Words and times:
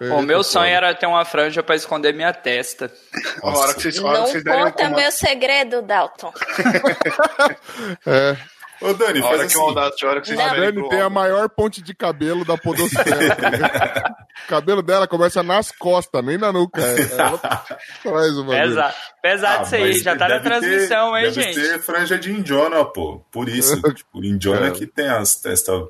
O 0.00 0.20
meu 0.22 0.42
sonho 0.42 0.74
era 0.74 0.92
ter 0.94 1.06
uma 1.06 1.24
franja 1.24 1.62
pra 1.62 1.76
esconder 1.76 2.12
minha 2.12 2.32
testa. 2.32 2.90
A 3.40 3.46
hora 3.56 3.72
que 3.74 3.82
vocês, 3.82 3.98
a 3.98 4.04
hora 4.04 4.18
Não 4.18 4.24
que 4.24 4.30
vocês 4.32 4.44
derem 4.44 4.64
conta 4.64 4.76
comando- 4.78 4.96
meu 4.96 5.12
segredo, 5.12 5.82
Dalton. 5.82 6.32
É, 8.06 8.36
Ô, 8.80 8.92
Dani, 8.94 9.20
A 9.20 9.26
hora 9.26 9.38
faz 9.38 9.52
que 9.52 9.58
o 9.58 9.60
assim. 9.60 9.68
Audacity, 9.68 10.04
a 10.04 10.08
hora 10.08 10.20
que 10.20 10.26
vocês 10.26 10.40
a 10.40 10.48
derem 10.48 10.60
Dani 10.60 10.78
pro 10.80 10.88
tem 10.88 11.00
a 11.00 11.08
maior 11.08 11.48
ponte 11.48 11.80
de 11.80 11.94
cabelo 11.94 12.44
da 12.44 12.58
podosfera. 12.58 13.36
tá 13.36 14.16
o 14.44 14.48
cabelo 14.48 14.82
dela 14.82 15.06
começa 15.06 15.40
nas 15.40 15.70
costas, 15.70 16.24
nem 16.24 16.36
na 16.36 16.50
nuca. 16.52 16.82
É, 16.82 17.00
ela 17.12 17.38
traz 17.38 18.34
bagulho. 18.34 18.46
Pesa, 18.48 18.94
pesado 19.22 19.58
Ah, 19.60 19.62
isso 19.62 19.74
aí, 19.76 19.98
já 20.00 20.16
tá 20.16 20.26
na 20.28 20.38
deve 20.38 20.40
ter- 20.42 20.48
transmissão, 20.60 21.16
hein, 21.16 21.24
deve 21.30 21.42
gente? 21.42 21.54
ter 21.54 21.78
franja 21.80 22.18
de 22.18 22.32
indiona, 22.32 22.84
pô. 22.84 23.20
Por 23.30 23.48
isso. 23.48 23.80
tipo, 23.94 24.24
indiona 24.24 24.66
É. 24.66 24.70
que 24.72 24.84
tem 24.84 25.08
as 25.08 25.36
testas 25.36 25.80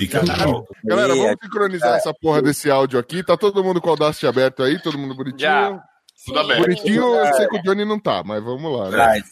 picadas. 0.00 0.36
Galera, 0.84 1.14
vamos 1.14 1.36
sincronizar 1.42 1.96
essa 1.96 2.14
porra 2.14 2.42
desse 2.42 2.70
áudio 2.70 2.98
aqui. 2.98 3.22
Tá 3.22 3.36
todo 3.36 3.62
mundo 3.62 3.80
com 3.80 3.88
o 3.88 3.90
Audacity 3.90 4.26
aberto 4.26 4.62
aí? 4.62 4.80
Todo 4.80 4.98
mundo 4.98 5.14
bonitinho? 5.14 5.38
Já. 5.38 5.80
Tudo 6.26 6.38
aberto. 6.40 6.60
Bonitinho, 6.62 7.02
eu 7.02 7.34
sei 7.34 7.46
que 7.48 7.56
o 7.56 7.62
Johnny 7.62 7.84
não 7.84 7.98
tá, 7.98 8.22
mas 8.24 8.42
vamos 8.42 8.78
lá, 8.78 8.90
né? 8.90 9.22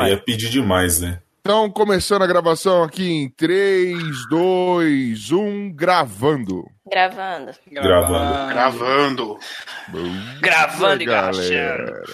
Aí 0.00 0.10
ia 0.10 0.18
pedir 0.18 0.50
demais, 0.50 1.00
né? 1.00 1.20
Então, 1.40 1.70
começando 1.70 2.22
a 2.22 2.26
gravação 2.26 2.82
aqui 2.82 3.06
em 3.06 3.28
3, 3.28 3.98
2, 4.30 5.30
1, 5.30 5.72
gravando. 5.74 6.64
Gravando. 6.90 7.52
Gravando. 7.70 8.48
Gravando. 8.48 9.38
Gravando 10.40 11.02
e 11.02 11.06
Galera. 11.06 11.84
gravando. 11.84 12.04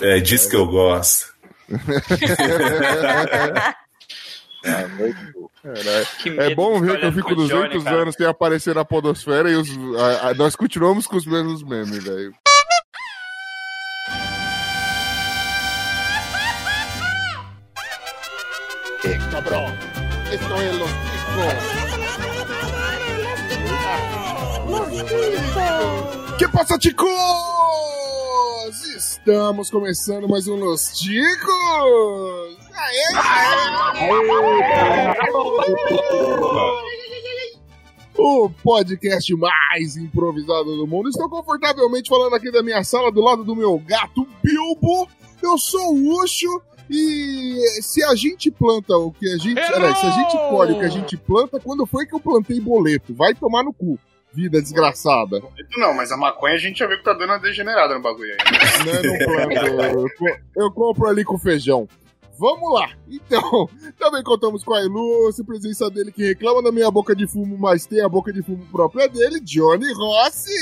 É 0.00 0.20
disso 0.20 0.48
que 0.48 0.56
eu 0.56 0.66
gosto. 0.66 1.34
É 6.38 6.54
bom. 6.54 6.80
De 6.80 6.86
ver 6.86 7.00
que 7.00 7.06
eu 7.06 7.12
fico 7.12 7.26
pro 7.28 7.36
200 7.36 7.82
Johnny, 7.84 7.96
anos 7.96 8.14
sem 8.14 8.26
aparecer 8.26 8.74
na 8.74 8.84
podosfera 8.84 9.50
e 9.50 9.54
os- 9.56 9.70
a- 9.98 10.28
a- 10.30 10.34
nós 10.34 10.54
continuamos 10.56 11.06
com 11.06 11.16
os 11.16 11.26
mesmos 11.26 11.62
memes, 11.62 12.04
velho. 12.04 12.32
Cabrón, 19.30 19.72
esto 20.32 20.60
es 20.62 20.78
los 20.78 20.90
ticos. 20.90 21.54
Que 26.38 26.48
passa, 26.48 26.78
ticos? 28.36 28.94
Estamos 28.94 29.70
começando 29.70 30.28
mais 30.28 30.46
um 30.48 30.56
Los 30.56 30.90
Ticos. 30.98 32.56
Aê! 32.74 33.04
O 38.18 38.50
podcast 38.62 39.34
mais 39.36 39.96
improvisado 39.96 40.76
do 40.76 40.86
mundo. 40.86 41.08
Estou 41.08 41.28
confortavelmente 41.28 42.08
falando 42.08 42.34
aqui 42.34 42.50
da 42.50 42.62
minha 42.62 42.82
sala, 42.82 43.12
do 43.12 43.20
lado 43.20 43.44
do 43.44 43.54
meu 43.54 43.78
gato 43.78 44.26
Bilbo. 44.42 45.08
Eu 45.42 45.58
sou 45.58 45.94
o 45.94 46.22
Ucho 46.22 46.62
e 46.88 47.58
se 47.82 48.02
a 48.04 48.14
gente 48.14 48.50
planta 48.50 48.96
o 48.96 49.12
que 49.12 49.28
a 49.28 49.36
gente. 49.36 49.60
Aliás, 49.60 49.98
se 49.98 50.06
a 50.06 50.10
gente 50.10 50.32
colhe 50.50 50.72
o 50.72 50.78
que 50.78 50.84
a 50.84 50.90
gente 50.90 51.16
planta, 51.16 51.60
quando 51.60 51.86
foi 51.86 52.06
que 52.06 52.14
eu 52.14 52.20
plantei 52.20 52.60
boleto? 52.60 53.14
Vai 53.14 53.34
tomar 53.34 53.62
no 53.62 53.72
cu, 53.72 53.98
vida 54.36 54.60
desgraçada. 54.60 55.42
Não, 55.78 55.94
mas 55.94 56.12
a 56.12 56.16
maconha 56.16 56.54
a 56.54 56.58
gente 56.58 56.78
já 56.78 56.86
viu 56.86 56.98
que 56.98 57.04
tá 57.04 57.14
dando 57.14 57.30
uma 57.30 57.38
degenerada 57.38 57.94
no 57.94 58.02
bagulho 58.02 58.30
aí. 58.32 58.84
Não, 58.84 58.92
eu 59.80 59.94
não 59.94 60.08
co- 60.10 60.38
eu 60.56 60.70
compro 60.72 61.06
ali 61.08 61.24
com 61.24 61.38
feijão. 61.38 61.88
Vamos 62.38 62.70
lá. 62.74 62.90
Então, 63.10 63.66
também 63.98 64.22
contamos 64.22 64.62
com 64.62 64.74
a 64.74 64.82
ilustre 64.82 65.42
presença 65.44 65.88
dele 65.90 66.12
que 66.12 66.22
reclama 66.22 66.62
da 66.62 66.70
minha 66.70 66.90
boca 66.90 67.16
de 67.16 67.26
fumo, 67.26 67.56
mas 67.56 67.86
tem 67.86 68.02
a 68.02 68.08
boca 68.10 68.30
de 68.30 68.42
fumo 68.42 68.62
própria 68.70 69.08
dele, 69.08 69.40
Johnny 69.40 69.90
Rossi. 69.94 70.52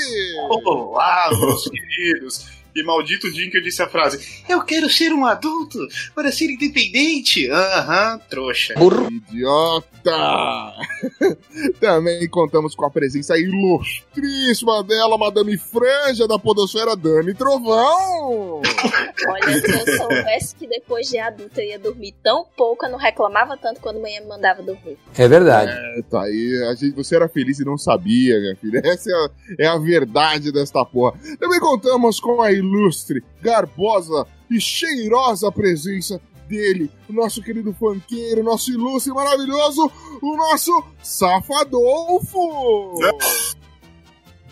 Olá, 0.49 1.29
meus 1.37 1.67
queridos. 1.67 2.64
E 2.75 2.83
maldito 2.83 3.31
dia 3.31 3.45
em 3.45 3.49
que 3.49 3.57
eu 3.57 3.61
disse 3.61 3.81
a 3.81 3.87
frase: 3.87 4.43
Eu 4.49 4.61
quero 4.61 4.89
ser 4.89 5.13
um 5.13 5.25
adulto 5.25 5.79
para 6.13 6.29
ser 6.29 6.51
independente. 6.51 7.49
Aham, 7.49 8.19
trouxa. 8.29 8.73
Idiota! 9.09 10.73
Também 11.79 12.27
contamos 12.27 12.75
com 12.75 12.85
a 12.85 12.89
presença 12.91 13.37
ilustríssima 13.37 14.83
dela, 14.83 15.17
Madame 15.17 15.57
Franja 15.57 16.27
da 16.27 16.37
Podosfera, 16.37 16.97
Dani 16.97 17.33
Trovão! 17.33 18.61
Olha, 19.29 19.61
se 19.61 19.71
eu 19.71 19.97
soubesse 19.97 20.55
que 20.55 20.67
depois 20.67 21.07
de 21.07 21.17
adulta 21.17 21.61
eu 21.61 21.69
ia 21.69 21.79
dormir 21.79 22.13
tão 22.21 22.45
pouco, 22.57 22.85
eu 22.85 22.91
não 22.91 22.97
reclamava 22.97 23.55
tanto 23.55 23.79
quando 23.79 23.97
a 23.97 24.01
manhã 24.01 24.19
me 24.19 24.27
mandava 24.27 24.61
dormir. 24.61 24.97
É 25.17 25.27
verdade. 25.29 25.71
É, 25.71 26.01
tá 26.03 26.23
aí, 26.23 26.61
a 26.69 26.75
gente, 26.75 26.93
você 26.93 27.15
era 27.15 27.29
feliz 27.29 27.57
e 27.59 27.65
não 27.65 27.77
sabia, 27.77 28.37
minha 28.39 28.55
filha. 28.57 28.81
Essa 28.83 29.09
é 29.09 29.13
a, 29.13 29.29
é 29.59 29.67
a 29.67 29.77
verdade 29.77 30.51
desta 30.51 30.83
porra. 30.85 31.17
Também 31.39 31.59
contamos 31.59 32.19
com 32.19 32.41
a 32.41 32.51
ilustre, 32.65 33.23
garbosa 33.41 34.25
e 34.49 34.59
cheirosa 34.59 35.51
presença 35.51 36.21
dele, 36.47 36.91
o 37.09 37.13
nosso 37.13 37.41
querido 37.41 37.73
funkeiro, 37.73 38.43
nosso 38.43 38.71
ilustre 38.71 39.11
e 39.11 39.15
maravilhoso, 39.15 39.91
o 40.21 40.35
nosso 40.35 40.83
Safadolfo! 41.01 42.99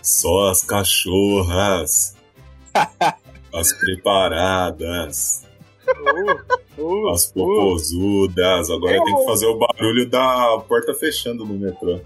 Só 0.01 0.49
as 0.49 0.63
cachorras. 0.63 2.15
as 3.53 3.73
preparadas. 3.73 5.45
As 7.13 7.31
popozudas. 7.31 8.69
Agora 8.69 9.03
tem 9.03 9.15
que 9.15 9.25
fazer 9.25 9.45
o 9.45 9.57
barulho 9.57 10.09
da 10.09 10.57
porta 10.67 10.93
fechando 10.93 11.45
no 11.45 11.53
metrô. 11.53 12.01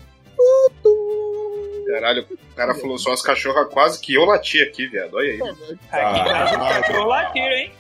Caralho, 1.87 2.25
o 2.29 2.55
cara 2.55 2.75
falou 2.75 2.97
só 2.97 3.13
as 3.13 3.21
cachorras 3.21 3.67
quase 3.71 3.99
que 4.01 4.13
eu 4.13 4.25
lati 4.25 4.61
aqui, 4.61 4.87
viado. 4.87 5.13
Olha 5.15 5.31
aí. 5.31 5.41
Aqui 5.41 6.93
Ah, 6.93 7.05
latir, 7.05 7.41
hein? 7.43 7.71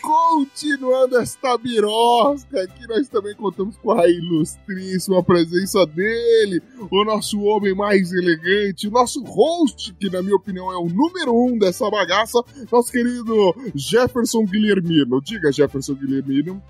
Continuando 0.00 1.16
esta 1.18 1.56
birosca, 1.56 2.62
aqui 2.62 2.88
nós 2.88 3.08
também 3.08 3.36
contamos 3.36 3.76
com 3.76 3.92
a 3.92 4.08
ilustríssima 4.08 5.22
presença 5.22 5.86
dele, 5.86 6.60
o 6.90 7.04
nosso 7.04 7.40
homem 7.42 7.72
mais 7.72 8.12
elegante, 8.12 8.88
o 8.88 8.90
nosso 8.90 9.22
host, 9.22 9.94
que 9.94 10.10
na 10.10 10.20
minha 10.20 10.34
opinião 10.34 10.72
é 10.72 10.76
o 10.76 10.88
número 10.88 11.32
um 11.32 11.56
dessa 11.56 11.88
bagaça, 11.88 12.42
nosso 12.70 12.90
querido 12.90 13.54
Jefferson 13.76 14.44
Guilhermino. 14.44 15.20
Diga, 15.22 15.52
Jefferson 15.52 15.94
Guilhermino. 15.94 16.60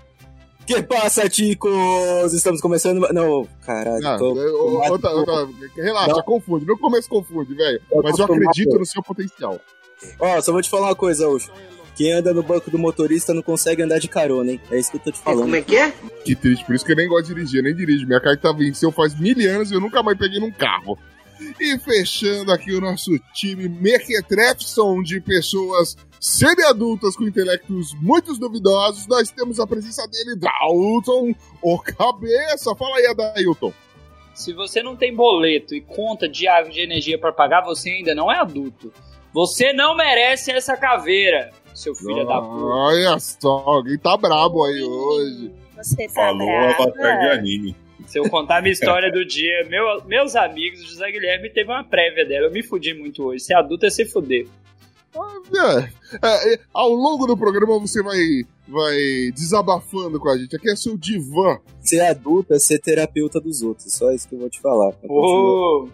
Que 0.65 0.81
passa, 0.83 1.27
ticos? 1.29 2.33
Estamos 2.33 2.61
começando. 2.61 2.99
Não, 3.13 3.47
caralho. 3.65 4.07
Ah, 4.07 4.17
tô- 4.17 4.33
outra- 4.91 5.11
outra- 5.11 5.47
relaxa, 5.75 6.13
Não. 6.15 6.23
confunde. 6.23 6.65
No 6.65 6.77
começo 6.77 7.09
confunde, 7.09 7.53
velho. 7.53 7.81
Mas 8.03 8.17
eu 8.17 8.25
acredito 8.25 8.79
no 8.79 8.85
seu 8.85 9.03
potencial. 9.03 9.59
Ó, 10.19 10.41
só 10.41 10.51
vou 10.51 10.61
te 10.61 10.69
falar 10.69 10.87
uma 10.87 10.95
coisa, 10.95 11.27
Ucho. 11.27 11.51
Quem 11.95 12.11
anda 12.11 12.33
no 12.33 12.41
banco 12.41 12.71
do 12.71 12.79
motorista 12.79 13.35
não 13.35 13.43
consegue 13.43 13.83
andar 13.83 13.99
de 13.99 14.07
carona, 14.07 14.51
hein? 14.53 14.61
É 14.71 14.79
isso 14.79 14.89
que 14.89 14.97
eu 14.97 15.01
tô 15.01 15.11
te 15.11 15.19
falando. 15.19 15.41
Que 16.25 16.35
triste, 16.35 16.65
por 16.65 16.73
isso 16.73 16.83
que 16.83 16.91
eu 16.91 16.95
nem 16.95 17.07
gosto 17.07 17.27
de 17.27 17.35
dirigir, 17.35 17.59
eu 17.59 17.63
nem 17.63 17.75
dirijo. 17.75 18.07
Minha 18.07 18.19
carta 18.19 18.51
venceu 18.51 18.91
faz 18.91 19.13
mil 19.19 19.35
anos 19.51 19.69
e 19.69 19.75
eu 19.75 19.79
nunca 19.79 20.01
mais 20.01 20.17
peguei 20.17 20.39
num 20.39 20.51
carro. 20.51 20.97
E 21.59 21.77
fechando 21.79 22.51
aqui 22.51 22.73
o 22.73 22.81
nosso 22.81 23.11
time 23.33 23.67
Mequetrefson 23.67 25.01
de 25.01 25.21
pessoas 25.21 25.95
semi-adultas 26.19 27.15
com 27.17 27.23
intelectos 27.25 27.93
muito 28.01 28.33
duvidosos, 28.37 29.07
nós 29.07 29.29
temos 29.29 29.59
a 29.59 29.67
presença 29.67 30.07
dele, 30.07 30.37
Dalton, 30.37 31.33
o 31.61 31.79
cabeça. 31.79 32.73
Fala 32.75 32.97
aí, 32.97 33.07
Adailton. 33.07 33.73
Se 34.33 34.53
você 34.53 34.81
não 34.81 34.95
tem 34.95 35.15
boleto 35.15 35.75
e 35.75 35.81
conta 35.81 36.27
de 36.27 36.47
água 36.47 36.71
de 36.71 36.81
energia 36.81 37.19
pra 37.19 37.31
pagar, 37.31 37.61
você 37.61 37.89
ainda 37.89 38.15
não 38.15 38.31
é 38.31 38.39
adulto. 38.39 38.91
Você 39.33 39.73
não 39.73 39.95
merece 39.95 40.51
essa 40.51 40.77
caveira, 40.77 41.51
seu 41.73 41.93
filho 41.93 42.25
da 42.25 42.41
puta. 42.41 42.65
Olha 42.65 43.19
só, 43.19 43.63
alguém 43.65 43.97
tá 43.97 44.15
brabo 44.15 44.63
aí 44.63 44.81
hoje. 44.81 45.51
Você 45.75 46.07
tá 46.07 46.13
falou 46.13 46.47
brava? 46.47 46.83
avatar 46.83 47.19
de 47.19 47.27
anime. 47.27 47.82
Se 48.13 48.19
eu 48.19 48.29
contar 48.29 48.57
a 48.59 48.61
minha 48.61 48.71
história 48.77 49.11
do 49.11 49.25
dia, 49.25 49.65
meu- 49.67 50.05
meus 50.05 50.35
amigos, 50.35 50.81
o 50.81 50.85
José 50.87 51.11
Guilherme 51.11 51.49
teve 51.49 51.71
uma 51.71 51.83
prévia 51.83 52.23
dela. 52.23 52.45
Eu 52.45 52.51
me 52.51 52.61
fudi 52.61 52.93
muito 52.93 53.23
hoje. 53.23 53.43
Ser 53.43 53.55
adulto 53.55 53.87
é 53.87 53.89
se 53.89 54.05
fuder. 54.05 54.45
É, 56.23 56.53
é, 56.53 56.59
ao 56.71 56.89
longo 56.91 57.25
do 57.25 57.35
programa 57.35 57.79
você 57.79 58.03
vai, 58.03 58.17
vai 58.67 58.95
desabafando 59.33 60.19
com 60.19 60.29
a 60.29 60.37
gente. 60.37 60.55
Aqui 60.55 60.69
é 60.69 60.75
seu 60.75 60.95
divã. 60.95 61.57
Ser 61.81 62.01
adulto 62.01 62.53
é 62.53 62.59
ser 62.59 62.77
terapeuta 62.77 63.41
dos 63.41 63.63
outros. 63.63 63.91
Só 63.91 64.11
isso 64.11 64.29
que 64.29 64.35
eu 64.35 64.39
vou 64.39 64.49
te 64.49 64.61
falar. 64.61 64.93
Ô, 65.03 65.87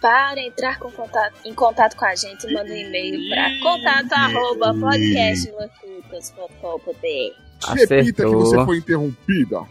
Para 0.00 0.40
entrar 0.40 0.78
com 0.78 0.90
contato- 0.92 1.34
em 1.44 1.52
contato 1.54 1.96
com 1.96 2.04
a 2.04 2.14
gente, 2.14 2.46
manda 2.52 2.70
um 2.70 2.76
e-mail 2.76 3.28
para 3.30 3.50
contato 3.60 4.12
arroba 4.12 4.72
podcastlocutas.com.br 4.74 7.74
Repita 7.74 8.24
que 8.24 8.34
você 8.34 8.64
foi 8.64 8.78
interrompida. 8.78 9.62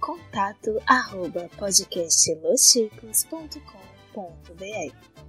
contato 0.00 0.78
arroba 0.86 1.48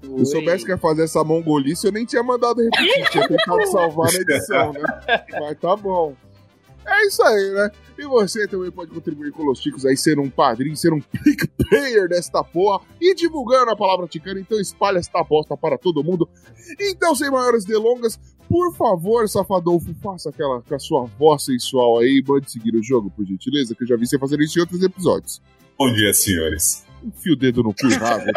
Se 0.01 0.09
eu 0.09 0.25
soubesse 0.25 0.65
que 0.65 0.71
ia 0.71 0.77
fazer 0.77 1.03
essa 1.03 1.23
mongolice, 1.23 1.85
eu 1.85 1.91
nem 1.91 2.05
tinha 2.05 2.23
mandado 2.23 2.61
repetir, 2.61 3.09
tinha 3.11 3.27
tentado 3.27 3.65
salvar 3.67 4.11
na 4.11 4.19
edição, 4.19 4.73
né? 4.73 4.81
Mas 5.39 5.57
tá 5.59 5.75
bom. 5.75 6.15
É 6.85 7.07
isso 7.07 7.24
aí, 7.24 7.51
né? 7.51 7.71
E 7.97 8.06
você 8.06 8.47
também 8.47 8.71
pode 8.71 8.91
contribuir 8.91 9.31
com 9.31 9.50
os 9.50 9.59
Ticos 9.59 9.85
aí, 9.85 9.95
ser 9.95 10.19
um 10.19 10.30
padrinho, 10.30 10.75
ser 10.75 10.91
um 10.91 11.00
pick 11.00 11.47
player 11.57 12.09
desta 12.09 12.44
porra 12.44 12.83
e 13.00 13.13
divulgando 13.13 13.71
a 13.71 13.75
palavra 13.75 14.07
ticana. 14.07 14.39
Então 14.39 14.59
espalha 14.59 14.97
esta 14.97 15.24
bosta 15.24 15.56
para 15.56 15.77
todo 15.77 16.03
mundo. 16.03 16.27
Então, 16.80 17.15
sem 17.15 17.30
maiores 17.30 17.65
delongas, 17.65 18.19
por 18.50 18.75
favor, 18.75 19.27
Safadolfo, 19.30 19.94
faça 20.01 20.30
aquela 20.30 20.62
com 20.62 20.75
a 20.75 20.80
sua 20.80 21.06
voz 21.18 21.45
sensual 21.45 22.00
aí 22.00 22.24
mande 22.27 22.51
seguir 22.51 22.75
o 22.75 22.83
jogo, 22.83 23.09
por 23.12 23.25
gentileza, 23.25 23.75
que 23.75 23.83
eu 23.83 23.88
já 23.88 23.95
vi 23.95 24.07
você 24.07 24.19
fazer 24.19 24.39
isso 24.39 24.57
em 24.57 24.62
outros 24.62 24.81
episódios. 24.81 25.41
Bom 25.77 25.91
dia, 25.94 26.13
senhores. 26.13 26.86
Enfia 27.03 27.33
o 27.33 27.36
dedo 27.36 27.63
no 27.63 27.74
cu 27.74 27.88
e 27.89 27.94
rasga. 27.94 28.31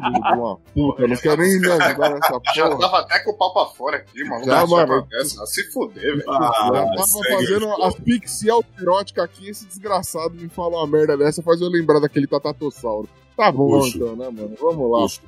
Filho 0.00 0.34
uma 0.42 0.56
puta, 0.74 1.02
eu 1.02 1.08
não 1.08 1.16
quero 1.16 1.42
nem 1.42 1.60
me 1.60 1.70
ajudar 1.70 2.10
nessa 2.10 2.40
Já 2.54 2.68
porra. 2.68 2.78
tava 2.80 2.98
até 3.00 3.18
com 3.24 3.30
o 3.30 3.34
pau 3.38 3.52
pra 3.52 3.66
fora 3.66 3.96
aqui, 3.98 4.24
mano. 4.24 4.44
Já, 4.44 4.66
mano. 4.66 5.06
ah, 5.12 5.46
Se 5.46 5.70
fuder, 5.72 6.02
velho. 6.16 6.22
Já 6.24 6.32
Ah, 6.32 6.70
tava 6.72 7.02
segue 7.06 7.34
fazendo 7.34 7.82
as 7.82 7.94
pixel 7.96 8.64
eróticas 8.80 9.24
aqui, 9.24 9.48
esse 9.48 9.66
desgraçado 9.66 10.34
me 10.34 10.48
fala 10.48 10.76
uma 10.78 10.86
merda 10.86 11.16
dessa, 11.16 11.42
faz 11.42 11.60
eu 11.60 11.68
lembrar 11.68 12.00
daquele 12.00 12.26
tatatossauro. 12.26 13.08
Tá 13.36 13.50
bom, 13.52 13.78
Puxa. 13.80 13.96
então, 13.96 14.16
né, 14.16 14.30
mano? 14.30 14.54
Vamos 14.60 14.90
lá. 14.90 15.00
Puxa, 15.02 15.20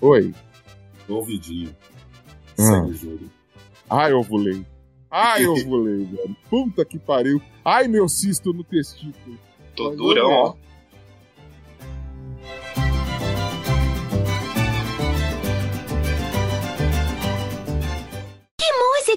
Oi. 0.00 0.34
ouvidinho. 1.08 1.74
Ah. 2.58 2.62
Segue 2.62 2.90
o 2.90 2.94
jogo. 2.94 3.30
Ai, 3.88 4.12
ovulei. 4.12 4.64
Ai, 5.10 5.44
ovulei, 5.48 6.04
velho. 6.04 6.36
Puta 6.48 6.84
que 6.84 6.98
pariu. 6.98 7.40
Ai, 7.64 7.88
meu 7.88 8.08
cisto 8.08 8.52
no 8.52 8.62
testículo. 8.62 9.36
Tô 9.74 9.88
Mas 9.88 9.96
durão, 9.96 10.30
ó. 10.30 10.54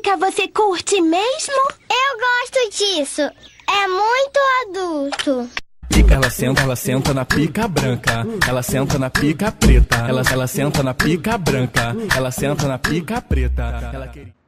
Música 0.04 0.18
você 0.18 0.48
curte 0.50 1.02
mesmo? 1.02 1.72
Eu 1.90 2.20
gosto 2.20 2.78
disso. 2.78 3.22
É 3.22 3.88
muito 3.88 4.40
adulto. 4.68 5.50
Pica, 5.90 6.16
ela 6.16 6.30
senta, 6.30 6.62
ela 6.62 6.76
senta 6.76 7.14
na 7.14 7.26
pica 7.26 7.68
branca. 7.68 8.26
Ela 8.48 8.62
senta 8.62 9.00
na 9.00 9.10
pica 9.10 9.52
preta. 9.52 9.96
Ela, 10.08 10.22
ela 10.30 10.48
senta 10.48 10.84
na 10.84 10.94
pica 10.94 11.38
branca. 11.38 11.96
Ela 12.16 12.32
senta 12.32 12.68
na 12.68 12.78
pica 12.78 13.22
preta. 13.22 13.92
Ela 13.94 14.08
queria... 14.08 14.43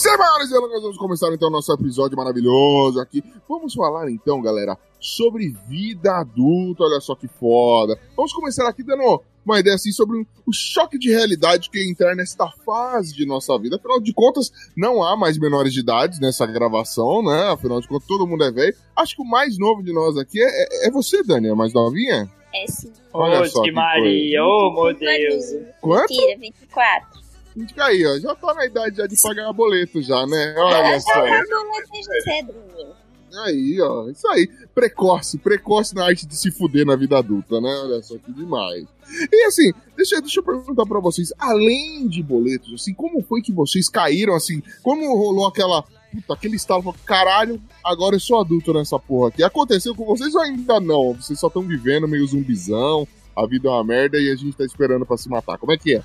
Sem 0.00 0.16
maiores 0.16 0.48
delongas, 0.48 0.80
vamos 0.80 0.96
começar 0.96 1.30
então 1.34 1.48
o 1.48 1.50
nosso 1.50 1.70
episódio 1.74 2.16
maravilhoso 2.16 2.98
aqui. 3.00 3.22
Vamos 3.46 3.74
falar 3.74 4.10
então, 4.10 4.40
galera, 4.40 4.78
sobre 4.98 5.50
vida 5.68 6.16
adulta. 6.16 6.84
Olha 6.84 6.98
só 7.00 7.14
que 7.14 7.28
foda. 7.28 8.00
Vamos 8.16 8.32
começar 8.32 8.66
aqui 8.66 8.82
dando 8.82 9.20
uma 9.44 9.60
ideia 9.60 9.76
assim 9.76 9.92
sobre 9.92 10.16
o 10.46 10.52
choque 10.54 10.98
de 10.98 11.10
realidade 11.10 11.68
que 11.68 11.86
entra 11.86 12.14
nesta 12.14 12.48
fase 12.64 13.14
de 13.14 13.26
nossa 13.26 13.58
vida. 13.58 13.76
Afinal 13.76 14.00
de 14.00 14.14
contas, 14.14 14.50
não 14.74 15.02
há 15.02 15.14
mais 15.18 15.36
menores 15.38 15.74
de 15.74 15.80
idade 15.80 16.18
nessa 16.18 16.46
gravação, 16.46 17.22
né? 17.22 17.50
Afinal 17.52 17.78
de 17.78 17.86
contas, 17.86 18.08
todo 18.08 18.26
mundo 18.26 18.42
é 18.44 18.50
velho. 18.50 18.74
Acho 18.96 19.16
que 19.16 19.20
o 19.22 19.26
mais 19.26 19.58
novo 19.58 19.82
de 19.82 19.92
nós 19.92 20.16
aqui 20.16 20.42
é, 20.42 20.46
é- 20.46 20.88
é 20.88 20.90
você, 20.90 21.22
Dani, 21.22 21.50
a 21.50 21.54
mais 21.54 21.74
novinha. 21.74 22.26
É 22.54 22.66
sim. 22.66 22.90
Olha 23.12 23.42
Ô, 23.42 23.44
só 23.44 23.60
que 23.60 23.70
Maria, 23.70 24.42
ô, 24.42 24.72
meu 24.72 24.94
Deus. 24.98 25.44
Quanto? 25.82 26.08
Mentira, 26.08 26.38
24. 26.40 27.20
Fica 27.66 27.84
aí, 27.84 28.06
ó. 28.06 28.18
Já 28.18 28.34
tá 28.34 28.54
na 28.54 28.66
idade 28.66 28.96
já 28.96 29.06
de 29.06 29.20
pagar 29.20 29.52
boleto 29.52 30.02
já, 30.02 30.26
né? 30.26 30.54
Olha 30.56 31.00
só. 31.00 31.10
Acabou 31.10 31.82
desde 31.92 32.22
cedinho. 32.22 33.00
Aí, 33.44 33.80
ó, 33.80 34.08
isso 34.08 34.26
aí. 34.28 34.48
Precoce, 34.74 35.38
precoce 35.38 35.94
na 35.94 36.04
arte 36.04 36.26
de 36.26 36.36
se 36.36 36.50
fuder 36.50 36.84
na 36.84 36.96
vida 36.96 37.18
adulta, 37.18 37.60
né? 37.60 37.70
Olha 37.84 38.02
só 38.02 38.16
que 38.18 38.32
demais. 38.32 38.86
E 39.32 39.44
assim, 39.44 39.72
deixa, 39.96 40.20
deixa 40.20 40.40
eu 40.40 40.44
perguntar 40.44 40.86
pra 40.86 41.00
vocês, 41.00 41.32
além 41.38 42.08
de 42.08 42.22
boletos, 42.22 42.72
assim, 42.74 42.94
como 42.94 43.22
foi 43.22 43.40
que 43.40 43.52
vocês 43.52 43.88
caíram, 43.88 44.34
assim, 44.34 44.62
como 44.82 45.16
rolou 45.16 45.46
aquela, 45.46 45.82
puta, 45.82 46.34
aquele 46.34 46.56
estalo, 46.56 46.82
falou, 46.82 46.98
caralho, 47.04 47.60
agora 47.84 48.16
eu 48.16 48.20
sou 48.20 48.40
adulto 48.40 48.72
nessa 48.72 48.98
porra 48.98 49.28
aqui. 49.28 49.42
Aconteceu 49.42 49.94
com 49.94 50.04
vocês 50.04 50.34
ou 50.34 50.40
ainda 50.40 50.80
não? 50.80 51.14
Vocês 51.14 51.38
só 51.38 51.48
estão 51.48 51.62
vivendo 51.62 52.08
meio 52.08 52.26
zumbizão, 52.26 53.06
a 53.36 53.46
vida 53.46 53.68
é 53.68 53.72
uma 53.72 53.84
merda 53.84 54.18
e 54.18 54.30
a 54.30 54.36
gente 54.36 54.56
tá 54.56 54.64
esperando 54.64 55.06
pra 55.06 55.16
se 55.16 55.28
matar. 55.28 55.58
Como 55.58 55.72
é 55.72 55.78
que 55.78 55.96
é? 55.96 56.02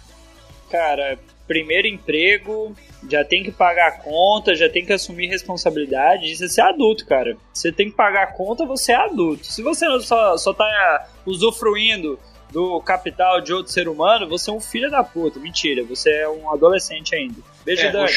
Cara, 0.69 1.17
primeiro 1.47 1.87
emprego, 1.87 2.75
já 3.09 3.23
tem 3.23 3.43
que 3.43 3.51
pagar 3.51 3.87
a 3.87 3.91
conta, 3.91 4.55
já 4.55 4.67
tem 4.69 4.85
que 4.85 4.93
assumir 4.93 5.27
responsabilidade. 5.27 6.31
Isso 6.31 6.43
é 6.45 6.47
ser 6.47 6.61
adulto, 6.61 7.05
cara. 7.05 7.37
Você 7.53 7.71
tem 7.71 7.89
que 7.89 7.95
pagar 7.95 8.23
a 8.23 8.27
conta, 8.27 8.65
você 8.65 8.91
é 8.91 8.95
adulto. 8.95 9.45
Se 9.45 9.61
você 9.61 9.85
só, 10.01 10.37
só 10.37 10.53
tá 10.53 11.07
usufruindo 11.25 12.19
do 12.51 12.79
capital 12.81 13.41
de 13.41 13.51
outro 13.53 13.71
ser 13.71 13.87
humano, 13.87 14.29
você 14.29 14.49
é 14.49 14.53
um 14.53 14.61
filho 14.61 14.89
da 14.89 15.03
puta. 15.03 15.39
Mentira, 15.39 15.83
você 15.83 16.09
é 16.11 16.29
um 16.29 16.49
adolescente 16.51 17.13
ainda. 17.15 17.35
Beijo, 17.65 17.85
É, 17.87 17.91
Dani. 17.91 18.11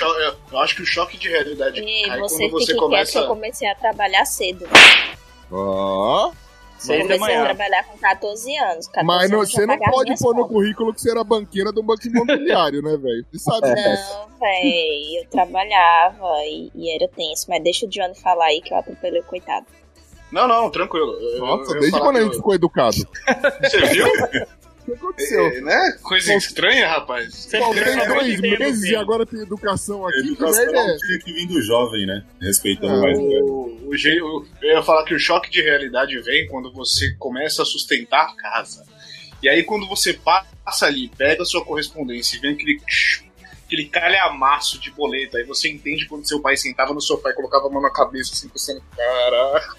eu, 0.53 0.59
acho 0.59 0.77
que 0.77 0.83
o 0.83 0.87
choque 0.87 1.17
de 1.17 1.29
realidade 1.29 1.81
E 1.81 2.07
cai 2.07 2.19
você 2.21 2.49
quando 2.49 2.51
você 2.53 2.67
quieto 2.67 2.75
que 2.77 2.81
começa. 2.81 3.19
eu 3.19 3.27
comecei 3.27 3.69
a 3.69 3.75
trabalhar 3.75 4.25
cedo. 4.27 4.67
Ó. 5.51 6.33
Seis 6.79 7.09
da 7.09 7.15
comecei 7.15 7.37
a 7.37 7.45
trabalhar 7.45 7.85
com 7.85 7.99
14 7.99 8.57
anos. 8.57 8.87
14 8.87 9.07
Mas 9.07 9.31
não, 9.31 9.39
anos 9.39 9.51
você 9.53 9.63
eu 9.63 9.67
não 9.67 9.79
pode 9.79 10.17
pôr 10.19 10.35
no 10.35 10.43
contas. 10.43 10.53
currículo 10.57 10.95
que 10.95 11.01
você 11.01 11.11
era 11.11 11.25
banqueira 11.25 11.73
do 11.73 11.83
banco 11.83 12.07
imobiliário, 12.07 12.81
né, 12.83 12.97
velho? 12.97 13.27
Você 13.33 13.39
sabe 13.39 13.75
disso. 13.75 14.15
Não, 14.15 14.39
véi, 14.39 15.19
eu 15.21 15.29
trabalhava 15.29 16.27
e, 16.47 16.71
e 16.75 16.95
era 16.95 17.09
tenso, 17.09 17.47
mas 17.49 17.63
deixa 17.63 17.85
o 17.87 17.89
Johnny 17.89 18.15
falar 18.15 18.47
aí 18.47 18.61
que 18.63 18.73
eu 18.73 18.79
atropelei 18.79 19.21
o 19.21 19.25
coitado. 19.25 19.67
Não, 20.31 20.47
não, 20.47 20.71
tranquilo. 20.71 21.13
Eu- 21.21 21.39
Nossa, 21.39 21.71
eu 21.71 21.75
ia 21.77 21.81
desde 21.81 22.01
quando 22.01 22.17
a 22.19 22.21
gente 22.21 22.33
eu- 22.33 22.37
ficou 22.37 22.55
educado? 22.55 22.97
Você 23.63 23.81
viu? 23.87 24.07
Que 24.89 24.95
aconteceu? 24.95 25.47
É, 25.47 25.61
né? 25.61 25.99
Coisa 26.03 26.35
estranha, 26.35 26.89
rapaz. 26.89 27.35
Você 27.35 27.59
Faltei 27.59 27.85
dois 28.07 28.41
meses 28.41 28.77
Lufinho. 28.81 28.93
e 28.93 28.97
agora 28.97 29.27
tem 29.27 29.41
educação 29.41 30.07
aqui. 30.07 30.23
Que 30.23 30.29
educação 30.29 30.63
é 30.65 30.97
tinha 30.97 31.19
que 31.19 31.33
vir 31.33 31.47
do 31.47 31.61
jovem, 31.63 32.07
né? 32.07 32.25
Respeitando 32.41 32.95
Ah, 32.95 33.01
mais. 33.03 33.19
O, 33.19 33.23
o, 33.23 33.91
o- 33.91 34.47
eu 34.63 34.71
ia 34.71 34.83
falar 34.83 35.05
que 35.05 35.15
o 35.15 35.19
choque 35.19 35.51
de 35.51 35.61
realidade 35.63 36.19
vem 36.23 36.47
quando 36.49 36.73
você 36.73 37.13
começa 37.19 37.63
a 37.63 37.65
sustentar 37.67 38.31
a 38.31 38.37
casa. 38.37 38.85
E 39.43 39.49
aí, 39.49 39.63
quando 39.63 39.87
você 39.87 40.15
passa 40.15 40.87
ali, 40.87 41.11
pega 41.17 41.43
a 41.43 41.47
sua 41.47 41.65
correspondência 41.65 42.37
e 42.37 42.41
vem 42.41 42.55
aquele, 42.55 42.81
aquele 43.69 43.85
calhamaço 43.85 44.81
de 44.81 44.91
boleto. 44.91 45.37
Aí 45.37 45.45
você 45.45 45.71
entende 45.71 46.09
quando 46.09 46.27
seu 46.27 46.41
pai 46.41 46.57
sentava 46.57 46.95
no 46.95 47.01
sofá 47.01 47.31
e 47.31 47.35
colocava 47.35 47.67
a 47.67 47.71
mão 47.71 47.83
na 47.83 47.91
cabeça 47.91 48.33
assim, 48.33 48.49
pensando, 48.49 48.83
caraca. 48.97 49.77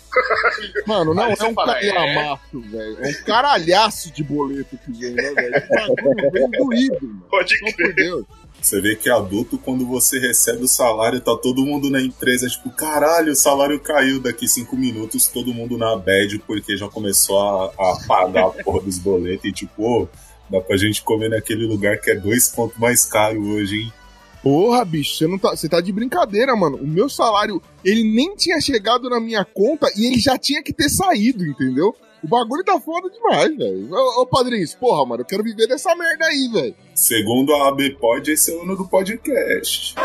Mano, 0.86 1.13
não 1.15 1.24
é 1.24 1.34
um 1.34 1.53
fala, 1.53 1.77
é. 1.79 1.89
calhamaço, 1.89 2.62
velho. 2.62 2.98
É 3.03 3.10
um 3.10 3.24
caralhaço 3.25 4.13
de 4.13 4.24
boleto 4.24 4.77
que 4.77 4.91
vem, 4.91 5.13
né, 5.13 5.34
velho? 5.34 6.31
Vem 6.31 6.51
doído, 6.51 7.00
mano. 7.01 7.25
Pode 7.29 7.58
Só 7.58 7.65
por 7.75 7.93
Deus. 7.93 8.25
Você 8.62 8.81
vê 8.81 8.96
que 8.96 9.10
é 9.10 9.13
adulto, 9.13 9.58
quando 9.58 9.88
você 9.88 10.19
recebe 10.19 10.65
o 10.65 10.67
salário, 10.67 11.22
tá 11.22 11.36
todo 11.36 11.65
mundo 11.65 11.89
na 11.89 12.01
empresa, 12.01 12.46
tipo, 12.46 12.69
caralho, 12.69 13.31
o 13.31 13.36
salário 13.36 13.79
caiu 13.79 14.19
daqui 14.19 14.50
cinco 14.50 14.75
minutos, 14.75 15.27
todo 15.27 15.53
mundo 15.53 15.77
na 15.77 15.96
bad, 15.96 16.39
porque 16.39 16.75
já 16.75 16.89
começou 16.89 17.39
a, 17.39 17.67
a 17.67 17.98
pagar 18.05 18.48
a 18.48 18.50
porra 18.50 18.81
dos 18.81 19.00
boletos 19.00 19.46
e 19.46 19.53
tipo, 19.53 19.81
ô, 19.81 20.08
dá 20.49 20.59
pra 20.59 20.77
gente 20.77 21.03
comer 21.03 21.29
naquele 21.29 21.65
lugar 21.65 21.99
que 21.99 22.11
é 22.11 22.15
dois 22.15 22.49
pontos 22.49 22.77
mais 22.77 23.05
caro 23.05 23.41
hoje, 23.41 23.81
hein? 23.81 23.93
Porra, 24.41 24.85
bicho, 24.85 25.15
você 25.15 25.37
tá, 25.37 25.49
você 25.49 25.69
tá 25.69 25.81
de 25.81 25.91
brincadeira, 25.91 26.55
mano. 26.55 26.77
O 26.77 26.87
meu 26.87 27.09
salário, 27.09 27.61
ele 27.83 28.03
nem 28.03 28.35
tinha 28.35 28.59
chegado 28.61 29.09
na 29.09 29.19
minha 29.19 29.43
conta 29.43 29.91
e 29.97 30.05
ele 30.05 30.17
já 30.19 30.37
tinha 30.37 30.63
que 30.63 30.71
ter 30.71 30.89
saído, 30.89 31.45
entendeu? 31.45 31.95
O 32.21 32.27
bagulho 32.27 32.63
tá 32.65 32.79
foda 32.79 33.09
demais, 33.09 33.55
velho. 33.57 33.89
Ô, 33.93 34.21
ô 34.21 34.25
padrinho, 34.25 34.65
porra, 34.77 35.05
mano, 35.05 35.21
eu 35.21 35.25
quero 35.25 35.41
viver 35.43 35.67
dessa 35.67 35.95
merda 35.95 36.25
aí, 36.25 36.49
velho. 36.51 36.75
Segundo 36.93 37.53
a 37.55 37.69
ABPod, 37.69 38.29
esse 38.31 38.51
é 38.51 38.55
o 38.55 38.63
ano 38.63 38.75
do 38.75 38.85
podcast. 38.88 39.95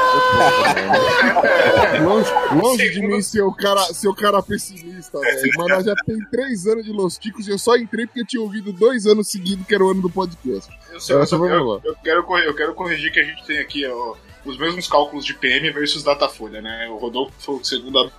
Longe, 2.04 2.30
longe 2.61 2.90
de 2.90 3.00
mim 3.06 3.21
ser 3.23 3.42
o 3.42 3.52
cara, 3.52 3.80
ser 3.92 4.09
o 4.09 4.14
cara 4.14 4.42
pessimista, 4.42 5.18
velho. 5.18 5.50
Mas 5.59 5.68
nós 5.68 5.85
já 5.85 5.94
tem 6.06 6.18
três 6.30 6.66
anos 6.66 6.85
de 6.85 6.92
Los 6.92 7.18
Ticos 7.18 7.47
e 7.47 7.50
eu 7.50 7.59
só 7.59 7.76
entrei 7.76 8.06
porque 8.06 8.21
eu 8.21 8.26
tinha 8.26 8.42
ouvido 8.42 8.73
dois 8.73 9.06
anos 9.06 9.28
seguidos 9.28 9.66
que 9.66 9.75
era 9.75 9.85
o 9.85 9.90
ano 9.90 10.02
do 10.02 10.11
podcast. 10.11 10.71
Eu, 10.92 11.18
eu, 11.21 11.26
vamos 11.26 11.50
eu- 11.50 11.80
eu 11.85 11.97
quero, 12.02 12.25
eu 12.44 12.54
quero 12.54 12.75
corrigir 12.75 13.12
que 13.12 13.21
a 13.21 13.25
gente 13.25 13.44
tem 13.44 13.59
aqui 13.59 13.85
ó, 13.87 14.14
os 14.44 14.58
mesmos 14.58 14.86
cálculos 14.88 15.24
de 15.24 15.34
PM 15.34 15.70
versus 15.70 16.02
Datafolha, 16.02 16.60
né? 16.60 16.88
O 16.88 16.96
Rodolfo 16.96 17.32
falou 17.38 17.60
que 17.60 17.66
segundo 17.66 17.98
a 17.98 18.10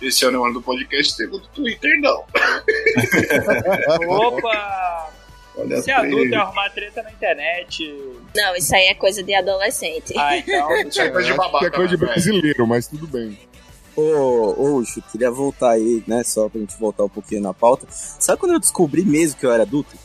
esse 0.00 0.24
ano 0.24 0.36
é 0.36 0.40
o 0.40 0.44
ano 0.44 0.54
do 0.54 0.62
podcast, 0.62 1.14
segundo 1.14 1.44
o 1.44 1.48
Twitter, 1.48 2.00
não. 2.00 2.24
Opa! 4.08 5.10
Olha 5.56 5.80
Ser 5.80 5.92
a 5.92 6.00
adulto 6.00 6.34
é 6.34 6.36
arrumar 6.36 6.68
treta 6.70 7.02
na 7.02 7.12
internet. 7.12 7.94
Não, 8.34 8.56
isso 8.56 8.74
aí 8.74 8.86
é 8.86 8.94
coisa 8.94 9.22
de 9.22 9.34
adolescente. 9.34 10.12
Ah, 10.18 10.36
então. 10.36 10.68
Isso 10.82 11.00
é 11.00 11.08
coisa 11.10 11.26
de 11.26 11.32
acho 11.32 11.40
babaca. 11.40 11.66
é 11.66 11.70
coisa 11.70 11.96
de 11.96 12.02
né, 12.02 12.06
brasileiro, 12.06 12.66
mas 12.66 12.88
tudo 12.88 13.06
bem. 13.06 13.38
Ô, 13.96 14.02
ô, 14.02 14.74
Ucho, 14.78 15.00
queria 15.12 15.30
voltar 15.30 15.70
aí, 15.70 16.02
né? 16.08 16.24
Só 16.24 16.48
pra 16.48 16.60
gente 16.60 16.76
voltar 16.76 17.04
um 17.04 17.08
pouquinho 17.08 17.40
na 17.40 17.54
pauta. 17.54 17.86
Sabe 17.88 18.40
quando 18.40 18.54
eu 18.54 18.58
descobri 18.58 19.04
mesmo 19.04 19.38
que 19.38 19.46
eu 19.46 19.52
era 19.52 19.62
adulto? 19.62 19.96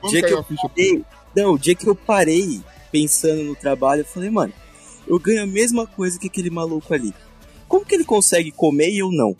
Quando 0.00 0.12
Dia 0.12 0.22
que 0.22 0.28
caiu 0.28 0.38
eu 0.38 0.68
parei, 0.68 1.04
não, 1.34 1.54
o 1.54 1.58
dia 1.58 1.74
que 1.74 1.88
eu 1.88 1.96
parei 1.96 2.62
pensando 2.92 3.42
no 3.42 3.56
trabalho, 3.56 4.02
eu 4.02 4.06
falei, 4.06 4.30
mano, 4.30 4.52
eu 5.08 5.18
ganho 5.18 5.42
a 5.42 5.46
mesma 5.46 5.86
coisa 5.86 6.18
que 6.18 6.28
aquele 6.28 6.50
maluco 6.50 6.92
ali. 6.92 7.12
Como 7.66 7.86
que 7.86 7.94
ele 7.94 8.04
consegue 8.04 8.52
comer 8.52 8.90
e 8.90 8.98
eu 8.98 9.10
não? 9.10 9.34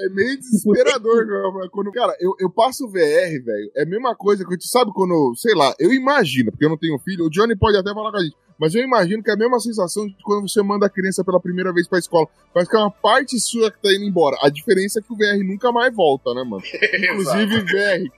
É 0.00 0.08
meio 0.10 0.38
desesperador, 0.38 1.26
meu, 1.26 1.68
quando, 1.70 1.90
cara, 1.90 2.14
eu, 2.20 2.32
eu 2.38 2.48
passo 2.48 2.84
o 2.84 2.88
VR, 2.88 3.42
velho. 3.44 3.72
É 3.74 3.82
a 3.82 3.86
mesma 3.86 4.14
coisa 4.14 4.44
que 4.44 4.56
sabe 4.60 4.92
quando, 4.94 5.34
sei 5.34 5.56
lá, 5.56 5.74
eu 5.76 5.92
imagino, 5.92 6.52
porque 6.52 6.64
eu 6.64 6.68
não 6.68 6.76
tenho 6.76 6.96
filho, 7.00 7.24
o 7.24 7.30
Johnny 7.30 7.56
pode 7.56 7.76
até 7.76 7.92
falar 7.92 8.12
com 8.12 8.18
a 8.18 8.22
gente, 8.22 8.36
mas 8.60 8.74
eu 8.76 8.82
imagino 8.82 9.22
que 9.24 9.30
é 9.30 9.34
a 9.34 9.36
mesma 9.36 9.58
sensação 9.58 10.06
de 10.06 10.14
quando 10.22 10.48
você 10.48 10.62
manda 10.62 10.86
a 10.86 10.90
criança 10.90 11.24
pela 11.24 11.40
primeira 11.40 11.72
vez 11.72 11.88
pra 11.88 11.98
escola. 11.98 12.28
Parece 12.54 12.70
que 12.70 12.76
é 12.76 12.80
uma 12.80 12.90
parte 12.90 13.40
sua 13.40 13.72
que 13.72 13.82
tá 13.82 13.92
indo 13.92 14.04
embora. 14.04 14.36
A 14.42 14.48
diferença 14.48 15.00
é 15.00 15.02
que 15.02 15.12
o 15.12 15.16
VR 15.16 15.44
nunca 15.44 15.72
mais 15.72 15.94
volta, 15.94 16.32
né, 16.32 16.44
mano? 16.44 16.62
Inclusive, 17.12 17.60
VR, 17.62 18.12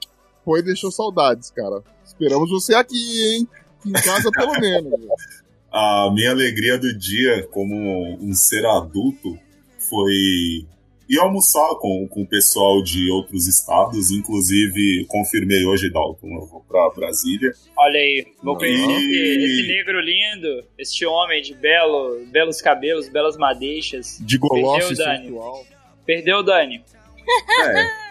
foi 0.45 0.61
deixou 0.63 0.91
saudades, 0.91 1.49
cara. 1.51 1.81
Esperamos 2.05 2.49
você 2.49 2.73
aqui, 2.75 2.95
hein? 3.35 3.47
Em 3.85 3.91
casa, 3.93 4.29
pelo 4.31 4.51
menos. 4.59 4.91
velho. 4.91 5.09
A 5.71 6.11
minha 6.13 6.31
alegria 6.31 6.77
do 6.77 6.93
dia 6.97 7.43
como 7.47 8.17
um 8.21 8.33
ser 8.33 8.65
adulto 8.65 9.37
foi 9.89 10.13
ir 11.09 11.19
almoçar 11.19 11.75
com, 11.79 12.07
com 12.09 12.21
o 12.23 12.27
pessoal 12.27 12.81
de 12.83 13.09
outros 13.11 13.47
estados. 13.47 14.11
Inclusive, 14.11 15.05
confirmei 15.07 15.65
hoje, 15.65 15.89
Dalton, 15.89 16.27
eu 16.39 16.45
vou 16.47 16.61
pra 16.67 16.89
Brasília. 16.89 17.51
Olha 17.77 17.97
aí, 17.99 18.25
vou 18.43 18.57
conhecer 18.57 18.85
Não. 18.85 18.97
esse, 18.99 19.67
negro 19.67 19.99
lindo, 20.01 20.63
este 20.77 21.05
homem 21.05 21.41
de 21.41 21.53
belo, 21.53 22.25
belos 22.27 22.61
cabelos, 22.61 23.07
belas 23.09 23.37
madeixas. 23.37 24.17
De 24.21 24.37
goloche 24.37 24.87
Perdeu, 24.89 25.05
Dani. 25.05 25.23
sensual. 25.23 25.65
Perdeu 26.05 26.37
o 26.37 26.43
Dani. 26.43 26.83
É, 27.61 28.10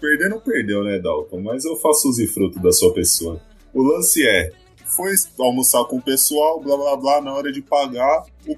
perder 0.00 0.28
não 0.28 0.40
perdeu, 0.40 0.82
né, 0.82 0.98
Dalton? 0.98 1.40
Mas 1.40 1.64
eu 1.64 1.76
faço 1.76 2.08
usufruto 2.08 2.58
da 2.60 2.72
sua 2.72 2.92
pessoa. 2.92 3.40
O 3.72 3.82
lance 3.82 4.26
é, 4.26 4.50
foi 4.86 5.12
almoçar 5.38 5.84
com 5.84 5.96
o 5.96 6.02
pessoal, 6.02 6.60
blá 6.60 6.76
blá 6.76 6.96
blá, 6.96 7.20
na 7.20 7.32
hora 7.32 7.52
de 7.52 7.62
pagar, 7.62 8.24
o 8.46 8.56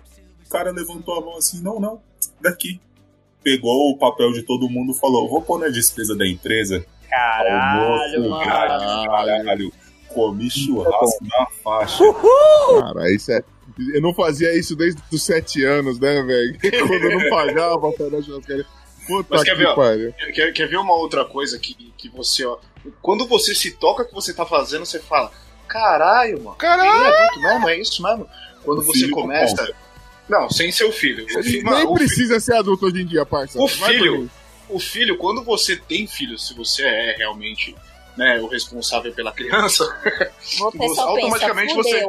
cara 0.50 0.70
levantou 0.70 1.14
a 1.16 1.20
mão 1.20 1.37
assim, 1.37 1.62
não, 1.62 1.78
não, 1.78 2.00
daqui. 2.40 2.80
Pegou 3.42 3.90
o 3.90 3.99
papel 3.99 4.32
de 4.32 4.42
todo 4.42 4.70
mundo 4.70 4.92
e 4.92 4.99
falou, 4.99 5.28
vou 5.28 5.42
pôr 5.42 5.58
na 5.58 5.68
despesa 5.68 6.16
da 6.16 6.26
empresa. 6.26 6.84
Caralho, 7.11 8.22
Almoço 8.22 8.44
grátis, 8.44 9.06
caralho. 9.06 9.72
Comi 10.08 10.50
churrasco 10.50 11.25
na 11.25 11.46
faixa. 11.62 12.04
Cara, 12.80 13.12
isso 13.12 13.32
é. 13.32 13.42
Eu 13.94 14.02
não 14.02 14.14
fazia 14.14 14.56
isso 14.56 14.76
desde 14.76 15.02
os 15.11 15.22
sete 15.22 15.64
anos, 15.64 15.99
né, 15.99 16.22
velho? 16.22 16.58
Quando 16.87 17.04
eu 17.04 17.18
não 17.18 17.30
pagava 17.30 17.92
dar 18.11 18.22
churrascaria. 18.22 18.66
Puta 19.06 19.28
Mas 19.30 19.40
que 19.42 19.50
quer 19.50 19.56
ver, 19.56 19.75
pariu. 19.75 20.12
Quer, 20.35 20.52
quer 20.52 20.66
ver 20.68 20.76
uma 20.76 20.94
outra 20.94 21.25
coisa 21.25 21.59
que, 21.59 21.75
que 21.97 22.09
você, 22.09 22.44
ó. 22.44 22.59
Quando 23.00 23.26
você 23.26 23.54
se 23.54 23.73
toca 23.73 24.04
que 24.04 24.14
você 24.14 24.32
tá 24.35 24.44
fazendo, 24.47 24.85
você 24.87 24.99
fala: 25.00 25.30
Caralho, 25.68 26.42
mano. 26.42 26.56
Caralho! 26.56 27.04
É 27.04 27.25
adulto 27.25 27.40
mesmo, 27.40 27.68
é 27.68 27.78
isso 27.80 28.02
mesmo. 28.02 28.28
Quando 28.64 28.78
O 28.80 28.82
você 28.85 29.00
filho 29.00 29.11
começa. 29.12 29.75
Não, 30.28 30.49
sem 30.49 30.71
seu 30.71 30.92
filho. 30.92 31.25
O, 31.25 31.42
fi- 31.42 31.62
Nem 31.62 31.64
mano, 31.64 31.94
precisa 31.94 32.38
ser 32.40 32.54
adulto 32.54 32.87
hoje 32.87 33.02
em 33.02 33.06
dia, 33.06 33.26
parça. 33.26 33.59
O 33.61 33.66
Vai 33.66 33.92
filho- 33.94 34.30
o 34.68 34.78
filho, 34.78 35.18
quando 35.18 35.42
você 35.44 35.76
tem 35.76 36.06
filho, 36.06 36.38
se 36.38 36.54
você 36.54 36.82
é 36.85 37.16
realmente 37.16 37.75
né, 38.16 38.40
o 38.40 38.47
responsável 38.47 39.12
pela 39.12 39.32
criança, 39.32 39.85
Você 40.40 40.56
só 40.59 40.71
pensa, 40.71 41.02
Automaticamente 41.02 41.75
você- 41.75 42.00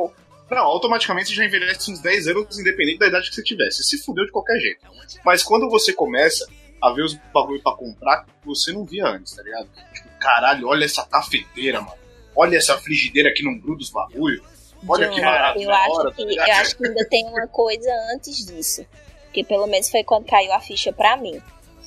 não, 0.52 0.60
automaticamente 0.62 1.30
você 1.30 1.36
já 1.36 1.46
envelhece 1.46 1.92
uns 1.92 2.00
10 2.00 2.28
anos, 2.28 2.60
independente 2.60 3.00
da 3.00 3.08
idade 3.08 3.30
que 3.30 3.36
você 3.36 3.44
tiver. 3.44 3.70
Você 3.72 3.82
se 3.84 3.98
fudeu 4.04 4.26
de 4.26 4.32
qualquer 4.32 4.58
jeito. 4.60 4.82
Mas 5.26 5.42
quando 5.42 5.68
você 5.70 5.92
começa 5.92 6.46
a 6.84 6.92
ver 6.92 7.04
os 7.04 7.14
bagulho 7.34 7.64
pra 7.64 7.72
comprar, 7.72 8.26
você 8.46 8.74
não 8.74 8.84
via 8.84 9.08
antes, 9.08 9.34
tá 9.34 9.42
ligado? 9.42 9.70
Tipo, 9.94 10.10
caralho, 10.20 10.68
olha 10.68 10.84
essa 10.84 11.06
cafeteira, 11.06 11.80
mano. 11.80 11.98
Olha 12.36 12.58
essa 12.58 12.78
frigideira 12.78 13.34
que 13.34 13.42
não 13.42 13.58
gruda 13.58 13.82
os 13.82 13.90
bagulho. 13.90 14.44
Olha 14.86 15.08
que 15.08 15.16
John, 15.16 15.22
barato 15.22 15.62
eu 15.62 15.72
acho 15.72 15.92
hora, 15.94 16.12
que 16.12 16.36
tá 16.36 16.46
eu 16.46 16.56
acho 16.56 16.76
que 16.76 16.86
ainda 16.86 17.08
tem 17.08 17.26
uma 17.26 17.48
coisa 17.48 17.90
antes 18.14 18.46
disso. 18.46 18.86
Que 19.32 19.46
pelo 19.46 19.66
menos 19.66 19.90
foi 19.90 20.04
quando 20.04 20.26
caiu 20.26 20.52
a 20.52 20.60
ficha 20.60 20.92
pra 20.92 21.16
mim. 21.16 21.42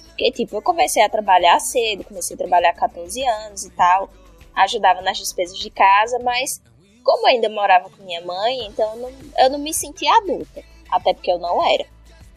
Porque, 0.09 0.33
tipo, 0.33 0.57
eu 0.57 0.63
comecei 0.63 1.05
a 1.05 1.11
trabalhar 1.11 1.61
cedo, 1.61 2.03
comecei 2.03 2.35
a 2.35 2.39
trabalhar 2.39 2.73
com 2.73 2.81
14 2.81 3.23
anos 3.23 3.67
e 3.67 3.71
tal. 3.73 4.09
Ajudava 4.55 5.03
nas 5.03 5.19
despesas 5.19 5.59
de 5.59 5.69
casa, 5.69 6.19
mas 6.21 6.63
como 7.05 7.29
eu 7.29 7.35
ainda 7.35 7.51
morava 7.51 7.91
com 7.91 8.03
minha 8.03 8.23
mãe, 8.23 8.67
então 8.67 8.95
eu 8.95 8.97
não, 8.97 9.13
eu 9.41 9.51
não 9.51 9.59
me 9.59 9.75
sentia 9.75 10.11
adulta. 10.17 10.65
Até 10.91 11.13
porque 11.13 11.31
eu 11.31 11.39
não 11.39 11.63
era. 11.71 11.85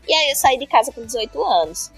E 0.06 0.14
aí 0.14 0.30
eu 0.32 0.36
saí 0.36 0.58
de 0.58 0.68
casa 0.68 0.92
com 0.92 1.06
18 1.06 1.42
anos. 1.42 1.90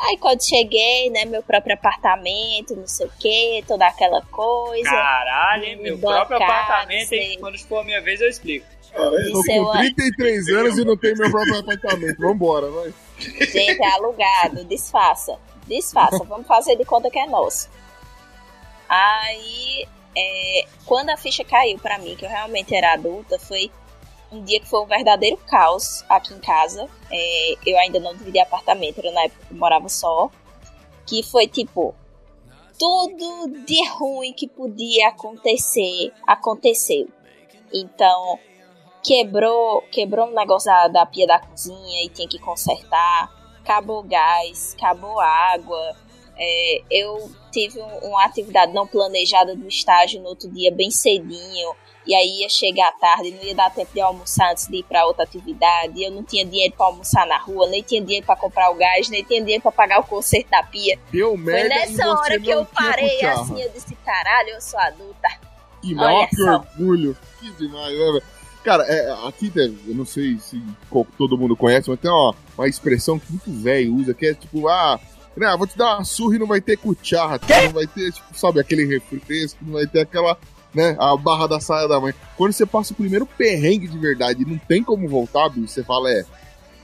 Aí 0.00 0.16
quando 0.18 0.42
cheguei, 0.42 1.10
né, 1.10 1.24
meu 1.24 1.42
próprio 1.42 1.74
apartamento, 1.74 2.76
não 2.76 2.86
sei 2.86 3.06
o 3.06 3.12
que, 3.18 3.64
toda 3.66 3.86
aquela 3.86 4.22
coisa. 4.22 4.90
Caralho, 4.90 5.64
hein? 5.64 5.76
Meu 5.76 5.98
Bancada, 5.98 6.26
próprio 6.26 6.48
apartamento, 6.48 7.12
hein? 7.12 7.38
Quando 7.40 7.58
for 7.58 7.80
a 7.80 7.84
minha 7.84 8.00
vez, 8.00 8.20
eu 8.20 8.28
explico. 8.28 8.66
Cara, 8.92 9.10
Tô 9.10 9.18
Isso 9.18 9.52
eu, 9.52 9.64
com 9.64 9.72
33 9.72 10.48
anos 10.48 10.78
e 10.78 10.84
não 10.84 10.96
tenho 10.96 11.16
meu 11.16 11.30
próprio 11.30 11.58
apartamento. 11.58 12.18
Vambora, 12.18 12.70
vai. 12.70 12.94
Gente, 13.18 13.82
é 13.82 13.94
alugado, 13.94 14.64
disfarça. 14.64 15.38
Disfarça, 15.66 16.24
vamos 16.24 16.46
fazer 16.46 16.76
de 16.76 16.84
conta 16.84 17.10
que 17.10 17.18
é 17.18 17.26
nosso. 17.26 17.68
Aí, 18.88 19.86
é, 20.16 20.66
quando 20.86 21.10
a 21.10 21.16
ficha 21.16 21.44
caiu 21.44 21.78
pra 21.78 21.98
mim, 21.98 22.16
que 22.16 22.24
eu 22.24 22.30
realmente 22.30 22.74
era 22.74 22.94
adulta, 22.94 23.38
foi 23.38 23.70
um 24.30 24.42
dia 24.42 24.60
que 24.60 24.68
foi 24.68 24.82
um 24.82 24.86
verdadeiro 24.86 25.36
caos 25.46 26.04
aqui 26.08 26.34
em 26.34 26.38
casa. 26.40 26.88
É, 27.10 27.54
eu 27.66 27.78
ainda 27.78 27.98
não 27.98 28.14
dividi 28.14 28.38
apartamento, 28.38 28.98
era 28.98 29.10
na 29.12 29.24
época 29.24 29.46
que 29.46 29.54
eu 29.54 29.58
morava 29.58 29.88
só. 29.88 30.30
Que 31.06 31.22
foi 31.22 31.46
tipo, 31.46 31.94
tudo 32.78 33.64
de 33.64 33.88
ruim 33.88 34.32
que 34.32 34.46
podia 34.46 35.08
acontecer, 35.08 36.12
aconteceu. 36.26 37.08
Então, 37.72 38.38
quebrou, 39.02 39.82
quebrou 39.90 40.26
um 40.28 40.34
negócio 40.34 40.66
da, 40.70 40.88
da 40.88 41.06
pia 41.06 41.26
da 41.26 41.38
cozinha 41.38 42.04
e 42.04 42.08
tinha 42.08 42.28
que 42.28 42.38
consertar. 42.38 43.30
Acabou 43.60 44.02
gás, 44.02 44.74
acabou 44.78 45.18
água. 45.20 45.96
É, 46.36 46.82
eu 46.90 47.30
tive 47.50 47.80
um- 47.80 48.08
uma 48.08 48.24
atividade 48.24 48.72
não 48.72 48.86
planejada 48.86 49.56
do 49.56 49.66
estágio 49.66 50.22
no 50.22 50.28
outro 50.28 50.48
dia 50.50 50.70
bem 50.70 50.90
cedinho. 50.90 51.74
E 52.08 52.14
aí 52.14 52.40
ia 52.40 52.48
chegar 52.48 52.88
à 52.88 52.92
tarde, 52.92 53.30
não 53.32 53.42
ia 53.42 53.54
dar 53.54 53.70
tempo 53.70 53.92
de 53.92 54.00
almoçar 54.00 54.50
antes 54.50 54.66
de 54.66 54.78
ir 54.78 54.82
para 54.82 55.04
outra 55.04 55.24
atividade. 55.24 56.02
Eu 56.02 56.10
não 56.10 56.22
tinha 56.22 56.42
dinheiro 56.42 56.72
para 56.74 56.86
almoçar 56.86 57.26
na 57.26 57.36
rua, 57.36 57.68
nem 57.68 57.82
tinha 57.82 58.00
dinheiro 58.00 58.24
para 58.24 58.34
comprar 58.34 58.70
o 58.70 58.74
gás, 58.76 59.10
nem 59.10 59.22
tinha 59.22 59.42
dinheiro 59.42 59.62
para 59.62 59.72
pagar 59.72 60.00
o 60.00 60.04
conserto 60.04 60.48
da 60.48 60.62
pia. 60.62 60.98
Deu 61.12 61.34
Foi 61.34 61.36
merda. 61.36 61.66
e 61.66 61.68
nessa 61.68 62.08
hora 62.08 62.40
que 62.40 62.48
eu 62.48 62.64
parei 62.64 63.16
cucharra. 63.16 63.42
assim, 63.42 63.60
eu 63.60 63.68
disse, 63.68 63.94
caralho, 63.96 64.48
eu 64.48 64.60
sou 64.62 64.80
adulta. 64.80 65.28
mas 65.84 65.98
Olha 65.98 66.28
que 66.28 66.42
orgulho. 66.42 67.16
Que 67.38 67.50
demais, 67.50 67.92
né, 67.92 68.04
velho? 68.06 68.22
Cara, 68.64 68.84
é, 68.84 69.28
aqui 69.28 69.50
tem, 69.50 69.78
eu 69.86 69.94
não 69.94 70.06
sei 70.06 70.38
se 70.38 70.62
todo 71.18 71.36
mundo 71.36 71.54
conhece, 71.56 71.90
mas 71.90 72.00
tem 72.00 72.10
uma, 72.10 72.34
uma 72.56 72.66
expressão 72.66 73.18
que 73.18 73.30
muito 73.30 73.52
velho 73.52 73.94
usa, 73.94 74.14
que 74.14 74.26
é 74.26 74.34
tipo, 74.34 74.66
ah, 74.66 74.98
né, 75.36 75.54
vou 75.56 75.66
te 75.66 75.76
dar 75.76 75.96
uma 75.96 76.04
surra 76.04 76.36
e 76.36 76.38
não 76.38 76.46
vai 76.46 76.60
ter 76.60 76.76
cuchara, 76.76 77.40
não 77.64 77.72
vai 77.72 77.86
ter, 77.86 78.12
tipo, 78.12 78.26
sabe, 78.36 78.60
aquele 78.60 78.86
refresco, 78.86 79.58
não 79.62 79.74
vai 79.74 79.86
ter 79.86 80.00
aquela, 80.00 80.36
né, 80.74 80.96
a 80.98 81.16
barra 81.16 81.46
da 81.46 81.60
saia 81.60 81.88
da 81.88 82.00
mãe. 82.00 82.14
Quando 82.36 82.52
você 82.52 82.66
passa 82.66 82.92
o 82.92 82.96
primeiro 82.96 83.26
perrengue 83.26 83.88
de 83.88 83.98
verdade 83.98 84.42
e 84.42 84.46
não 84.46 84.58
tem 84.58 84.82
como 84.82 85.08
voltar, 85.08 85.48
bicho, 85.48 85.68
você 85.68 85.82
fala, 85.82 86.10
é, 86.10 86.24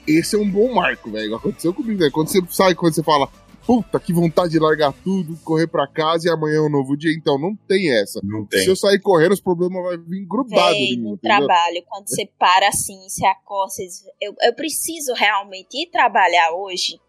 esse 0.06 0.36
é 0.36 0.38
um 0.38 0.48
bom 0.48 0.74
marco, 0.74 1.10
velho. 1.10 1.34
Aconteceu 1.34 1.72
comigo, 1.72 1.98
velho. 1.98 2.12
Quando 2.12 2.28
você 2.28 2.40
sai, 2.50 2.74
quando 2.74 2.94
você 2.94 3.02
fala, 3.02 3.28
puta, 3.66 3.98
que 3.98 4.12
vontade 4.12 4.52
de 4.52 4.58
largar 4.58 4.92
tudo, 4.92 5.36
correr 5.44 5.66
pra 5.66 5.86
casa 5.86 6.28
e 6.28 6.30
amanhã 6.30 6.58
é 6.58 6.60
um 6.60 6.70
novo 6.70 6.96
dia, 6.96 7.12
então 7.12 7.38
não 7.38 7.56
tem 7.68 7.92
essa. 7.92 8.20
Não 8.22 8.42
Se 8.42 8.48
tem. 8.48 8.66
eu 8.66 8.76
sair 8.76 9.00
correndo, 9.00 9.32
os 9.32 9.40
problemas 9.40 9.82
vão 9.82 10.04
vir 10.06 10.26
grudados 10.26 10.72
Véi, 10.72 10.84
em 10.84 10.96
mim, 10.96 11.10
no 11.10 11.16
trabalho, 11.16 11.82
quando 11.88 12.08
você 12.08 12.28
para 12.38 12.68
assim, 12.68 13.08
você 13.08 13.26
acorda, 13.26 13.72
você 13.72 13.86
diz, 13.86 14.04
eu, 14.20 14.34
eu 14.42 14.54
preciso 14.54 15.14
realmente 15.14 15.82
ir 15.82 15.90
trabalhar 15.90 16.52
hoje. 16.52 17.00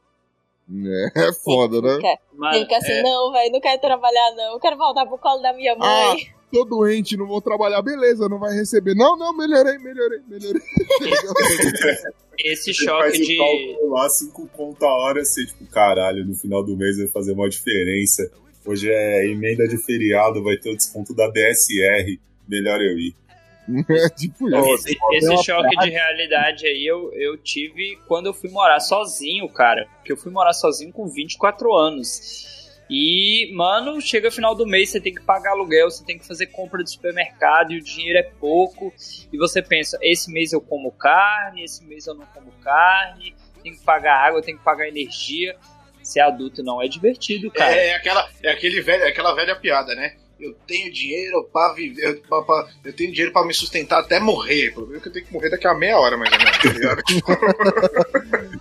É, 0.68 1.28
é 1.30 1.34
foda, 1.34 1.82
né? 1.82 1.96
Fica, 1.96 2.20
Mas, 2.34 2.58
fica 2.58 2.78
assim, 2.78 2.92
é, 2.92 3.04
não, 3.04 3.32
velho, 3.32 3.52
não 3.52 3.60
quero 3.60 3.82
trabalhar 3.82 4.36
não, 4.36 4.54
eu 4.54 4.60
quero 4.60 4.78
voltar 4.78 5.06
pro 5.06 5.18
colo 5.18 5.42
da 5.42 5.54
minha 5.54 5.76
mãe. 5.76 6.35
Tô 6.56 6.64
doente, 6.64 7.18
não 7.18 7.28
vou 7.28 7.42
trabalhar, 7.42 7.82
beleza, 7.82 8.30
não 8.30 8.40
vai 8.40 8.56
receber. 8.56 8.96
Não, 8.96 9.18
não, 9.18 9.36
melhorei, 9.36 9.78
melhorei, 9.78 10.22
melhorei. 10.26 10.62
esse 12.40 12.74
choque 12.74 13.20
de. 13.20 13.36
cálculo 13.36 13.92
lá, 13.92 14.08
5 14.08 14.48
conto 14.54 14.86
a 14.86 14.94
hora, 14.94 15.26
você, 15.26 15.46
tipo, 15.46 15.66
caralho, 15.66 16.26
no 16.26 16.34
final 16.34 16.64
do 16.64 16.78
mês 16.78 16.98
vai 16.98 17.08
fazer 17.08 17.34
uma 17.34 17.50
diferença. 17.50 18.32
Hoje 18.66 18.90
é 18.90 19.28
emenda 19.28 19.68
de 19.68 19.78
feriado, 19.78 20.42
vai 20.42 20.56
ter 20.56 20.70
o 20.70 20.78
desconto 20.78 21.14
da 21.14 21.28
DSR. 21.28 22.18
Melhor 22.48 22.80
eu 22.80 22.98
ir. 22.98 23.14
Tipo 24.16 24.48
isso. 24.48 24.88
Esse, 24.88 24.98
esse 25.12 25.44
choque 25.44 25.76
de 25.76 25.90
realidade 25.90 26.68
aí 26.68 26.86
eu, 26.86 27.12
eu 27.14 27.36
tive 27.38 27.98
quando 28.08 28.28
eu 28.28 28.34
fui 28.34 28.50
morar 28.50 28.80
sozinho, 28.80 29.50
cara. 29.50 29.86
Porque 29.98 30.14
eu 30.14 30.18
fui 30.18 30.32
morar 30.32 30.54
sozinho 30.54 30.94
com 30.94 31.06
24 31.06 31.74
anos. 31.76 32.65
E, 32.90 33.52
mano, 33.54 34.00
chega 34.00 34.30
final 34.30 34.54
do 34.54 34.66
mês, 34.68 34.90
você 34.92 35.02
tem 35.02 35.14
que 35.14 35.22
pagar 35.22 35.52
aluguel, 35.52 35.90
você 35.90 36.04
tem 36.06 36.20
que 36.20 36.28
fazer 36.28 36.46
compra 36.48 36.84
de 36.84 36.92
supermercado 36.92 37.72
e 37.74 37.78
o 37.80 37.84
dinheiro 37.84 38.20
é 38.20 38.24
pouco. 38.24 38.94
E 39.34 39.38
você 39.38 39.62
pensa, 39.62 39.98
esse 40.02 40.32
mês 40.32 40.54
eu 40.54 40.62
como 40.62 40.92
carne, 40.92 41.64
esse 41.64 41.84
mês 41.86 42.06
eu 42.06 42.14
não 42.14 42.26
como 42.28 42.52
carne, 42.64 43.36
tenho 43.64 43.76
que 43.76 43.84
pagar 43.84 44.16
água, 44.28 44.42
tenho 44.42 44.58
que 44.58 44.64
pagar 44.64 44.88
energia. 44.88 45.56
Ser 46.04 46.20
adulto 46.20 46.62
não 46.62 46.80
é 46.84 46.88
divertido, 46.88 47.50
cara. 47.50 47.72
É, 47.76 47.96
aquela, 47.96 48.30
é 48.44 48.52
aquele 48.52 48.80
velho, 48.82 49.04
é 49.04 49.08
aquela 49.08 49.34
velha 49.34 49.56
piada, 49.56 49.96
né? 49.96 50.16
Eu 50.40 50.54
tenho 50.68 50.92
dinheiro 50.94 51.50
pra 51.52 51.74
viver. 51.74 52.04
Eu, 52.06 52.22
pra- 52.22 52.42
pra- 52.44 52.68
eu 52.84 52.94
tenho 52.94 53.10
dinheiro 53.12 53.32
pra 53.34 53.44
me 53.44 53.54
sustentar 53.56 54.02
até 54.02 54.20
morrer. 54.20 54.70
O 54.70 54.74
problema 54.76 54.98
é 55.00 55.02
que 55.02 55.08
eu 55.08 55.14
tenho 55.14 55.26
que 55.26 55.34
morrer 55.34 55.50
daqui 55.50 55.66
a 55.66 55.74
meia 55.74 55.98
hora, 55.98 56.16
mais 56.18 56.30
ou 56.32 56.38
menos. 56.38 56.58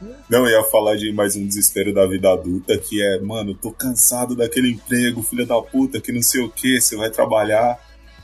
Não, 0.29 0.47
eu 0.49 0.59
ia 0.61 0.65
falar 0.71 0.97
de 0.97 1.13
mais 1.13 1.37
um 1.37 1.47
desespero 1.47 1.93
da 1.93 2.07
vida 2.07 2.33
adulta, 2.33 2.79
que 2.79 3.03
é, 3.03 3.21
mano, 3.21 3.55
tô 3.55 3.71
cansado 3.71 4.35
daquele 4.35 4.71
emprego, 4.71 5.23
filho 5.23 5.47
da 5.47 5.61
puta, 5.61 6.01
que 6.01 6.11
não 6.13 6.23
sei 6.23 6.43
o 6.43 6.49
que, 6.51 6.81
você 6.81 6.97
vai 6.97 7.11
trabalhar, 7.11 7.79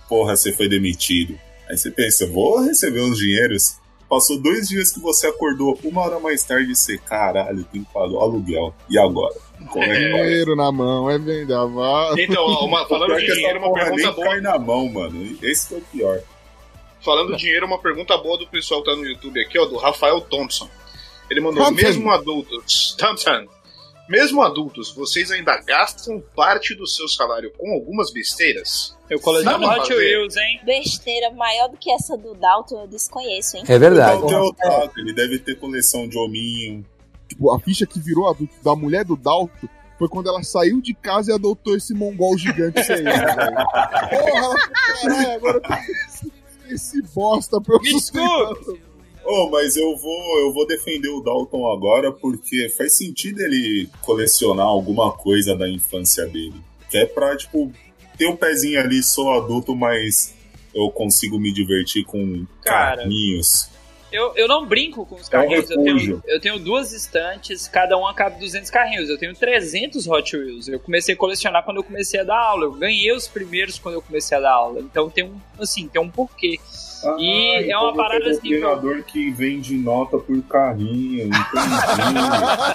porra, 0.09 0.35
você 0.35 0.51
foi 0.53 0.69
demitido. 0.69 1.39
Aí 1.69 1.77
você 1.77 1.91
pensa, 1.91 2.27
vou 2.27 2.61
receber 2.65 3.03
uns 3.03 3.19
dinheiros. 3.19 3.77
Passou 4.09 4.41
dois 4.41 4.67
dias 4.69 4.91
que 4.91 4.99
você 4.99 5.29
acordou, 5.29 5.79
uma 5.85 6.01
hora 6.03 6.19
mais 6.19 6.43
tarde 6.43 6.75
você, 6.75 6.99
caralho, 6.99 7.63
tem 7.65 7.85
que 7.85 7.93
pagar 7.93 8.09
o 8.11 8.19
aluguel. 8.21 8.75
E 8.89 8.99
agora? 8.99 9.35
Como 9.69 9.85
é 9.85 9.95
que 10.01 10.11
vai? 10.11 10.23
Dinheiro 10.25 10.57
na 10.57 10.73
mão, 10.73 11.09
é 11.09 11.17
vendaval. 11.19 12.19
Então, 12.19 12.43
ó, 12.43 12.65
uma- 12.67 12.83
O 12.87 12.89
falando 12.89 13.13
é 13.13 13.21
de 13.21 13.27
dinheiro, 13.35 13.59
uma 13.59 13.69
porra 13.69 13.81
pergunta 13.85 14.03
nem 14.07 14.15
boa. 14.15 14.27
cai 14.27 14.41
na 14.41 14.59
mão, 14.59 14.89
mano. 14.89 15.39
Esse 15.43 15.69
que 15.69 15.75
é 15.75 15.79
o 15.79 15.81
pior. 15.83 16.21
Falando 17.05 17.33
de 17.37 17.39
dinheiro, 17.43 17.67
uma 17.67 17.79
pergunta 17.79 18.17
boa 18.19 18.37
do 18.39 18.47
pessoal 18.49 18.83
que 18.83 18.91
tá 18.91 18.97
no 18.97 19.05
YouTube 19.07 19.41
aqui, 19.41 19.59
ó, 19.59 19.67
do 19.67 19.77
Rafael 19.77 20.21
Thompson. 20.23 20.69
Ele 21.31 21.41
mandou, 21.41 21.65
Thompson. 21.65 21.87
mesmo 21.87 22.11
adultos, 22.11 22.97
Thompson, 22.99 23.47
mesmo 24.09 24.43
adultos, 24.43 24.93
vocês 24.93 25.31
ainda 25.31 25.57
gastam 25.59 26.21
parte 26.35 26.75
do 26.75 26.85
seu 26.87 27.09
salário 27.09 27.53
com 27.57 27.73
algumas 27.73 28.13
besteiras? 28.13 28.97
Eu 29.09 29.21
coleciono 29.21 29.59
pra 29.61 29.83
Hot. 29.83 29.95
Wheels, 29.95 30.37
hein? 30.37 30.61
Besteira 30.65 31.31
maior 31.31 31.69
do 31.69 31.77
que 31.77 31.93
essa 31.93 32.17
do 32.17 32.35
Dalton, 32.35 32.83
eu 32.83 32.89
desconheço, 32.89 33.57
hein? 33.57 33.63
É 33.69 33.79
verdade. 33.79 34.19
Então, 34.19 34.31
é 34.31 34.41
otaku, 34.41 34.99
ele 34.99 35.13
deve 35.13 35.39
ter 35.39 35.55
coleção 35.57 36.09
de 36.09 36.19
hominho. 36.19 36.85
Tipo, 37.29 37.53
a 37.53 37.61
ficha 37.61 37.87
que 37.87 38.01
virou 38.01 38.29
adulto 38.29 38.55
da 38.65 38.75
mulher 38.75 39.05
do 39.05 39.15
Dalto 39.15 39.71
foi 39.97 40.09
quando 40.09 40.29
ela 40.29 40.43
saiu 40.43 40.81
de 40.81 40.93
casa 40.93 41.31
e 41.31 41.35
adotou 41.35 41.77
esse 41.77 41.95
mongol 41.95 42.37
gigante 42.37 42.83
sem 42.83 42.97
ele, 42.97 43.05
velho. 43.05 43.27
Porra, 44.11 44.39
ela 44.39 44.59
falou, 44.59 44.59
caralho, 44.59 45.33
agora 45.35 45.61
eu 45.63 46.07
esse, 46.07 46.33
esse 46.69 47.03
bosta 47.15 47.61
pra 47.61 47.77
eu 47.77 47.81
Me 47.81 47.91
sustentar. 47.91 48.55
Oh, 49.25 49.49
mas 49.51 49.77
eu 49.77 49.97
vou, 49.97 50.39
eu 50.41 50.53
vou 50.53 50.67
defender 50.67 51.09
o 51.09 51.21
Dalton 51.21 51.71
agora 51.71 52.11
porque 52.11 52.69
faz 52.77 52.97
sentido 52.97 53.41
ele 53.41 53.89
colecionar 54.03 54.67
alguma 54.67 55.13
coisa 55.13 55.55
da 55.57 55.69
infância 55.69 56.27
dele. 56.27 56.55
Que 56.91 56.99
é 56.99 57.07
pra, 57.07 57.37
tipo, 57.37 57.73
ter 58.17 58.27
o 58.27 58.37
pezinho 58.37 58.81
ali, 58.81 59.03
sou 59.03 59.31
adulto, 59.31 59.75
mas 59.77 60.35
eu 60.75 60.91
consigo 60.91 61.39
me 61.39 61.53
divertir 61.53 62.05
com 62.05 62.47
Cara. 62.63 62.97
carrinhos. 62.99 63.69
Eu, 64.13 64.33
eu 64.35 64.49
não 64.49 64.67
brinco 64.67 65.07
com 65.07 65.15
os 65.15 65.23
É 65.23 65.27
um 65.27 65.31
carrinhos. 65.31 65.71
eu, 65.71 65.85
tenho, 65.85 66.23
eu 66.27 66.41
tenho 66.41 66.59
duas 66.59 66.93
estantes, 66.93 67.69
cada 67.69 67.97
uma 67.97 68.13
cabe 68.13 68.41
200 68.41 68.69
carrinhos. 68.69 69.09
Eu 69.09 69.17
tenho 69.17 69.33
300 69.35 70.09
Hot 70.09 70.37
Wheels. 70.37 70.67
Eu 70.67 70.81
comecei 70.81 71.15
a 71.15 71.17
colecionar 71.17 71.65
quando 71.65 71.77
eu 71.77 71.85
comecei 71.85 72.19
a 72.19 72.25
dar 72.25 72.37
aula. 72.39 72.65
Eu 72.65 72.73
ganhei 72.73 73.13
os 73.13 73.29
primeiros 73.29 73.79
quando 73.79 73.95
eu 73.95 74.03
comecei 74.03 74.37
a 74.37 74.41
dar 74.41 74.53
aula. 74.53 74.81
Então 74.81 75.09
tem 75.09 75.23
um, 75.25 75.39
assim, 75.61 75.87
tem 75.87 76.03
um 76.03 76.11
porquê. 76.11 76.59
E 77.19 77.71
é 77.71 77.77
uma 77.79 77.91
então 77.91 77.97
parada 77.97 78.25
você 78.25 78.31
assim, 78.31 78.39
um 78.39 78.61
treinador 78.61 79.03
que 79.05 79.31
vende 79.31 79.77
nota 79.77 80.19
por 80.19 80.43
carrinho, 80.43 81.27
entendi. 81.27 82.19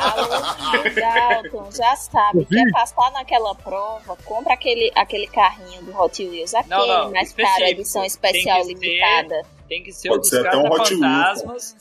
Alô, 0.01 1.41
Dalton, 1.43 1.69
já 1.71 1.95
sabe, 1.95 2.45
quer 2.45 2.71
passar 2.71 3.11
naquela 3.11 3.53
prova, 3.55 4.17
compra 4.25 4.53
aquele, 4.53 4.91
aquele 4.95 5.27
carrinho 5.27 5.83
do 5.83 5.95
Hot 5.97 6.23
Wheels, 6.25 6.53
aquele 6.53 6.75
Não, 6.75 6.88
não, 6.88 7.11
mais 7.11 7.33
caro, 7.33 7.63
edição 7.65 8.01
Tem 8.01 8.07
especial 8.07 8.63
ser- 8.63 8.73
limitada. 8.73 9.41
Tem 9.67 9.83
que 9.83 9.91
ser 9.91 10.09
Pode 10.09 10.19
um 10.19 10.21
dos 10.21 10.29
ser 10.29 10.47
até 10.47 10.57
um 10.57 10.65
Hot 10.65 10.79
Wheels, 10.79 10.99
caça-fantasmas. 11.01 11.75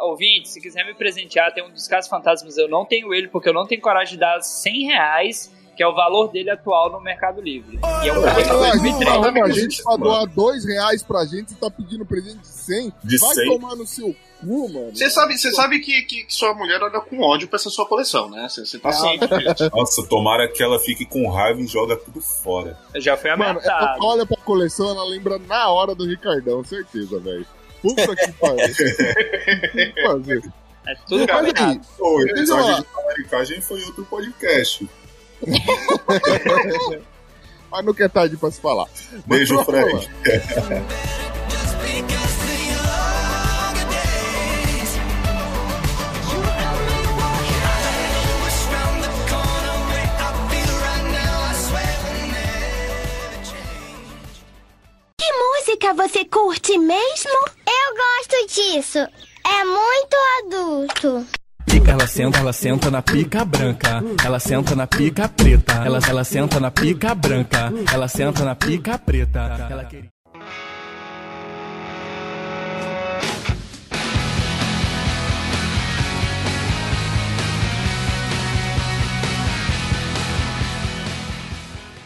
Ouvinte, 0.00 0.48
se 0.48 0.60
quiser 0.60 0.84
me 0.84 0.94
presentear, 0.94 1.52
tem 1.54 1.64
um 1.64 1.70
dos 1.70 1.88
caça-fantasmas. 1.88 2.58
Eu 2.58 2.68
não 2.68 2.84
tenho 2.84 3.14
ele 3.14 3.28
porque 3.28 3.48
eu 3.48 3.54
não 3.54 3.66
tenho 3.66 3.80
coragem 3.80 4.14
de 4.14 4.20
dar 4.20 4.40
100 4.40 4.84
reais, 4.86 5.50
que 5.76 5.82
é 5.82 5.86
o 5.86 5.94
valor 5.94 6.28
dele 6.30 6.50
atual 6.50 6.90
no 6.92 7.00
Mercado 7.00 7.40
Livre. 7.40 7.78
E 8.04 8.08
é 8.08 8.12
um 8.12 8.22
carro 8.22 8.42
de 8.42 8.50
Ah, 8.50 8.70
a 8.70 8.76
gente 8.76 9.04
2003. 9.04 9.08
falando 9.08 9.44
a 9.44 9.50
gente 9.50 9.82
pra 9.82 9.96
doar 9.96 10.26
dois 10.26 10.64
reais 10.66 11.02
pra 11.02 11.24
gente 11.24 11.52
e 11.52 11.54
tá 11.56 11.70
pedindo 11.70 12.04
presente 12.04 12.38
de 12.40 12.46
100. 12.48 12.92
De 13.04 13.18
Vai 13.18 13.34
100? 13.34 13.46
tomar 13.48 13.76
no 13.76 13.86
seu 13.86 14.14
cu, 14.40 14.68
mano. 14.72 14.94
Você 14.94 15.08
sabe, 15.10 15.36
você 15.38 15.50
sabe 15.52 15.80
que, 15.80 16.02
que, 16.02 16.24
que 16.24 16.34
sua 16.34 16.52
mulher 16.54 16.82
olha 16.82 17.00
com 17.00 17.20
ódio 17.20 17.48
pra 17.48 17.56
essa 17.56 17.70
sua 17.70 17.86
coleção, 17.86 18.28
né? 18.30 18.46
Você, 18.48 18.78
tá 18.78 18.88
Ah. 18.90 18.92
ciente 18.92 19.26
disso. 19.26 19.70
Nossa, 19.74 20.06
tomara 20.06 20.48
que 20.48 20.62
ela 20.62 20.78
fique 20.78 21.04
com 21.06 21.28
raiva 21.30 21.60
e 21.60 21.66
joga 21.66 21.96
tudo 21.96 22.20
fora. 22.20 22.76
Já 22.96 23.16
foi 23.16 23.30
Mano, 23.30 23.60
ela 23.62 23.74
ameaçado. 23.76 24.04
olha 24.04 24.26
pra 24.26 24.36
coleção, 24.38 24.88
ela 24.90 25.04
lembra 25.04 25.38
na 25.38 25.68
hora 25.70 25.94
do 25.94 26.06
Ricardão, 26.06 26.62
certeza, 26.64 27.18
velho. 27.18 27.46
Puta 27.82 28.14
que 28.14 28.32
pariu. 28.32 28.58
O 28.70 29.94
que 29.94 30.02
fazer? 30.02 30.42
É 30.86 30.94
tudo 31.06 31.26
Cara, 31.26 31.42
Mas 31.42 31.60
aí, 31.60 31.80
o 31.98 32.22
episódio 32.22 32.84
de 33.56 33.60
foi 33.60 33.82
outro 33.84 34.04
podcast. 34.06 34.88
mas 37.70 37.84
nunca 37.84 38.04
é 38.04 38.08
tarde 38.08 38.36
pra 38.36 38.50
se 38.50 38.60
falar. 38.60 38.86
Beijo. 39.26 39.62
Fred. 39.64 40.08
Que 55.18 55.32
música 55.32 55.94
você 55.94 56.24
curte 56.24 56.78
mesmo? 56.78 57.30
Eu 57.66 57.94
gosto 57.96 58.46
disso. 58.54 58.98
É 58.98 59.64
muito 59.64 60.16
adulto. 60.44 61.26
Pica, 61.66 61.92
ela 61.92 62.06
senta, 62.06 62.38
ela 62.38 62.52
senta 62.52 62.90
na 62.90 63.02
pica 63.02 63.44
branca. 63.44 64.02
Ela 64.24 64.38
senta 64.38 64.74
na 64.74 64.86
pica 64.86 65.28
preta. 65.28 65.82
Ela, 65.84 65.98
ela 66.08 66.24
senta 66.24 66.60
na 66.60 66.70
pica 66.70 67.14
branca. 67.14 67.72
Ela 67.92 68.08
senta 68.08 68.44
na 68.44 68.54
pica 68.54 68.98
preta. 68.98 69.40
Ela. 69.70 69.88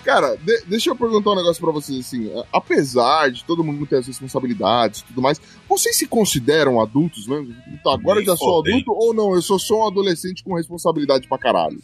Cara, 0.04 0.36
de- 0.36 0.64
deixa 0.66 0.90
eu 0.90 0.96
perguntar 0.96 1.30
um 1.30 1.36
negócio 1.36 1.62
pra 1.62 1.72
vocês, 1.72 2.00
assim. 2.06 2.30
a- 2.38 2.44
Apesar 2.52 3.30
de 3.30 3.42
todo 3.44 3.64
mundo 3.64 3.86
ter 3.86 3.96
as 3.96 4.06
responsabilidades 4.06 5.00
e 5.00 5.04
tudo 5.04 5.22
mais, 5.22 5.40
vocês 5.68 5.96
se 5.96 6.06
consideram 6.06 6.80
adultos 6.80 7.26
mesmo? 7.26 7.54
Tá, 7.82 7.94
agora 7.94 8.20
eu 8.20 8.24
já 8.24 8.36
sou 8.36 8.60
adulto 8.60 8.92
ou 8.92 9.14
não? 9.14 9.34
Eu 9.34 9.40
sou 9.42 9.58
só 9.58 9.82
um 9.82 9.86
adolescente 9.86 10.44
com 10.44 10.54
responsabilidade 10.54 11.26
pra 11.26 11.38
caralho. 11.38 11.80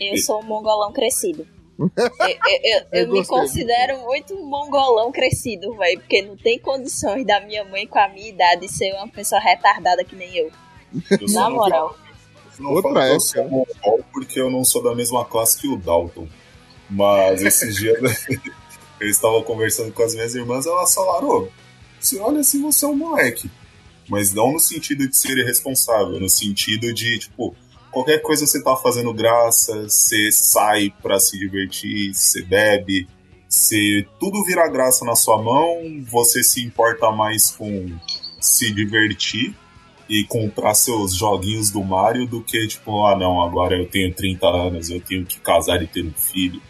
Eu 0.00 0.16
sou 0.18 0.40
um 0.40 0.44
mongolão 0.44 0.92
crescido. 0.92 1.46
Eu, 1.78 1.90
eu- 1.98 2.60
eu- 2.64 2.86
Eu 3.00 3.08
me 3.08 3.18
gostei, 3.18 3.36
considero 3.38 3.98
muito 4.04 4.32
um 4.34 4.46
mongolão 4.46 5.12
crescido, 5.12 5.74
velho. 5.74 5.98
Porque 6.00 6.22
não 6.22 6.34
tem 6.34 6.58
condições 6.58 7.26
da 7.26 7.38
minha 7.40 7.64
mãe 7.66 7.86
com 7.86 7.98
a 7.98 8.08
minha 8.08 8.28
idade 8.30 8.66
ser 8.66 8.94
uma 8.94 9.06
pessoa 9.08 9.38
retardada 9.40 10.02
que 10.02 10.16
nem 10.16 10.34
eu. 10.38 10.50
Na 11.34 11.50
não- 11.50 11.56
moral. 11.56 11.94
eu 12.58 12.64
não 12.64 12.70
Outra 12.72 13.04
época, 13.04 13.20
sou 13.20 13.44
mongol 13.44 14.00
porque 14.10 14.40
eu 14.40 14.50
não 14.50 14.64
sou 14.64 14.82
da 14.82 14.94
mesma 14.94 15.22
classe 15.26 15.58
que 15.60 15.68
o 15.68 15.76
Dalton. 15.76 16.26
Mas 16.88 17.42
esses 17.42 17.76
dias 17.76 17.98
eu 19.00 19.08
estava 19.08 19.42
conversando 19.42 19.92
com 19.92 20.02
as 20.02 20.14
minhas 20.14 20.34
irmãs 20.34 20.66
elas 20.66 20.94
falaram: 20.94 21.28
Ô, 21.28 21.48
você 21.98 22.18
olha 22.18 22.40
assim, 22.40 22.62
você 22.62 22.84
é 22.84 22.88
um 22.88 22.96
moleque. 22.96 23.50
Mas 24.08 24.32
não 24.32 24.52
no 24.52 24.60
sentido 24.60 25.08
de 25.08 25.16
ser 25.16 25.36
irresponsável, 25.36 26.20
no 26.20 26.28
sentido 26.28 26.94
de, 26.94 27.18
tipo, 27.18 27.56
qualquer 27.90 28.22
coisa 28.22 28.46
você 28.46 28.62
tá 28.62 28.76
fazendo 28.76 29.12
graça, 29.12 29.88
você 29.88 30.30
sai 30.30 30.92
pra 31.02 31.18
se 31.18 31.36
divertir, 31.36 32.14
você 32.14 32.42
bebe, 32.42 33.08
se 33.48 34.06
tudo 34.20 34.44
vira 34.44 34.68
graça 34.68 35.04
na 35.04 35.14
sua 35.14 35.42
mão, 35.42 36.04
você 36.08 36.42
se 36.42 36.64
importa 36.64 37.10
mais 37.10 37.50
com 37.50 37.90
se 38.40 38.72
divertir 38.72 39.54
e 40.08 40.24
comprar 40.24 40.74
seus 40.74 41.14
joguinhos 41.14 41.70
do 41.70 41.82
Mario 41.82 42.26
do 42.26 42.42
que, 42.42 42.66
tipo, 42.66 43.04
ah 43.06 43.16
não, 43.16 43.42
agora 43.42 43.76
eu 43.76 43.88
tenho 43.88 44.14
30 44.14 44.46
anos, 44.46 44.90
eu 44.90 45.00
tenho 45.00 45.24
que 45.24 45.40
casar 45.40 45.82
e 45.82 45.86
ter 45.86 46.04
um 46.04 46.12
filho. 46.12 46.60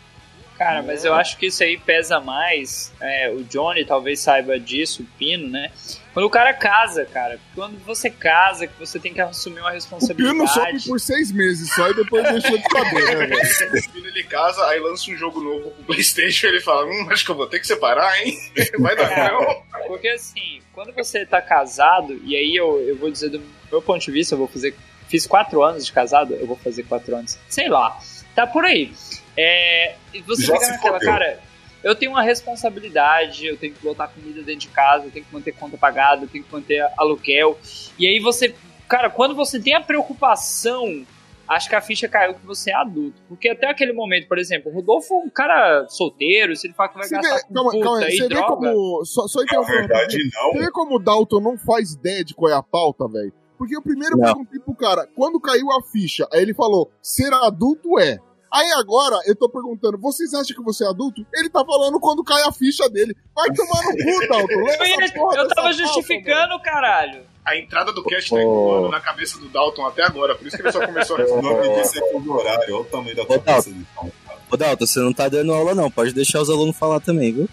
Cara, 0.59 0.83
mas 0.83 1.05
eu 1.05 1.13
acho 1.13 1.37
que 1.37 1.47
isso 1.47 1.63
aí 1.63 1.77
pesa 1.77 2.19
mais. 2.19 2.93
é, 3.01 3.31
o 3.31 3.45
Johnny 3.45 3.85
talvez 3.85 4.21
saiba 4.21 4.59
disso, 4.59 5.03
o 5.03 5.19
Pino, 5.19 5.49
né? 5.49 5.71
Quando 6.15 6.25
o 6.25 6.31
cara 6.31 6.55
casa, 6.55 7.05
cara. 7.05 7.39
Quando 7.55 7.79
você 7.85 8.09
casa, 8.09 8.67
que 8.67 8.79
você 8.79 8.99
tem 8.99 9.13
que 9.13 9.21
assumir 9.21 9.61
uma 9.61 9.69
O 9.69 9.75
responsabilidade. 9.75 10.35
Pino 10.35 10.49
sobe 10.49 10.83
por 10.87 10.99
seis 10.99 11.31
meses 11.31 11.71
só 11.75 11.91
e 11.91 11.95
depois 11.95 12.23
deixou 12.23 12.57
de 12.57 12.65
saber, 12.71 13.05
né, 13.05 13.27
velho? 13.27 13.75
O 13.75 13.83
filho 13.83 14.07
ele 14.07 14.25
casa, 14.25 14.67
aí 14.69 14.81
lança 14.81 15.11
um 15.11 15.17
jogo 15.17 15.43
novo 15.43 15.71
pro 15.73 15.85
Playstation 15.85 16.47
ele 16.47 16.61
fala, 16.61 16.87
hum, 16.87 17.07
acho 17.11 17.25
que 17.25 17.31
eu 17.31 17.37
vou 17.37 17.47
ter 17.47 17.61
que 17.61 17.67
separar, 17.67 18.19
hein? 18.23 18.35
Vai 18.81 18.97
dar 18.97 19.31
não. 19.31 19.63
Porque 19.87 20.09
assim, 20.09 20.61
quando 20.73 20.93
você 20.95 21.27
tá 21.27 21.43
casado, 21.43 22.19
e 22.25 22.35
aí 22.35 22.57
eu, 22.57 22.81
eu 22.81 22.97
vou 22.97 23.11
dizer 23.11 23.29
do 23.29 23.43
meu 23.71 23.83
ponto 23.83 24.03
de 24.03 24.11
vista, 24.11 24.35
eu 24.35 24.39
vou 24.39 24.49
fazer. 24.49 24.75
Fiz 25.09 25.27
quatro 25.27 25.63
anos 25.63 25.85
de 25.85 25.93
casado, 25.93 26.35
eu 26.35 26.47
vou 26.47 26.57
fazer 26.57 26.83
quatro 26.85 27.15
anos. 27.15 27.39
Sei 27.49 27.69
lá. 27.69 27.97
Tá 28.35 28.47
por 28.47 28.65
aí. 28.65 28.93
É, 29.37 29.95
e 30.15 30.21
você 30.23 30.47
Já 30.47 30.55
fica 30.55 30.73
naquela, 30.73 30.99
fodeu. 30.99 31.13
cara. 31.13 31.41
Eu 31.85 31.95
tenho 31.95 32.11
uma 32.13 32.23
responsabilidade, 32.23 33.47
eu 33.47 33.57
tenho 33.57 33.73
que 33.75 33.83
botar 33.83 34.09
comida 34.09 34.43
dentro 34.43 34.61
de 34.63 34.69
casa, 34.69 35.05
eu 35.05 35.11
tenho 35.11 35.25
que 35.25 35.33
manter 35.33 35.53
conta 35.53 35.77
pagada, 35.77 36.25
eu 36.25 36.29
tenho 36.29 36.43
que 36.43 36.53
manter 36.53 36.85
aluguel. 36.99 37.59
E 37.99 38.07
aí 38.07 38.19
você. 38.19 38.55
Cara, 38.89 39.09
quando 39.11 39.35
você 39.35 39.61
tem 39.61 39.75
a 39.75 39.81
preocupação, 39.81 41.05
acho 41.47 41.69
que 41.69 41.75
a 41.77 41.81
ficha 41.81 42.09
caiu 42.09 42.35
que 42.35 42.45
você 42.47 42.71
é 42.71 42.75
adulto. 42.75 43.21
Porque 43.29 43.49
até 43.49 43.69
aquele 43.69 43.93
momento, 43.93 44.27
por 44.27 44.39
exemplo, 44.39 44.71
o 44.71 44.75
Rodolfo 44.75 45.15
é 45.15 45.19
um 45.19 45.31
cara 45.31 45.87
solteiro, 45.89 46.57
se 46.57 46.67
ele 46.67 46.75
fala 46.75 46.89
que 46.89 46.99
vai 46.99 47.07
Você 47.07 47.15
gastar 47.15 47.37
vê, 47.37 47.43
com 47.45 47.55
calma, 47.55 47.71
puta 47.71 47.85
calma 47.85 47.99
aí, 48.05 48.17
você 48.17 48.23
vê 48.23 48.29
droga. 48.29 48.49
como. 48.49 49.05
Só, 49.05 49.29
só 49.29 49.41
um 49.41 49.65
verdade, 49.65 50.17
não. 50.35 50.53
Você 50.53 50.59
vê 50.59 50.71
como 50.71 50.97
o 50.97 50.99
Dalton 50.99 51.41
não 51.41 51.59
faz 51.59 51.93
ideia 51.93 52.25
de 52.25 52.35
qual 52.35 52.51
é 52.51 52.55
a 52.55 52.63
pauta, 52.63 53.07
velho? 53.07 53.33
Porque 53.59 53.77
eu 53.77 53.81
primeiro 53.83 54.17
Não. 54.19 54.25
perguntei 54.25 54.61
pro 54.61 54.75
cara, 54.75 55.09
quando 55.15 55.41
caiu 55.41 55.71
a 55.73 55.83
ficha, 55.83 56.29
aí 56.33 56.43
ele 56.43 56.53
falou, 56.53 56.91
ser 57.01 57.33
adulto 57.33 57.99
é. 57.99 58.19
Aí 58.53 58.71
agora 58.73 59.17
eu 59.27 59.35
tô 59.37 59.49
perguntando, 59.49 59.99
vocês 59.99 60.33
acham 60.33 60.57
que 60.57 60.63
você 60.63 60.85
é 60.85 60.89
adulto? 60.89 61.27
Ele 61.35 61.51
tá 61.51 61.65
falando 61.65 61.99
quando 62.01 62.23
cai 62.25 62.43
a 62.43 62.53
ficha 62.53 62.89
dele. 62.89 63.15
Vai 63.35 63.49
tomar 63.53 63.83
no 63.83 63.97
cu, 63.97 64.29
Dalton. 64.29 64.55
Eu, 64.81 64.87
ia- 64.87 65.05
essa 65.05 65.15
porra 65.15 65.37
eu 65.39 65.49
tava 65.49 65.73
justificando, 65.73 66.59
caralho. 66.63 67.23
A 67.45 67.57
entrada 67.57 67.93
do 67.93 68.03
cast 68.05 68.31
tá 68.31 68.41
ecoando 68.41 68.89
na 68.89 69.01
cabeça 69.01 69.39
do 69.39 69.49
Dalton 69.49 69.87
até 69.87 70.03
agora, 70.05 70.35
por 70.35 70.47
isso 70.47 70.57
que 70.57 70.63
ele 70.63 70.73
só 70.73 70.85
começou 70.85 71.17
a 71.17 71.21
O 71.25 71.43
nome 71.43 71.57
responder. 71.59 71.83
disso 71.83 71.99
é 72.05 72.11
fuso 72.13 72.33
horário, 72.33 72.75
olha 72.75 72.83
o 72.83 72.85
tamanho 72.85 73.17
da 73.17 73.23
Ô, 73.23 73.27
cabeça 73.27 73.71
Dalton. 73.71 74.11
Ô, 74.51 74.57
Dalton, 74.57 74.87
você 74.87 75.01
não 75.01 75.13
tá 75.13 75.29
dando 75.29 75.53
aula, 75.55 75.75
não. 75.75 75.91
Pode 75.91 76.13
deixar 76.13 76.41
os 76.41 76.51
alunos 76.51 76.77
falar 76.77 77.01
também, 77.01 77.33
viu? 77.33 77.49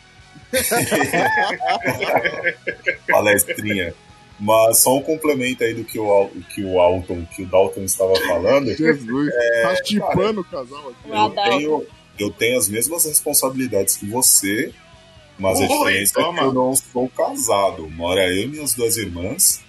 palestrinha. 3.07 3.93
Mas 4.45 4.79
só 4.79 4.97
um 4.97 5.01
complemento 5.01 5.63
aí 5.63 5.73
do 5.73 5.85
que 5.85 5.97
o, 5.97 6.29
que 6.53 6.61
o 6.65 6.77
Alton, 6.77 7.25
que 7.33 7.43
o 7.43 7.45
Dalton 7.45 7.83
estava 7.83 8.13
falando. 8.27 8.75
Jesus, 8.75 9.31
É, 9.33 9.61
tá 9.61 9.75
chipando 9.85 10.41
o 10.41 10.43
casal 10.43 10.89
aqui. 10.89 11.09
Eu 11.09 11.29
tenho, 11.29 11.85
eu 12.19 12.31
tenho 12.31 12.57
as 12.57 12.67
mesmas 12.67 13.05
responsabilidades 13.05 13.95
que 13.95 14.05
você, 14.05 14.73
mas 15.39 15.61
a 15.61 15.63
Oi, 15.63 15.67
diferença 15.69 16.19
é 16.19 16.23
toma. 16.23 16.39
que 16.39 16.43
eu 16.45 16.53
não 16.53 16.75
sou 16.75 17.07
casado. 17.07 17.89
Mora 17.89 18.27
eu 18.27 18.43
e 18.43 18.47
minhas 18.47 18.73
duas 18.73 18.97
irmãs 18.97 19.61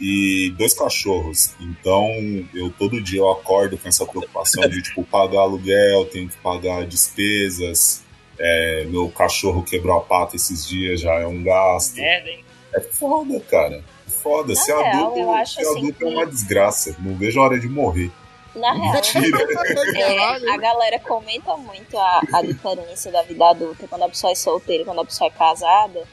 e 0.00 0.54
dois 0.56 0.72
cachorros. 0.72 1.50
Então, 1.60 2.08
eu 2.54 2.70
todo 2.78 3.02
dia 3.02 3.20
eu 3.20 3.30
acordo 3.30 3.76
com 3.76 3.88
essa 3.88 4.06
preocupação 4.06 4.66
de 4.70 4.80
tipo 4.80 5.04
pagar 5.04 5.40
aluguel, 5.40 6.06
tenho 6.06 6.30
que 6.30 6.36
pagar 6.38 6.86
despesas. 6.86 8.02
É, 8.38 8.84
meu 8.86 9.10
cachorro 9.10 9.62
quebrou 9.64 9.98
a 9.98 10.00
pata 10.00 10.34
esses 10.34 10.66
dias, 10.66 11.00
já 11.02 11.12
é 11.14 11.26
um 11.26 11.42
gasto. 11.42 11.96
Merda, 11.96 12.30
hein? 12.30 12.42
É 12.74 12.80
foda, 12.80 13.38
cara. 13.50 13.84
É 14.18 14.22
Foda. 14.22 14.54
Na 14.54 14.60
Ser 14.60 14.74
real, 14.76 15.02
adulto, 15.02 15.18
eu 15.20 15.30
acho 15.32 15.54
ser 15.54 15.60
assim 15.62 15.78
adulto 15.78 16.04
é 16.04 16.08
que- 16.08 16.14
uma 16.14 16.26
desgraça. 16.26 16.96
Não 16.98 17.14
vejo 17.16 17.40
a 17.40 17.44
hora 17.44 17.58
de 17.60 17.68
morrer. 17.68 18.10
Na 18.54 18.72
real, 18.72 18.92
Mentira. 18.94 19.38
É, 19.96 20.14
Caralho. 20.16 20.52
a 20.52 20.56
galera 20.56 20.98
comenta 21.00 21.56
muito 21.56 21.96
a, 21.98 22.20
a 22.34 22.42
diferença 22.42 23.10
da 23.10 23.22
vida 23.22 23.46
adulta 23.48 23.86
quando 23.88 24.02
a 24.02 24.08
pessoa 24.08 24.32
é 24.32 24.34
solteira 24.34 24.82
e 24.82 24.86
quando 24.86 25.00
a 25.00 25.04
pessoa 25.04 25.28
é 25.28 25.30
casada. 25.30 26.06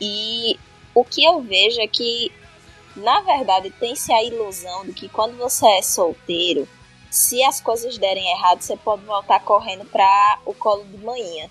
E 0.00 0.58
o 0.94 1.04
que 1.04 1.24
eu 1.24 1.40
vejo 1.42 1.80
é 1.80 1.86
que, 1.86 2.32
na 2.96 3.20
verdade, 3.20 3.70
tem-se 3.70 4.12
a 4.12 4.22
ilusão 4.22 4.84
de 4.84 4.92
que 4.92 5.08
quando 5.08 5.36
você 5.36 5.66
é 5.66 5.82
solteiro, 5.82 6.68
se 7.10 7.42
as 7.44 7.60
coisas 7.60 7.96
derem 7.98 8.28
errado, 8.32 8.60
você 8.60 8.76
pode 8.76 9.04
voltar 9.04 9.40
correndo 9.40 9.84
pra 9.84 10.38
o 10.44 10.52
colo 10.54 10.84
de 10.84 10.98
manhã. 10.98 11.46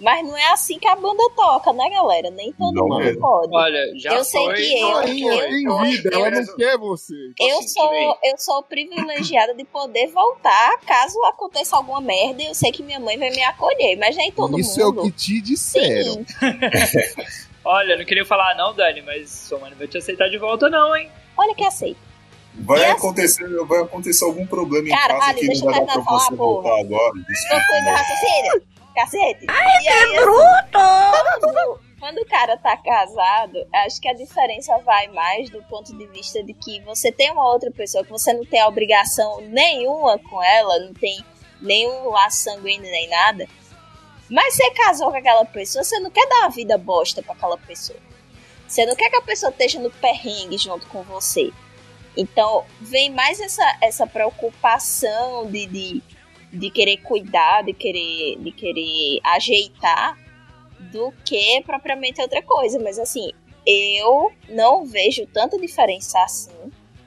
Mas 0.00 0.24
não 0.24 0.36
é 0.36 0.52
assim 0.52 0.78
que 0.78 0.86
a 0.86 0.94
banda 0.94 1.22
toca, 1.34 1.72
né, 1.72 1.90
galera? 1.90 2.30
Nem 2.30 2.52
todo 2.52 2.72
Não 2.72 2.84
mundo 2.86 2.98
mesmo. 2.98 3.20
pode. 3.20 3.52
Olha, 3.52 3.92
já 3.98 4.14
Eu 4.14 4.22
sei 4.22 4.44
foi. 4.44 4.54
que 4.54 4.80
eu- 4.80 4.88
eu- 4.90 5.08
em 5.08 5.64
eu- 5.64 5.78
vida, 5.80 6.10
ela 6.12 6.30
não 6.30 6.40
eu- 6.40 6.56
quer 6.56 6.78
você. 6.78 7.14
Eu 7.40 7.58
aí. 7.58 7.68
sou, 7.68 8.18
eu 8.22 8.38
sou 8.38 8.62
privilegiada 8.62 9.54
de 9.54 9.64
poder 9.64 10.06
voltar 10.08 10.78
caso 10.86 11.18
aconteça 11.24 11.76
alguma 11.76 12.00
merda. 12.00 12.42
Eu 12.44 12.54
sei 12.54 12.70
que 12.70 12.80
minha 12.82 13.00
mãe 13.00 13.18
vai 13.18 13.30
me 13.30 13.42
acolher, 13.42 13.96
mas 13.98 14.14
nem 14.16 14.30
todo 14.30 14.56
Isso 14.60 14.80
é 14.80 14.84
mundo. 14.84 15.00
o 15.00 15.04
que 15.06 15.10
te 15.10 15.40
disseram. 15.40 16.24
Olha, 17.64 17.96
não 17.98 18.04
queria 18.04 18.24
falar 18.24 18.54
não, 18.56 18.72
Dani, 18.74 19.02
mas 19.02 19.28
sua 19.30 19.58
mãe 19.58 19.70
não 19.70 19.78
vai 19.78 19.88
te 19.88 19.98
aceitar 19.98 20.28
de 20.28 20.38
volta 20.38 20.70
não, 20.70 20.94
hein? 20.96 21.10
Olha 21.36 21.54
que 21.54 21.64
aceito. 21.64 21.98
Vai 22.54 22.82
assim- 22.84 22.92
acontecer, 22.92 23.64
vai 23.66 23.82
acontecer 23.82 24.24
algum 24.24 24.46
problema 24.46 24.88
em 24.88 24.90
Caralho, 24.92 25.20
casa 25.20 25.34
que 25.34 25.46
deixa 25.46 25.64
não 25.64 25.72
vai 25.72 25.80
eu 25.82 25.86
dar 25.86 25.92
pra 25.94 26.02
você 26.02 26.24
falar, 26.26 26.36
voltar 26.36 26.80
agora. 26.80 27.12
Meu 27.14 27.92
raciocínio. 27.94 28.62
Cacete. 28.98 29.46
Ai, 29.48 29.82
que 29.82 29.88
aí, 29.88 30.16
bruto! 30.16 31.40
Quando, 31.40 31.80
quando 32.00 32.18
o 32.18 32.26
cara 32.26 32.56
tá 32.56 32.76
casado, 32.76 33.64
acho 33.72 34.00
que 34.00 34.08
a 34.08 34.12
diferença 34.12 34.76
vai 34.78 35.06
mais 35.08 35.48
do 35.50 35.62
ponto 35.62 35.96
de 35.96 36.04
vista 36.06 36.42
de 36.42 36.52
que 36.52 36.80
você 36.80 37.12
tem 37.12 37.30
uma 37.30 37.48
outra 37.48 37.70
pessoa 37.70 38.04
que 38.04 38.10
você 38.10 38.32
não 38.32 38.44
tem 38.44 38.60
obrigação 38.64 39.40
nenhuma 39.42 40.18
com 40.18 40.42
ela, 40.42 40.80
não 40.80 40.92
tem 40.92 41.24
nenhum 41.60 42.08
laço 42.10 42.38
sanguíneo 42.38 42.90
nem 42.90 43.08
nada. 43.08 43.46
Mas 44.28 44.54
você 44.54 44.68
casou 44.72 45.12
com 45.12 45.16
aquela 45.16 45.44
pessoa, 45.44 45.84
você 45.84 46.00
não 46.00 46.10
quer 46.10 46.26
dar 46.28 46.40
uma 46.40 46.50
vida 46.50 46.76
bosta 46.76 47.22
pra 47.22 47.34
aquela 47.34 47.56
pessoa. 47.56 48.00
Você 48.66 48.84
não 48.84 48.96
quer 48.96 49.10
que 49.10 49.16
a 49.16 49.22
pessoa 49.22 49.50
esteja 49.50 49.78
no 49.78 49.92
perrengue 49.92 50.58
junto 50.58 50.88
com 50.88 51.04
você. 51.04 51.52
Então, 52.16 52.64
vem 52.80 53.10
mais 53.10 53.38
essa, 53.38 53.78
essa 53.80 54.08
preocupação 54.08 55.48
de, 55.48 55.66
de, 55.66 56.02
de 56.52 56.70
querer 56.70 56.96
cuidar, 56.98 57.62
de 57.62 57.72
querer, 57.72 58.36
de 58.38 58.50
querer 58.52 59.20
ajeitar, 59.24 60.18
do 60.92 61.12
que 61.24 61.60
propriamente 61.66 62.20
outra 62.20 62.42
coisa. 62.42 62.78
Mas, 62.78 62.98
assim, 62.98 63.32
eu 63.66 64.32
não 64.48 64.86
vejo 64.86 65.26
tanta 65.26 65.58
diferença 65.58 66.18
assim 66.22 66.52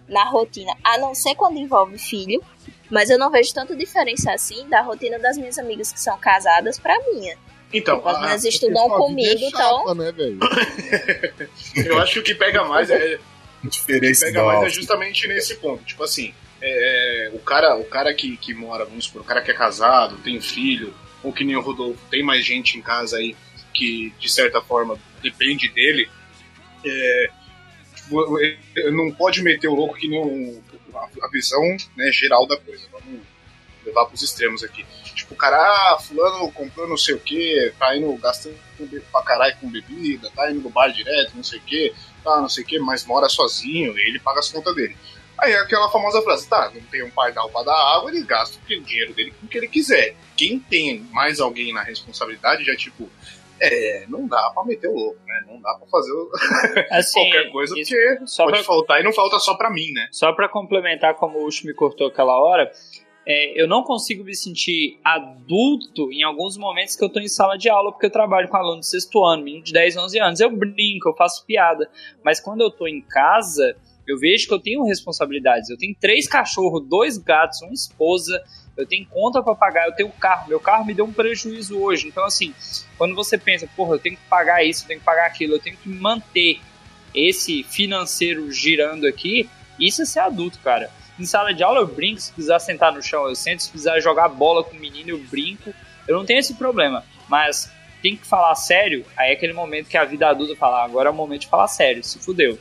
na 0.08 0.26
rotina, 0.26 0.74
a 0.84 0.98
não 0.98 1.16
ser 1.16 1.36
quando 1.36 1.58
envolve 1.58 1.98
filho. 1.98 2.44
Mas 2.90 3.10
eu 3.10 3.18
não 3.18 3.32
vejo 3.32 3.54
tanta 3.54 3.74
diferença 3.76 4.34
assim 4.34 4.68
da 4.68 4.82
rotina 4.82 5.18
das 5.18 5.38
minhas 5.38 5.58
amigas 5.58 5.94
que 5.94 6.00
são 6.02 6.18
casadas 6.18 6.78
pra 6.78 7.00
minha. 7.14 7.38
Então, 7.74 8.06
As 8.06 8.16
a- 8.16 8.20
meninas 8.20 8.44
estudam 8.44 8.90
comigo, 8.90 9.40
é 9.46 9.48
então. 9.48 9.80
chata, 9.80 9.96
né, 9.96 10.12
velho? 10.12 10.38
eu 11.86 11.98
acho 12.00 12.14
que 12.16 12.20
o 12.20 12.24
que 12.24 12.36
pega 12.36 12.66
mais 12.66 12.90
é, 12.90 13.18
A 13.64 13.68
diferença 13.70 14.26
pega 14.26 14.42
da- 14.42 14.46
mais 14.46 14.64
é 14.64 14.70
justamente 14.70 15.26
nesse 15.28 15.56
ponto. 15.56 15.82
Tipo 15.86 16.04
assim, 16.04 16.34
é, 16.62 17.32
o 17.34 17.40
cara, 17.40 17.76
o 17.76 17.84
cara 17.86 18.14
que, 18.14 18.38
que 18.38 18.54
mora, 18.54 18.86
vamos 18.86 19.06
supor, 19.06 19.22
o 19.22 19.26
cara 19.26 19.42
que 19.42 19.52
é 19.52 19.54
casado, 19.54 20.18
tem 20.18 20.40
filho, 20.40 20.94
ou 21.24 21.34
que 21.34 21.44
nem 21.44 21.56
o 21.56 21.62
Rodolfo, 21.62 22.00
tem 22.10 22.24
mais 22.24 22.46
gente 22.46 22.78
em 22.78 22.82
casa 22.82 23.18
aí 23.18 23.36
que, 23.74 24.14
de 24.20 24.30
certa 24.30 24.62
forma, 24.62 24.98
depende 25.22 25.70
dele, 25.70 26.10
é, 26.86 27.30
não 28.92 29.12
pode 29.12 29.42
meter 29.42 29.68
o 29.68 29.76
louco 29.76 29.96
que 29.96 30.08
nem 30.08 30.20
o- 30.20 30.64
a, 31.24 31.30
visão 31.30 31.62
né, 31.96 32.12
geral 32.12 32.46
da 32.46 32.58
coisa. 32.58 32.84
Vamos 32.92 33.22
levar 33.86 34.06
pros 34.06 34.22
extremos 34.22 34.64
aqui. 34.64 34.86
Tipo, 35.16 35.34
o 35.34 35.38
cara, 35.38 35.58
ah, 35.58 36.00
fulano 36.00 36.52
comprou 36.52 36.88
não 36.88 36.98
sei 36.98 37.16
o 37.16 37.20
que, 37.20 37.74
tá 37.80 37.96
indo 37.96 38.14
gastando 38.18 38.56
pra 39.12 39.24
caralho 39.24 39.56
com 39.58 39.70
bebida, 39.70 40.30
tá 40.36 40.52
indo 40.52 40.62
no 40.62 40.70
bar 40.70 40.90
direto, 40.90 41.34
não 41.36 41.44
sei 41.44 41.60
o 41.60 41.62
que, 41.64 41.94
tá, 42.24 42.42
não 42.42 42.50
sei 42.50 42.64
o 42.64 42.68
que, 42.68 42.80
mas 42.80 43.06
mora 43.06 43.30
sozinho 43.30 43.98
ele 43.98 44.20
paga 44.20 44.40
as 44.40 44.52
contas 44.52 44.76
dele. 44.76 44.96
Aí 45.40 45.52
é 45.54 45.60
aquela 45.60 45.90
famosa 45.90 46.22
frase, 46.22 46.48
tá, 46.48 46.72
não 46.74 46.82
tem 46.84 47.04
um 47.04 47.10
pardal 47.10 47.50
pra 47.50 47.64
dar 47.64 47.74
água, 47.96 48.12
ele 48.12 48.24
gasta 48.24 48.60
o 48.64 48.82
dinheiro 48.82 49.14
dele 49.14 49.32
com 49.40 49.46
o 49.46 49.50
que 49.50 49.58
ele 49.58 49.68
quiser. 49.68 50.16
Quem 50.38 50.60
tem 50.60 51.00
mais 51.12 51.40
alguém 51.40 51.74
na 51.74 51.82
responsabilidade 51.82 52.64
já, 52.64 52.76
tipo, 52.76 53.10
é, 53.60 54.06
não 54.08 54.28
dá 54.28 54.52
pra 54.54 54.64
meter 54.64 54.88
o 54.88 54.94
louco, 54.96 55.20
né? 55.26 55.44
Não 55.48 55.60
dá 55.62 55.74
pra 55.76 55.88
fazer 55.88 56.12
o- 56.12 56.32
Assim, 56.92 57.20
qualquer 57.20 57.52
coisa, 57.52 57.80
isso- 57.80 57.92
porque 57.96 58.28
só 58.28 58.44
pode 58.46 58.58
pra- 58.58 58.64
faltar 58.66 59.00
e 59.02 59.04
não 59.04 59.14
falta 59.14 59.40
só 59.40 59.56
pra 59.56 59.70
mim, 59.72 59.92
né? 59.94 60.08
Só 60.12 60.32
pra 60.34 60.48
complementar 60.50 61.16
como 61.16 61.40
o 61.40 61.46
Ucho 61.48 61.66
me 61.66 61.74
cortou 61.74 62.08
aquela 62.08 62.40
hora, 62.40 62.72
é, 63.26 63.60
eu 63.62 63.68
não 63.68 63.84
consigo 63.84 64.24
me 64.24 64.36
sentir 64.36 65.00
adulto 65.04 66.12
em 66.12 66.24
alguns 66.24 66.58
momentos 66.58 66.96
que 66.96 67.04
eu 67.04 67.10
tô 67.10 67.20
em 67.20 67.28
sala 67.28 67.56
de 67.58 67.70
aula, 67.70 67.92
porque 67.92 68.08
eu 68.08 68.12
trabalho 68.12 68.48
com 68.48 68.58
aluno 68.58 68.80
de 68.80 68.88
sexto 68.88 69.24
ano, 69.24 69.44
menino 69.44 69.64
de 69.64 69.74
10, 69.74 69.96
11 69.98 70.20
anos. 70.20 70.40
Eu 70.40 70.50
brinco, 70.52 71.10
eu 71.10 71.16
faço 71.16 71.46
piada. 71.46 71.90
Mas 72.24 72.40
quando 72.40 72.62
eu 72.62 72.72
tô 72.72 72.88
em 72.88 73.02
casa, 73.02 73.76
eu 74.12 74.20
vejo 74.20 74.48
que 74.48 74.54
eu 74.54 74.60
tenho 74.60 74.84
responsabilidades. 74.84 75.70
Eu 75.70 75.78
tenho 75.78 75.96
três 76.00 76.28
cachorros, 76.28 76.86
dois 76.88 77.18
gatos, 77.18 77.62
uma 77.62 77.74
esposa, 77.74 78.44
eu 78.76 78.86
tenho 78.86 79.06
conta 79.06 79.42
pra 79.42 79.56
pagar, 79.56 79.88
eu 79.88 79.94
tenho 79.94 80.10
carro. 80.10 80.50
Meu 80.50 80.60
carro 80.60 80.86
me 80.86 80.94
deu 80.94 81.06
um 81.06 81.14
prejuízo 81.14 81.80
hoje. 81.80 82.08
Então, 82.08 82.26
assim, 82.26 82.54
quando 82.98 83.16
você 83.16 83.38
pensa, 83.38 83.68
porra, 83.76 83.96
eu 83.96 84.00
tenho 84.00 84.18
que 84.18 84.24
pagar 84.30 84.64
isso, 84.64 84.84
eu 84.84 84.88
tenho 84.88 85.00
que 85.00 85.06
pagar 85.06 85.26
aquilo, 85.26 85.56
eu 85.56 85.60
tenho 85.60 85.78
que 85.78 85.90
manter 85.90 86.60
esse 87.14 87.64
financeiro 87.64 88.52
girando 88.52 89.06
aqui, 89.06 89.50
isso 89.80 90.02
é 90.02 90.06
ser 90.06 90.20
adulto, 90.20 90.60
cara. 90.60 90.90
Em 91.20 91.26
sala 91.26 91.54
de 91.54 91.62
aula 91.62 91.82
eu 91.82 91.88
brinco, 91.88 92.22
se 92.22 92.32
precisar 92.32 92.60
sentar 92.60 92.92
no 92.92 93.02
chão 93.02 93.28
eu 93.28 93.36
sento, 93.36 93.64
se 93.64 93.70
precisar 93.70 94.00
jogar 94.00 94.30
bola 94.30 94.64
com 94.64 94.76
o 94.76 94.80
menino 94.80 95.10
eu 95.10 95.20
brinco, 95.20 95.74
eu 96.08 96.18
não 96.18 96.26
tenho 96.26 96.40
esse 96.40 96.54
problema. 96.56 97.04
Mas 97.28 97.72
tem 98.02 98.16
que 98.16 98.26
falar 98.26 98.56
sério, 98.56 99.06
aí 99.16 99.32
é 99.32 99.34
aquele 99.34 99.54
momento 99.54 99.88
que 99.88 99.98
a 99.98 100.06
vida 100.06 100.28
adulta 100.28 100.56
fala, 100.56 100.82
"Ah, 100.82 100.86
agora 100.86 101.10
é 101.10 101.12
o 101.12 101.16
momento 101.16 101.42
de 101.42 101.48
falar 101.48 101.68
sério, 101.68 102.04
se 102.04 102.18
fudeu. 102.18 102.58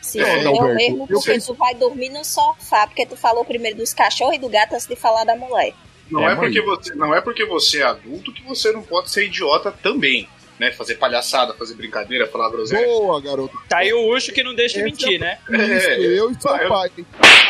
Se 0.00 0.18
É, 0.20 0.24
fudeu 0.24 0.50
Adalberto, 0.50 0.74
mesmo, 0.76 1.06
eu 1.08 1.18
porque 1.20 1.38
tu 1.40 1.54
vai 1.54 1.74
dormir 1.74 2.08
no 2.08 2.24
sofá, 2.24 2.86
porque 2.86 3.06
tu 3.06 3.16
falou 3.16 3.44
primeiro 3.44 3.76
dos 3.76 3.92
cachorros 3.92 4.34
e 4.34 4.38
do 4.38 4.48
gato 4.48 4.72
antes 4.74 4.86
de 4.86 4.96
falar 4.96 5.24
da 5.24 5.36
mulher. 5.36 5.74
Não 6.10 6.28
É, 6.28 6.32
é, 6.32 6.36
porque 6.36 6.60
você, 6.60 6.94
não 6.94 7.14
é 7.14 7.20
porque 7.20 7.44
você 7.44 7.80
é 7.80 7.84
adulto 7.84 8.32
que 8.32 8.42
você 8.42 8.72
não 8.72 8.82
pode 8.82 9.10
ser 9.10 9.26
idiota 9.26 9.70
também, 9.70 10.28
né? 10.58 10.72
Fazer 10.72 10.96
palhaçada, 10.96 11.54
fazer 11.54 11.74
brincadeira, 11.74 12.26
falar 12.26 12.50
groselha. 12.50 12.84
Boa, 12.86 13.20
garoto. 13.20 13.56
Tá 13.68 13.78
aí 13.78 13.92
o 13.92 14.12
Ucho 14.12 14.32
que 14.32 14.42
não 14.42 14.54
deixa 14.54 14.78
Esse 14.78 14.84
mentir, 14.84 15.20
né? 15.20 15.38
Isso, 15.48 15.88
É, 15.88 15.96
eu 16.00 16.30
e 16.30 16.34
seu 16.40 16.56
eu- 16.56 16.68
pai. 16.68 16.90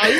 Aí, 0.01 0.13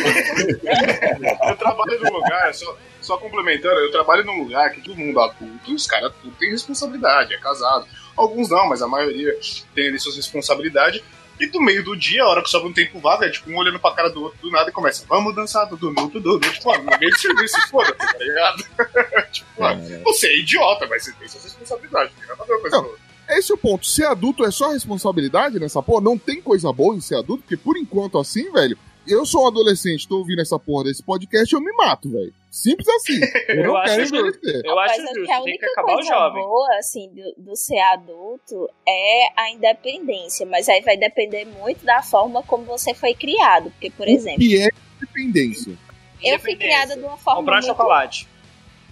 Eu 1.49 1.55
trabalho 1.57 1.99
num 2.01 2.13
lugar, 2.13 2.53
só, 2.53 2.77
só 3.01 3.17
complementando, 3.17 3.75
eu 3.79 3.91
trabalho 3.91 4.23
num 4.25 4.39
lugar 4.43 4.71
que 4.71 4.81
todo 4.81 4.97
mundo 4.97 5.19
adulto, 5.19 5.73
os 5.73 5.85
caras 5.85 6.11
tudo 6.21 6.35
tem 6.39 6.49
responsabilidade, 6.49 7.33
é 7.33 7.37
casado. 7.37 7.85
Alguns 8.15 8.49
não, 8.49 8.67
mas 8.67 8.81
a 8.81 8.87
maioria 8.87 9.37
tem 9.75 9.87
ali 9.87 9.99
suas 9.99 10.15
responsabilidades. 10.15 11.01
E 11.41 11.47
do 11.47 11.59
meio 11.59 11.83
do 11.83 11.97
dia, 11.97 12.23
a 12.23 12.27
hora 12.27 12.43
que 12.43 12.49
sobra 12.49 12.69
um 12.69 12.73
tempo 12.73 12.99
vago, 12.99 13.23
é 13.23 13.29
tipo 13.31 13.49
um 13.49 13.57
olhando 13.57 13.79
pra 13.79 13.91
cara 13.93 14.11
do 14.11 14.21
outro 14.25 14.37
do 14.39 14.51
nada 14.51 14.69
e 14.69 14.71
começa, 14.71 15.03
vamos 15.09 15.33
dançar 15.33 15.67
tudo 15.67 15.91
nu, 15.91 16.07
tudo 16.07 16.33
nu. 16.33 16.39
Tipo, 16.39 16.69
mano, 16.69 16.83
no 16.83 16.99
meio 16.99 17.11
do 17.11 17.17
serviço, 17.17 17.67
foda-se, 17.69 17.95
tá 17.97 18.17
ligado? 18.19 18.63
tipo, 19.33 19.61
mano, 19.61 19.81
você 20.03 20.27
é 20.27 20.39
idiota, 20.39 20.85
mas 20.87 21.03
você 21.03 21.11
tem 21.13 21.27
suas 21.27 21.43
responsabilidades, 21.45 22.13
não 22.13 22.19
tem 22.19 22.27
nada 22.27 22.43
a 22.43 22.45
ver 22.45 22.61
com 22.61 22.69
Não. 22.69 22.85
isso. 22.85 22.97
esse 23.29 23.51
é 23.51 23.55
o 23.55 23.57
ponto. 23.57 23.87
Ser 23.87 24.05
adulto 24.05 24.45
é 24.45 24.51
só 24.51 24.69
responsabilidade 24.71 25.59
nessa 25.59 25.81
porra? 25.81 26.01
Não 26.03 26.15
tem 26.15 26.39
coisa 26.39 26.71
boa 26.71 26.95
em 26.95 27.01
ser 27.01 27.15
adulto? 27.15 27.41
Porque 27.41 27.57
por 27.57 27.75
enquanto 27.75 28.19
assim, 28.19 28.51
velho, 28.51 28.77
eu 29.13 29.25
sou 29.25 29.43
um 29.43 29.47
adolescente, 29.47 30.07
tô 30.07 30.17
ouvindo 30.19 30.41
essa 30.41 30.57
porra 30.59 30.85
desse 30.85 31.03
podcast, 31.03 31.53
eu 31.53 31.61
me 31.61 31.71
mato, 31.73 32.09
velho. 32.11 32.33
Simples 32.49 32.87
assim. 32.89 33.19
Eu, 33.47 33.55
Eu 33.55 33.63
não 33.67 33.77
acho 33.77 33.91
quero 33.95 34.05
justo. 34.07 34.15
envelhecer. 34.39 34.61
Eu 34.65 34.79
acho 34.79 34.93
é 34.93 34.97
justo, 35.03 35.23
que 35.23 35.31
a 35.31 35.35
que 35.37 35.43
única 35.43 35.67
o 35.67 35.83
coisa 35.85 36.09
jovem. 36.09 36.43
boa, 36.43 36.77
assim, 36.77 37.09
do, 37.09 37.43
do 37.43 37.55
ser 37.55 37.79
adulto 37.79 38.69
é 38.87 39.27
a 39.41 39.49
independência. 39.51 40.45
Mas 40.45 40.67
aí 40.67 40.81
vai 40.81 40.97
depender 40.97 41.45
muito 41.45 41.85
da 41.85 42.01
forma 42.01 42.43
como 42.43 42.63
você 42.65 42.93
foi 42.93 43.13
criado. 43.13 43.71
Porque, 43.71 43.89
por 43.89 44.05
O 44.05 44.09
exemplo, 44.09 44.39
que 44.39 44.59
é 44.61 44.69
independência? 44.97 45.77
eu 46.23 46.39
fui 46.39 46.55
criada 46.55 46.95
de 46.95 47.03
uma 47.03 47.17
forma 47.17 47.39
Comprar 47.39 47.55
muito 47.55 47.65
chocolate. 47.67 48.27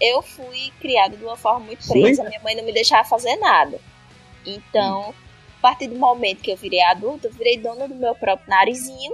eu 0.02 0.22
fui 0.22 0.72
criada 0.80 1.16
de 1.18 1.24
uma 1.24 1.36
forma 1.38 1.60
muito 1.66 1.86
presa. 1.88 2.24
Minha 2.24 2.40
mãe 2.40 2.56
não 2.56 2.64
me 2.64 2.72
deixava 2.72 3.08
fazer 3.08 3.36
nada. 3.36 3.80
Então, 4.46 5.14
a 5.58 5.62
partir 5.62 5.88
do 5.88 5.96
momento 5.96 6.42
que 6.42 6.52
eu 6.52 6.56
virei 6.58 6.82
adulta, 6.82 7.28
eu 7.28 7.34
virei 7.34 7.58
dona 7.58 7.88
do 7.88 7.96
meu 7.96 8.16
próprio 8.16 8.50
narizinho. 8.50 9.12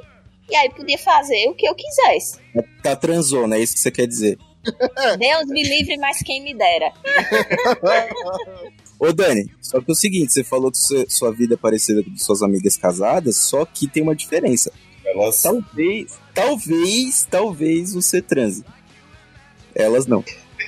E 0.50 0.56
aí 0.56 0.70
podia 0.70 0.98
fazer 0.98 1.48
o 1.50 1.54
que 1.56 1.68
eu 1.68 1.74
quisesse. 1.76 2.40
Tá 2.84 2.96
transona, 2.96 3.56
é 3.58 3.60
isso 3.60 3.74
que 3.74 3.80
você 3.80 3.92
quer 3.92 4.08
dizer. 4.08 4.38
Deus 5.20 5.46
me 5.48 5.64
livre, 5.64 5.98
mas 5.98 6.20
quem 6.20 6.42
me 6.44 6.54
dera. 6.54 6.92
Ô 9.00 9.12
Dani, 9.12 9.52
só 9.62 9.80
que 9.82 9.90
é 9.90 9.92
o 9.92 9.96
seguinte, 9.96 10.32
você 10.32 10.44
falou 10.44 10.72
que 10.72 10.78
sua- 10.78 11.06
sua 11.10 11.32
vida 11.32 11.56
é 11.56 11.58
parecida 11.58 12.04
com 12.04 12.18
suas 12.18 12.42
amigas 12.42 12.78
casadas, 12.78 13.38
só 13.38 13.66
que 13.66 13.88
tem 13.88 14.02
uma 14.02 14.16
diferença. 14.16 14.72
Elas 15.06 15.42
Talvez, 15.42 16.18
talvez, 16.34 17.28
talvez 17.30 17.94
você 17.94 18.22
transe. 18.22 18.64
Elas 19.76 20.08
não. 20.08 20.24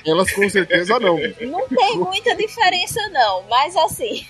Elas 0.06 0.30
com 0.30 0.48
certeza 0.48 0.98
não. 1.00 1.18
Não 1.40 1.68
tem 1.68 1.98
muita 1.98 2.36
diferença, 2.36 3.00
não. 3.10 3.42
Mas 3.48 3.74
assim, 3.76 4.24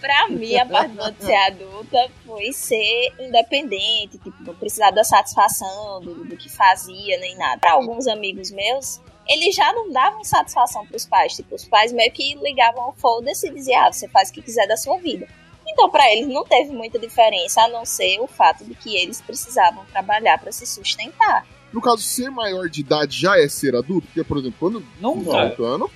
pra 0.00 0.28
mim, 0.28 0.56
a 0.56 0.66
parte 0.66 0.94
boa 0.94 1.12
de 1.12 1.24
ser 1.24 1.34
adulta 1.34 2.10
foi 2.26 2.52
ser 2.52 3.12
independente, 3.18 4.18
tipo, 4.18 4.42
não 4.42 4.54
precisar 4.54 4.90
da 4.90 5.04
satisfação 5.04 6.00
do, 6.00 6.24
do 6.24 6.36
que 6.36 6.48
fazia, 6.48 7.18
nem 7.18 7.36
nada. 7.36 7.58
Pra 7.58 7.72
alguns 7.72 8.06
amigos 8.06 8.50
meus, 8.50 9.00
eles 9.28 9.54
já 9.54 9.72
não 9.72 9.90
davam 9.92 10.24
satisfação 10.24 10.86
pros 10.86 11.06
pais. 11.06 11.34
Tipo, 11.34 11.54
os 11.54 11.64
pais 11.66 11.92
meio 11.92 12.10
que 12.12 12.34
ligavam 12.36 12.88
o 12.88 12.92
foda-se 12.92 13.48
e 13.48 13.54
diziam, 13.54 13.82
ah, 13.86 13.92
você 13.92 14.08
faz 14.08 14.30
o 14.30 14.32
que 14.32 14.42
quiser 14.42 14.66
da 14.66 14.76
sua 14.76 14.98
vida. 14.98 15.28
Então, 15.66 15.88
pra 15.88 16.10
eles 16.12 16.26
não 16.26 16.44
teve 16.44 16.72
muita 16.72 16.98
diferença, 16.98 17.62
a 17.62 17.68
não 17.68 17.84
ser 17.84 18.18
o 18.20 18.26
fato 18.26 18.64
de 18.64 18.74
que 18.74 18.96
eles 18.96 19.20
precisavam 19.20 19.84
trabalhar 19.86 20.38
pra 20.38 20.50
se 20.50 20.66
sustentar. 20.66 21.46
No 21.72 21.80
caso, 21.80 21.98
ser 22.02 22.30
maior 22.30 22.68
de 22.68 22.80
idade 22.80 23.16
já 23.20 23.38
é 23.38 23.48
ser 23.48 23.76
adulto? 23.76 24.06
Porque, 24.08 24.24
por 24.24 24.38
exemplo, 24.38 24.56
quando 24.58 24.84
Nunca. 25.00 25.30
voltando, 25.30 25.90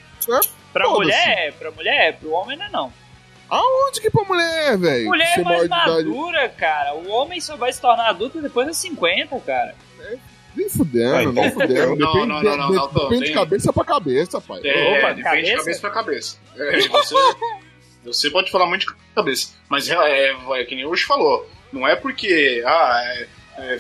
Pra 0.73 0.85
Foda-se. 0.87 1.05
mulher 1.05 1.39
é, 1.49 1.53
pra 1.53 1.71
mulher 1.71 2.09
é, 2.09 2.13
pro 2.13 2.33
homem 2.33 2.57
não 2.57 2.65
é 2.67 2.71
não. 2.71 2.93
Onde 3.61 4.01
que 4.01 4.11
pra 4.11 4.25
mulher, 4.25 4.77
velho? 4.79 5.07
Mulher 5.07 5.39
é 5.39 5.43
mais 5.43 5.69
madura, 5.69 6.49
cara. 6.49 6.95
O 6.95 7.09
homem 7.11 7.41
só 7.41 7.57
vai 7.57 7.73
se 7.73 7.81
tornar 7.81 8.09
adulto 8.09 8.41
depois 8.41 8.67
dos 8.67 8.77
50, 8.79 9.39
cara. 9.41 9.75
Nem 10.57 10.69
fudendo, 10.69 11.15
Ai, 11.17 11.27
nem 11.27 11.35
não. 11.35 11.51
fudendo. 11.53 11.97
Não, 11.97 12.13
Depende, 12.13 12.27
não, 12.27 12.43
não, 12.43 12.57
não, 12.57 12.71
de- 12.71 12.77
não, 12.77 12.89
tô 12.89 13.09
depende 13.09 13.27
de 13.27 13.33
cabeça 13.33 13.73
pra 13.73 13.85
cabeça, 13.85 14.41
pai. 14.41 14.61
É, 14.63 14.99
Opa, 14.99 15.13
depende 15.13 15.17
de 15.17 15.23
cabeça? 15.23 15.57
cabeça 15.57 15.81
pra 15.81 15.91
cabeça. 15.91 16.37
É, 16.57 16.81
você, 16.89 17.15
você 18.05 18.31
pode 18.31 18.51
falar 18.53 18.67
muito 18.67 18.87
de 18.87 18.95
cabeça, 19.15 19.49
mas 19.69 19.89
é, 19.89 19.95
é, 19.95 20.37
é 20.61 20.65
que 20.65 20.77
nem 20.77 20.87
o 20.87 20.97
falou. 20.97 21.49
Não 21.73 21.87
é 21.89 21.97
porque 21.97 22.63
ah, 22.65 23.03
é, 23.05 23.27
é, 23.57 23.79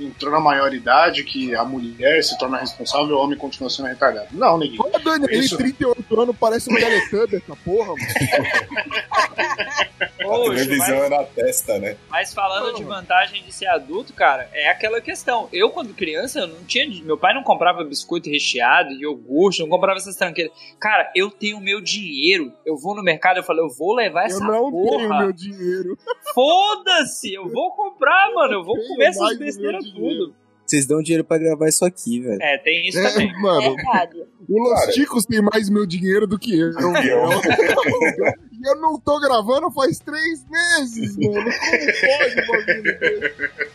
entrou 0.00 0.32
na 0.32 0.40
maioridade 0.40 1.24
que 1.24 1.54
a 1.54 1.64
mulher 1.64 2.22
se 2.22 2.36
torna 2.38 2.58
responsável 2.58 3.08
e 3.08 3.12
o 3.12 3.18
homem 3.18 3.38
continua 3.38 3.68
sendo 3.70 3.86
retardado. 3.88 4.28
Não, 4.32 4.58
neguinho. 4.58 4.82
Olha 4.82 4.98
Dani 4.98 5.26
Isso. 5.30 5.56
38 5.56 6.20
anos, 6.20 6.36
parece 6.38 6.72
um 6.72 6.76
Teletubby 6.76 7.36
essa 7.36 7.56
porra, 7.64 7.94
mano. 7.94 7.98
a 9.38 10.50
televisão 10.54 10.98
mas- 10.98 11.04
é 11.04 11.08
na 11.08 11.24
testa, 11.24 11.78
né? 11.78 11.96
Mas 12.08 12.34
falando 12.34 12.76
de 12.76 12.84
vantagem 12.84 13.42
de 13.42 13.52
ser 13.52 13.66
adulto, 13.66 14.12
cara, 14.12 14.48
é 14.52 14.68
aquela 14.70 15.00
questão. 15.00 15.48
Eu, 15.52 15.70
quando 15.70 15.94
criança, 15.94 16.40
eu 16.40 16.46
não 16.46 16.64
tinha. 16.64 16.78
Meu 17.04 17.16
pai 17.18 17.34
não 17.34 17.42
comprava 17.42 17.82
biscoito 17.84 18.28
recheado, 18.30 18.92
iogurte, 18.92 19.60
não 19.60 19.68
comprava 19.68 19.98
essas 19.98 20.16
tranqueiras. 20.16 20.52
Cara, 20.78 21.10
eu 21.14 21.30
tenho 21.30 21.60
meu 21.60 21.80
dinheiro. 21.80 22.52
Eu 22.64 22.76
vou 22.76 22.94
no 22.94 23.02
mercado, 23.02 23.38
eu 23.38 23.42
falo, 23.42 23.60
eu 23.60 23.68
vou 23.68 23.94
levar 23.94 24.26
essa 24.26 24.42
Eu 24.42 24.46
não 24.48 24.70
porra. 24.70 24.96
tenho 24.96 25.18
meu 25.18 25.32
dinheiro. 25.32 25.98
Foda-se! 26.34 27.32
Eu 27.34 27.48
vou 27.48 27.72
comprar, 27.72 28.32
mano. 28.34 28.54
Eu 28.54 28.64
vou 28.64 28.76
comer 28.86 29.07
essas 29.08 29.38
besteiras 29.38 29.84
tudo. 29.92 30.34
Vocês 30.66 30.84
dão 30.86 31.02
dinheiro 31.02 31.24
pra 31.24 31.38
gravar 31.38 31.66
isso 31.68 31.82
aqui, 31.84 32.20
velho. 32.20 32.42
É, 32.42 32.58
tem 32.58 32.86
isso 32.88 32.98
É, 32.98 33.10
também. 33.10 33.32
mano, 33.40 33.74
Verdade. 33.74 34.22
o 34.48 34.58
Los 34.62 35.24
tem 35.26 35.40
mais 35.40 35.70
meu 35.70 35.86
dinheiro 35.86 36.26
do 36.26 36.38
que 36.38 36.58
eu. 36.58 36.70
E 36.70 38.68
eu 38.68 38.76
não 38.80 38.98
tô 39.00 39.18
gravando 39.20 39.70
faz 39.70 39.98
três 39.98 40.44
meses, 40.48 41.16
mano. 41.16 41.34
Como 42.46 42.46
pode? 42.46 43.70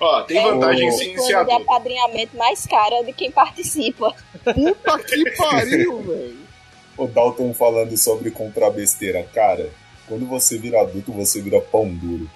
Ó, 0.00 0.22
tem 0.22 0.38
É 0.38 0.42
vantagem 0.44 0.88
o 0.88 0.92
sim 0.92 1.04
em 1.10 1.14
plano 1.14 1.22
ser 1.26 1.32
de 1.32 1.34
adulto. 1.52 1.62
apadrinhamento 1.72 2.36
mais 2.36 2.64
caro 2.66 2.94
é 2.96 3.02
de 3.02 3.12
quem 3.12 3.32
participa. 3.32 4.14
Puta 4.44 4.98
que 5.00 5.30
pariu, 5.36 6.02
velho. 6.02 6.36
O 6.96 7.06
Dalton 7.08 7.52
falando 7.52 7.96
sobre 7.96 8.30
comprar 8.30 8.70
besteira. 8.70 9.24
Cara, 9.34 9.68
quando 10.06 10.24
você 10.26 10.56
vira 10.56 10.80
adulto, 10.82 11.12
você 11.12 11.40
vira 11.40 11.60
pão 11.60 11.88
duro. 11.92 12.30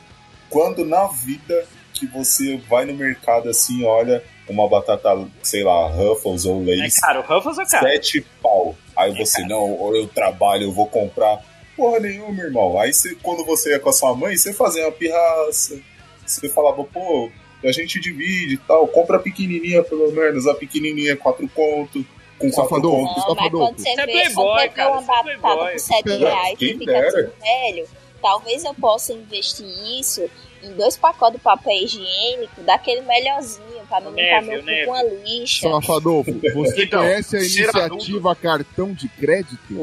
Quando 0.50 0.85
na 0.85 1.07
vida 1.07 1.64
que 1.92 2.07
você 2.07 2.57
vai 2.68 2.85
no 2.85 2.94
mercado 2.94 3.48
assim, 3.48 3.85
olha 3.85 4.22
uma 4.48 4.68
batata, 4.68 5.26
sei 5.42 5.62
lá, 5.62 5.87
Ruffles 5.88 6.44
ou 6.44 6.62
É 6.62 6.76
Lay's, 6.76 6.98
caro, 6.98 7.20
o 7.20 7.22
Ruffles 7.22 7.59
é 7.59 7.64
caro. 7.64 7.87
sete 7.87 8.20
pau. 8.42 8.76
Aí 8.96 9.16
você, 9.16 9.42
não, 9.46 9.72
ou 9.72 9.96
eu 9.96 10.07
trabalho, 10.09 10.64
eu 10.64 10.72
vou 10.72 10.87
comprar. 10.87 11.38
Porra 11.76 12.00
nenhuma, 12.00 12.42
irmão. 12.42 12.78
Aí 12.78 12.92
você, 12.92 13.14
quando 13.22 13.44
você 13.44 13.70
ia 13.70 13.78
com 13.81 13.88
a 13.88 13.92
sua 13.92 14.14
mãe, 14.14 14.37
você 14.37 14.52
fazia 14.52 14.85
uma 14.85 14.92
pirraça. 14.92 15.81
Você 16.26 16.48
falava, 16.50 16.85
pô, 16.85 17.31
a 17.64 17.72
gente 17.72 17.98
divide 17.98 18.55
e 18.55 18.59
tal. 18.59 18.87
Compra 18.88 19.16
a 19.16 19.20
pequenininha, 19.20 19.83
pelo 19.83 20.12
menos. 20.12 20.46
A 20.46 20.55
pequenininha, 20.55 21.16
quatro 21.16 21.48
conto. 21.48 22.05
Com 22.38 22.50
quatro 22.50 22.70
Safadão. 22.74 22.90
conto. 22.90 23.16
Não, 23.28 23.35
tá 23.37 23.42
mas 23.42 23.50
quando 23.52 23.78
você 23.78 23.88
Isso 23.90 24.00
é 24.00 24.07
vê, 24.07 24.12
playboy, 24.12 24.68
cara, 24.70 24.90
uma 24.90 25.00
é 25.31 25.37
batata 25.38 25.70
por 25.72 25.78
7 25.81 26.11
É, 26.12 26.16
reais, 26.16 26.59
quem 26.59 26.72
você 26.72 26.78
fica 26.78 26.92
dera. 26.92 27.09
assim, 27.09 27.31
velho, 27.40 27.88
talvez 28.20 28.64
eu 28.64 28.74
possa 28.74 29.12
investir 29.14 29.66
isso 29.98 30.28
em 30.62 30.72
dois 30.75 30.96
pacotes 30.96 31.38
de 31.38 31.42
papel 31.42 31.72
higiênico, 31.85 32.62
daquele 32.62 33.01
melhorzinho, 33.03 33.83
pra 33.88 34.01
não 34.01 34.12
Neve, 34.12 34.40
limpar 34.40 34.42
meu 34.46 34.61
cu 34.61 34.66
neve. 34.66 34.87
com 34.87 34.94
a 34.94 35.03
lixa. 35.03 35.68
Safadolfo, 35.68 36.33
você 36.55 36.85
Então, 36.85 37.01
conhece 37.03 37.37
a 37.37 37.40
iniciativa 37.40 38.37
cartão 38.37 38.92
de 38.92 39.09
crédito? 39.09 39.75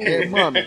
É, 0.00 0.26
mano, 0.26 0.58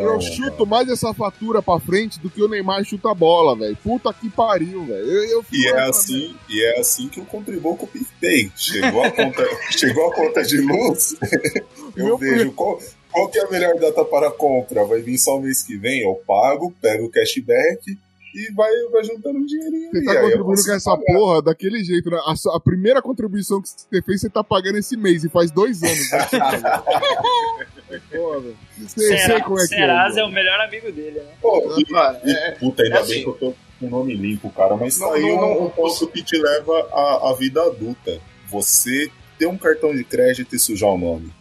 eu 0.00 0.20
chuto 0.20 0.66
mais 0.66 0.88
essa 0.88 1.12
fatura 1.14 1.60
pra 1.62 1.78
frente 1.78 2.18
do 2.18 2.30
que 2.30 2.42
o 2.42 2.48
Neymar 2.48 2.84
chuta 2.84 3.10
a 3.10 3.14
bola, 3.14 3.54
velho. 3.56 3.76
Puta 3.82 4.12
que 4.12 4.28
pariu, 4.30 4.84
velho. 4.84 5.06
Eu, 5.06 5.24
eu 5.24 5.44
E 5.52 5.66
é 5.68 5.80
assim, 5.80 6.34
e 6.48 6.64
é 6.64 6.80
assim 6.80 7.08
que 7.08 7.20
eu 7.20 7.24
contribuo 7.24 7.76
com 7.76 7.84
o 7.84 7.88
PicPay. 7.88 8.50
Chegou 8.56 9.02
a 9.02 9.10
conta, 9.10 9.44
chegou 9.70 10.10
a 10.10 10.14
conta 10.14 10.42
de 10.42 10.56
luz, 10.58 11.14
eu 11.96 12.04
Meu 12.04 12.18
vejo 12.18 12.52
qual, 12.52 12.80
qual 13.12 13.28
que 13.28 13.38
é 13.38 13.42
a 13.44 13.50
melhor 13.50 13.74
data 13.78 14.04
para 14.04 14.30
compra. 14.30 14.84
Vai 14.84 15.00
vir 15.02 15.18
só 15.18 15.36
o 15.36 15.40
mês 15.42 15.62
que 15.62 15.76
vem, 15.76 16.02
eu 16.02 16.14
pago, 16.26 16.74
pego 16.80 17.04
o 17.06 17.10
cashback 17.10 17.98
e 18.38 18.52
vai, 18.54 18.70
vai 18.92 19.04
juntando 19.04 19.38
um 19.38 19.44
dinheirinho. 19.46 19.90
Você 19.90 20.04
tá 20.04 20.12
Aí 20.12 20.20
contribuindo 20.22 20.64
com 20.64 20.72
essa 20.72 20.90
pagar. 20.96 21.04
porra 21.18 21.42
daquele 21.42 21.82
jeito, 21.84 22.10
né? 22.10 22.18
A, 22.24 22.56
a 22.56 22.60
primeira 22.60 23.02
contribuição 23.02 23.60
que 23.60 23.68
você 23.68 24.02
fez, 24.02 24.20
você 24.20 24.30
tá 24.30 24.44
pagando 24.44 24.78
esse 24.78 24.96
mês 24.96 25.24
e 25.24 25.28
faz 25.28 25.50
dois 25.50 25.82
anos. 25.82 26.10
Né? 26.10 26.18
Foda. 28.10 28.52
Sei, 28.86 29.18
sei 29.18 29.40
como 29.42 29.58
é 29.58 29.66
que 29.66 29.74
é. 29.74 29.78
Serasa 29.78 30.20
é 30.20 30.22
mano. 30.22 30.32
o 30.32 30.34
melhor 30.34 30.60
amigo 30.60 30.92
dele, 30.92 31.20
né? 31.20 31.32
Pô, 31.40 31.74
e- 31.78 31.84
e, 32.28 32.30
é- 32.32 32.50
puta, 32.52 32.82
ainda 32.82 32.96
é 32.98 33.02
bem 33.02 33.12
assim. 33.12 33.22
que 33.22 33.28
eu 33.28 33.34
tô 33.34 33.54
com 33.80 33.86
o 33.86 33.90
nome 33.90 34.14
limpo, 34.14 34.50
cara. 34.50 34.76
Mas 34.76 34.98
Não, 34.98 35.12
aí 35.12 35.22
não, 35.22 35.34
um, 35.34 35.40
não. 35.54 35.66
um 35.66 35.70
ponto 35.70 36.06
que 36.08 36.22
te 36.22 36.36
leva 36.36 36.72
à, 36.92 37.30
à 37.30 37.34
vida 37.34 37.62
adulta. 37.62 38.20
Você 38.50 39.10
ter 39.38 39.46
um 39.46 39.56
cartão 39.56 39.94
de 39.94 40.04
crédito 40.04 40.54
e 40.54 40.58
sujar 40.58 40.90
o 40.90 40.98
nome. 40.98 41.32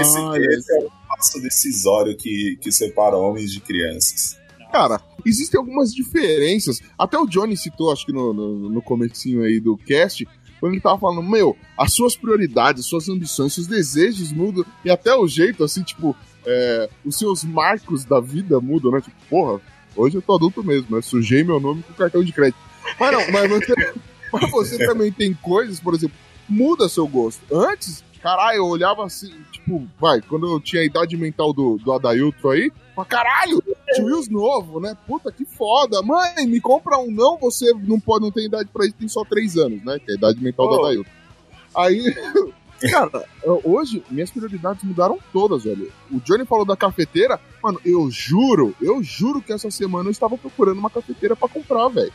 Esse, 0.00 0.18
esse 0.54 0.72
é 0.74 0.78
o 0.84 0.90
passo 1.08 1.40
decisório 1.40 2.16
que, 2.16 2.58
que 2.60 2.72
separa 2.72 3.16
homens 3.16 3.52
de 3.52 3.60
crianças. 3.60 4.36
Cara, 4.72 5.00
existem 5.24 5.58
algumas 5.58 5.94
diferenças. 5.94 6.80
Até 6.98 7.18
o 7.18 7.26
Johnny 7.26 7.56
citou, 7.56 7.92
acho 7.92 8.06
que 8.06 8.12
no, 8.12 8.32
no, 8.32 8.70
no 8.70 8.82
comecinho 8.82 9.42
aí 9.42 9.60
do 9.60 9.76
cast, 9.76 10.26
quando 10.58 10.72
ele 10.72 10.80
tava 10.80 10.98
falando, 10.98 11.22
meu, 11.22 11.56
as 11.76 11.92
suas 11.92 12.16
prioridades, 12.16 12.86
suas 12.86 13.08
ambições, 13.08 13.52
seus 13.52 13.66
desejos 13.66 14.32
mudam, 14.32 14.64
e 14.84 14.90
até 14.90 15.14
o 15.14 15.28
jeito, 15.28 15.62
assim, 15.62 15.82
tipo, 15.82 16.16
é, 16.46 16.88
os 17.04 17.18
seus 17.18 17.44
marcos 17.44 18.04
da 18.04 18.18
vida 18.18 18.60
mudam, 18.60 18.92
né? 18.92 19.00
Tipo, 19.00 19.16
porra, 19.28 19.60
hoje 19.94 20.16
eu 20.16 20.22
tô 20.22 20.36
adulto 20.36 20.64
mesmo, 20.64 20.96
né? 20.96 21.02
Sujei 21.02 21.44
meu 21.44 21.60
nome 21.60 21.82
com 21.82 21.92
cartão 21.92 22.24
de 22.24 22.32
crédito. 22.32 22.58
Mas 22.98 23.12
não, 23.12 23.30
mas 23.30 23.50
você, 23.50 23.74
mas 24.32 24.50
você 24.50 24.78
também 24.86 25.12
tem 25.12 25.34
coisas, 25.34 25.80
por 25.80 25.94
exemplo, 25.94 26.16
muda 26.48 26.88
seu 26.88 27.06
gosto. 27.06 27.42
Antes, 27.52 28.02
caralho, 28.22 28.58
eu 28.58 28.66
olhava 28.66 29.04
assim, 29.04 29.32
tipo, 29.50 29.86
vai, 30.00 30.20
quando 30.22 30.46
eu 30.46 30.60
tinha 30.60 30.82
a 30.82 30.84
idade 30.84 31.16
mental 31.16 31.52
do, 31.52 31.76
do 31.78 31.92
Adailton 31.92 32.50
aí, 32.50 32.72
pra 32.94 33.04
caralho, 33.04 33.62
Tio 33.94 34.06
Wills 34.06 34.30
novo, 34.30 34.80
né? 34.80 34.96
Puta 35.06 35.30
que 35.32 35.44
foda. 35.44 36.00
Mãe, 36.02 36.46
me 36.46 36.60
compra 36.60 36.98
um 36.98 37.10
não, 37.10 37.36
você 37.36 37.72
não 37.74 37.98
pode, 38.00 38.24
não 38.24 38.30
tem 38.30 38.46
idade 38.46 38.68
pra 38.72 38.86
isso, 38.86 38.94
tem 38.98 39.08
só 39.08 39.24
três 39.24 39.56
anos, 39.56 39.82
né? 39.84 39.98
Que 39.98 40.12
é 40.12 40.14
a 40.14 40.16
idade 40.16 40.42
mental 40.42 40.68
do 40.68 40.74
Oh. 40.74 40.84
Adailton. 40.84 41.10
Aí, 41.76 42.14
cara, 42.90 43.24
hoje 43.64 44.02
minhas 44.10 44.30
prioridades 44.30 44.82
mudaram 44.84 45.18
todas, 45.32 45.64
velho. 45.64 45.90
O 46.10 46.20
Johnny 46.20 46.44
falou 46.46 46.64
da 46.64 46.76
cafeteira, 46.76 47.40
mano, 47.62 47.80
eu 47.84 48.10
juro, 48.10 48.74
eu 48.80 49.02
juro 49.02 49.42
que 49.42 49.52
essa 49.52 49.70
semana 49.70 50.08
eu 50.08 50.12
estava 50.12 50.38
procurando 50.38 50.78
uma 50.78 50.90
cafeteira 50.90 51.34
pra 51.36 51.48
comprar, 51.48 51.88
velho. 51.88 52.12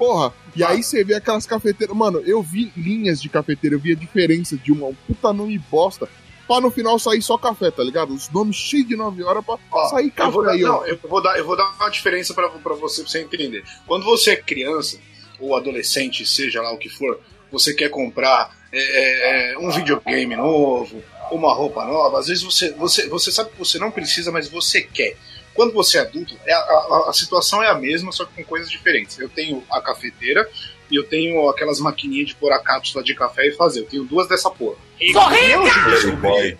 Porra, 0.00 0.32
e 0.56 0.64
aí 0.64 0.82
você 0.82 1.04
vê 1.04 1.14
aquelas 1.14 1.44
cafeteiras. 1.44 1.94
Mano, 1.94 2.20
eu 2.20 2.42
vi 2.42 2.72
linhas 2.74 3.20
de 3.20 3.28
cafeteira, 3.28 3.76
eu 3.76 3.78
vi 3.78 3.92
a 3.92 3.94
diferença 3.94 4.56
de 4.56 4.72
uma 4.72 4.86
um 4.86 4.94
puta 4.94 5.30
nome 5.30 5.58
bosta. 5.70 6.08
Pra 6.48 6.58
no 6.58 6.70
final 6.70 6.98
sair 6.98 7.20
só 7.20 7.36
café, 7.36 7.70
tá 7.70 7.84
ligado? 7.84 8.14
Os 8.14 8.30
nomes 8.30 8.56
cheios 8.56 8.88
de 8.88 8.96
9 8.96 9.22
horas 9.22 9.44
pra 9.44 9.58
Ó, 9.70 9.88
sair 9.88 10.10
eu 10.16 10.30
vou, 10.30 10.42
café 10.42 10.46
dar, 10.46 10.52
aí, 10.54 10.60
não, 10.62 10.86
eu 10.86 10.98
vou 11.04 11.22
dar, 11.22 11.38
eu 11.38 11.44
vou 11.44 11.54
dar 11.54 11.70
uma 11.78 11.90
diferença 11.90 12.32
pra, 12.32 12.48
pra 12.48 12.74
você, 12.74 13.02
pra 13.02 13.10
você 13.10 13.20
entender. 13.20 13.62
Quando 13.86 14.06
você 14.06 14.30
é 14.30 14.36
criança 14.36 14.98
ou 15.38 15.54
adolescente, 15.54 16.24
seja 16.24 16.62
lá 16.62 16.72
o 16.72 16.78
que 16.78 16.88
for, 16.88 17.20
você 17.52 17.74
quer 17.74 17.90
comprar 17.90 18.56
é, 18.72 19.52
é, 19.52 19.58
um 19.58 19.70
videogame 19.70 20.34
novo, 20.34 21.04
uma 21.30 21.52
roupa 21.52 21.84
nova, 21.84 22.18
às 22.18 22.28
vezes 22.28 22.42
você, 22.42 22.72
você, 22.72 23.06
você 23.06 23.30
sabe 23.30 23.50
que 23.50 23.58
você 23.58 23.78
não 23.78 23.90
precisa, 23.90 24.32
mas 24.32 24.48
você 24.48 24.80
quer. 24.80 25.16
Quando 25.54 25.72
você 25.72 25.98
é 25.98 26.02
adulto, 26.02 26.34
é 26.46 26.52
a, 26.52 26.58
a- 26.58 27.06
a 27.08 27.12
situação 27.12 27.62
é 27.62 27.68
a 27.68 27.74
mesma, 27.74 28.12
só 28.12 28.24
que 28.24 28.34
com 28.34 28.44
coisas 28.44 28.70
diferentes. 28.70 29.18
Eu 29.18 29.28
tenho 29.28 29.62
a 29.70 29.80
cafeteira 29.80 30.48
e 30.90 30.96
eu 30.96 31.04
tenho 31.04 31.48
aquelas 31.48 31.78
maquininhas 31.80 32.28
de 32.28 32.34
pôr 32.36 32.52
a 32.52 32.58
cápsula 32.62 33.02
de 33.04 33.14
café 33.14 33.46
e 33.48 33.52
fazer. 33.52 33.80
Eu 33.80 33.86
tenho 33.86 34.04
duas 34.04 34.28
dessa 34.28 34.50
porra. 34.50 34.76
E, 35.00 35.12
hoje 35.16 35.50
eu 35.52 35.90
descobri- 35.90 36.58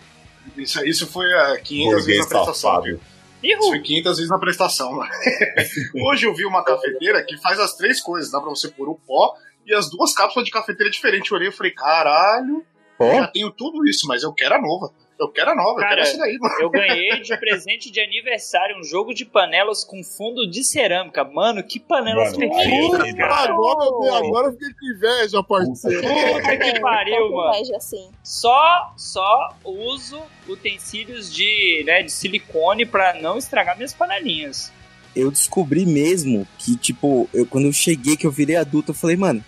isso, 0.56 0.84
isso 0.86 1.06
foi 1.06 1.32
a 1.34 1.58
500 1.58 1.92
vezes 2.04 2.06
burguês 2.06 2.18
na 2.18 2.26
prestação. 2.26 2.54
safado. 2.54 3.00
Isso 3.42 3.68
foi 3.68 3.80
500 3.80 4.16
vezes 4.18 4.30
na 4.30 4.38
prestação. 4.38 5.00
Hoje 6.06 6.26
eu 6.26 6.34
vi 6.34 6.44
uma 6.44 6.62
cafeteira 6.62 7.22
que 7.24 7.38
faz 7.38 7.58
as 7.58 7.74
três 7.74 8.00
coisas. 8.00 8.30
Dá 8.30 8.38
pra 8.40 8.50
você 8.50 8.68
pôr 8.68 8.88
o 8.88 8.94
pó 9.06 9.34
e 9.66 9.72
as 9.74 9.88
duas 9.90 10.12
cápsulas 10.12 10.44
de 10.44 10.50
cafeteira 10.52 10.90
diferentes. 10.90 11.30
Eu 11.30 11.36
olhei 11.38 11.48
e 11.48 11.52
falei, 11.52 11.72
caralho, 11.72 12.64
eu 12.98 13.14
já 13.20 13.26
tenho 13.28 13.50
tudo 13.50 13.86
isso, 13.88 14.06
mas 14.06 14.22
eu 14.22 14.32
quero 14.34 14.56
a 14.56 14.60
nova. 14.60 14.92
Eu 15.20 15.28
quero 15.28 15.50
a 15.50 15.54
nova, 15.54 15.72
eu 15.72 15.76
Cara, 15.76 15.88
quero 15.88 16.00
essa 16.00 16.16
daí, 16.16 16.38
mano. 16.38 16.54
Eu 16.60 16.70
ganhei 16.70 17.10
de 17.20 17.36
presente 17.36 17.90
de 17.90 18.00
aniversário 18.00 18.78
um 18.78 18.82
jogo 18.82 19.12
de 19.12 19.26
panelas 19.26 19.84
com 19.84 20.02
fundo 20.02 20.50
de 20.50 20.64
cerâmica. 20.64 21.22
Mano, 21.24 21.62
que 21.62 21.78
panelas 21.78 22.34
perfeitas, 22.34 23.12
cara. 23.12 23.52
Agora, 23.52 23.84
eu 23.84 24.14
agora 24.14 24.46
eu 24.48 24.52
fiquei 24.52 24.70
com 24.72 24.96
inveja, 24.96 25.42
parceiro. 25.42 26.00
Puta 26.00 26.56
que 26.56 26.80
pariu, 26.80 27.32
mano. 27.32 27.54
inveja, 27.54 27.76
assim. 27.76 28.10
Só, 28.24 28.94
só 28.96 29.54
uso 29.62 30.22
utensílios 30.48 31.30
de, 31.30 31.84
né, 31.86 32.02
de 32.02 32.10
silicone 32.10 32.86
pra 32.86 33.12
não 33.12 33.36
estragar 33.36 33.76
minhas 33.76 33.92
panelinhas. 33.92 34.72
eu 35.14 35.30
descobri 35.30 35.84
mesmo 35.84 36.48
que, 36.56 36.76
tipo, 36.76 37.28
eu, 37.34 37.44
quando 37.44 37.66
eu 37.66 37.72
cheguei, 37.74 38.16
que 38.16 38.26
eu 38.26 38.30
virei 38.30 38.56
adulto, 38.56 38.92
eu 38.92 38.94
falei, 38.94 39.16
mano, 39.16 39.44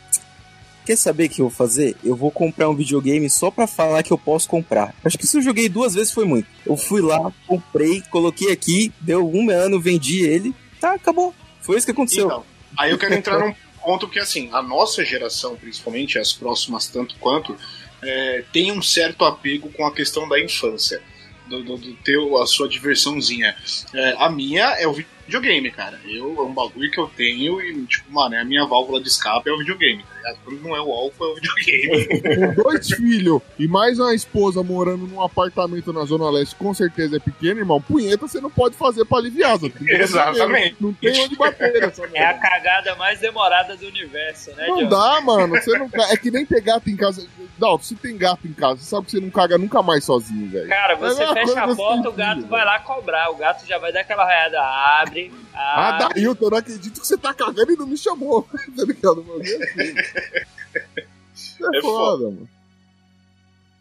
quer 0.85 0.97
saber 0.97 1.27
o 1.27 1.29
que 1.29 1.41
eu 1.41 1.49
vou 1.49 1.57
fazer? 1.57 1.97
Eu 2.03 2.17
vou 2.17 2.31
comprar 2.31 2.69
um 2.69 2.75
videogame 2.75 3.29
só 3.31 3.51
pra 3.51 3.67
falar 3.67 4.03
que 4.03 4.13
eu 4.13 4.19
posso 4.19 4.49
comprar. 4.49 4.95
Acho 5.05 5.19
que 5.19 5.27
se 5.27 5.37
eu 5.37 5.43
joguei 5.43 5.69
duas 5.69 5.95
vezes 5.95 6.13
foi 6.13 6.25
muito. 6.25 6.47
Eu 6.67 6.77
fui 6.77 7.01
lá, 7.01 7.33
comprei, 7.47 8.03
coloquei 8.11 8.53
aqui, 8.53 8.93
deu 9.01 9.29
um 9.29 9.51
ano, 9.51 9.81
vendi 9.81 10.23
ele, 10.23 10.55
tá, 10.81 10.95
acabou. 10.95 11.35
Foi 11.61 11.77
isso 11.77 11.87
que 11.87 11.93
aconteceu. 11.93 12.27
Então, 12.27 12.45
aí 12.77 12.91
eu 12.91 12.99
quero 12.99 13.15
entrar 13.15 13.39
num 13.39 13.55
ponto 13.83 14.09
que, 14.09 14.19
assim, 14.19 14.49
a 14.53 14.63
nossa 14.63 15.05
geração, 15.05 15.57
principalmente 15.57 16.19
as 16.19 16.33
próximas 16.33 16.87
tanto 16.87 17.15
quanto, 17.17 17.57
é, 18.03 18.45
tem 18.53 18.73
um 18.73 18.83
certo 18.83 19.25
apego 19.25 19.71
com 19.71 19.87
a 19.87 19.93
questão 19.93 20.29
da 20.29 20.41
infância. 20.41 21.01
Do, 21.45 21.63
do, 21.63 21.77
do 21.77 21.95
teu, 21.97 22.41
a 22.41 22.47
sua 22.47 22.67
diversãozinha. 22.67 23.55
É, 23.93 24.15
a 24.17 24.31
minha 24.31 24.65
é 24.79 24.87
o 24.87 24.95
videogame, 24.95 25.71
cara. 25.71 26.01
Eu, 26.07 26.35
é 26.39 26.43
um 26.43 26.55
bagulho 26.55 26.91
que 26.91 26.99
eu 26.99 27.09
tenho 27.09 27.61
e, 27.61 27.85
tipo, 27.85 28.11
mano, 28.11 28.37
é 28.37 28.41
a 28.41 28.45
minha 28.45 28.65
válvula 28.65 29.03
de 29.03 29.09
escape 29.09 29.51
é 29.51 29.53
o 29.53 29.59
videogame, 29.59 30.03
Quando 30.45 30.61
não 30.63 30.77
é 30.77 30.81
o 30.81 30.93
álcool, 30.93 31.25
é 31.25 31.29
o 31.29 31.35
videogame. 31.35 32.55
Com 32.57 32.63
dois 32.63 32.87
filhos 32.89 33.41
e 33.59 33.67
mais 33.67 33.99
uma 33.99 34.15
esposa 34.15 34.63
morando 34.63 35.07
num 35.07 35.21
apartamento 35.23 35.93
na 35.93 36.05
Zona 36.05 36.31
Leste, 36.31 36.55
com 36.57 36.73
certeza 36.75 37.17
é 37.17 37.21
pequeno, 37.21 37.61
irmão. 37.61 37.81
Punheta 37.81 38.27
você 38.27 38.41
não 38.41 38.51
pode 38.51 38.77
fazer 38.77 39.05
pra 39.05 39.19
aliviar. 39.19 39.59
Exatamente. 39.87 40.77
Não 40.81 40.93
tem 40.93 41.25
onde 41.25 41.37
bater 41.37 41.73
nessa 41.81 42.03
É 42.15 42.27
a 42.27 42.35
cagada 42.35 42.95
mais 42.97 43.21
demorada 43.21 43.77
do 43.77 43.87
universo, 43.87 44.51
né, 44.57 44.67
Não 44.67 44.79
John? 44.85 44.89
dá, 44.89 45.21
mano. 45.21 45.55
Você 45.61 45.79
não 45.79 45.89
É 46.11 46.17
que 46.17 46.31
nem 46.31 46.45
ter 46.45 46.61
gato 46.61 46.89
em 46.89 46.97
casa. 46.97 47.27
Não, 47.59 47.79
se 47.79 47.95
tem 47.95 48.17
gato 48.17 48.47
em 48.47 48.53
casa, 48.53 48.79
você 48.81 48.87
sabe 48.91 49.07
que 49.07 49.13
você 49.13 49.21
não 49.21 49.31
caga 49.31 49.57
nunca 49.59 49.83
mais 49.83 50.05
sozinho, 50.05 50.51
velho. 50.51 50.69
Cara, 50.69 50.97
você 50.97 51.23
é 51.23 51.33
fecha 51.33 51.61
a 51.63 51.75
porta, 51.75 52.09
o 52.09 52.13
gato 52.13 52.37
filho, 52.37 52.49
vai 52.49 52.65
lá 52.65 52.79
cobrar. 52.81 53.31
O 53.31 53.37
gato 53.37 53.67
já 53.67 53.79
vai 53.79 53.93
dar 53.93 54.01
aquela 54.01 54.25
raiada. 54.25 54.61
Abre, 54.61 55.33
Ah, 55.55 55.99
abre. 55.99 56.15
Dailton, 56.15 56.47
eu 56.47 56.51
não 56.51 56.59
acredito 56.59 57.01
que 57.01 57.07
você 57.07 57.17
tá 57.17 57.33
cagando 57.33 57.73
e 57.73 57.77
não 57.77 57.87
me 57.87 57.97
chamou. 57.97 58.43
tá 58.77 58.85
ligado, 58.85 59.25
assim. 59.41 59.95
É, 60.15 61.79
É 61.79 61.81
foda, 61.81 62.25
mano. 62.25 62.49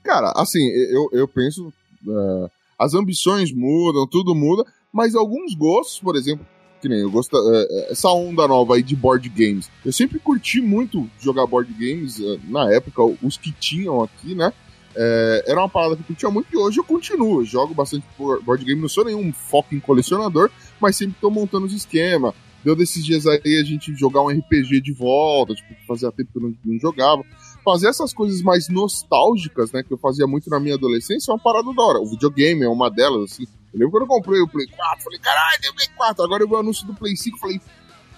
Cara, 0.03 0.31
assim, 0.35 0.65
eu, 0.69 1.09
eu 1.11 1.27
penso. 1.27 1.71
é, 2.07 2.49
as 2.79 2.93
ambições 2.93 3.51
mudam, 3.51 4.07
tudo 4.07 4.33
muda, 4.33 4.65
mas 4.91 5.13
alguns 5.15 5.53
gostos, 5.53 5.99
por 5.99 6.15
exemplo, 6.15 6.45
que 6.81 6.89
nem 6.89 6.99
eu 7.01 7.11
gosto. 7.11 7.37
é, 7.37 7.91
essa 7.91 8.09
onda 8.09 8.47
nova 8.47 8.75
aí 8.75 8.83
de 8.83 8.95
board 8.95 9.29
games. 9.29 9.69
Eu 9.85 9.93
sempre 9.93 10.17
curti 10.19 10.59
muito 10.59 11.07
jogar 11.19 11.45
board 11.45 11.71
games, 11.73 12.19
é, 12.19 12.39
na 12.47 12.71
época, 12.73 13.03
os 13.21 13.37
que 13.37 13.51
tinham 13.51 14.01
aqui, 14.01 14.33
né? 14.33 14.51
É, 14.95 15.43
era 15.47 15.59
uma 15.61 15.69
parada 15.69 15.95
que 15.95 16.01
eu 16.01 16.05
curtia 16.07 16.29
muito 16.29 16.47
e 16.51 16.57
hoje 16.57 16.79
eu 16.79 16.83
continuo. 16.83 17.41
Eu 17.41 17.45
jogo 17.45 17.73
bastante 17.73 18.05
bo- 18.17 18.41
board 18.41 18.65
game, 18.65 18.81
não 18.81 18.89
sou 18.89 19.05
nenhum 19.05 19.31
foco 19.31 19.73
em 19.75 19.79
colecionador, 19.79 20.49
mas 20.81 20.97
sempre 20.97 21.15
tô 21.21 21.29
montando 21.29 21.65
os 21.67 21.73
esquemas. 21.73 22.33
Deu 22.63 22.75
desses 22.75 23.03
dias 23.03 23.25
aí 23.25 23.59
a 23.59 23.63
gente 23.63 23.93
jogar 23.95 24.21
um 24.21 24.29
RPG 24.29 24.81
de 24.81 24.93
volta, 24.93 25.55
tipo, 25.55 25.73
fazia 25.87 26.11
tempo 26.11 26.31
que 26.31 26.37
eu 26.37 26.43
não, 26.43 26.53
não 26.63 26.79
jogava. 26.79 27.23
Fazer 27.63 27.87
essas 27.87 28.13
coisas 28.13 28.41
mais 28.41 28.69
nostálgicas, 28.69 29.71
né, 29.71 29.83
que 29.83 29.91
eu 29.91 29.97
fazia 29.97 30.27
muito 30.27 30.49
na 30.49 30.59
minha 30.59 30.75
adolescência, 30.75 31.31
é 31.31 31.33
uma 31.33 31.41
parada 31.41 31.73
da 31.73 31.83
hora. 31.83 31.99
O 31.99 32.09
videogame 32.09 32.63
é 32.63 32.69
uma 32.69 32.89
delas, 32.89 33.31
assim. 33.31 33.47
Eu 33.73 33.79
lembro 33.79 33.91
quando 33.91 34.03
eu 34.03 34.07
comprei 34.07 34.41
o 34.41 34.47
Play 34.47 34.67
4, 34.67 35.03
falei, 35.03 35.19
caralho, 35.19 35.61
tem 35.61 35.71
o 35.71 35.75
Play 35.75 35.87
4. 35.95 36.23
Agora 36.23 36.43
eu 36.43 36.47
vi 36.47 36.53
o 36.53 36.57
anúncio 36.57 36.85
do 36.85 36.93
Play 36.93 37.15
5, 37.15 37.37
falei, 37.39 37.61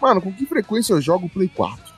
mano, 0.02 0.22
com 0.22 0.34
que 0.34 0.46
frequência 0.46 0.94
eu 0.94 1.02
jogo 1.02 1.28
o 1.28 1.30
Play 1.30 1.48
4? 1.48 1.94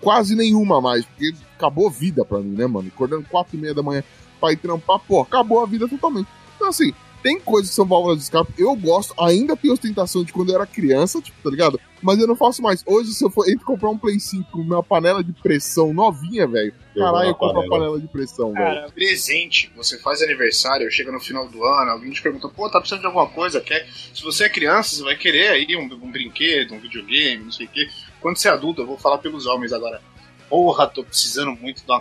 Quase 0.00 0.36
nenhuma 0.36 0.80
mais, 0.80 1.04
porque 1.04 1.32
acabou 1.56 1.88
a 1.88 1.90
vida 1.90 2.24
pra 2.24 2.38
mim, 2.38 2.54
né, 2.56 2.66
mano? 2.66 2.88
Acordando 2.88 3.26
4 3.28 3.56
e 3.56 3.60
meia 3.60 3.74
da 3.74 3.82
manhã 3.82 4.04
pra 4.40 4.52
ir 4.52 4.56
trampar, 4.56 5.00
pô, 5.00 5.20
acabou 5.20 5.62
a 5.62 5.66
vida 5.66 5.88
totalmente. 5.88 6.28
Então, 6.54 6.68
assim, 6.68 6.92
tem 7.28 7.38
coisas 7.38 7.68
que 7.68 7.76
são 7.76 7.84
válvulas 7.84 8.16
de 8.16 8.24
escape, 8.24 8.54
eu 8.56 8.74
gosto, 8.74 9.12
ainda 9.22 9.54
tenho 9.54 9.74
ostentação 9.74 10.24
de 10.24 10.32
quando 10.32 10.48
eu 10.48 10.54
era 10.54 10.66
criança, 10.66 11.20
tipo, 11.20 11.36
tá 11.42 11.50
ligado? 11.50 11.78
Mas 12.00 12.18
eu 12.18 12.26
não 12.26 12.34
faço 12.34 12.62
mais. 12.62 12.82
Hoje, 12.86 13.12
se 13.12 13.22
eu 13.22 13.28
for 13.28 13.46
entre 13.50 13.66
comprar 13.66 13.90
um 13.90 13.98
Play 13.98 14.18
5 14.18 14.50
com 14.50 14.60
uma 14.60 14.82
panela 14.82 15.22
de 15.22 15.30
pressão 15.34 15.92
novinha, 15.92 16.46
velho, 16.46 16.72
caralho, 16.96 17.28
eu 17.28 17.34
compro 17.34 17.60
a 17.60 17.64
panela. 17.64 17.80
panela 17.80 18.00
de 18.00 18.08
pressão, 18.08 18.54
velho. 18.54 18.64
Cara, 18.64 18.90
Presente, 18.94 19.70
você 19.76 19.98
faz 19.98 20.22
aniversário, 20.22 20.90
chega 20.90 21.12
no 21.12 21.20
final 21.20 21.46
do 21.48 21.62
ano, 21.62 21.90
alguém 21.90 22.10
te 22.10 22.22
pergunta, 22.22 22.48
pô, 22.48 22.70
tá 22.70 22.78
precisando 22.78 23.00
de 23.00 23.06
alguma 23.06 23.26
coisa, 23.26 23.60
quer? 23.60 23.86
Se 23.92 24.22
você 24.22 24.44
é 24.44 24.48
criança, 24.48 24.96
você 24.96 25.02
vai 25.02 25.16
querer 25.16 25.48
aí 25.48 25.76
um, 25.76 25.84
um 26.02 26.10
brinquedo, 26.10 26.72
um 26.72 26.80
videogame, 26.80 27.44
não 27.44 27.52
sei 27.52 27.66
o 27.66 27.68
quê. 27.68 27.86
Quando 28.22 28.38
você 28.38 28.48
é 28.48 28.52
adulto, 28.52 28.80
eu 28.80 28.86
vou 28.86 28.96
falar 28.96 29.18
pelos 29.18 29.44
homens 29.44 29.74
agora. 29.74 30.00
Porra, 30.48 30.86
tô 30.86 31.04
precisando 31.04 31.50
muito 31.50 31.84
de 31.84 31.90
uma 31.90 32.00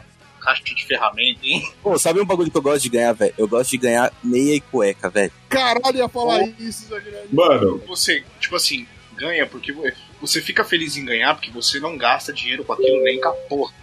caixa 0.56 0.64
de 0.76 0.86
ferramenta, 0.86 1.39
hein? 1.43 1.70
Pô, 1.84 1.98
sabe 2.00 2.20
um 2.22 2.26
bagulho 2.26 2.50
que 2.50 2.58
eu 2.58 2.62
gosto 2.62 2.84
de 2.84 2.89
ganhar, 2.89 3.14
velho? 3.14 3.34
Eu 3.38 3.48
gosto 3.48 3.72
de 3.72 3.78
ganhar 3.78 4.12
meia 4.24 4.56
e 4.56 4.62
cueca, 4.62 5.10
velho. 5.10 5.32
Caralho, 5.50 5.98
ia 5.98 6.08
falar 6.10 6.43
isso, 6.60 6.88
Zé 6.88 7.00
Guilherme. 7.00 7.28
Mano, 7.32 7.84
Você, 7.88 8.24
tipo 8.39 8.56
assim, 8.56 8.88
ganha 9.16 9.45
porque 9.45 9.72
vo- 9.74 9.84
você 10.22 10.41
fica 10.41 10.64
feliz 10.64 10.95
em 10.98 11.04
ganhar 11.06 11.34
porque 11.36 11.52
você 11.52 11.80
não 11.80 11.98
gasta 11.98 12.32
dinheiro 12.32 12.64
com 12.64 12.74
aquilo 12.74 13.04
nem 13.04 13.20
com 13.20 13.30
a 13.30 13.34
porra. 13.34 13.74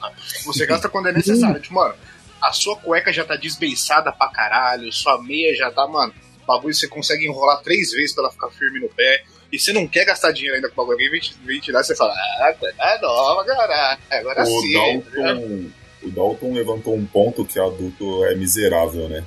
Você 0.45 0.65
gasta 0.67 0.89
quando 0.89 1.09
é 1.09 1.13
necessário. 1.13 1.61
Tipo, 1.61 1.75
mano, 1.75 1.95
a 2.41 2.53
sua 2.53 2.77
cueca 2.77 3.13
já 3.13 3.25
tá 3.25 3.37
desbeiçada 3.37 4.11
pra 4.13 4.29
caralho, 4.29 4.93
sua 4.93 5.23
meia 5.23 5.55
já 5.55 5.71
tá, 5.71 5.87
mano, 5.87 6.15
bagulho 6.47 6.75
você 6.75 6.89
consegue 6.89 7.27
enrolar 7.27 7.63
três 7.63 7.91
vezes 7.93 8.13
pra 8.15 8.25
ela 8.25 8.33
ficar 8.33 8.51
firme 8.51 8.81
no 8.81 8.89
pé. 8.89 9.23
E 9.53 9.59
você 9.59 9.73
não 9.73 9.87
quer 9.87 10.05
gastar 10.05 10.33
dinheiro 10.33 10.57
ainda 10.57 10.69
com 10.69 10.75
o 10.75 10.77
bagulho, 10.85 10.95
alguém 10.97 11.11
vem 11.11 11.21
te, 11.21 11.35
vem 11.45 11.61
te 11.61 11.71
dar 11.71 11.81
e 11.83 11.85
você 11.85 11.95
fala, 11.95 12.13
ah, 12.13 12.55
é 12.81 12.99
nova, 13.01 13.45
caralho. 13.45 14.01
Agora 14.11 14.43
o 14.43 14.47
sim. 14.47 14.73
Dalton, 14.73 15.71
o 16.05 16.11
Dalton 16.11 16.53
levantou 16.53 16.95
um 16.95 17.05
ponto 17.07 17.45
que 17.45 17.59
adulto 17.59 18.25
é 18.27 18.35
miserável, 18.35 19.09
né? 19.09 19.25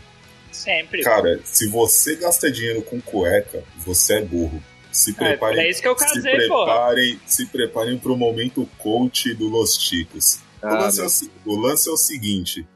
sempre. 0.51 1.03
Cara, 1.03 1.39
se 1.43 1.67
você 1.69 2.15
gasta 2.15 2.49
dinheiro 2.51 2.81
com 2.81 2.99
cueca, 2.99 3.63
você 3.77 4.15
é 4.15 4.21
burro. 4.21 4.61
Se 4.91 5.11
É, 5.11 5.13
preparem, 5.13 5.59
é 5.59 5.69
isso 5.69 5.81
que 5.81 5.87
eu 5.87 5.95
se 5.97 6.05
casei, 6.05 6.47
porra. 6.47 6.65
preparem, 6.65 7.19
se 7.27 7.45
preparem 7.45 7.97
pro 7.99 8.17
momento 8.17 8.67
coach 8.79 9.33
do 9.35 9.47
Los 9.47 9.77
Ticos. 9.77 10.39
o, 10.63 10.65
Ah, 10.65 10.79
lance 10.79 10.99
é 10.99 11.03
o, 11.03 11.09
se- 11.09 11.31
o 11.45 11.55
lance 11.55 11.87
é 11.87 11.91
o 11.91 11.97
seguinte: 11.97 12.67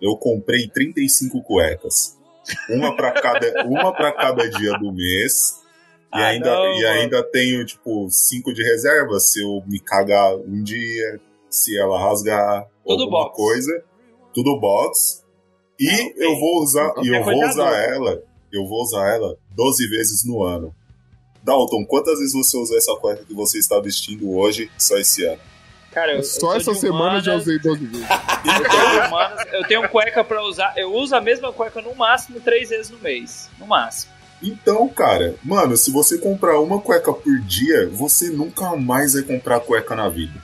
eu 0.00 0.16
comprei 0.16 0.66
35 0.66 1.42
cuecas. 1.42 2.16
Uma 2.70 2.96
para 2.96 3.12
cada, 3.12 3.52
uma 3.66 3.92
pra 3.92 4.12
cada 4.12 4.48
dia 4.48 4.72
do 4.78 4.90
mês. 4.92 5.56
E, 6.14 6.18
Ah, 6.18 6.28
ainda, 6.28 6.48
não, 6.54 6.78
e 6.80 6.86
ainda 6.86 7.22
tenho, 7.22 7.66
tipo, 7.66 8.08
cinco 8.08 8.54
de 8.54 8.62
reserva. 8.62 9.20
Se 9.20 9.42
eu 9.42 9.62
me 9.66 9.78
cagar 9.78 10.34
um 10.36 10.62
dia, 10.62 11.20
se 11.50 11.76
ela 11.76 11.98
rasgar 12.00 12.64
Tudo 12.86 13.10
box. 13.10 13.36
coisa. 13.36 13.84
Tudo 14.34 14.58
box. 14.60 15.24
E 15.78 15.88
Ah, 15.88 15.94
ok. 15.94 16.14
eu 16.16 16.38
vou 16.38 16.62
usar, 16.62 16.92
e 17.02 17.14
É 17.14 17.18
eu 17.18 17.24
vou 17.24 17.44
usar 17.48 17.70
ela. 17.76 18.22
Eu 18.52 18.66
vou 18.66 18.82
usar 18.82 19.08
ela 19.14 19.36
12 19.50 19.88
vezes 19.88 20.24
no 20.24 20.42
ano. 20.42 20.74
Dalton, 21.42 21.84
quantas 21.86 22.18
vezes 22.18 22.32
você 22.32 22.56
usou 22.56 22.76
essa 22.76 22.94
cueca 22.96 23.24
que 23.24 23.34
você 23.34 23.58
está 23.58 23.78
vestindo 23.80 24.36
hoje, 24.36 24.70
só 24.78 24.96
esse 24.96 25.24
ano? 25.24 25.38
Cara, 25.92 26.12
eu, 26.12 26.16
eu 26.18 26.22
Só 26.24 26.40
sou 26.40 26.54
essa 26.56 26.74
semana 26.74 27.18
eu 27.18 27.20
já 27.22 27.34
usei 27.36 27.58
12 27.58 27.86
vezes. 27.86 28.06
Eu 28.46 29.06
humanas, 29.08 29.46
eu 29.52 29.66
tenho 29.66 29.88
cueca 29.88 30.22
pra 30.22 30.42
usar. 30.44 30.74
Eu 30.76 30.92
uso 30.94 31.14
a 31.16 31.20
mesma 31.20 31.52
cueca 31.52 31.80
no 31.80 31.94
máximo 31.94 32.38
três 32.40 32.68
vezes 32.68 32.90
no 32.90 32.98
mês. 32.98 33.48
No 33.58 33.66
máximo. 33.66 34.12
Então, 34.42 34.86
cara, 34.88 35.34
mano, 35.42 35.76
se 35.76 35.90
você 35.90 36.18
comprar 36.18 36.60
uma 36.60 36.80
cueca 36.80 37.12
por 37.12 37.38
dia, 37.40 37.88
você 37.88 38.28
nunca 38.28 38.76
mais 38.76 39.14
vai 39.14 39.22
comprar 39.22 39.60
cueca 39.60 39.96
na 39.96 40.08
vida. 40.08 40.34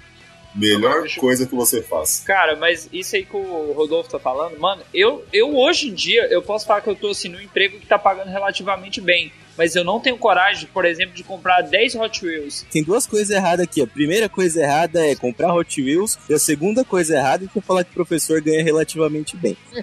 Melhor 0.54 1.06
eu- 1.06 1.20
coisa 1.20 1.46
que 1.46 1.54
você 1.54 1.82
faz. 1.82 2.22
Cara, 2.26 2.56
mas 2.56 2.88
isso 2.92 3.16
aí 3.16 3.24
que 3.24 3.36
o 3.36 3.72
Rodolfo 3.72 4.10
tá 4.10 4.18
falando, 4.18 4.58
mano, 4.58 4.82
eu, 4.92 5.24
eu 5.32 5.56
hoje 5.56 5.88
em 5.88 5.94
dia, 5.94 6.26
eu 6.30 6.42
posso 6.42 6.66
falar 6.66 6.80
que 6.80 6.90
eu 6.90 6.96
tô 6.96 7.08
assim 7.10 7.28
num 7.28 7.40
emprego 7.40 7.78
que 7.78 7.86
tá 7.86 7.98
pagando 7.98 8.28
relativamente 8.30 9.00
bem. 9.00 9.32
Mas 9.56 9.76
eu 9.76 9.84
não 9.84 10.00
tenho 10.00 10.16
coragem, 10.16 10.66
por 10.72 10.86
exemplo, 10.86 11.14
de 11.14 11.22
comprar 11.22 11.60
10 11.60 11.94
Hot 11.96 12.24
Wheels. 12.24 12.64
Tem 12.70 12.82
duas 12.82 13.06
coisas 13.06 13.28
erradas 13.28 13.64
aqui. 13.66 13.82
A 13.82 13.86
primeira 13.86 14.26
coisa 14.26 14.62
errada 14.62 15.06
é 15.06 15.14
comprar 15.14 15.52
Hot 15.54 15.80
Wheels. 15.82 16.18
E 16.26 16.32
a 16.32 16.38
segunda 16.38 16.84
coisa 16.86 17.16
errada 17.16 17.44
é 17.44 17.60
falar 17.60 17.84
que 17.84 17.90
o 17.90 17.94
professor 17.94 18.40
ganha 18.40 18.64
relativamente 18.64 19.36
bem. 19.36 19.54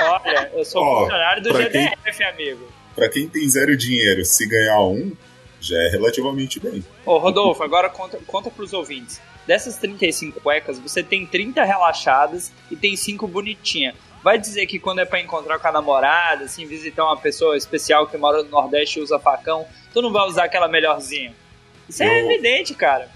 Olha, 0.00 0.50
eu 0.54 0.64
sou 0.64 0.82
Ó, 0.82 1.00
funcionário 1.00 1.42
do 1.42 1.52
GDF, 1.52 2.24
amigo. 2.24 2.68
Pra 2.94 3.08
quem 3.08 3.28
tem 3.28 3.48
zero 3.48 3.76
dinheiro, 3.76 4.24
se 4.24 4.46
ganhar 4.46 4.80
um, 4.80 5.12
já 5.60 5.76
é 5.82 5.88
relativamente 5.88 6.60
bem. 6.60 6.84
Ô, 7.04 7.18
Rodolfo, 7.18 7.62
agora 7.62 7.88
conta, 7.88 8.18
conta 8.26 8.50
pros 8.50 8.72
ouvintes. 8.72 9.20
Dessas 9.48 9.76
35 9.78 10.42
cuecas, 10.42 10.78
você 10.78 11.02
tem 11.02 11.24
30 11.24 11.64
relaxadas 11.64 12.52
e 12.70 12.76
tem 12.76 12.94
5 12.94 13.26
bonitinhas. 13.26 13.94
Vai 14.22 14.38
dizer 14.38 14.66
que 14.66 14.78
quando 14.78 14.98
é 14.98 15.06
pra 15.06 15.18
encontrar 15.22 15.58
com 15.58 15.66
a 15.68 15.72
namorada, 15.72 16.44
assim, 16.44 16.66
visitar 16.66 17.02
uma 17.02 17.16
pessoa 17.16 17.56
especial 17.56 18.06
que 18.06 18.18
mora 18.18 18.42
no 18.42 18.50
Nordeste 18.50 18.98
e 18.98 19.02
usa 19.02 19.18
facão, 19.18 19.66
tu 19.94 20.02
não 20.02 20.12
vai 20.12 20.28
usar 20.28 20.44
aquela 20.44 20.68
melhorzinha. 20.68 21.34
Isso 21.88 22.02
é 22.02 22.06
Eu- 22.20 22.30
evidente, 22.30 22.74
cara. 22.74 23.08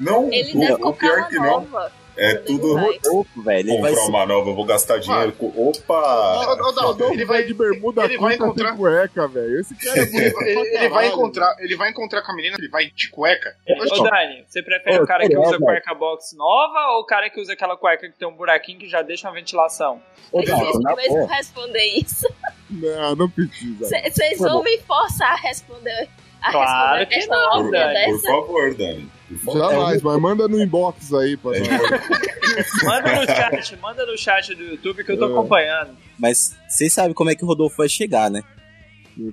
Não, 0.00 0.32
Ele 0.32 0.52
o, 0.56 0.60
deve 0.60 0.72
o 0.72 0.78
comprar 0.78 1.08
pior 1.08 1.18
uma 1.20 1.28
que 1.28 1.34
não. 1.36 1.44
nova. 1.44 2.00
É 2.16 2.34
tudo. 2.34 2.74
vai. 2.74 2.98
Opa, 3.08 3.30
velho. 3.42 3.80
Vai 3.80 3.90
Comprar 3.92 3.94
ser... 4.04 4.10
uma 4.10 4.26
nova, 4.26 4.50
eu 4.50 4.54
vou 4.54 4.64
gastar 4.66 4.98
dinheiro 4.98 5.32
com. 5.32 5.46
Opa! 5.56 6.40
ô, 6.52 6.56
Dalton, 6.56 6.80
Rodolfo 6.82 7.14
ele 7.14 7.24
vai, 7.24 7.44
de 7.44 7.54
bermuda 7.54 8.04
ele 8.04 8.18
vai 8.18 8.34
encontrar- 8.34 8.76
cueca, 8.76 9.28
velho. 9.28 9.58
Esse 9.60 9.74
cara 9.76 10.00
é 10.00 10.04
bonito 10.04 10.42
ele, 10.42 10.76
ele 10.76 10.88
vai 10.90 11.06
encontrar, 11.08 11.56
ele 11.60 11.76
vai 11.76 11.90
encontrar 11.90 12.22
com 12.22 12.32
a 12.32 12.34
menina, 12.36 12.56
ele 12.58 12.68
vai 12.68 12.90
de 12.90 13.08
cueca. 13.08 13.56
Ô, 13.66 14.02
Dani, 14.04 14.44
você 14.46 14.62
prefere 14.62 14.98
Ô, 15.00 15.04
o 15.04 15.06
cara 15.06 15.26
que 15.26 15.34
usa 15.38 15.50
velho. 15.52 15.60
cueca 15.64 15.94
box 15.94 16.36
nova 16.36 16.94
ou 16.94 17.00
o 17.00 17.06
cara 17.06 17.30
que 17.30 17.40
usa 17.40 17.54
aquela 17.54 17.76
cueca 17.76 18.06
que 18.10 18.18
tem 18.18 18.28
um 18.28 18.34
buraquinho 18.36 18.78
que 18.80 18.88
já 18.88 19.00
deixa 19.00 19.26
uma 19.28 19.34
ventilação? 19.34 20.02
Ô, 20.30 20.40
É 20.42 20.44
na 20.82 20.94
mesmo 20.96 21.14
boa. 21.14 21.34
responder 21.34 21.84
isso. 21.96 22.26
Não, 22.68 23.16
não 23.16 23.30
precisa. 23.30 23.88
Vocês 23.88 24.38
vão 24.38 24.62
me 24.62 24.76
forçar 24.78 25.32
a 25.32 25.36
responder 25.36 26.08
a 26.42 26.50
Claro 26.52 27.02
a 27.02 27.06
que 27.06 27.26
não, 27.26 27.70
Dani. 27.70 28.12
Por 28.12 28.20
favor, 28.22 28.74
Dani. 28.74 29.10
Por 29.28 29.38
favor. 29.38 29.70
Jamais, 29.70 30.02
mas 30.02 30.20
manda 30.20 30.48
no 30.48 30.60
inbox 30.62 31.12
aí 31.14 31.36
pra 31.36 31.56
É, 31.56 31.60
nós. 31.60 31.68
Manda 32.84 33.14
no 33.20 33.26
chat, 33.26 33.76
manda 33.76 34.04
no 34.06 34.18
chat 34.18 34.54
do 34.54 34.62
YouTube 34.64 35.04
que 35.04 35.12
eu 35.12 35.18
tô 35.18 35.28
É. 35.28 35.30
acompanhando. 35.30 35.96
Mas 36.18 36.56
vocês 36.68 36.92
sabem 36.92 37.14
como 37.14 37.30
é 37.30 37.34
que 37.36 37.44
o 37.44 37.46
Rodolfo 37.46 37.76
vai 37.76 37.88
chegar, 37.88 38.28
né? 38.30 38.42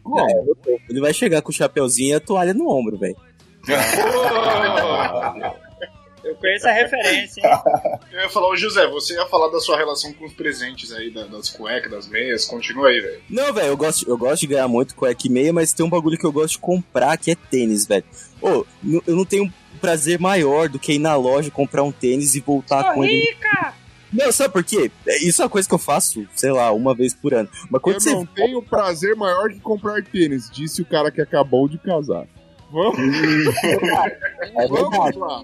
Como? 0.03 0.55
Ele 0.89 1.01
vai 1.01 1.13
chegar 1.13 1.41
com 1.41 1.49
o 1.49 1.53
chapeuzinho 1.53 2.11
e 2.11 2.13
a 2.13 2.19
toalha 2.19 2.53
no 2.53 2.69
ombro, 2.69 2.97
velho. 2.97 3.15
Eu 6.37 6.41
conheço 6.41 6.67
a 6.67 6.71
referência, 6.71 7.41
hein? 7.41 7.59
Eu 8.11 8.21
ia 8.21 8.29
falar, 8.29 8.49
ô 8.49 8.55
José, 8.55 8.87
você 8.87 9.13
ia 9.15 9.25
falar 9.25 9.49
da 9.49 9.59
sua 9.59 9.75
relação 9.77 10.13
com 10.13 10.25
os 10.25 10.33
presentes 10.33 10.91
aí, 10.91 11.09
da- 11.11 11.25
das 11.25 11.49
cuecas, 11.49 11.91
das 11.91 12.07
meias, 12.07 12.45
continua 12.45 12.89
aí, 12.89 12.99
velho. 13.01 13.21
Não, 13.29 13.51
velho, 13.53 13.67
eu 13.67 13.77
gosto, 13.77 14.07
eu 14.09 14.17
gosto 14.17 14.41
de 14.41 14.47
ganhar 14.47 14.67
muito 14.67 14.93
cueca 14.95 15.25
e 15.25 15.29
meia, 15.29 15.51
mas 15.51 15.73
tem 15.73 15.85
um 15.85 15.89
bagulho 15.89 16.17
que 16.17 16.25
eu 16.25 16.31
gosto 16.31 16.53
de 16.53 16.59
comprar, 16.59 17.17
que 17.17 17.31
é 17.31 17.35
tênis, 17.35 17.85
velho. 17.87 18.03
Ô, 18.41 18.65
n- 18.83 19.01
eu 19.07 19.15
não 19.15 19.25
tenho 19.25 19.45
um 19.45 19.51
prazer 19.79 20.19
maior 20.19 20.69
do 20.69 20.77
que 20.79 20.93
ir 20.93 20.99
na 20.99 21.15
loja 21.15 21.49
comprar 21.51 21.83
um 21.83 21.91
tênis 21.91 22.35
e 22.35 22.39
voltar 22.39 22.83
Sou 22.85 22.93
com 22.93 23.03
ele. 23.03 23.19
rica! 23.19 23.73
Não, 24.13 24.31
sabe 24.31 24.53
por 24.53 24.63
quê? 24.63 24.89
É, 25.05 25.17
Isso 25.17 25.41
é 25.41 25.45
uma 25.45 25.49
coisa 25.51 25.67
que 25.67 25.73
eu 25.75 25.79
faço, 25.79 26.25
sei 26.33 26.51
lá, 26.51 26.71
uma 26.71 26.95
vez 26.95 27.13
por 27.13 27.33
ano. 27.33 27.49
Mas 27.69 27.81
quando 27.81 27.95
Eu 27.95 28.01
você. 28.01 28.11
não 28.13 28.25
tenho 28.25 28.61
prazer 28.61 29.15
maior 29.15 29.49
que 29.49 29.59
comprar 29.59 30.01
tênis, 30.03 30.49
disse 30.49 30.81
o 30.81 30.85
cara 30.85 31.11
que 31.11 31.19
acabou 31.19 31.67
de 31.67 31.77
casar. 31.77 32.25
Vamos, 32.71 32.97
É 34.55 34.67
vamos 34.67 35.15
lá. 35.17 35.41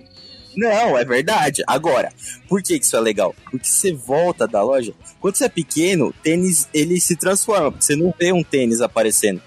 Não, 0.56 0.98
é 0.98 1.04
verdade. 1.06 1.64
Agora, 1.68 2.12
por 2.48 2.62
que 2.62 2.78
que 2.80 2.86
isso 2.86 2.96
é 2.96 3.00
legal? 3.00 3.36
Porque 3.50 3.68
você 3.68 3.92
volta 3.94 4.48
da 4.48 4.62
loja. 4.62 4.94
Quando 5.20 5.36
você 5.36 5.46
é 5.46 5.50
pequeno, 5.50 6.14
tênis 6.24 6.68
ele 6.74 7.00
se 7.00 7.16
transforma. 7.16 7.72
porque 7.72 7.86
Você 7.86 7.96
não 7.96 8.14
vê 8.18 8.32
um 8.32 8.44
tênis 8.44 8.82
aparecendo. 8.82 9.42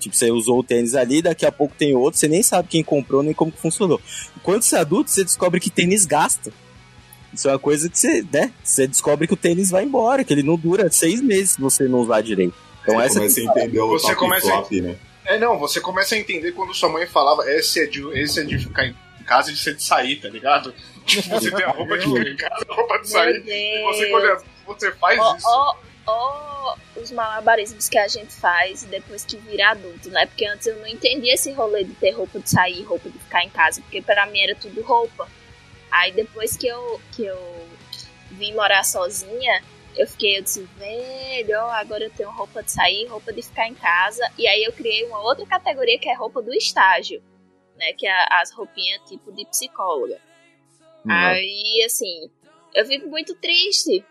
Tipo, 0.00 0.14
você 0.16 0.30
usou 0.30 0.58
o 0.58 0.64
tênis 0.64 0.94
ali, 0.94 1.22
daqui 1.22 1.46
a 1.46 1.52
pouco 1.52 1.74
tem 1.78 1.94
outro, 1.94 2.18
você 2.20 2.28
nem 2.28 2.42
sabe 2.42 2.68
quem 2.68 2.84
comprou 2.84 3.22
nem 3.22 3.32
como 3.32 3.50
que 3.52 3.60
funcionou. 3.60 4.00
Quando 4.42 4.62
você 4.62 4.76
é 4.76 4.80
adulto, 4.80 5.10
você 5.10 5.24
descobre 5.24 5.58
que 5.60 5.70
tênis 5.70 6.04
gasta. 6.04 6.52
Isso 7.32 7.48
é 7.48 7.52
uma 7.52 7.58
coisa 7.58 7.88
que 7.88 7.98
você, 7.98 8.24
né? 8.32 8.52
Você 8.62 8.86
descobre 8.86 9.26
que 9.26 9.32
o 9.34 9.36
tênis 9.36 9.70
vai 9.70 9.82
embora, 9.84 10.22
que 10.22 10.32
ele 10.32 10.42
não 10.42 10.56
dura 10.56 10.90
seis 10.90 11.20
meses 11.22 11.52
se 11.52 11.60
você 11.60 11.84
não 11.88 12.00
usar 12.00 12.20
direito. 12.20 12.54
Então 12.82 12.96
Você 12.96 13.06
essa 13.06 13.18
começa 13.20 13.40
a 13.40 13.42
entender 13.44 13.80
o 13.80 13.88
Você 13.88 14.14
começa 14.14 14.46
a- 14.46 14.50
flop, 14.58 14.72
né? 14.72 14.96
É, 15.26 15.38
não, 15.38 15.58
você 15.58 15.80
começa 15.80 16.14
a 16.14 16.18
entender 16.18 16.52
quando 16.52 16.74
sua 16.74 16.90
mãe 16.90 17.06
falava, 17.06 17.50
esse 17.50 17.80
é 17.80 17.86
de, 17.86 18.02
esse 18.18 18.40
é 18.40 18.44
de 18.44 18.58
ficar 18.58 18.84
em 18.86 18.94
casa 19.24 19.50
e 19.50 19.54
de 19.54 19.60
ser 19.60 19.74
de 19.74 19.82
sair, 19.82 20.16
tá 20.20 20.28
ligado? 20.28 20.74
Tipo, 21.04 21.28
você 21.30 21.50
tem 21.50 21.64
a 21.64 21.70
roupa 21.70 21.98
de 21.98 22.04
ficar 22.06 22.28
em 22.30 22.36
casa, 22.36 22.66
a 22.68 22.74
roupa 22.74 22.98
de 23.00 23.08
sair. 23.10 23.42
E 23.46 23.82
você, 23.82 24.06
quando 24.08 24.26
é- 24.26 24.38
você 24.66 24.92
faz 24.92 25.18
Ó, 25.20 25.36
isso. 25.36 25.46
ó, 25.46 25.76
ó, 26.06 26.76
os 26.96 27.10
malabarismos 27.12 27.88
que 27.90 27.98
a 27.98 28.08
gente 28.08 28.32
faz 28.34 28.84
depois 28.84 29.22
que 29.24 29.36
vira 29.36 29.70
adulto, 29.72 30.08
né? 30.10 30.24
Porque 30.24 30.46
antes 30.46 30.66
eu 30.66 30.76
não 30.76 30.86
entendia 30.86 31.34
esse 31.34 31.52
rolê 31.52 31.84
de 31.84 31.92
ter 31.94 32.12
roupa 32.12 32.38
de 32.40 32.48
sair, 32.48 32.82
roupa 32.84 33.10
de 33.10 33.18
ficar 33.18 33.44
em 33.44 33.50
casa, 33.50 33.82
porque 33.82 34.00
pra 34.00 34.24
mim 34.26 34.40
era 34.40 34.54
tudo 34.54 34.80
roupa. 34.82 35.28
Aí 35.90 36.10
depois 36.12 36.56
que 36.56 36.66
eu, 36.66 37.00
que 37.12 37.26
eu 37.26 37.66
vim 38.30 38.54
morar 38.54 38.82
sozinha, 38.82 39.62
eu 39.96 40.06
fiquei, 40.08 40.38
eu 40.38 40.42
disse, 40.42 40.66
velho, 40.78 41.60
agora 41.66 42.04
eu 42.04 42.10
tenho 42.10 42.30
roupa 42.30 42.62
de 42.62 42.72
sair, 42.72 43.06
roupa 43.06 43.30
de 43.32 43.42
ficar 43.42 43.68
em 43.68 43.74
casa. 43.74 44.26
E 44.38 44.48
aí 44.48 44.64
eu 44.64 44.72
criei 44.72 45.04
uma 45.04 45.20
outra 45.20 45.44
categoria 45.46 45.98
que 45.98 46.08
é 46.08 46.14
roupa 46.14 46.40
do 46.42 46.52
estágio, 46.54 47.22
né? 47.76 47.92
Que 47.92 48.06
é 48.06 48.26
as 48.30 48.52
roupinhas 48.52 49.00
tipo 49.08 49.32
de 49.32 49.44
psicóloga. 49.46 50.20
Aí, 51.08 51.82
assim, 51.84 52.30
eu 52.74 52.84
fico 52.86 53.08
muito 53.08 53.34
triste. 53.36 54.04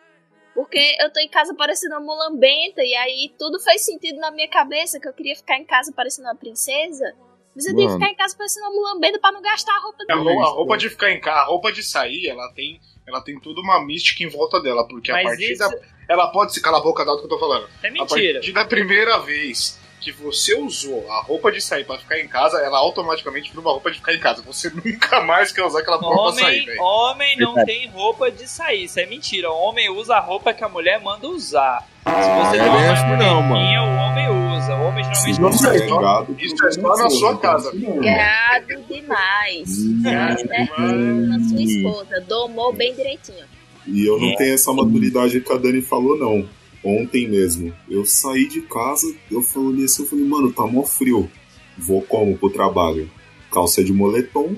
Porque 0.54 0.96
eu 1.00 1.12
tô 1.12 1.20
em 1.20 1.28
casa 1.28 1.56
parecendo 1.56 1.96
uma 1.96 2.02
mulambenta, 2.02 2.84
e 2.84 2.94
aí 2.94 3.34
tudo 3.40 3.60
faz 3.60 3.84
sentido 3.84 4.20
na 4.20 4.30
minha 4.30 4.48
cabeça, 4.48 5.00
que 5.00 5.08
eu 5.08 5.14
queria 5.14 5.36
ficar 5.36 5.58
em 5.58 5.66
casa 5.66 5.92
parecendo 5.92 6.28
uma 6.28 6.36
princesa. 6.36 7.12
Mas 7.56 7.66
eu 7.66 7.76
tenho 7.76 7.88
que 7.88 7.94
ficar 7.96 8.10
em 8.12 8.16
casa 8.16 8.38
parecendo 8.38 8.68
uma 8.68 8.76
mulambenta 8.76 9.20
pra 9.20 9.32
não 9.32 9.42
gastar 9.42 9.76
a 9.76 9.80
roupa 9.80 10.04
A 10.04 10.06
dele. 10.16 10.20
roupa, 10.30 10.44
a 10.44 10.50
roupa 10.52 10.78
de 10.78 10.90
ficar 10.90 11.10
em 11.12 11.20
casa, 11.20 11.40
a 11.40 11.46
roupa 11.46 11.72
de 11.72 11.82
sair, 11.82 12.28
ela 12.28 12.52
tem, 12.54 12.80
ela 13.08 13.20
tem 13.22 13.40
toda 13.40 13.62
uma 13.62 13.84
mística 13.84 14.22
em 14.24 14.28
volta 14.28 14.62
dela, 14.62 14.88
porque 14.88 15.12
a 15.12 15.16
Mas 15.16 15.24
partir 15.26 15.54
isso 15.54 15.60
da. 15.60 15.72
Ela 16.08 16.28
pode 16.32 16.54
se 16.54 16.62
calar 16.62 16.82
a 16.82 16.84
boca 16.84 17.04
da 17.04 17.18
que 17.18 17.24
eu 17.24 17.30
tô 17.30 17.40
falando. 17.40 17.68
é 17.82 17.88
A 17.88 17.92
mentira. 17.92 18.34
partir 18.34 18.52
da 18.52 18.66
primeira 18.66 19.18
vez 19.20 19.80
que 20.04 20.12
você 20.12 20.56
usou 20.56 21.10
a 21.10 21.22
roupa 21.22 21.52
de 21.52 21.62
sair 21.62 21.86
pra 21.86 21.98
ficar 21.98 22.20
em 22.20 22.28
casa, 22.28 22.58
ela 22.58 22.78
automaticamente 22.78 23.50
vira 23.50 23.62
uma 23.62 23.72
roupa 23.72 23.90
de 23.92 23.98
ficar 23.98 24.14
em 24.14 24.20
casa. 24.20 24.42
Você 24.44 24.70
nunca 24.84 25.22
mais 25.22 25.52
quer 25.52 25.64
usar 25.64 25.80
aquela 25.80 25.98
roupa 25.98 26.34
pra 26.34 26.44
sair, 26.44 26.62
Homem, 26.62 26.66
velho. 26.66 26.82
homem 26.82 27.38
não 27.38 27.66
tem 27.66 27.88
roupa 27.90 28.30
de 28.32 28.48
sair, 28.48 28.84
isso 28.86 29.00
é 29.00 29.06
mentira. 29.06 29.50
O 29.52 29.56
homem 29.56 29.90
usa 29.90 30.16
a 30.16 30.20
roupa 30.20 30.54
que 30.54 30.64
a 30.64 30.70
mulher 30.70 31.00
manda 31.02 31.28
usar. 31.28 31.88
Se 32.04 32.10
você 32.12 32.58
é 32.58 32.70
mais 32.70 32.90
assim 32.90 33.18
não, 33.18 33.48
bonitinha, 33.48 33.82
o 33.82 33.96
homem 33.96 34.58
usa. 34.58 34.76
O 34.76 34.84
homem 34.88 35.04
geralmente 35.04 35.54
você 35.54 35.70
usa. 35.70 35.76
é 35.76 35.88
gado, 35.88 36.36
Isso 36.40 36.66
é 36.66 36.72
só 36.72 36.96
na 36.98 37.10
sua 37.10 37.38
casa. 37.38 37.72
Gado 37.74 38.84
demais. 38.90 40.02
Gado 40.02 40.44
demais. 40.44 41.46
A 41.46 41.50
sua 41.50 41.62
esposa 41.62 42.22
domou 42.28 42.74
bem 42.74 42.94
direitinho. 42.94 43.46
E 43.88 44.06
eu 44.06 44.20
não 44.20 44.36
tenho 44.36 44.54
essa 44.54 44.72
maturidade 44.74 45.40
que 45.42 45.52
a 45.52 45.58
Dani 45.58 45.82
falou, 45.82 46.18
não. 46.18 46.48
Ontem 46.84 47.28
mesmo, 47.30 47.74
eu 47.90 48.04
saí 48.06 48.48
de 48.48 48.62
casa, 48.62 49.08
eu 49.32 49.42
falei 49.42 49.86
assim, 49.86 50.04
eu 50.04 50.10
falei, 50.10 50.26
mano, 50.26 50.52
tá 50.52 50.66
mó 50.68 50.84
frio. 50.84 51.32
Vou 51.78 52.02
como 52.02 52.38
pro 52.38 52.50
trabalho? 52.50 53.10
Calça 53.52 53.84
de 53.84 53.94
moletom, 53.94 54.56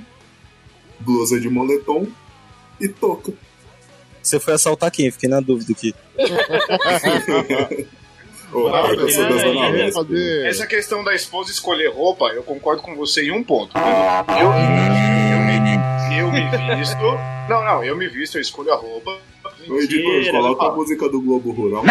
blusa 1.00 1.40
de 1.40 1.50
moletom 1.50 2.08
e 2.82 2.88
toca. 2.88 3.32
Você 4.24 4.40
foi 4.40 4.54
assaltar 4.56 4.90
quem? 4.90 5.12
Fiquei 5.12 5.30
na 5.30 5.40
dúvida 5.40 5.72
aqui. 5.72 5.94
Ah, 8.74 8.88
eu 8.88 9.10
é, 9.10 9.88
é, 9.88 9.92
fazer- 9.92 10.46
Essa 10.46 10.66
questão 10.66 11.04
da 11.04 11.14
esposa 11.14 11.52
escolher 11.52 11.90
roupa, 11.92 12.28
eu 12.28 12.42
concordo 12.42 12.82
com 12.82 12.96
você 12.96 13.24
em 13.24 13.32
um 13.32 13.44
ponto. 13.44 13.78
Eu, 13.78 14.46
eu, 14.46 15.42
me, 15.42 16.18
eu 16.18 16.32
me 16.32 16.76
visto. 16.78 16.96
Não, 17.50 17.66
não, 17.66 17.84
eu 17.84 17.98
me 17.98 18.08
visto, 18.08 18.36
eu 18.38 18.42
escolho 18.42 18.72
a 18.72 18.78
roupa. 18.78 19.20
Ô, 19.68 19.80
editor, 19.80 20.32
coloca 20.32 20.66
a 20.66 20.72
música 20.72 21.10
do 21.10 21.22
Globo 21.22 21.52
Rural. 21.52 21.84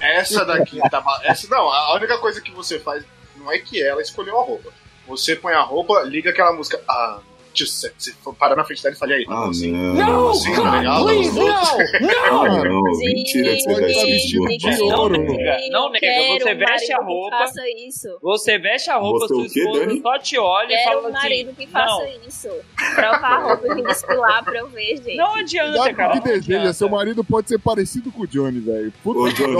Essa 0.00 0.44
daqui 0.44 0.78
tá. 0.90 1.02
Essa, 1.24 1.48
não, 1.48 1.68
a 1.70 1.94
única 1.96 2.18
coisa 2.18 2.40
que 2.40 2.50
você 2.52 2.78
faz 2.78 3.04
não 3.36 3.50
é 3.50 3.58
que 3.58 3.82
ela 3.82 4.00
escolheu 4.00 4.38
a 4.38 4.44
roupa. 4.44 4.72
Você 5.06 5.34
põe 5.34 5.54
a 5.54 5.60
roupa, 5.60 6.02
liga 6.02 6.30
aquela 6.30 6.52
música. 6.52 6.80
Ah, 6.88 7.20
se 7.66 7.90
se 7.98 8.12
for 8.14 8.34
parar 8.34 8.56
na 8.56 8.64
frente 8.64 8.82
dela 8.82 8.94
e 8.94 8.98
fala, 8.98 9.12
e 9.12 9.14
aí, 9.16 9.24
Ah, 9.28 9.48
assim, 9.48 9.72
não. 9.72 10.30
assim, 10.30 10.54
tá 10.54 10.76
legal? 10.78 11.04
Os 11.04 11.36
outros- 11.36 11.94
Ah, 12.30 12.64
não. 12.64 12.82
Mentira 12.98 13.54
que 13.54 13.60
você 13.62 13.68
Pode 13.72 13.80
veste 13.80 13.98
tá 14.00 14.04
de 14.06 14.12
vestido 14.12 14.38
roupa. 14.40 14.56
de 14.58 14.78
Não 14.78 14.98
ouro. 14.98 15.18
nega, 15.22 15.58
não 15.70 15.90
nega. 15.90 16.00
Quero 16.06 16.44
Você 16.44 16.54
um 16.54 16.58
veste 16.58 16.92
a 16.92 16.98
roupa, 16.98 17.38
Faça 17.38 17.62
isso. 17.86 18.08
você 18.22 18.58
veste 18.58 18.90
a 18.90 18.96
roupa, 18.96 19.26
Você 19.26 19.34
sua 19.34 19.46
esposa 19.46 20.00
só 20.02 20.18
te 20.18 20.38
olha 20.38 20.74
e 20.74 20.84
fala 20.84 21.08
um 21.08 21.12
marido 21.12 21.50
assim. 21.50 21.60
que 21.60 21.66
faça 21.72 21.94
Não, 21.94 22.08
isso. 22.28 22.48
Provar 22.94 23.24
a 23.32 23.38
roupa 23.48 23.66
e 23.66 23.74
vir 23.74 23.84
desfilar 23.84 24.44
pra 24.44 24.58
eu 24.58 24.68
ver, 24.68 24.96
gente. 24.96 25.16
não 25.16 25.34
adianta, 25.34 25.94
cara. 25.94 26.20
que 26.20 26.28
não 26.28 26.34
deseja, 26.34 26.72
seu 26.72 26.88
marido 26.88 27.24
pode 27.24 27.48
ser 27.48 27.58
parecido 27.58 28.10
com 28.12 28.22
o 28.22 28.26
Johnny, 28.26 28.60
velho. 28.60 28.92
Puta 29.02 29.34
que 29.34 29.42
pariu, 29.42 29.58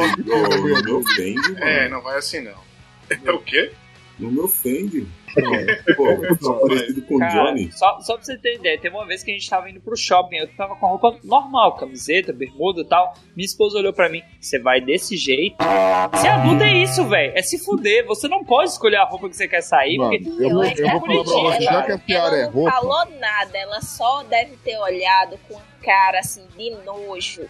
não 0.69 0.83
me 0.83 0.93
ofende, 0.93 1.53
mano. 1.53 1.65
É, 1.65 1.89
não 1.89 2.03
vai 2.03 2.19
assim 2.19 2.41
não. 2.41 2.69
É 3.25 3.31
o 3.33 3.39
quê? 3.39 3.73
Não 4.19 4.31
me 4.31 4.41
ofende. 4.41 5.07
Pô, 5.97 6.59
parecido 6.69 7.03
com 7.03 7.17
o 7.17 7.19
Cara, 7.19 7.33
Johnny. 7.51 7.71
Só, 7.73 8.01
só 8.01 8.15
pra 8.17 8.25
você 8.25 8.37
ter 8.39 8.57
ideia, 8.57 8.79
teve 8.81 8.95
uma 8.95 9.07
vez 9.07 9.23
que 9.23 9.31
a 9.31 9.35
gente 9.35 9.49
tava 9.49 9.69
indo 9.71 9.81
pro 9.81 9.97
shopping, 9.97 10.37
eu 10.37 10.49
tava 10.55 10.77
com 10.77 10.87
a 10.87 10.91
roupa 10.91 11.17
normal, 11.25 11.77
camiseta, 11.77 12.33
bermuda 12.33 12.81
e 12.83 12.85
tal. 12.85 13.15
Minha 13.37 13.47
esposa 13.47 13.79
olhou 13.79 13.93
pra 13.93 14.09
mim, 14.09 14.23
você 14.41 14.59
vai 14.59 14.81
desse 14.81 15.17
jeito? 15.17 15.57
Ser 16.21 16.29
adulto 16.29 16.63
é 16.65 16.73
isso, 16.83 17.05
velho. 17.07 17.33
É 17.37 17.43
se 17.43 17.59
fuder. 17.59 18.07
Você 18.07 18.29
não 18.29 18.45
pode 18.45 18.71
escolher 18.71 18.97
a 18.97 19.05
roupa 19.05 19.29
que 19.29 19.37
você 19.37 19.49
quer 19.49 19.63
sair, 19.63 19.99
Mano, 19.99 20.11
porque. 20.11 20.45
eu 20.45 20.51
vou, 20.51 20.65
é 20.65 20.73
eu 20.77 20.89
vou 20.91 21.01
falar 21.01 21.01
pra 21.01 21.15
você, 21.53 21.63
já 21.65 21.83
que 21.83 21.93
a 21.93 21.99
piada 21.99 22.37
é 22.37 22.41
ela 22.43 22.47
não 22.51 22.53
roupa, 22.55 22.71
falou 22.73 23.07
nada, 23.19 23.59
ela 23.59 23.81
só 23.81 24.23
deve 24.25 24.57
ter 24.59 24.79
olhado 24.79 25.39
com 25.49 25.59
cara 25.83 26.19
assim 26.21 26.43
de 26.57 26.71
nojo. 26.85 27.43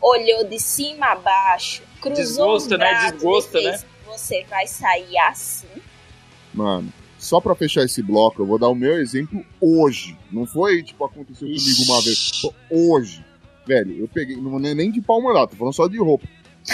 Olhou 0.00 0.44
de 0.44 0.60
cima 0.60 1.06
a 1.06 1.14
baixo, 1.16 1.82
cruzou 2.00 2.14
Desgosto, 2.24 2.66
os 2.74 2.78
né? 2.78 2.88
braços 2.88 3.12
Desgosto, 3.12 3.58
e 3.58 3.62
fez, 3.62 3.86
Você 4.06 4.44
vai 4.48 4.66
sair 4.66 5.18
assim? 5.18 5.66
mano, 6.54 6.92
só 7.18 7.40
pra 7.40 7.54
fechar 7.54 7.84
esse 7.84 8.02
bloco, 8.02 8.40
eu 8.40 8.46
vou 8.46 8.58
dar 8.58 8.68
o 8.68 8.74
meu 8.74 8.98
exemplo 8.98 9.44
hoje. 9.60 10.16
Não 10.30 10.46
foi, 10.46 10.82
tipo, 10.82 11.04
aconteceu 11.04 11.48
comigo 11.48 11.82
uma 11.86 12.00
vez. 12.02 12.42
Hoje. 12.70 13.24
Velho, 13.66 14.00
eu 14.00 14.08
peguei, 14.08 14.36
não 14.36 14.56
é 14.58 14.74
nem 14.74 14.90
de 14.90 15.00
pau 15.00 15.20
mandado, 15.20 15.50
tô 15.50 15.56
falando 15.56 15.74
só 15.74 15.86
de 15.88 15.98
roupa. 15.98 16.26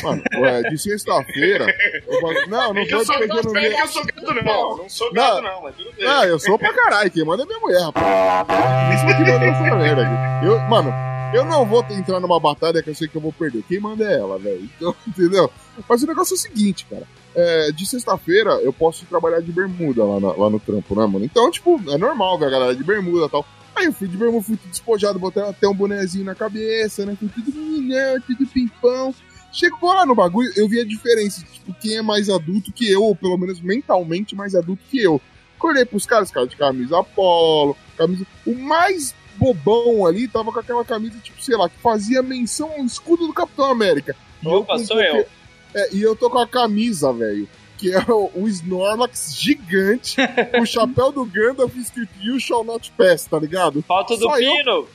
Mano, 0.03 0.23
de 0.71 0.79
sexta-feira. 0.79 1.67
eu 2.07 2.49
Não, 2.49 2.75
não 2.75 2.83
É 2.83 2.87
foi 2.89 3.05
porque 3.05 3.39
eu 3.39 3.43
não 3.43 3.53
não 3.53 3.61
é 3.61 3.71
que 3.71 3.81
eu 3.81 3.89
sou 3.89 4.05
gado 4.05 4.45
não, 4.45 4.77
não 4.77 4.89
sou 4.89 5.13
gado 5.13 5.43
não, 5.43 5.63
mas 5.63 5.77
tudo 5.77 5.93
bem. 5.97 6.07
Ah, 6.07 6.27
eu 6.27 6.39
sou 6.39 6.59
pra 6.59 6.73
caralho, 6.73 7.11
quem 7.11 7.25
manda 7.25 7.43
é 7.43 7.47
minha 7.47 7.61
mulher, 7.61 7.83
rapaz. 7.83 8.95
Isso 8.95 9.07
que 9.07 9.31
manda 9.31 9.45
essa 9.45 9.77
merda 9.77 10.03
aqui. 10.03 10.47
Eu, 10.47 10.59
mano, 10.69 10.93
eu 11.33 11.45
não 11.45 11.65
vou 11.65 11.85
entrar 11.91 12.21
numa 12.21 12.41
batalha 12.41 12.83
que 12.83 12.91
eu 12.91 12.95
sei 12.95 13.09
que 13.09 13.17
eu 13.17 13.21
vou 13.21 13.33
perder. 13.33 13.63
Quem 13.69 13.81
manda 13.81 14.05
é 14.05 14.19
ela, 14.19 14.39
velho. 14.39 14.69
Então, 14.77 14.95
entendeu? 15.07 15.51
Mas 15.89 16.03
o 16.03 16.07
negócio 16.07 16.35
é 16.35 16.37
o 16.37 16.39
seguinte, 16.39 16.87
cara. 16.89 17.07
É, 17.37 17.73
de 17.73 17.85
sexta-feira 17.85 18.51
eu 18.63 18.73
posso 18.73 19.05
trabalhar 19.07 19.41
de 19.41 19.51
bermuda 19.51 20.05
lá, 20.05 20.21
na- 20.21 20.33
lá 20.33 20.49
no 20.51 20.61
trampo, 20.61 20.95
né, 20.95 21.05
mano? 21.07 21.25
Então, 21.25 21.51
tipo, 21.51 21.81
é 21.91 21.99
normal 21.99 22.39
ver 22.39 22.47
a 22.47 22.51
galera 22.51 22.77
de 22.77 22.85
bermuda 22.85 23.27
e 23.27 23.29
tal. 23.29 23.45
Aí 23.75 23.87
eu 23.87 23.93
fui 23.93 24.07
de 24.07 24.17
bermuda, 24.17 24.45
fui 24.45 24.57
tudo 24.57 24.71
despojado, 24.71 25.19
botei 25.19 25.43
até 25.43 25.67
um 25.67 25.75
bonezinho 25.75 26.25
na 26.25 26.35
cabeça, 26.35 27.05
né? 27.05 27.17
Fui 27.19 27.29
tudo 27.29 27.53
meninão, 27.61 28.21
tudo 28.25 28.47
pimpão. 28.47 29.13
Chegou 29.53 29.93
lá 29.93 30.07
no 30.07 30.15
bagulho, 30.15 30.53
eu 30.57 30.69
vi 30.69 30.81
a 30.81 30.85
diferença. 30.85 31.45
Tipo, 31.45 31.75
quem 31.81 31.97
é 31.97 32.03
mais 32.03 32.29
adulto 32.31 32.73
que 32.73 32.89
eu, 32.91 33.03
ou 33.03 33.17
pelo 33.17 33.37
menos 33.37 33.61
mentalmente 33.61 34.35
mais 34.37 34.55
adulto 34.55 34.83
que 34.89 35.01
eu. 35.03 35.21
Acordei 35.57 35.85
pros 35.85 36.07
caras, 36.07 36.31
cara 36.31 36.47
de 36.47 36.57
camisa 36.57 37.03
polo, 37.03 37.77
camisa. 37.97 38.25
O 38.47 38.55
mais 38.55 39.13
bobão 39.37 40.07
ali 40.07 40.29
tava 40.29 40.53
com 40.53 40.59
aquela 40.61 40.85
camisa, 40.85 41.19
tipo, 41.19 41.43
sei 41.43 41.57
lá, 41.57 41.69
que 41.69 41.79
fazia 41.81 42.23
menção 42.23 42.71
ao 42.71 42.85
escudo 42.85 43.27
do 43.27 43.33
Capitão 43.33 43.71
América. 43.71 44.15
Opa, 44.45 44.75
com 44.79 44.85
sou 44.87 45.01
eu. 45.01 45.27
É, 45.75 45.95
e 45.95 46.03
eu 46.03 46.15
tô 46.15 46.31
com 46.31 46.39
a 46.39 46.47
camisa, 46.47 47.13
velho. 47.13 47.49
Que 47.77 47.93
é 47.93 47.99
o, 48.09 48.31
o 48.35 48.49
Snorlax 48.49 49.35
gigante, 49.37 50.17
o 50.63 50.65
chapéu 50.65 51.11
do 51.11 51.25
Gandalf 51.25 51.75
escrito 51.77 52.13
You 52.23 52.39
Shall 52.39 52.63
Not 52.65 52.93
Pass, 52.97 53.27
tá 53.27 53.39
ligado? 53.39 53.83
Falta 53.83 54.17
do 54.17 54.23
Só 54.23 54.39
eu- 54.39 54.53
pino. 54.57 54.87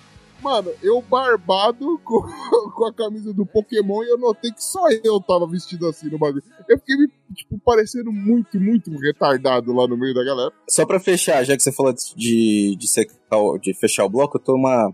Mano, 0.41 0.71
eu 0.81 1.01
barbado 1.01 1.99
com, 2.05 2.21
com 2.73 2.85
a 2.85 2.93
camisa 2.93 3.33
do 3.33 3.45
Pokémon 3.45 4.01
e 4.05 4.09
eu 4.09 4.17
notei 4.17 4.49
que 4.53 4.63
só 4.63 4.89
eu 5.03 5.19
tava 5.19 5.45
vestido 5.45 5.85
assim 5.85 6.07
no 6.09 6.17
bagulho. 6.17 6.41
Eu 6.69 6.79
fiquei, 6.79 6.95
me, 6.95 7.09
tipo, 7.35 7.59
parecendo 7.59 8.09
muito, 8.09 8.57
muito 8.57 8.89
retardado 8.97 9.73
lá 9.73 9.85
no 9.85 9.97
meio 9.97 10.13
da 10.13 10.23
galera. 10.23 10.49
Só 10.69 10.85
pra 10.85 10.97
fechar, 10.97 11.43
já 11.43 11.57
que 11.57 11.61
você 11.61 11.73
falou 11.73 11.91
de, 11.93 12.77
de, 12.77 12.87
de 13.61 13.73
fechar 13.73 14.05
o 14.05 14.09
bloco, 14.09 14.37
eu 14.37 14.41
tô 14.41 14.55
uma, 14.55 14.89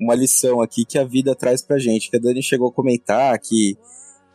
uma 0.00 0.14
lição 0.14 0.62
aqui 0.62 0.86
que 0.86 0.96
a 0.98 1.04
vida 1.04 1.34
traz 1.36 1.62
pra 1.62 1.78
gente. 1.78 2.10
Que 2.10 2.16
a 2.16 2.20
Dani 2.20 2.42
chegou 2.42 2.68
a 2.70 2.72
comentar 2.72 3.38
que, 3.38 3.76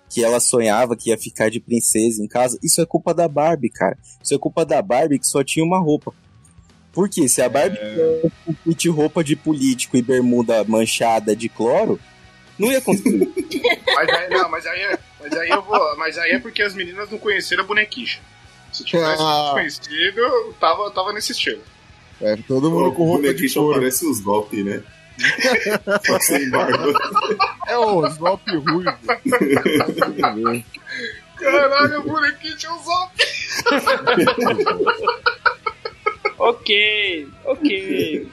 que 0.10 0.24
ela 0.24 0.39
sonhava 0.39 0.95
que 0.95 1.10
ia 1.10 1.18
ficar 1.18 1.49
de 1.49 1.60
princesa 1.60 2.24
em 2.24 2.28
casa. 2.28 2.58
Isso 2.64 2.80
é 2.82 2.86
culpa 2.86 3.14
da 3.14 3.28
Barbie, 3.28 3.70
cara. 3.70 3.97
Isso 4.24 4.34
é 4.34 4.38
culpa 4.38 4.66
da 4.66 4.82
Barbie 4.82 5.20
que 5.20 5.28
só 5.28 5.43
tinha 5.43 5.66
uma 5.66 5.80
roupa. 5.80 6.14
Por 6.93 7.10
quê? 7.10 7.28
Se 7.28 7.41
a 7.41 7.49
Barbie 7.49 7.78
tivesse 8.64 8.89
roupa 8.89 9.24
de 9.24 9.36
político 9.36 9.97
e 9.97 10.01
bermuda 10.01 10.64
manchada 10.64 11.36
de 11.36 11.49
cloro, 11.49 11.99
não 12.58 12.72
ia 12.72 12.80
conseguir. 12.80 13.30
Mas 13.95 14.10
aí, 14.10 14.30
não, 14.30 14.49
mas 14.49 14.66
aí, 14.66 14.80
é- 14.82 14.99
mas 15.22 15.34
aí 15.34 15.49
eu 15.49 15.62
vou. 15.62 15.97
Mas 15.97 16.18
aí 16.18 16.32
é 16.32 16.39
porque 16.39 16.62
as 16.62 16.74
meninas 16.74 17.10
não 17.10 17.18
conheceram 17.18 17.64
a 17.64 17.68
bonequicha. 17.68 18.20
Se 18.72 18.84
tivesse 18.84 19.22
Ah. 19.22 19.51
conhecido, 19.53 20.53
tava, 20.60 20.89
tava 20.91 21.12
nesse 21.14 21.32
estilo. 21.32 21.62
É, 22.22 22.36
todo 22.47 22.70
mundo 22.72 22.93
com 22.93 23.03
roupa 23.06 23.34
de 23.34 23.53
couro. 23.53 23.78
parece 23.80 24.06
os 24.06 24.20
golpes, 24.22 24.64
né? 24.64 24.82
Só 26.05 26.20
sem 26.20 26.49
barba. 26.49 26.93
É 27.68 27.78
o 27.78 28.05
Snop 28.07 28.41
ruivo. 28.51 28.97
Caralho, 31.38 31.99
o 31.99 32.03
bonequinho 32.03 32.57
tinha 32.57 32.72
olhos. 32.72 33.16
Ok, 36.38 37.28
ok. 37.45 38.30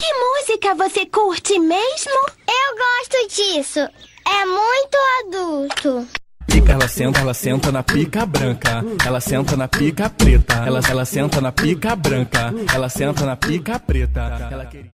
Que 0.00 0.14
música 0.14 0.74
você 0.74 1.06
curte 1.06 1.58
mesmo? 1.58 2.20
Eu 2.46 2.76
gosto 2.76 3.28
disso. 3.34 3.80
É 4.30 4.44
muito 4.44 4.98
adulto. 5.20 6.08
Pica, 6.46 6.72
ela 6.72 6.88
senta, 6.88 7.20
ela 7.20 7.34
senta 7.34 7.72
na 7.72 7.82
pica 7.82 8.26
branca. 8.26 8.82
Ela 9.06 9.20
senta 9.20 9.56
na 9.56 9.68
pica 9.68 10.10
preta. 10.10 10.54
Ela, 10.66 10.80
ela 10.90 11.04
senta 11.04 11.40
na 11.40 11.52
pica 11.52 11.94
branca. 11.96 12.52
Ela 12.74 12.88
senta 12.88 13.24
na 13.26 13.36
pica 13.36 13.78
preta. 13.78 14.48
Ela 14.50 14.66
queria... 14.66 14.90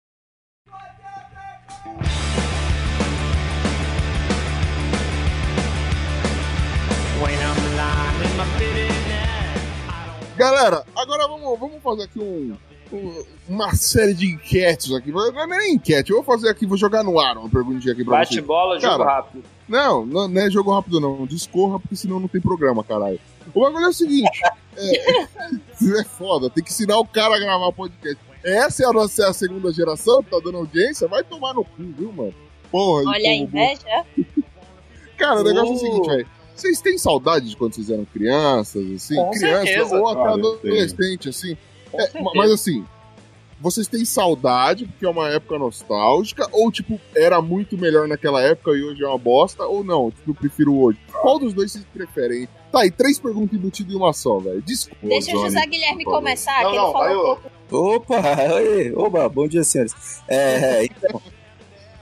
Galera, 10.37 10.85
agora 10.95 11.27
vamos, 11.27 11.59
vamos 11.59 11.83
fazer 11.83 12.03
aqui 12.03 12.19
um- 12.19 12.55
uma 13.47 13.75
série 13.75 14.13
de 14.13 14.27
enquetes 14.27 14.91
aqui. 14.93 15.11
Não 15.11 15.41
é 15.41 15.47
nem 15.47 15.75
enquete, 15.75 16.11
eu 16.11 16.17
vou 16.17 16.25
fazer 16.25 16.49
aqui, 16.49 16.65
vou 16.65 16.77
jogar 16.77 17.03
no 17.03 17.19
ar 17.19 17.37
uma 17.37 17.49
perguntinha 17.49 17.93
aqui 17.93 18.03
pra 18.03 18.17
vocês. 18.17 18.29
Bate 18.35 18.41
bola, 18.41 18.79
jogo 18.79 18.97
Cara, 18.97 19.15
rápido. 19.15 19.43
Não, 19.67 20.05
não, 20.05 20.27
não 20.27 20.41
é 20.41 20.49
jogo 20.49 20.71
rápido 20.73 20.99
não, 20.99 21.25
discorra, 21.25 21.79
porque 21.79 21.95
senão 21.95 22.19
não 22.19 22.27
tem 22.27 22.41
programa, 22.41 22.83
caralho. 22.83 23.19
O 23.53 23.61
bagulho 23.61 23.85
é 23.85 23.89
o 23.89 23.93
seguinte, 23.93 24.41
é, 24.77 25.21
é 25.99 26.03
foda, 26.03 26.49
tem 26.49 26.63
que 26.63 26.71
ensinar 26.71 26.97
o 26.99 27.05
cara 27.05 27.35
a 27.35 27.39
gravar 27.39 27.71
podcast. 27.71 28.17
Essa 28.43 28.83
é 28.83 28.85
a 28.87 28.93
nossa 28.93 29.23
é 29.23 29.27
a 29.27 29.33
segunda 29.33 29.71
geração 29.71 30.23
que 30.23 30.29
tá 30.29 30.39
dando 30.43 30.57
audiência, 30.57 31.07
vai 31.07 31.23
tomar 31.23 31.53
no 31.53 31.63
cu, 31.63 31.71
viu, 31.77 32.11
mano? 32.11 32.33
Porra, 32.71 33.03
Olha 33.09 33.29
a 33.29 33.33
inveja. 33.33 34.05
Cara, 35.17 35.41
o 35.41 35.43
negócio 35.43 35.67
é 35.67 35.71
o 35.71 35.73
Uh. 35.73 35.77
seguinte, 35.79 36.07
velho. 36.07 36.27
Vocês 36.55 36.81
têm 36.81 36.97
saudade 36.97 37.49
de 37.49 37.55
quando 37.55 37.73
vocês 37.73 37.89
eram 37.89 38.05
crianças, 38.05 38.85
assim? 38.91 39.15
Com 39.15 39.31
criança 39.31 39.65
certeza. 39.65 39.97
ou 39.97 40.07
até 40.09 40.27
adolescente, 40.33 41.29
assim? 41.29 41.57
É, 41.93 42.21
mas 42.35 42.51
assim, 42.51 42.85
vocês 43.59 43.87
têm 43.87 44.05
saudade 44.05 44.85
porque 44.85 45.05
é 45.05 45.09
uma 45.09 45.29
época 45.29 45.59
nostálgica, 45.59 46.47
ou 46.51 46.71
tipo, 46.71 46.99
era 47.15 47.41
muito 47.41 47.77
melhor 47.77 48.07
naquela 48.07 48.41
época 48.41 48.71
e 48.71 48.81
hoje 48.81 49.03
é 49.03 49.07
uma 49.07 49.17
bosta, 49.17 49.65
ou 49.65 49.83
não, 49.83 50.11
tipo, 50.11 50.31
eu 50.31 50.35
prefiro 50.35 50.75
hoje. 50.75 50.99
Qual 51.21 51.37
dos 51.37 51.53
dois 51.53 51.71
vocês 51.71 51.85
preferem? 51.93 52.47
Tá 52.71 52.81
aí, 52.81 52.91
três 52.91 53.19
perguntas 53.19 53.57
embutidas 53.57 53.93
em 53.93 53.97
uma 53.97 54.13
só, 54.13 54.37
velho. 54.37 54.61
Desculpa. 54.61 55.07
Deixa 55.07 55.35
o 55.35 55.41
José 55.41 55.65
Guilherme 55.65 56.05
começar, 56.05 56.63
Não, 56.63 56.71
que 56.71 56.77
não, 56.77 56.83
ele 56.83 56.93
falou 56.93 57.35
vai 57.35 57.49
eu. 57.71 57.85
Opa, 57.95 58.53
oi, 58.55 58.93
oba, 58.95 59.29
bom 59.29 59.47
dia, 59.47 59.63
senhores. 59.63 60.21
É, 60.27 60.85
então, 60.85 61.21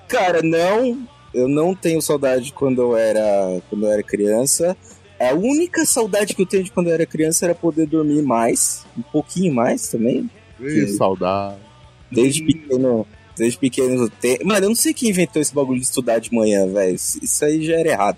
cara, 0.08 0.42
não, 0.44 1.08
eu 1.34 1.48
não 1.48 1.74
tenho 1.74 2.02
saudade 2.02 2.54
quando 2.54 2.82
eu 2.82 2.98
era, 2.98 3.62
quando 3.70 3.86
eu 3.86 3.92
era 3.92 4.04
criança. 4.04 4.78
A 5.20 5.34
única 5.34 5.84
saudade 5.84 6.36
que 6.36 6.42
eu 6.44 6.46
tenho 6.46 6.64
de 6.64 6.72
quando 6.72 6.88
eu 6.88 6.94
era 6.94 7.06
criança 7.06 7.46
era 7.46 7.56
poder 7.56 7.88
dormir 7.88 8.22
mais, 8.22 8.86
um 8.96 9.02
pouquinho 9.02 9.54
mais 9.54 9.88
também. 9.88 10.30
Ih, 10.60 10.88
saudade. 10.90 11.58
Desde 12.12 12.44
pequeno, 12.44 13.06
desde 13.36 13.58
pequeno 13.58 14.04
eu 14.04 14.10
tenho... 14.10 14.46
Mano, 14.46 14.66
eu 14.66 14.70
não 14.70 14.76
sei 14.76 14.94
quem 14.94 15.10
inventou 15.10 15.42
esse 15.42 15.54
bagulho 15.54 15.80
de 15.80 15.86
estudar 15.86 16.20
de 16.20 16.32
manhã, 16.32 16.68
velho. 16.68 16.94
Isso 16.96 17.46
aí 17.46 17.66
já 17.66 17.80
era 17.80 17.90
errado. 17.90 18.18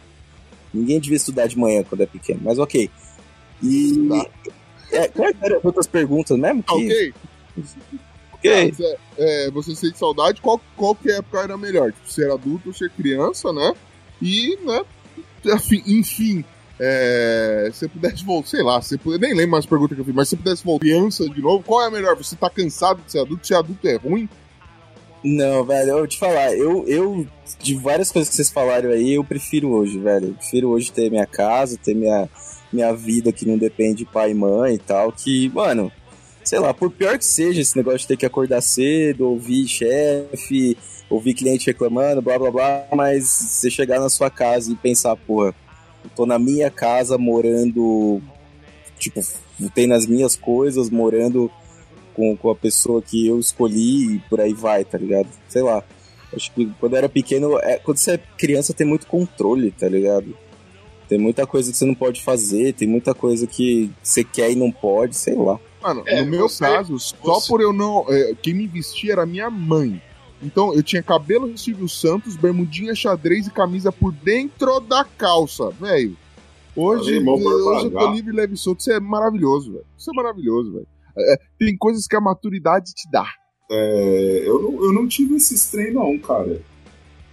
Ninguém 0.73 0.99
devia 0.99 1.15
estudar 1.15 1.47
de 1.47 1.57
manhã 1.57 1.83
quando 1.83 2.01
é 2.01 2.05
pequeno, 2.05 2.41
mas 2.43 2.59
ok. 2.59 2.89
E. 3.63 4.09
É, 4.91 5.07
quais 5.07 5.35
eram 5.41 5.57
as 5.57 5.65
outras 5.65 5.87
perguntas 5.87 6.37
mesmo? 6.37 6.61
Que... 6.63 6.73
Ok? 6.73 7.13
Ok. 8.33 8.71
Tá, 8.71 8.83
é, 9.17 9.51
você 9.51 9.75
sente 9.75 9.97
saudade, 9.97 10.41
qual, 10.41 10.61
qual 10.75 10.93
que 10.93 11.11
época 11.11 11.39
era 11.39 11.57
melhor? 11.57 11.91
Tipo, 11.93 12.11
ser 12.11 12.31
adulto 12.31 12.69
ou 12.69 12.73
ser 12.73 12.89
criança, 12.91 13.51
né? 13.53 13.73
E, 14.21 14.57
né? 14.63 14.83
Enfim, 15.45 15.81
enfim 15.87 16.45
é, 16.80 17.69
se 17.73 17.88
pudesse 17.88 18.23
voltar, 18.23 18.49
sei 18.49 18.63
lá, 18.63 18.82
se 18.82 18.97
puder, 18.97 19.19
nem 19.19 19.36
lembro 19.36 19.51
mais 19.51 19.65
a 19.65 19.67
pergunta 19.67 19.93
que 19.93 20.01
eu 20.01 20.05
fiz, 20.05 20.15
mas 20.15 20.30
se 20.30 20.38
pudesse 20.38 20.63
voltar 20.63 20.86
criança 20.86 21.27
de 21.30 21.41
novo, 21.41 21.63
qual 21.63 21.84
é 21.84 21.88
a 21.88 21.91
melhor? 21.91 22.15
Você 22.15 22.36
tá 22.36 22.49
cansado 22.49 23.01
de 23.05 23.11
ser 23.11 23.19
adulto? 23.19 23.45
Ser 23.45 23.55
adulto 23.55 23.88
é 23.88 23.95
ruim? 23.97 24.30
Não, 25.21 25.65
velho, 25.65 25.89
eu 25.89 25.97
vou 25.97 26.07
te 26.07 26.17
falar, 26.17 26.55
eu, 26.55 26.88
eu, 26.88 27.27
de 27.61 27.75
várias 27.75 28.09
coisas 28.09 28.30
que 28.30 28.36
vocês 28.36 28.49
falaram 28.49 28.91
aí, 28.91 29.15
eu 29.15 29.23
prefiro 29.23 29.69
hoje, 29.69 29.99
velho. 29.99 30.30
Eu 30.30 30.34
prefiro 30.34 30.69
hoje 30.69 30.91
ter 30.91 31.11
minha 31.11 31.25
casa, 31.25 31.77
ter 31.77 31.93
minha, 31.93 32.30
minha 32.71 32.93
vida 32.93 33.32
que 33.34 33.45
não 33.45 33.57
depende 33.57 33.97
de 33.97 34.05
pai 34.05 34.32
e 34.32 34.34
mãe 34.34 34.75
e 34.75 34.77
tal, 34.77 35.11
que, 35.11 35.49
mano, 35.49 35.91
sei 36.45 36.59
lá, 36.59 36.73
por 36.73 36.89
pior 36.89 37.17
que 37.17 37.25
seja 37.25 37.59
esse 37.59 37.75
negócio 37.75 37.99
de 37.99 38.07
ter 38.07 38.15
que 38.17 38.25
acordar 38.25 38.61
cedo, 38.61 39.27
ouvir 39.27 39.67
chefe, 39.67 40.77
ouvir 41.09 41.34
cliente 41.34 41.67
reclamando, 41.67 42.21
blá 42.21 42.39
blá 42.39 42.49
blá, 42.49 42.88
mas 42.95 43.25
você 43.25 43.69
chegar 43.69 43.99
na 43.99 44.07
sua 44.07 44.30
casa 44.30 44.71
e 44.71 44.75
pensar, 44.75 45.17
porra, 45.17 45.53
tô 46.15 46.25
na 46.25 46.37
minha 46.39 46.69
casa 46.69 47.17
morando, 47.17 48.21
tipo, 48.97 49.21
tendo 49.73 49.93
as 49.93 50.05
minhas 50.05 50.35
coisas, 50.35 50.89
morando 50.89 51.51
com, 52.13 52.35
com 52.35 52.49
a 52.49 52.55
pessoa 52.55 53.01
que 53.01 53.27
eu 53.27 53.39
escolhi 53.39 54.15
e 54.15 54.19
por 54.29 54.39
aí 54.41 54.53
vai, 54.53 54.83
tá 54.85 54.97
ligado? 54.97 55.27
Sei 55.47 55.61
lá. 55.61 55.83
Acho 56.35 56.51
que 56.53 56.69
quando 56.79 56.93
eu 56.93 56.97
era 56.99 57.09
pequeno, 57.09 57.57
é, 57.59 57.77
quando 57.79 57.97
você 57.97 58.11
é 58.13 58.17
criança 58.37 58.73
tem 58.73 58.85
muito 58.85 59.07
controle, 59.07 59.71
tá 59.71 59.87
ligado? 59.89 60.37
Tem 61.07 61.17
muita 61.17 61.47
coisa 61.47 61.71
que 61.71 61.77
você 61.77 61.85
não 61.85 61.95
pode 61.95 62.21
fazer, 62.21 62.73
tem 62.73 62.87
muita 62.87 63.15
coisa 63.15 63.47
que 63.47 63.89
você 64.03 64.23
quer 64.23 64.51
e 64.51 64.55
não 64.55 64.71
pode, 64.71 65.15
sei 65.15 65.33
lá. 65.33 65.59
Mano, 65.81 66.03
É, 66.05 66.21
no 66.21 66.29
meu 66.29 66.47
você- 66.47 66.63
caso, 66.63 66.99
só 66.99 67.15
você- 67.23 67.47
por 67.47 67.61
eu 67.61 67.73
não. 67.73 68.05
é, 68.09 68.35
quem 68.39 68.53
me 68.53 68.67
vestia 68.67 69.13
era 69.13 69.25
minha 69.25 69.49
mãe. 69.49 69.99
Então 70.41 70.73
eu 70.73 70.81
tinha 70.81 71.03
cabelo 71.03 71.51
de 71.51 71.59
Silvio 71.59 71.89
Santos, 71.89 72.35
bermudinha 72.35 72.95
xadrez 72.95 73.47
e 73.47 73.51
camisa 73.51 73.91
por 73.91 74.11
dentro 74.11 74.79
da 74.79 75.03
calça, 75.03 75.69
velho. 75.71 76.15
Hoje, 76.75 77.21
por 77.23 77.41
hoje 77.41 77.85
eu 77.87 77.91
tô 77.91 78.11
livre, 78.11 78.31
leve 78.31 78.53
e 78.53 78.57
solto. 78.57 78.79
Isso 78.79 78.91
é 78.91 78.99
maravilhoso, 78.99 79.73
velho. 79.73 79.85
Isso 79.97 80.09
é 80.09 80.13
maravilhoso, 80.15 80.73
velho. 80.73 80.87
É, 81.17 81.35
tem 81.57 81.77
coisas 81.77 82.07
que 82.07 82.15
a 82.15 82.21
maturidade 82.21 82.93
te 82.93 83.09
dá. 83.11 83.27
É, 83.69 84.43
eu, 84.45 84.61
não, 84.61 84.83
eu 84.85 84.93
não 84.93 85.07
tive 85.07 85.35
esse 85.35 85.71
trem, 85.71 85.93
não, 85.93 86.17
cara. 86.19 86.61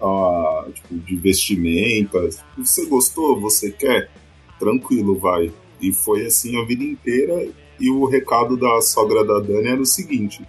Ah, 0.00 0.66
tipo, 0.74 0.98
de 0.98 1.16
vestimentas. 1.16 2.42
Você 2.58 2.86
gostou? 2.86 3.40
Você 3.40 3.70
quer? 3.70 4.10
Tranquilo, 4.58 5.16
vai. 5.16 5.52
E 5.80 5.92
foi 5.92 6.26
assim 6.26 6.60
a 6.60 6.64
vida 6.64 6.82
inteira. 6.82 7.48
E 7.78 7.90
o 7.90 8.04
recado 8.06 8.56
da 8.56 8.80
sogra 8.80 9.24
da 9.24 9.38
Dani 9.38 9.68
era 9.68 9.80
o 9.80 9.86
seguinte: 9.86 10.42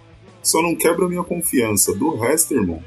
só 0.48 0.62
não 0.62 0.74
quebra 0.74 1.06
a 1.06 1.08
minha 1.08 1.22
confiança. 1.24 1.94
Do 1.94 2.16
resto, 2.16 2.54
irmão, 2.54 2.82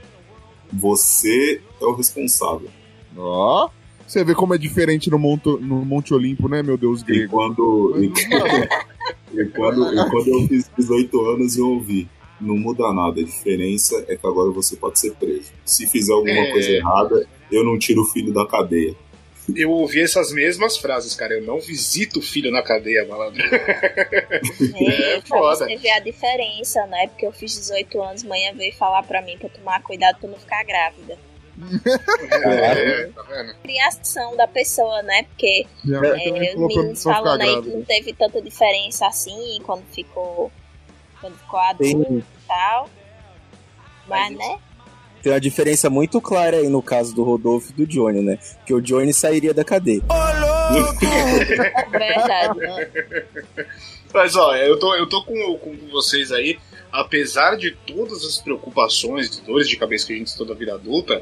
você 0.72 1.62
é 1.80 1.86
o 1.86 1.94
responsável. 1.94 2.70
Ó. 3.18 3.70
Você 4.08 4.24
vê 4.24 4.36
como 4.36 4.54
é 4.54 4.58
diferente 4.58 5.10
no 5.10 5.18
Monte, 5.18 5.46
no 5.48 5.86
Monte 5.86 6.14
Olimpo, 6.14 6.50
né, 6.50 6.62
meu 6.62 6.78
Deus 6.78 7.02
E 7.02 7.06
grego? 7.06 7.32
quando, 7.32 7.94
e, 7.98 8.10
mano, 8.30 8.68
e 9.34 9.46
quando, 9.46 9.94
e 9.94 10.10
quando 10.10 10.28
eu 10.28 10.48
fiz 10.48 10.70
18 10.78 11.26
anos, 11.28 11.58
eu 11.58 11.70
ouvi. 11.70 12.10
Não 12.40 12.58
muda 12.58 12.92
nada, 12.92 13.22
a 13.22 13.24
diferença 13.24 14.04
é 14.08 14.16
que 14.18 14.26
agora 14.28 14.50
você 14.50 14.76
pode 14.76 15.00
ser 15.00 15.14
preso. 15.14 15.52
Se 15.64 15.86
fizer 15.88 16.12
alguma 16.12 16.34
É. 16.34 16.52
coisa 16.52 16.70
errada, 16.72 17.28
eu 17.52 17.64
não 17.64 17.78
tiro 17.78 18.02
o 18.02 18.06
filho 18.06 18.34
da 18.34 18.46
cadeia. 18.46 18.96
Eu 19.56 19.72
ouvi 19.72 20.02
essas 20.02 20.32
mesmas 20.32 20.78
frases, 20.78 21.16
cara. 21.16 21.34
Eu 21.34 21.44
não 21.44 21.60
visito 21.60 22.20
o 22.20 22.22
filho 22.22 22.52
na 22.52 22.62
cadeia, 22.62 23.06
malandro. 23.06 23.42
É, 24.82 25.20
pra 25.22 25.38
foda. 25.38 25.66
você 25.66 25.76
ver 25.78 25.92
a 25.92 26.00
diferença, 26.00 26.86
né? 26.88 27.08
Porque 27.08 27.26
eu 27.26 27.32
fiz 27.32 27.54
18 27.54 28.02
anos, 28.02 28.24
manhã 28.24 28.54
veio 28.54 28.74
falar 28.74 29.04
pra 29.04 29.22
mim 29.22 29.38
pra 29.38 29.50
tomar 29.50 29.82
cuidado 29.84 30.20
pra 30.20 30.30
não 30.30 30.38
ficar 30.38 30.64
grávida. 30.64 31.18
É, 32.44 33.06
tá 33.08 33.22
vendo? 33.24 33.56
Criação 33.62 34.36
da 34.36 34.48
pessoa, 34.48 35.02
né? 35.04 35.24
Porque 35.24 35.68
é, 35.88 36.56
os 36.56 36.68
meninos 36.68 37.04
falando 37.04 37.42
aí 37.42 37.62
que 37.62 37.70
não 37.70 37.84
teve 37.84 38.14
tanta 38.14 38.42
diferença 38.42 39.06
assim 39.06 39.60
quando 39.64 39.84
ficou. 39.92 40.52
Quando 41.20 41.38
ficou 41.38 41.60
adulto 41.60 42.04
Tem, 42.06 42.18
e 42.18 42.24
tal. 42.48 42.90
Mas, 44.08 44.36
Mas 44.36 44.38
né? 44.38 44.60
Tem 45.22 45.32
uma 45.32 45.40
diferença 45.40 45.90
muito 45.90 46.20
clara 46.20 46.58
aí 46.58 46.68
no 46.68 46.82
caso 46.82 47.14
do 47.14 47.24
Rodolfo 47.24 47.72
e 47.72 47.74
do 47.74 47.88
Johnny, 47.88 48.22
né? 48.22 48.40
Que 48.66 48.74
o 48.74 48.82
Johnny 48.82 49.14
sairia 49.14 49.54
da 49.54 49.64
cadeia. 49.64 50.02
Verdade. 51.92 52.60
Mas 54.14 54.36
ó, 54.36 54.56
eu 54.56 54.78
tô, 54.80 54.96
eu 54.96 55.08
tô 55.08 55.24
com, 55.24 55.58
com 55.58 55.76
vocês 55.90 56.32
aí, 56.32 56.60
apesar 56.92 57.56
de 57.56 57.72
todas 57.72 58.26
as 58.26 58.38
preocupações 58.38 59.38
e 59.38 59.42
dores 59.42 59.68
de 59.70 59.78
cabeça 59.78 60.08
que 60.08 60.14
a 60.14 60.18
gente 60.18 60.30
tem 60.30 60.38
toda 60.38 60.54
a 60.54 60.58
vida 60.58 60.74
adulta, 60.74 61.22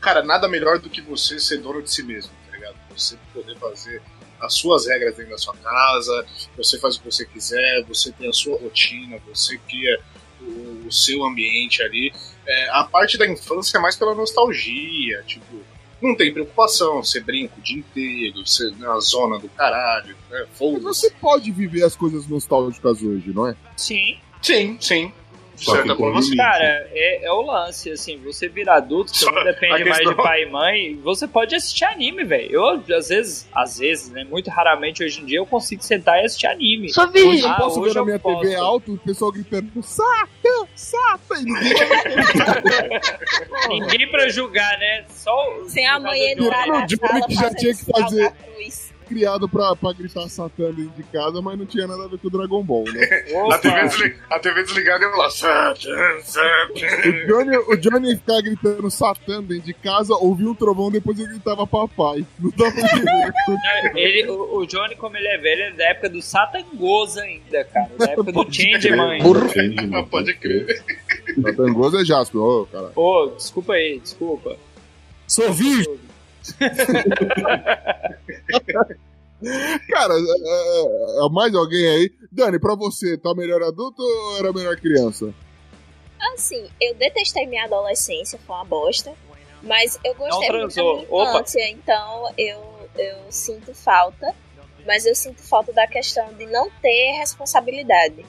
cara, 0.00 0.22
nada 0.22 0.48
melhor 0.48 0.78
do 0.78 0.88
que 0.88 1.00
você 1.00 1.40
ser 1.40 1.58
dono 1.58 1.82
de 1.82 1.92
si 1.92 2.02
mesmo, 2.02 2.30
tá 2.46 2.56
ligado? 2.56 2.76
Você 2.96 3.16
poder 3.34 3.56
fazer 3.58 4.00
as 4.40 4.54
suas 4.54 4.86
regras 4.86 5.16
dentro 5.16 5.32
da 5.32 5.38
sua 5.38 5.54
casa, 5.56 6.26
você 6.56 6.78
faz 6.78 6.96
o 6.96 7.00
que 7.00 7.06
você 7.06 7.24
quiser, 7.26 7.82
você 7.84 8.12
tem 8.12 8.28
a 8.28 8.32
sua 8.32 8.56
rotina, 8.58 9.18
você 9.26 9.58
cria 9.68 10.00
o, 10.40 10.86
o 10.86 10.92
seu 10.92 11.24
ambiente 11.24 11.82
ali. 11.82 12.12
É, 12.46 12.68
a 12.70 12.84
parte 12.84 13.18
da 13.18 13.26
infância 13.26 13.78
é 13.78 13.80
mais 13.80 13.96
pela 13.96 14.14
nostalgia, 14.14 15.22
tipo, 15.26 15.62
não 16.00 16.16
tem 16.16 16.32
preocupação, 16.32 17.02
você 17.02 17.20
brinca 17.20 17.54
o 17.58 17.62
dia 17.62 17.78
inteiro, 17.78 18.46
você 18.46 18.70
na 18.78 18.98
zona 19.00 19.38
do 19.38 19.48
caralho, 19.48 20.16
né? 20.30 20.46
Foda-se. 20.54 20.82
você 20.84 21.10
pode 21.10 21.50
viver 21.50 21.82
as 21.82 21.96
coisas 21.96 22.26
nostálgicas 22.26 23.02
hoje, 23.02 23.32
não 23.34 23.46
é? 23.46 23.56
Sim. 23.76 24.18
Sim, 24.40 24.78
sim. 24.80 25.12
De 25.58 25.64
Só 25.64 25.72
certa 25.74 25.96
forma, 25.96 26.22
sim. 26.22 26.36
Cara, 26.36 26.88
é, 26.92 27.24
é 27.26 27.32
o 27.32 27.42
lance, 27.42 27.90
assim, 27.90 28.16
você 28.18 28.48
vira 28.48 28.74
adulto, 28.74 29.10
você 29.16 29.24
Só 29.24 29.32
não 29.32 29.42
depende 29.44 29.84
mais 29.84 30.06
de 30.08 30.14
pai 30.14 30.42
e 30.44 30.46
mãe, 30.46 30.96
você 31.02 31.26
pode 31.26 31.54
assistir 31.56 31.84
anime, 31.84 32.22
velho. 32.24 32.50
Eu, 32.52 32.96
às 32.96 33.08
vezes, 33.08 33.48
às 33.52 33.78
vezes, 33.78 34.08
né, 34.10 34.24
muito 34.24 34.48
raramente 34.50 35.02
hoje 35.02 35.20
em 35.20 35.24
dia, 35.26 35.38
eu 35.38 35.46
consigo 35.46 35.82
sentar 35.82 36.22
e 36.22 36.26
assistir 36.26 36.46
anime. 36.46 36.90
Sou 36.92 37.04
Hoje 37.04 37.12
virgem. 37.12 37.40
eu 37.42 37.48
Ah, 37.50 37.54
posso 37.56 37.80
hoje 37.80 37.92
ver 37.94 37.98
na 37.98 38.04
minha 38.04 38.18
TV 38.18 38.34
posso. 38.54 38.64
alto 38.64 38.94
o 38.94 38.98
pessoal 38.98 39.32
gritando 39.32 39.82
Sata, 39.82 40.68
Sata, 40.76 41.34
e 41.40 41.44
ninguém 41.44 41.72
Ninguém 43.68 44.08
pra 44.10 44.28
julgar, 44.28 44.78
né? 44.78 45.04
Só 45.08 45.32
o- 45.60 45.68
Sem 45.68 45.86
a 45.86 45.98
mãe 45.98 46.32
entrar 46.32 46.66
na 46.66 46.86
sala 46.88 47.26
que 47.26 47.34
já 47.34 47.50
tinha 47.54 47.74
que 47.74 47.84
fazer- 47.84 48.32
cruz. 48.32 48.87
Criado 49.08 49.48
pra, 49.48 49.74
pra 49.74 49.92
gritar 49.92 50.28
Satã 50.28 50.70
dentro 50.70 50.92
de 50.96 51.02
casa, 51.04 51.40
mas 51.40 51.58
não 51.58 51.66
tinha 51.66 51.86
nada 51.86 52.04
a 52.04 52.08
ver 52.08 52.18
com 52.18 52.28
o 52.28 52.30
Dragon 52.30 52.62
Ball, 52.62 52.84
né? 52.84 53.04
A 53.50 53.58
TV, 53.58 54.16
a 54.30 54.38
TV 54.38 54.62
desligada 54.62 55.04
e 55.04 55.08
eu 55.08 55.16
lá, 55.16 55.30
Satan, 55.30 56.20
Satan. 56.22 57.08
O 57.08 57.26
Johnny, 57.26 57.56
o 57.56 57.76
Johnny 57.76 58.16
ficava 58.16 58.42
gritando 58.42 58.90
Satã 58.90 59.42
dentro 59.42 59.64
de 59.64 59.74
casa, 59.74 60.14
ouvia 60.14 60.48
um 60.48 60.54
trovão, 60.54 60.90
depois 60.90 61.18
ele 61.18 61.28
gritava 61.28 61.66
papai. 61.66 62.24
Não 62.38 62.50
entender. 62.66 63.92
Ele, 63.94 64.30
o, 64.30 64.58
o 64.58 64.66
Johnny, 64.66 64.94
como 64.96 65.16
ele 65.16 65.28
é 65.28 65.38
velho, 65.38 65.62
é 65.62 65.72
da 65.72 65.84
época 65.84 66.10
do 66.10 66.22
Satangoso 66.22 67.20
ainda, 67.20 67.64
cara. 67.64 67.90
Da 67.98 68.04
época 68.06 68.32
do 68.32 68.52
Changeman. 68.52 69.20
Changeman, 69.52 70.04
Pode 70.06 70.34
crer. 70.34 70.82
Satangoso 71.42 72.00
é 72.00 72.04
Jasper, 72.04 72.40
ô, 72.40 72.66
cara. 72.66 72.92
Ô, 72.94 73.32
desculpa 73.36 73.72
aí, 73.74 73.98
desculpa. 74.00 74.56
Sou 75.26 75.52
virgem. 75.52 76.07
Cara, 79.88 80.14
é, 80.14 80.18
é, 80.18 81.24
é, 81.24 81.28
mais 81.30 81.54
alguém 81.54 81.88
aí? 81.88 82.10
Dani, 82.32 82.58
pra 82.58 82.74
você, 82.74 83.16
tá 83.16 83.32
melhor 83.34 83.62
adulto 83.62 84.02
ou 84.02 84.38
era 84.38 84.52
melhor 84.52 84.76
criança? 84.76 85.32
Assim, 86.34 86.68
eu 86.80 86.96
detestei 86.96 87.46
minha 87.46 87.64
adolescência, 87.64 88.38
foi 88.44 88.56
uma 88.56 88.64
bosta. 88.64 89.14
Mas 89.62 89.98
eu 90.04 90.14
gostei 90.14 90.50
muito 90.50 90.74
da 90.74 90.82
minha 90.82 91.06
Opa. 91.10 91.30
infância, 91.30 91.70
então 91.70 92.32
eu, 92.36 92.88
eu 92.96 93.16
sinto 93.30 93.72
falta. 93.74 94.34
Mas 94.86 95.04
eu 95.04 95.14
sinto 95.14 95.42
falta 95.42 95.72
da 95.72 95.86
questão 95.86 96.32
de 96.34 96.46
não 96.46 96.70
ter 96.82 97.12
responsabilidade. 97.18 98.24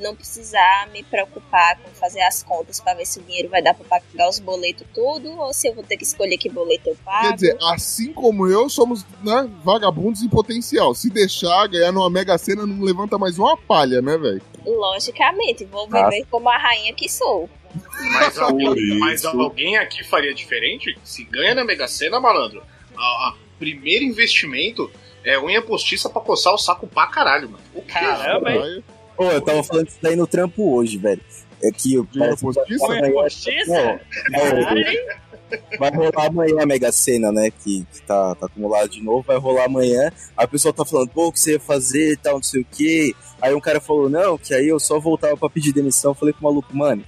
Não 0.00 0.14
precisar 0.14 0.88
me 0.92 1.02
preocupar 1.02 1.78
com 1.78 1.90
fazer 1.90 2.20
as 2.22 2.42
contas 2.42 2.80
pra 2.80 2.94
ver 2.94 3.06
se 3.06 3.18
o 3.18 3.22
dinheiro 3.22 3.48
vai 3.48 3.62
dar 3.62 3.74
pra 3.74 3.84
pagar 3.84 4.28
os 4.28 4.38
boletos 4.38 4.86
tudo, 4.94 5.30
ou 5.38 5.52
se 5.52 5.68
eu 5.68 5.74
vou 5.74 5.84
ter 5.84 5.96
que 5.96 6.04
escolher 6.04 6.38
que 6.38 6.48
boleto 6.48 6.88
eu 6.88 6.96
pago. 7.04 7.28
Quer 7.28 7.34
dizer, 7.34 7.58
assim 7.62 8.12
como 8.12 8.46
eu, 8.46 8.68
somos 8.68 9.04
né, 9.22 9.48
vagabundos 9.64 10.22
em 10.22 10.28
potencial. 10.28 10.94
Se 10.94 11.10
deixar 11.10 11.66
ganhar 11.68 11.92
numa 11.92 12.10
mega 12.10 12.38
cena, 12.38 12.66
não 12.66 12.82
levanta 12.82 13.18
mais 13.18 13.38
uma 13.38 13.56
palha, 13.56 14.00
né, 14.00 14.16
velho? 14.16 14.42
Logicamente, 14.64 15.64
vou 15.64 15.88
viver 15.88 16.26
como 16.30 16.48
a 16.48 16.56
rainha 16.56 16.92
que 16.94 17.08
sou. 17.08 17.48
Mas 18.12 18.36
alguém, 18.38 18.98
mas 18.98 19.24
alguém 19.24 19.76
aqui 19.76 20.04
faria 20.04 20.34
diferente? 20.34 20.96
Se 21.04 21.24
ganha 21.24 21.54
na 21.54 21.64
Mega 21.64 21.88
Sena, 21.88 22.20
malandro, 22.20 22.62
a, 22.96 23.02
a 23.02 23.34
primeiro 23.58 24.04
investimento 24.04 24.90
é 25.24 25.38
unha 25.38 25.60
postiça 25.60 26.08
pra 26.08 26.22
coçar 26.22 26.54
o 26.54 26.58
saco 26.58 26.86
pra 26.86 27.06
caralho, 27.06 27.50
mano. 27.50 27.64
O? 27.74 27.82
Caramba, 27.82 28.52
hein? 28.52 28.84
Pô, 29.18 29.24
eu 29.32 29.40
tava 29.42 29.62
falando 29.64 29.88
isso 29.88 29.98
daí 30.00 30.14
no 30.14 30.28
trampo 30.28 30.74
hoje, 30.76 30.96
velho. 30.96 31.20
É 31.60 31.72
que 31.72 32.00
que 32.06 32.18
postiça? 32.40 32.86
vai- 35.78 35.90
rolar 35.90 36.26
amanhã 36.26 36.62
a 36.62 36.66
Mega 36.66 36.92
Sena, 36.92 37.32
né? 37.32 37.50
Que, 37.50 37.84
que 37.92 38.00
tá, 38.02 38.36
tá 38.36 38.46
acumulado 38.46 38.88
de 38.90 39.02
novo, 39.02 39.22
vai 39.26 39.36
rolar 39.38 39.64
amanhã. 39.64 40.12
Aí 40.36 40.44
o 40.46 40.48
pessoal 40.48 40.72
tá 40.72 40.84
falando, 40.84 41.08
pô, 41.08 41.26
o 41.26 41.32
que 41.32 41.40
você 41.40 41.54
ia 41.54 41.60
fazer 41.60 42.12
e 42.12 42.16
tal, 42.16 42.34
não 42.34 42.42
sei 42.44 42.60
o 42.60 42.66
quê. 42.70 43.12
Aí 43.42 43.52
um 43.52 43.60
cara 43.60 43.80
falou, 43.80 44.08
não, 44.08 44.38
que 44.38 44.54
aí 44.54 44.68
eu 44.68 44.78
só 44.78 45.00
voltava 45.00 45.36
pra 45.36 45.50
pedir 45.50 45.72
demissão. 45.72 46.12
Eu 46.12 46.14
falei 46.14 46.32
pro 46.32 46.44
maluco, 46.44 46.76
mano, 46.76 47.02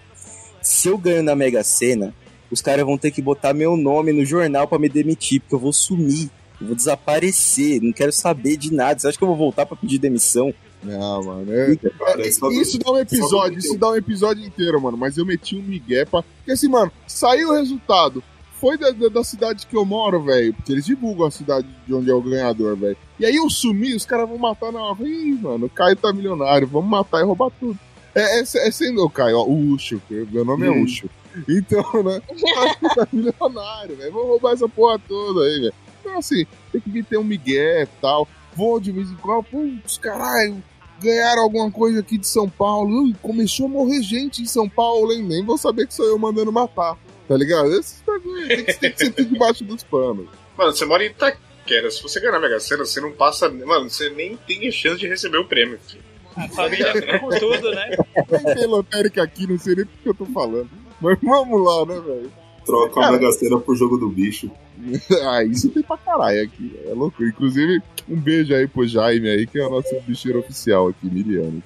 se 0.61 0.89
eu 0.89 0.99
ganho 0.99 1.23
na 1.23 1.37
Mega 1.37 1.63
Sena, 1.63 2.13
os 2.51 2.61
caras 2.61 2.85
vão 2.85 2.99
ter 2.99 3.13
que 3.13 3.23
botar 3.23 3.55
meu 3.55 3.77
nome 3.77 4.13
no 4.13 4.25
jornal 4.25 4.67
pra 4.67 4.81
me 4.81 4.89
demitir, 4.89 5.41
porque 5.41 5.55
eu 5.55 5.61
vou 5.61 5.73
sumir. 5.73 6.29
Eu 6.61 6.67
vou 6.67 6.77
desaparecer, 6.77 7.81
não 7.81 7.93
quero 7.93 8.13
saber 8.13 8.57
de 8.57 8.73
nada. 8.75 8.99
Você 8.99 9.07
acha 9.09 9.17
que 9.17 9.23
eu 9.23 9.29
vou 9.29 9.37
voltar 9.37 9.65
pra 9.65 9.77
pedir 9.77 9.99
demissão? 9.99 10.53
Não, 10.83 11.23
mano. 11.23 11.53
é- 11.53 11.77
Cara, 11.77 12.27
é 12.27 12.31
só- 12.33 12.51
Isso 12.51 12.79
dá 12.79 12.91
um 12.93 12.99
episódio, 12.99 13.59
isso 13.59 13.77
dá 13.79 13.91
um 13.91 13.97
episódio 13.97 14.45
inteiro, 14.45 14.81
mano. 14.81 14.97
Mas 14.97 15.17
eu 15.19 15.27
meti 15.27 15.57
um 15.57 15.63
migué 15.63 16.05
pra. 16.05 16.23
Porque 16.23 16.53
assim, 16.53 16.69
mano, 16.69 16.91
saiu 17.07 17.51
o 17.51 17.55
resultado. 17.55 18.23
Foi 18.55 18.77
da, 18.77 18.91
da, 18.91 19.09
da 19.09 19.25
cidade 19.25 19.67
que 19.67 19.75
eu 19.77 19.85
moro, 19.87 20.23
velho. 20.23 20.53
Porque 20.55 20.73
eles 20.73 20.85
divulgam 20.85 21.27
a 21.27 21.31
cidade 21.31 21.67
de 21.87 21.95
onde 21.95 22.11
é 22.11 22.15
o 22.15 22.21
ganhador, 22.23 22.77
velho. 22.77 22.97
E 23.19 23.25
aí 23.25 23.37
eu 23.37 23.49
sumi, 23.49 23.95
os 23.95 24.05
caras 24.05 24.29
vão 24.29 24.37
matar 24.39 24.71
na 24.73 24.83
hora. 24.83 25.03
Ih, 25.03 25.33
mano, 25.41 25.67
o 25.67 25.71
Caio 25.71 25.97
tá 25.97 26.13
milionário, 26.13 26.67
vamos 26.67 26.91
matar 26.91 27.21
e 27.21 27.25
roubar 27.25 27.51
tudo. 27.59 27.79
É, 28.15 28.39
é, 28.39 28.41
é 28.41 28.71
sendo 28.71 29.03
o 29.05 29.09
Caio, 29.11 29.39
ó, 29.39 29.45
o 29.47 29.73
Ucho, 29.73 30.01
meu 30.11 30.45
nome 30.45 30.67
é 30.67 30.71
Hum. 30.71 30.83
Ucho. 30.83 31.09
Então, 31.49 32.03
né? 32.03 32.21
tá 32.95 33.07
milionário, 33.13 33.97
velho. 33.97 34.13
Vamos 34.13 34.29
roubar 34.29 34.53
essa 34.53 34.69
porra 34.69 34.99
toda 35.09 35.43
aí, 35.47 35.61
velho. 35.61 35.75
Então, 36.01 36.19
assim, 36.19 36.45
tem 36.73 36.81
que 36.81 37.03
ter 37.03 37.19
um 37.19 37.25
migué 37.25 37.83
e 37.85 37.87
tal. 38.01 38.27
Vou 38.57 38.81
de 38.81 38.91
vez 38.93 39.11
em 39.11 39.15
quando, 39.17 39.45
putz, 39.45 39.97
caralho, 39.97 40.63
ganharam 41.01 41.43
alguma 41.43 41.71
coisa 41.71 42.01
aqui 42.01 42.19
de 42.19 42.27
São 42.27 42.49
Paulo. 42.49 43.05
Ui, 43.05 43.15
começou 43.23 43.67
a 43.67 43.69
morrer 43.69 44.03
gente 44.03 44.43
em 44.43 44.47
São 44.47 44.69
Paulo, 44.69 45.13
hein? 45.13 45.23
Nem 45.23 45.45
vou 45.45 45.59
saber 45.59 45.87
que 45.87 45.95
sou 45.95 46.07
eu 46.07 46.19
mandando 46.19 46.53
matar. 46.53 46.97
Tá 47.27 47.37
ligado? 47.37 47.73
Esses 47.73 48.03
bagulho 48.07 48.49
tem 48.49 48.65
que, 48.65 48.75
tem 48.75 48.93
que 48.93 48.99
ser 48.99 49.13
tudo 49.13 49.33
debaixo 49.33 49.65
dos 49.65 49.83
panos. 49.83 50.27
Mano, 50.57 50.73
você 50.73 50.85
mora 50.85 51.05
em 51.05 51.09
Itaquera. 51.11 51.91
Se 51.91 52.03
você 52.03 52.21
ganhar 52.21 52.33
na 52.33 52.41
Mega 52.41 52.61
Sena, 52.61 52.85
você 52.85 53.01
não 53.01 53.13
passa. 53.13 53.49
Mano, 53.49 53.89
você 53.89 54.11
nem 54.11 54.37
tem 54.37 54.71
chance 54.71 54.99
de 54.99 55.07
receber 55.07 55.39
o 55.39 55.45
prêmio. 55.45 55.79
filho. 55.87 56.03
A 56.37 56.49
família 56.49 56.93
vem 56.93 57.19
com 57.19 57.29
tudo, 57.29 57.71
né? 57.71 57.97
Nem 58.31 58.55
tem 58.55 58.67
lotérica 58.67 59.23
aqui, 59.23 59.47
não 59.47 59.59
sei 59.59 59.77
nem 59.77 59.87
porque 59.87 60.09
eu 60.09 60.15
tô 60.15 60.27
falando. 60.27 60.71
Mas 61.01 61.19
vamos 61.23 61.65
lá, 61.65 61.87
né, 61.87 62.01
velho? 62.01 62.33
Troca 62.65 63.07
a 63.07 63.13
Mega 63.13 63.33
Sena 63.33 63.59
por 63.59 63.77
jogo 63.77 63.97
do 63.97 64.09
bicho. 64.09 64.51
ah, 65.29 65.45
isso 65.45 65.69
tem 65.71 65.83
pra 65.83 65.97
caralho 65.97 66.43
aqui. 66.43 66.79
É 66.87 66.95
louco. 66.95 67.25
Inclusive, 67.25 67.83
um 68.09 68.17
beijo 68.17 68.55
aí 68.55 68.67
pro 68.67 68.87
Jaime 68.87 69.29
aí, 69.29 69.47
que 69.47 69.59
é 69.59 69.67
o 69.67 69.71
nosso 69.71 69.95
bicheiro 70.07 70.41
oficial 70.41 70.89
aqui, 70.89 71.07
milianos. 71.07 71.65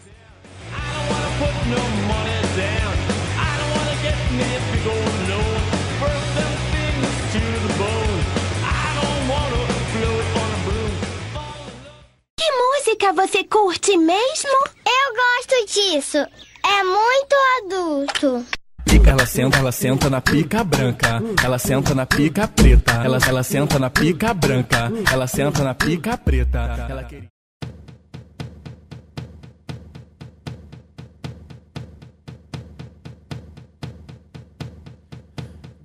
Que 12.36 12.50
música 12.52 13.12
você 13.12 13.44
curte 13.44 13.96
mesmo? 13.96 14.50
Eu 14.86 15.14
gosto 15.14 15.66
disso. 15.66 16.18
É 16.18 16.82
muito 16.82 17.34
adulto. 17.58 18.63
Pica, 18.84 19.10
ela 19.10 19.26
senta, 19.26 19.58
ela 19.58 19.72
senta 19.72 20.08
na 20.08 20.20
pica 20.20 20.62
branca. 20.62 21.20
Ela 21.42 21.58
senta 21.58 21.94
na 21.94 22.06
pica 22.06 22.46
preta. 22.46 22.92
Ela, 23.04 23.18
ela 23.26 23.42
senta 23.42 23.78
na 23.78 23.90
pica 23.90 24.32
branca. 24.32 24.90
Ela 25.12 25.26
senta 25.26 25.64
na 25.64 25.74
pica 25.74 26.16
preta. 26.16 26.58
Ela 26.88 27.04
queria... 27.04 27.28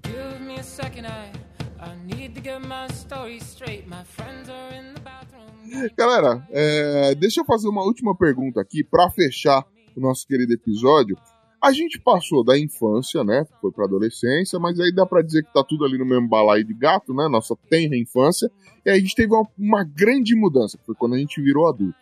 Give 0.03 0.39
me 0.45 0.59
a 0.59 0.63
second, 0.63 1.07
I, 1.07 1.31
I 1.79 1.95
need 2.05 2.35
to 2.35 2.41
get 2.41 2.59
my 2.61 2.87
story 2.93 3.39
straight. 3.39 3.87
My 3.87 4.03
friends 4.03 4.49
are 4.49 4.75
in 4.75 4.93
the 4.93 5.01
bathroom. 5.01 5.89
Galera, 5.97 6.45
é, 6.51 7.15
deixa 7.15 7.41
eu 7.41 7.45
fazer 7.45 7.67
uma 7.67 7.83
última 7.83 8.15
pergunta 8.15 8.59
aqui 8.61 8.83
pra 8.83 9.09
fechar 9.09 9.63
o 9.95 9.99
nosso 9.99 10.25
querido 10.27 10.53
episódio. 10.53 11.17
A 11.62 11.74
gente 11.74 11.99
passou 11.99 12.43
da 12.43 12.57
infância, 12.57 13.24
né? 13.24 13.45
Foi 13.60 13.72
pra 13.72 13.86
adolescência, 13.86 14.57
mas 14.60 14.80
aí 14.80 14.93
dá 14.93 15.05
pra 15.05 15.22
dizer 15.22 15.43
que 15.43 15.53
tá 15.53 15.64
tudo 15.64 15.84
ali 15.84 15.97
no 15.97 16.05
mesmo 16.05 16.28
balaio 16.28 16.64
de 16.64 16.74
gato, 16.74 17.14
né? 17.14 17.28
Nossa 17.28 17.55
tenra 17.70 17.97
infância. 17.97 18.49
E 18.86 18.89
aí 18.89 18.97
a 18.97 18.99
gente 18.99 19.14
teve 19.14 19.34
uma, 19.34 19.47
uma 19.57 19.84
grande 19.84 20.36
mudança, 20.36 20.78
que 20.78 20.86
foi 20.86 20.95
quando 20.95 21.16
a 21.16 21.18
gente 21.18 21.41
virou 21.41 21.68
adulto. 21.68 21.97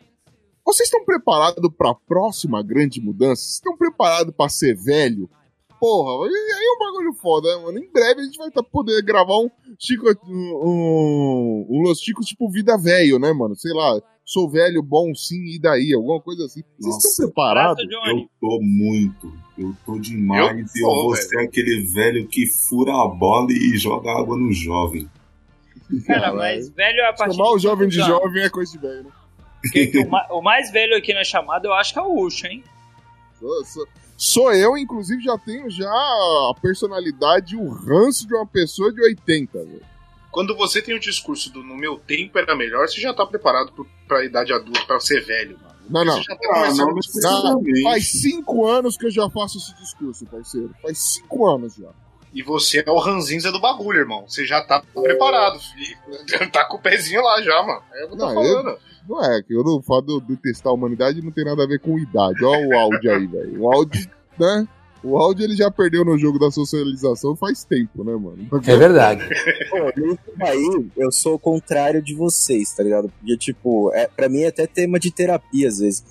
Vocês 0.64 0.88
estão 0.88 1.04
preparados 1.06 1.72
pra 1.76 1.96
próxima 1.96 2.62
grande 2.62 3.02
mudança? 3.02 3.42
Vocês 3.42 3.54
estão 3.54 3.76
preparados 3.76 4.34
pra 4.36 4.50
ser 4.50 4.76
velho? 4.76 5.30
Porra, 5.80 6.28
aí 6.28 6.32
é 6.34 6.72
um 6.74 6.80
bagulho 6.80 7.14
foda, 7.14 7.56
né, 7.56 7.64
mano? 7.64 7.80
Em 7.80 7.92
breve 7.92 8.22
a 8.22 8.24
gente 8.26 8.38
vai 8.38 8.52
tá, 8.52 8.62
poder 8.62 9.02
gravar 9.04 9.38
um 9.38 9.50
Chico, 9.80 10.08
um, 10.28 10.36
um, 10.36 11.68
um 11.70 11.82
Los 11.84 12.00
Chicos 12.00 12.26
tipo 12.26 12.50
vida 12.50 12.78
velho, 12.78 13.18
né, 13.18 13.32
mano? 13.32 13.56
Sei 13.56 13.72
lá, 13.72 14.02
sou 14.30 14.50
velho, 14.50 14.84
bom 14.84 15.16
sim, 15.16 15.42
e 15.56 15.58
daí? 15.58 15.94
Alguma 15.96 16.20
coisa 16.22 16.44
assim. 16.46 16.62
Vocês 16.78 16.94
Nossa. 16.96 17.08
estão 17.08 17.26
preparados? 17.28 17.84
Eu 17.90 18.30
tô 18.42 18.60
muito. 18.62 19.34
Eu 19.58 19.74
tô 19.86 19.98
demais. 19.98 20.52
Eu 20.76 20.82
e 20.82 20.84
eu 20.84 20.88
vou 20.96 21.14
velho. 21.14 21.28
ser 21.30 21.40
aquele 21.40 21.86
velho 21.94 22.28
que 22.28 22.46
fura 22.46 22.92
a 22.92 23.08
bola 23.08 23.48
e 23.52 23.78
joga 23.78 24.12
água 24.12 24.38
no 24.38 24.52
jovem. 24.52 25.10
Cara, 26.06 26.34
mas 26.34 26.68
velho 26.70 27.00
é 27.00 27.10
a 27.10 27.14
partir 27.14 27.36
Chamar 27.38 27.52
o 27.52 27.58
jovem 27.60 27.88
de 27.88 27.96
jovem 27.96 28.44
é 28.44 28.50
coisa 28.50 28.70
de 28.74 28.78
velho, 28.78 29.04
né? 29.06 29.12
O, 30.06 30.10
ma- 30.10 30.28
o 30.32 30.42
mais 30.42 30.70
velho 30.72 30.96
aqui 30.98 31.14
na 31.14 31.24
chamada 31.24 31.66
eu 31.68 31.74
acho 31.74 31.94
que 31.94 32.00
é 32.00 32.02
o 32.02 32.20
Ucho, 32.26 32.46
hein? 32.48 32.62
Sou, 33.40 33.66
sou- 33.66 33.88
sou 34.18 34.54
eu, 34.54 34.78
inclusive, 34.78 35.24
já 35.24 35.38
tenho 35.38 35.70
já 35.70 35.88
a 35.90 36.54
personalidade 36.62 37.56
e 37.56 37.58
o 37.58 37.70
ranço 37.70 38.28
de 38.28 38.34
uma 38.36 38.46
pessoa 38.46 38.92
de 38.92 39.02
80, 39.02 39.58
velho. 39.64 39.82
Quando 40.38 40.56
você 40.56 40.84
tem 40.84 40.94
o 40.94 41.00
discurso 41.00 41.52
do 41.52 41.64
no 41.64 41.76
meu 41.76 41.98
tempo 41.98 42.38
era 42.38 42.56
melhor, 42.56 42.88
você 42.88 43.02
já 43.02 43.12
tá 43.12 43.26
preparado 43.26 43.72
pro, 43.72 43.88
pra 44.08 44.24
idade 44.24 44.54
adulta, 44.54 44.86
pra 44.86 45.00
ser 45.00 45.26
velho, 45.26 45.58
mano. 45.60 45.74
Não, 45.90 46.06
não. 46.06 46.14
Você 46.14 46.26
já 46.30 46.36
tá 46.36 46.48
começando 46.48 46.78
não 46.78 46.92
a 46.92 46.94
necessariamente. 46.94 47.82
Faz 47.82 48.12
cinco 48.22 48.68
anos 48.68 48.98
que 48.98 49.08
eu 49.08 49.10
já 49.10 49.28
faço 49.32 49.58
esse 49.58 49.76
discurso, 49.78 50.28
parceiro. 50.28 50.76
Faz 50.80 51.00
cinco 51.00 51.48
anos 51.48 51.74
já. 51.74 51.90
E 52.32 52.44
você 52.44 52.84
é 52.86 52.92
o 52.92 53.00
ranzinza 53.00 53.52
do 53.52 53.60
bagulho, 53.60 54.02
irmão. 54.02 54.26
Você 54.28 54.46
já 54.46 54.62
tá 54.64 54.84
preparado, 54.94 55.60
filho. 55.60 55.98
Tá 56.54 56.66
com 56.66 56.78
o 56.78 56.82
pezinho 56.82 57.24
lá 57.24 57.42
já, 57.42 57.64
mano. 57.64 57.82
É 57.96 58.06
o 58.06 58.10
que 58.10 58.14
eu 58.14 58.18
tô 58.20 58.26
Não, 58.28 58.34
falando. 58.36 58.80
Não 59.10 59.24
é, 59.24 59.42
que 59.42 59.56
eu 59.56 59.64
não 59.64 59.82
falo 59.82 60.22
de 60.22 60.36
detestar 60.36 60.70
a 60.70 60.76
humanidade 60.76 61.20
não 61.20 61.32
tem 61.32 61.46
nada 61.46 61.64
a 61.64 61.68
ver 61.68 61.80
com 61.80 61.98
idade. 61.98 62.46
Olha 62.46 62.68
o 62.68 62.78
áudio 62.78 63.12
aí, 63.12 63.26
velho. 63.26 63.60
O 63.64 63.74
áudio, 63.74 64.08
né? 64.38 64.68
O 65.04 65.18
áudio 65.18 65.46
ele 65.46 65.56
já 65.56 65.70
perdeu 65.70 66.04
no 66.04 66.18
jogo 66.18 66.40
da 66.40 66.52
socialização 66.52 67.36
faz 67.36 67.64
tempo, 67.64 68.04
né, 68.04 68.14
mano? 68.14 68.48
É 68.66 68.78
verdade. 68.78 69.24
Pô, 69.70 69.78
eu 70.96 71.12
sou 71.12 71.36
o 71.36 71.40
contrário 71.40 72.02
de 72.02 72.14
vocês, 72.14 72.72
tá 72.74 72.84
ligado? 72.84 73.10
Porque, 73.10 73.38
tipo, 73.38 73.92
é, 73.94 74.08
pra 74.08 74.28
mim 74.28 74.42
é 74.42 74.48
até 74.48 74.66
tema 74.66 75.00
de 75.00 75.12
terapia 75.12 75.68
às 75.68 75.80
vezes. 75.80 76.04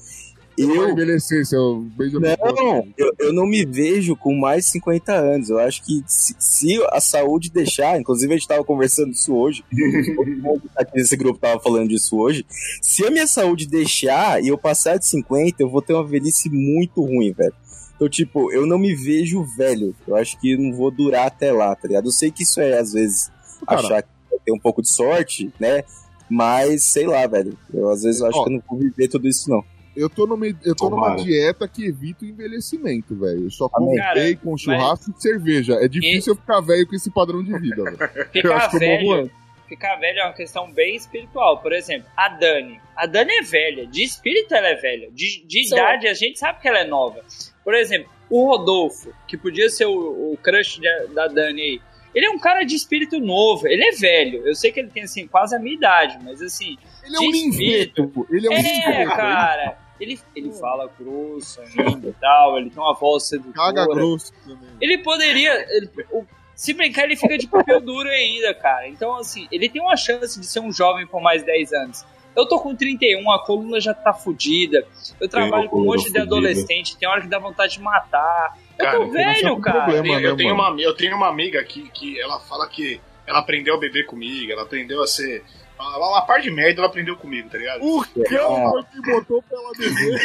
Eu 0.58 0.74
Eu, 0.74 0.88
envelhecer, 0.88 1.44
seu 1.44 1.80
beijo 1.96 2.18
não, 2.18 2.88
eu, 2.96 3.12
eu 3.18 3.32
não 3.32 3.46
me 3.46 3.64
vejo 3.66 4.16
com 4.16 4.34
mais 4.34 4.64
de 4.64 4.70
50 4.70 5.12
anos. 5.12 5.50
Eu 5.50 5.58
acho 5.58 5.84
que 5.84 6.02
se, 6.06 6.34
se 6.38 6.82
a 6.90 7.00
saúde 7.00 7.50
deixar, 7.50 8.00
inclusive 8.00 8.32
a 8.32 8.36
gente 8.36 8.48
tava 8.48 8.64
conversando 8.64 9.12
isso 9.12 9.34
hoje, 9.34 9.62
tá 10.74 10.86
nesse 10.94 11.14
grupo 11.14 11.38
tava 11.38 11.60
falando 11.60 11.88
disso 11.88 12.16
hoje. 12.16 12.46
Se 12.80 13.04
a 13.04 13.10
minha 13.10 13.26
saúde 13.26 13.66
deixar 13.66 14.42
e 14.42 14.48
eu 14.48 14.56
passar 14.56 14.96
de 14.96 15.06
50, 15.06 15.62
eu 15.62 15.68
vou 15.68 15.82
ter 15.82 15.92
uma 15.92 16.06
velhice 16.06 16.48
muito 16.48 17.02
ruim, 17.02 17.32
velho. 17.32 17.54
Então, 17.96 18.08
tipo, 18.08 18.52
eu 18.52 18.66
não 18.66 18.78
me 18.78 18.94
vejo 18.94 19.42
velho. 19.56 19.94
Eu 20.06 20.16
acho 20.16 20.38
que 20.38 20.56
não 20.56 20.72
vou 20.76 20.90
durar 20.90 21.26
até 21.26 21.50
lá, 21.50 21.74
tá 21.74 21.88
ligado? 21.88 22.06
Eu 22.06 22.12
sei 22.12 22.30
que 22.30 22.42
isso 22.42 22.60
é, 22.60 22.78
às 22.78 22.92
vezes, 22.92 23.30
Cara. 23.66 23.80
achar 23.80 24.02
que 24.02 24.08
vai 24.30 24.38
ter 24.44 24.52
um 24.52 24.58
pouco 24.58 24.82
de 24.82 24.88
sorte, 24.90 25.50
né? 25.58 25.82
Mas, 26.28 26.84
sei 26.84 27.06
lá, 27.06 27.26
velho. 27.26 27.56
Eu, 27.72 27.88
às 27.88 28.02
vezes, 28.02 28.20
eu 28.20 28.26
acho 28.28 28.38
Ó. 28.38 28.44
que 28.44 28.50
eu 28.50 28.52
não 28.54 28.62
vou 28.68 28.78
viver 28.78 29.08
tudo 29.08 29.26
isso, 29.26 29.48
não. 29.48 29.64
Eu 29.96 30.10
tô, 30.10 30.26
numa, 30.26 30.46
eu 30.46 30.74
tô 30.76 30.90
numa 30.90 31.16
dieta 31.16 31.66
que 31.66 31.86
evita 31.86 32.26
o 32.26 32.28
envelhecimento, 32.28 33.16
velho. 33.18 33.44
Eu 33.44 33.50
só 33.50 33.66
como 33.66 33.96
Cara, 33.96 34.20
bacon, 34.20 34.54
churrasco 34.58 35.10
e 35.16 35.22
cerveja. 35.22 35.76
É 35.80 35.88
difícil 35.88 36.34
eu 36.34 36.36
ficar 36.36 36.60
velho 36.60 36.86
com 36.86 36.94
esse 36.94 37.10
padrão 37.10 37.42
de 37.42 37.58
vida, 37.58 37.82
velho. 37.82 37.96
Eu 38.34 38.42
Ficar 38.42 38.56
acho 38.56 38.78
que 38.78 38.84
eu 38.84 38.88
morro 38.90 38.98
velho, 39.14 39.24
antes. 39.24 39.36
ficar 39.66 39.96
velho 39.96 40.18
é 40.18 40.24
uma 40.26 40.34
questão 40.34 40.70
bem 40.70 40.96
espiritual. 40.96 41.62
Por 41.62 41.72
exemplo, 41.72 42.06
a 42.14 42.28
Dani. 42.28 42.78
A 42.94 43.06
Dani 43.06 43.32
é 43.38 43.42
velha. 43.42 43.86
De 43.86 44.02
espírito 44.04 44.54
ela 44.54 44.68
é 44.68 44.74
velha. 44.74 45.10
De, 45.12 45.42
de 45.46 45.66
idade 45.66 46.06
a 46.08 46.12
gente 46.12 46.38
sabe 46.38 46.60
que 46.60 46.68
ela 46.68 46.80
é 46.80 46.86
nova. 46.86 47.24
Por 47.66 47.74
exemplo, 47.74 48.08
o 48.30 48.46
Rodolfo, 48.46 49.12
que 49.26 49.36
podia 49.36 49.68
ser 49.68 49.86
o, 49.86 50.32
o 50.32 50.38
crush 50.40 50.78
de- 50.80 51.06
da 51.12 51.26
Dani 51.26 51.60
aí. 51.60 51.80
Ele 52.14 52.26
é 52.26 52.30
um 52.30 52.38
cara 52.38 52.62
de 52.62 52.76
espírito 52.76 53.18
novo. 53.20 53.66
Ele 53.66 53.84
é 53.84 53.90
velho. 53.90 54.46
Eu 54.46 54.54
sei 54.54 54.70
que 54.72 54.78
ele 54.80 54.88
tem, 54.88 55.02
assim, 55.02 55.26
quase 55.26 55.54
a 55.54 55.58
minha 55.58 55.74
idade. 55.74 56.16
Mas, 56.22 56.40
assim... 56.40 56.78
Ele 57.04 57.16
é 57.16 57.18
um 57.20 57.30
espírito. 57.50 58.26
Ele 58.30 58.46
é 58.46 58.50
um 58.50 58.54
É, 58.54 59.04
cara. 59.06 59.78
Ele, 60.00 60.18
ele 60.36 60.52
fala 60.52 60.88
grosso 60.98 61.60
ainda 61.60 62.08
e 62.08 62.12
tal. 62.14 62.56
Ele 62.56 62.70
tem 62.70 62.78
uma 62.82 62.94
voz 62.94 63.28
Caga 63.28 63.42
sedutora. 63.82 63.86
grosso 63.94 64.32
também. 64.46 64.68
Ele 64.80 64.98
poderia. 64.98 65.66
ele- 65.76 65.90
o- 66.12 66.24
se 66.54 66.72
brincar, 66.72 67.04
ele 67.04 67.16
fica 67.16 67.36
de 67.36 67.46
papel 67.48 67.80
duro 67.82 68.08
ainda, 68.08 68.54
cara. 68.54 68.88
Então, 68.88 69.14
assim, 69.16 69.46
ele 69.52 69.68
tem 69.68 69.82
uma 69.82 69.96
chance 69.96 70.40
de 70.40 70.46
ser 70.46 70.60
um 70.60 70.72
jovem 70.72 71.06
por 71.06 71.20
mais 71.20 71.42
10 71.42 71.70
anos. 71.74 72.02
Eu 72.36 72.46
tô 72.46 72.60
com 72.60 72.76
31, 72.76 73.30
a 73.32 73.42
coluna 73.44 73.80
já 73.80 73.94
tá 73.94 74.12
fodida. 74.12 74.86
Eu 75.18 75.28
trabalho 75.28 75.68
com 75.70 75.80
um 75.80 75.84
monte 75.86 76.00
de 76.00 76.04
fudida. 76.08 76.22
adolescente, 76.24 76.96
tem 76.98 77.08
hora 77.08 77.22
que 77.22 77.28
dá 77.28 77.38
vontade 77.38 77.72
de 77.74 77.80
matar. 77.80 78.58
Eu 78.78 78.84
Cara, 78.84 78.98
tô 78.98 79.04
esse 79.06 79.16
é 79.18 79.34
velho, 79.42 79.60
cara. 79.60 79.84
problema. 79.84 80.06
Eu, 80.06 80.12
tenho- 80.12 80.20
eu 80.26 80.30
né, 80.32 80.36
tenho 80.36 80.54
uma, 80.54 80.76
eu 80.82 80.94
tenho 80.94 81.16
uma 81.16 81.28
amiga 81.28 81.58
aqui 81.60 81.90
que 81.94 82.20
ela 82.20 82.38
fala 82.40 82.68
que 82.68 83.00
ela 83.26 83.38
aprendeu 83.38 83.74
a 83.74 83.78
beber 83.78 84.04
comigo, 84.06 84.52
ela 84.52 84.62
aprendeu 84.62 85.02
a 85.02 85.06
ser. 85.06 85.42
Uma, 85.78 85.96
uma 86.10 86.22
par 86.26 86.40
de 86.40 86.50
merda 86.50 86.80
ela 86.80 86.88
aprendeu 86.88 87.16
comigo, 87.16 87.48
tá 87.48 87.58
ligado? 87.58 87.82
O 87.82 88.02
cão 88.24 88.70
foi 88.70 88.82
que 88.84 89.00
botou 89.10 89.42
pra 89.42 89.58
ela 89.58 89.72
beber. 89.78 90.20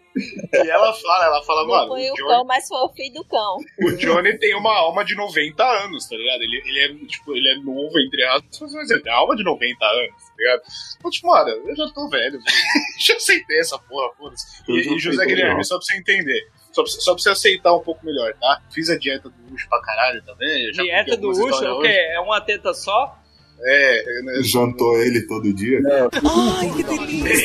E 0.52 0.68
ela 0.70 0.92
fala, 0.92 1.24
ela 1.26 1.42
fala, 1.44 1.62
Não 1.62 1.68
mano, 1.68 1.88
foi 1.88 2.10
o 2.10 2.12
o 2.12 2.16
Johnny, 2.16 2.28
cão, 2.28 2.44
mas 2.44 2.68
foi 2.68 2.78
o 2.78 2.88
filho 2.90 3.14
do 3.14 3.24
cão. 3.24 3.56
o 3.82 3.92
Johnny 3.96 4.38
tem 4.38 4.54
uma 4.54 4.72
alma 4.76 5.04
de 5.04 5.14
90 5.14 5.62
anos, 5.84 6.08
tá 6.08 6.16
ligado? 6.16 6.42
Ele, 6.42 6.62
ele 6.66 6.78
é, 6.80 7.06
tipo, 7.06 7.34
ele 7.36 7.48
é 7.48 7.56
novo, 7.56 7.98
entre 7.98 8.24
aspas, 8.24 8.72
mas 8.72 8.90
ele 8.90 9.00
tem 9.00 9.12
uma 9.12 9.18
alma 9.20 9.36
de 9.36 9.44
90 9.44 9.84
anos, 9.86 10.24
tá 10.24 10.32
ligado? 10.38 10.62
Então, 10.98 11.10
tipo, 11.10 11.26
mano, 11.28 11.48
eu 11.50 11.76
já 11.76 11.88
tô 11.90 12.08
velho, 12.08 12.40
já 13.06 13.14
aceitei 13.16 13.60
essa 13.60 13.78
porra, 13.78 14.12
foda-se. 14.16 14.46
Eu 14.68 14.76
E, 14.76 14.96
e 14.96 14.98
José 14.98 15.24
Guilherme, 15.26 15.56
não. 15.56 15.64
só 15.64 15.76
pra 15.76 15.84
você 15.86 15.96
entender. 15.96 16.48
Só 16.72 16.82
pra, 16.82 16.92
só 16.92 17.14
pra 17.14 17.22
você 17.22 17.30
aceitar 17.30 17.74
um 17.74 17.80
pouco 17.80 18.06
melhor, 18.06 18.32
tá? 18.34 18.62
Fiz 18.72 18.88
a 18.90 18.96
dieta 18.96 19.28
do 19.28 19.54
Ucho 19.54 19.68
pra 19.68 19.80
caralho 19.82 20.22
também. 20.24 20.70
Dieta 20.70 21.16
do 21.16 21.30
Ucho 21.30 21.64
é 21.64 21.72
o 21.72 21.80
quê? 21.80 21.88
É 21.88 22.20
uma 22.20 22.40
teta 22.40 22.72
só? 22.72 23.16
É, 23.62 24.22
né, 24.22 24.42
Jantou 24.42 24.96
ele 25.02 25.26
todo 25.26 25.52
dia? 25.52 25.80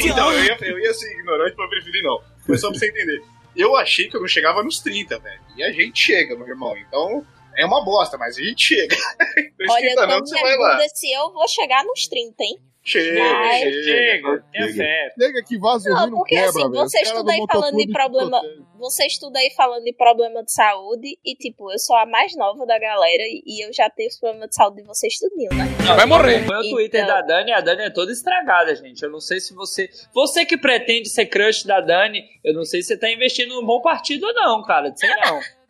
Então, 0.06 0.32
eu 0.32 0.44
ia, 0.46 0.58
eu 0.62 0.80
ia 0.80 0.94
ser 0.94 1.12
ignorante, 1.12 1.56
mas 1.58 1.66
eu 1.66 1.70
preferi 1.70 2.02
não. 2.04 2.22
Mas 2.48 2.62
só 2.62 2.70
pra 2.70 2.80
você 2.80 2.90
entender. 2.90 3.24
Eu 3.56 3.76
achei 3.76 4.10
que 4.10 4.16
eu 4.16 4.22
não 4.22 4.28
chegava 4.28 4.62
nos 4.64 4.80
30, 4.80 5.18
velho. 5.20 5.42
E 5.56 5.64
a 5.64 5.72
gente 5.72 6.00
chega, 6.00 6.36
meu 6.36 6.48
irmão. 6.48 6.76
Então, 6.78 7.26
é 7.58 7.66
uma 7.66 7.84
bosta, 7.84 8.18
mas 8.18 8.38
a 8.38 8.42
gente 8.42 8.62
chega. 8.64 8.96
Olha, 9.70 9.86
eu 9.86 9.96
30 9.96 10.02
tô 10.02 10.08
não, 10.08 10.20
você 10.20 10.42
vai 10.42 10.58
lá. 10.58 10.80
se 10.90 11.12
eu 11.12 11.32
vou 11.34 11.48
chegar 11.48 11.84
nos 11.84 12.08
30, 12.08 12.44
hein? 12.44 12.58
Chega, 12.88 13.20
Mas- 13.20 13.62
chega. 13.62 13.84
Chega, 13.84 14.44
Chega. 14.54 14.74
fé. 14.76 15.14
Chega 15.20 15.44
que 15.44 15.58
vaso 15.58 15.90
Não, 15.90 16.06
não 16.08 16.18
porque 16.20 16.36
quebra, 16.36 16.50
assim, 16.52 16.60
velho. 16.70 16.72
você 16.74 17.02
estuda 17.02 17.32
aí 17.32 17.40
do 17.40 17.48
falando 17.48 17.78
de 17.78 17.92
problema-. 17.92 18.42
Você 18.78 19.06
estuda 19.08 19.40
aí 19.40 19.50
falando 19.58 19.84
de 19.86 19.94
problema 19.94 20.44
de 20.44 20.52
saúde 20.52 21.18
e, 21.26 21.36
tipo, 21.36 21.72
eu 21.72 21.80
sou 21.80 21.96
a 21.96 22.06
mais 22.06 22.36
nova 22.38 22.64
da 22.68 22.78
galera 22.78 23.24
e, 23.28 23.66
eu 23.66 23.74
já 23.74 23.90
tenho 23.90 24.08
os 24.10 24.20
problemas 24.20 24.50
de 24.50 24.56
saúde 24.56 24.82
de 24.84 24.88
vocês 24.88 25.16
tudinho, 25.18 25.50
né? 25.56 25.66
Vai 25.96 26.06
morrer. 26.06 26.46
Foi 26.46 26.58
o 26.58 26.70
Twitter 26.70 27.04
Então. 27.04 27.16
da 27.16 27.22
Dani, 27.24 27.52
a 27.54 27.62
Dani 27.62 27.82
é 27.86 27.90
toda 27.90 28.12
estragada, 28.12 28.76
gente. 28.76 29.02
Eu 29.02 29.10
não 29.10 29.20
sei 29.20 29.40
se 29.40 29.56
você. 29.56 29.90
Você 30.14 30.46
que 30.46 30.56
pretende 30.56 31.10
ser 31.10 31.26
crush 31.26 31.66
da 31.66 31.82
Dani, 31.82 32.24
eu 32.44 32.54
não 32.54 32.66
sei 32.66 32.84
se 32.84 32.90
você 32.90 32.98
tá 33.00 33.10
investindo 33.10 33.56
num 33.56 33.66
bom 33.66 33.82
partido 33.82 34.28
ou 34.28 34.34
não, 34.36 34.62
cara. 34.62 34.94
Sei 34.96 35.10
não. 35.10 35.40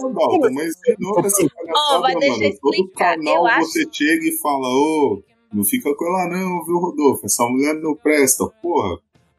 Não, 0.00 0.12
Dalton, 0.12 0.50
mas 0.52 0.72
ignora 0.88 1.26
essa 1.26 1.46
palhaçada, 1.54 2.00
vai 2.00 2.14
deixar 2.16 2.32
mano. 2.38 2.44
eu 2.44 2.58
Todo 2.60 2.74
explicar. 2.74 3.16
canal 3.16 3.34
Eu 3.36 3.46
acho- 3.46 3.66
você 3.72 3.86
chega 3.92 4.26
e 4.26 4.38
fala, 4.38 4.68
ô, 4.68 5.22
não 5.52 5.64
fica 5.64 5.94
com 5.94 6.04
ela 6.06 6.28
não, 6.28 6.64
viu, 6.64 6.78
Rodolfo? 6.78 7.24
Essa 7.26 7.44
mulher 7.46 7.74
não 7.74 7.94
presta, 7.94 8.46
porra. 8.62 8.98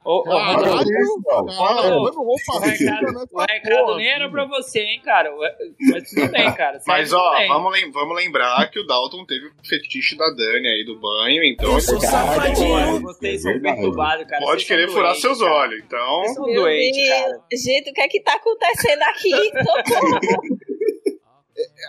Ô, 0.09 0.23
Caralho, 0.23 0.57
o 3.31 3.41
recado, 3.41 3.95
nem 3.97 4.07
era 4.09 4.29
pra 4.29 4.45
você, 4.45 4.79
hein, 4.79 5.01
cara. 5.03 5.29
Mas 5.91 6.09
tudo 6.09 6.31
bem, 6.31 6.49
cara. 6.55 6.79
Mas 6.87 7.11
ó, 7.11 7.47
vamos, 7.49 7.73
lem- 7.73 7.91
vamos 7.91 8.15
lembrar 8.15 8.69
que 8.71 8.79
o 8.79 8.87
Dalton 8.87 9.25
teve 9.25 9.47
o 9.47 9.51
fetiche 9.67 10.15
da 10.15 10.29
Dani 10.29 10.65
aí 10.67 10.85
do 10.85 10.97
banho, 10.97 11.43
então 11.43 11.69
Pô, 11.71 11.75
você 11.81 11.91
Vocês 11.95 12.03
É 12.05 12.07
são 12.07 13.51
verdade. 13.51 13.75
perturbados, 13.75 14.27
cara. 14.27 14.45
pode 14.45 14.63
Vocês 14.63 14.67
são 14.67 14.77
querer 14.77 14.91
furar 14.91 15.15
seus 15.15 15.39
cara. 15.39 15.51
olhos. 15.53 15.83
Então, 15.85 16.19
Vocês 16.21 16.33
são 16.35 16.45
Meu 16.45 16.61
doentes, 16.61 17.09
cara. 17.09 17.39
Gente, 17.51 17.89
o 17.89 17.93
que 17.93 18.01
é 18.01 18.07
que 18.07 18.19
tá 18.21 18.35
acontecendo 18.35 19.01
aqui? 19.03 19.31
Socorro. 19.91 20.57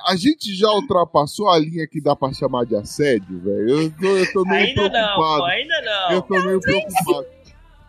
A 0.09 0.17
gente 0.17 0.55
já 0.57 0.71
ultrapassou 0.73 1.51
a 1.51 1.59
linha 1.59 1.87
que 1.87 2.01
dá 2.01 2.17
pra 2.17 2.33
chamar 2.33 2.65
de 2.65 2.75
assédio, 2.75 3.39
velho. 3.43 3.83
Eu 3.83 3.91
tô, 4.01 4.07
eu 4.17 4.33
tô 4.33 4.43
meio 4.45 4.67
Ainda 4.67 4.83
não, 4.85 4.91
preocupado. 4.91 5.39
pô, 5.39 5.45
ainda 5.45 5.83
não. 5.83 6.11
eu 6.13 6.23
tô 6.23 6.41
meio 6.43 6.61
preocupado. 6.61 7.27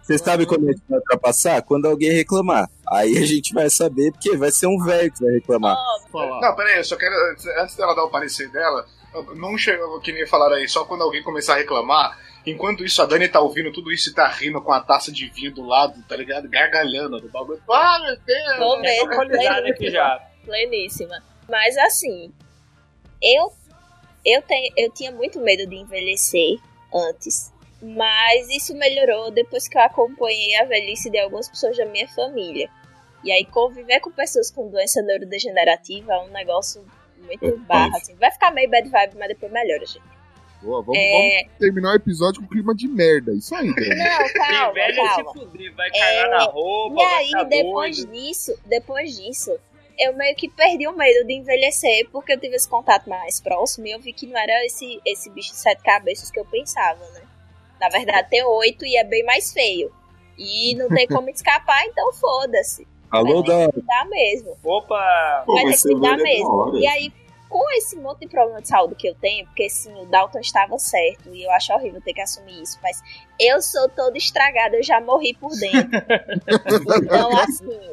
Você 0.10 0.18
sabe 0.18 0.48
quando 0.48 0.68
a 0.68 0.72
gente 0.72 0.82
vai 0.90 0.98
ultrapassar? 0.98 1.62
Quando 1.62 1.86
alguém 1.86 2.12
reclamar. 2.12 2.68
Aí 2.92 3.16
a 3.16 3.26
gente 3.28 3.54
vai 3.54 3.70
saber, 3.70 4.12
porque 4.12 4.36
vai 4.36 4.50
ser 4.50 4.66
um 4.66 4.84
velho 4.84 5.12
que 5.14 5.24
vai 5.24 5.34
reclamar. 5.36 5.78
Falar. 6.12 6.42
Não, 6.42 6.56
pera 6.56 6.70
aí, 6.70 6.78
eu 6.78 6.84
só 6.84 6.96
quero. 6.98 7.14
Antes 7.62 7.76
dela 7.76 7.96
dar 7.96 8.06
o 8.06 8.10
parecer 8.10 8.50
dela, 8.50 8.88
não 9.36 9.56
chegou 9.56 10.02
que 10.02 10.12
nem 10.12 10.26
falaram 10.26 10.56
aí, 10.56 10.68
só 10.68 10.84
quando 10.84 11.04
alguém 11.04 11.22
começar 11.22 11.54
a 11.54 11.58
reclamar. 11.58 12.18
Enquanto 12.44 12.84
isso, 12.84 13.00
a 13.04 13.06
Dani 13.06 13.28
tá 13.28 13.40
ouvindo 13.40 13.72
tudo 13.72 13.92
isso 13.92 14.10
e 14.10 14.14
tá 14.16 14.28
rindo 14.28 14.60
com 14.60 14.74
a 14.74 14.82
taça 14.82 15.12
de 15.12 15.30
vinho 15.30 15.54
do 15.54 15.62
lado, 15.62 16.04
tá 16.10 16.16
ligado? 16.16 16.50
Gargalhando 16.50 17.22
do 17.22 17.30
bagulho. 17.30 17.62
Ah, 17.70 18.00
meu 18.02 18.18
Deus! 18.26 18.58
Tô 18.58 18.76
Tô 18.78 18.82
vendo, 18.82 19.12
alcoolizado 19.12 19.68
aqui 19.68 19.92
já. 19.92 20.28
pleníssima. 20.44 21.22
Mas 21.48 21.78
assim, 21.78 22.34
eu 23.22 23.54
eu, 24.26 24.42
tenho, 24.42 24.74
eu 24.76 24.92
tinha 24.92 25.12
muito 25.12 25.40
medo 25.40 25.70
de 25.70 25.76
envelhecer 25.76 26.58
antes. 26.94 27.54
Mas 27.82 28.50
isso 28.50 28.76
melhorou 28.76 29.32
depois 29.32 29.68
que 29.68 29.78
eu 29.78 29.82
acompanhei 29.82 30.56
a 30.58 30.66
velhice 30.66 31.10
de 31.10 31.18
algumas 31.20 31.48
pessoas 31.48 31.78
da 31.78 31.86
minha 31.86 32.08
família. 32.10 32.70
E 33.24 33.32
aí 33.32 33.46
conviver 33.46 34.00
com 34.02 34.12
pessoas 34.12 34.52
com 34.52 34.70
doença 34.70 35.02
neurodegenerativa 35.02 36.14
é 36.14 36.20
um 36.20 36.30
negócio 36.30 36.86
muito 37.18 37.46
É, 37.46 37.52
barra, 37.52 37.98
assim. 37.98 38.16
Vai 38.16 38.32
ficar 38.32 38.52
meio 38.52 38.70
bad 38.70 38.88
vibe, 38.90 39.16
mas 39.18 39.28
depois 39.30 39.52
melhora, 39.52 39.86
gente. 39.86 40.04
Boa, 40.62 40.82
vamos, 40.82 40.98
É, 40.98 41.44
vamos 41.44 41.58
terminar 41.58 41.92
o 41.92 41.96
episódio 41.96 42.42
com 42.42 42.48
clima 42.50 42.76
de 42.76 42.88
merda. 42.88 43.32
Isso 43.34 43.56
aí, 43.56 43.72
velho. 43.74 43.98
não, 43.98 44.18
Tem 44.26 44.34
calma, 44.34 44.74
velho 44.74 44.96
calma. 44.96 45.32
se 45.34 45.40
fuder, 45.40 45.74
vai 45.76 45.90
cagar 45.90 46.26
É, 46.26 46.30
na 46.30 46.44
roupa, 46.46 47.02
E 47.02 47.06
vai 47.06 47.16
aí, 47.42 47.50
depois 47.50 47.98
doido. 48.04 48.12
disso, 48.14 48.60
depois 48.66 49.18
disso, 49.18 49.58
eu 49.98 50.14
meio 50.18 50.36
que 50.36 50.50
perdi 50.50 50.86
o 50.86 50.92
medo 50.98 51.26
de 51.26 51.34
envelhecer, 51.34 52.10
porque 52.12 52.34
eu 52.34 52.40
tive 52.40 52.56
esse 52.58 52.68
contato 52.68 53.10
mais 53.10 53.40
próximo 53.40 53.88
e 53.88 53.92
eu 53.92 54.00
vi 54.02 54.12
que 54.12 54.28
não 54.28 54.38
era 54.38 54.66
esse, 54.66 55.00
esse 55.06 55.30
bicho 55.30 55.52
de 55.52 55.58
sete 55.60 55.82
cabeças 55.82 56.30
que 56.30 56.40
eu 56.40 56.46
pensava, 56.46 57.06
né? 57.12 57.22
Na 57.80 57.90
verdade, 57.90 58.30
tem 58.30 58.44
oito 58.44 58.86
e 58.86 58.98
é 58.98 59.04
bem 59.04 59.24
mais 59.24 59.52
feio. 59.54 59.92
E 60.38 60.76
não 60.76 60.90
tem 60.90 61.08
como 61.08 61.30
escapar, 61.32 61.86
então 61.86 62.14
foda-se. 62.14 62.88
Alô, 63.12 63.44
Vai 63.44 63.66
ter 63.68 63.74
que 63.74 63.82
dar 63.82 64.06
mesmo. 64.06 64.58
Opa! 64.64 65.44
Vai 65.48 65.66
ter 65.72 65.82
que 65.82 66.00
dar 66.00 66.20
é 66.20 66.24
mesmo. 66.24 66.48
hora. 66.56 66.78
E 66.78 66.88
aí, 66.88 67.12
com 67.50 67.72
esse 67.72 67.96
monte 67.96 68.20
de 68.20 68.28
problema 68.28 68.62
de 68.62 68.68
saúde 68.68 68.94
que 68.96 69.08
eu 69.10 69.16
tenho, 69.16 69.46
porque 69.48 69.68
sim, 69.70 69.92
o 70.00 70.06
Dalton 70.06 70.40
estava 70.40 70.78
certo, 70.78 71.34
e 71.34 71.44
eu 71.44 71.50
acho 71.52 71.74
horrível 71.74 72.00
ter 72.02 72.14
que 72.14 72.22
assumir 72.22 72.62
isso, 72.62 72.78
mas 72.84 73.02
eu 73.40 73.60
sou 73.62 73.90
toda 73.90 74.16
estragada, 74.18 74.76
eu 74.78 74.84
já 74.84 75.02
morri 75.02 75.34
por 75.34 75.50
dentro. 75.58 75.90
então, 77.04 77.36
assim. 77.40 77.90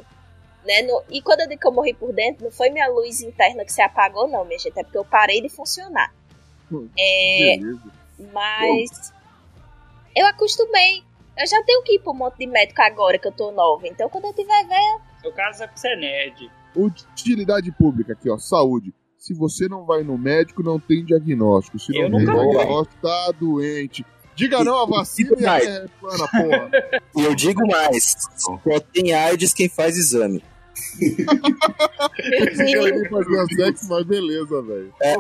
Né, 0.66 0.82
no- 0.82 1.03
e 1.09 1.22
quando 1.22 1.41
eu 1.43 1.49
digo 1.49 1.61
que 1.61 1.66
eu 1.68 1.72
morri 1.72 1.95
por 1.95 2.12
dentro, 2.12 2.45
não 2.45 2.51
foi 2.51 2.68
minha 2.70 2.89
luz 2.89 3.22
interna 3.22 3.64
que 3.64 3.72
se 3.72 3.80
apagou, 3.80 4.26
não, 4.28 4.45
minha 4.45 4.59
gente, 4.59 4.76
é 4.78 4.82
porque 4.82 4.99
eu 4.99 5.05
parei 5.05 5.41
de 5.41 5.49
funcionar. 5.49 6.12
É, 6.99 7.57
Beleza. 7.59 7.80
mas 8.32 9.12
eu 10.16 10.26
acostumei. 10.26 11.02
Eu 11.38 11.46
já 11.46 11.62
tenho 11.64 11.82
que 11.82 11.96
ir 11.96 11.98
pra 11.98 12.12
um 12.12 12.16
monte 12.16 12.38
de 12.38 12.46
médico 12.46 12.80
agora 12.80 13.18
que 13.18 13.28
eu 13.28 13.32
tô 13.32 13.52
nova. 13.52 13.86
Então, 13.86 14.08
quando 14.08 14.24
eu 14.24 14.32
tiver 14.32 14.66
velha, 14.66 15.00
Meu 15.22 15.32
caso 15.32 15.62
é 15.64 15.68
que 15.68 15.78
você 15.78 15.88
é 15.88 15.96
nerd. 15.96 16.50
Utilidade 16.74 17.70
pública 17.72 18.14
aqui, 18.14 18.30
ó. 18.30 18.38
Saúde. 18.38 18.94
Se 19.18 19.34
você 19.34 19.68
não 19.68 19.84
vai 19.84 20.02
no 20.02 20.16
médico, 20.16 20.62
não 20.62 20.78
tem 20.78 21.04
diagnóstico. 21.04 21.78
Se 21.78 21.94
Eu 21.96 22.08
não 22.08 22.18
tem 22.18 22.26
diagnóstico, 22.26 23.00
tá 23.02 23.32
doente. 23.38 24.04
Diga 24.34 24.62
não 24.62 24.82
a 24.82 24.86
vacina 24.86 25.30
e 25.38 25.42
mais. 25.42 25.66
é 25.66 25.86
plana, 26.00 26.28
porra. 26.28 26.70
E 27.16 27.22
eu 27.24 27.34
digo 27.34 27.66
mais: 27.66 28.14
só 28.36 28.80
tem 28.92 29.12
AIDS 29.14 29.52
quem 29.54 29.68
faz 29.68 29.96
exame. 29.96 30.42
Eu 30.98 32.46
queria 32.46 33.10
fazer 33.10 33.54
sexo, 33.54 33.86
mas 33.88 34.04
beleza, 34.04 34.62
velho. 34.62 34.92
É, 35.00 35.14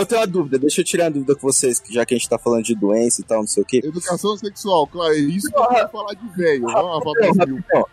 eu 0.00 0.06
tenho 0.06 0.20
uma 0.20 0.26
dúvida, 0.26 0.58
deixa 0.58 0.80
eu 0.80 0.84
tirar 0.84 1.06
a 1.06 1.10
dúvida 1.10 1.34
com 1.34 1.42
vocês, 1.42 1.80
que 1.80 1.92
já 1.92 2.06
que 2.06 2.14
a 2.14 2.18
gente 2.18 2.28
tá 2.28 2.38
falando 2.38 2.64
de 2.64 2.74
doença 2.74 3.20
e 3.20 3.24
tal, 3.24 3.40
não 3.40 3.46
sei 3.46 3.62
o 3.62 3.66
quê. 3.66 3.80
Educação 3.84 4.36
sexual, 4.36 4.86
claro, 4.86 5.12
é 5.12 5.18
isso 5.18 5.50
que 5.50 5.58
eu 5.58 5.66
quero 5.66 5.88
falar 5.88 6.14
de 6.14 6.28
velho, 6.36 6.62
não 6.62 6.98
a 6.98 7.02
falta 7.02 7.32
de 7.32 7.52
mil. 7.52 7.64
Ó, 7.74 7.84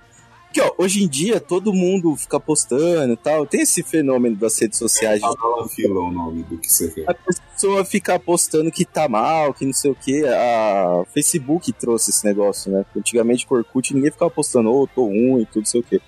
Aqui, 0.52 0.60
ó, 0.60 0.70
hoje 0.80 1.02
em 1.02 1.08
dia 1.08 1.40
todo 1.40 1.72
mundo 1.72 2.14
fica 2.18 2.38
postando 2.38 3.14
e 3.14 3.16
tal. 3.16 3.46
Tem 3.46 3.62
esse 3.62 3.82
fenômeno 3.82 4.36
das 4.36 4.60
redes 4.60 4.78
sociais 4.78 5.22
de 5.22 5.38
Fala 5.38 5.70
fila 5.70 6.02
o 6.02 6.12
nome 6.12 6.44
do 6.44 6.58
que 6.58 6.70
você 6.70 6.90
quer. 6.90 7.10
a 7.10 7.14
pessoa 7.14 7.86
ficar 7.86 8.20
postando 8.20 8.70
que 8.70 8.84
tá 8.84 9.08
mal, 9.08 9.54
que 9.54 9.66
não 9.66 9.72
sei 9.72 9.92
o 9.92 9.96
que. 9.96 10.26
A 10.26 11.06
Facebook 11.14 11.72
trouxe 11.72 12.12
esse 12.12 12.26
negócio, 12.26 12.70
né? 12.70 12.86
Antigamente 12.94 13.48
com 13.48 13.56
Orkut 13.56 13.94
ninguém 13.96 14.12
ficava 14.12 14.30
postando, 14.30 14.74
ô, 14.74 14.86
tô 14.86 15.06
ruim, 15.06 15.46
tudo 15.46 15.60
não 15.62 15.66
sei 15.66 15.80
o 15.80 15.84
que. 15.84 16.02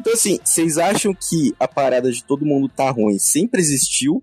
Então, 0.00 0.12
assim, 0.12 0.38
vocês 0.44 0.78
acham 0.78 1.12
que 1.14 1.54
a 1.58 1.66
parada 1.66 2.10
de 2.10 2.22
todo 2.24 2.44
mundo 2.46 2.68
tá 2.68 2.90
ruim 2.90 3.18
sempre 3.18 3.60
existiu, 3.60 4.22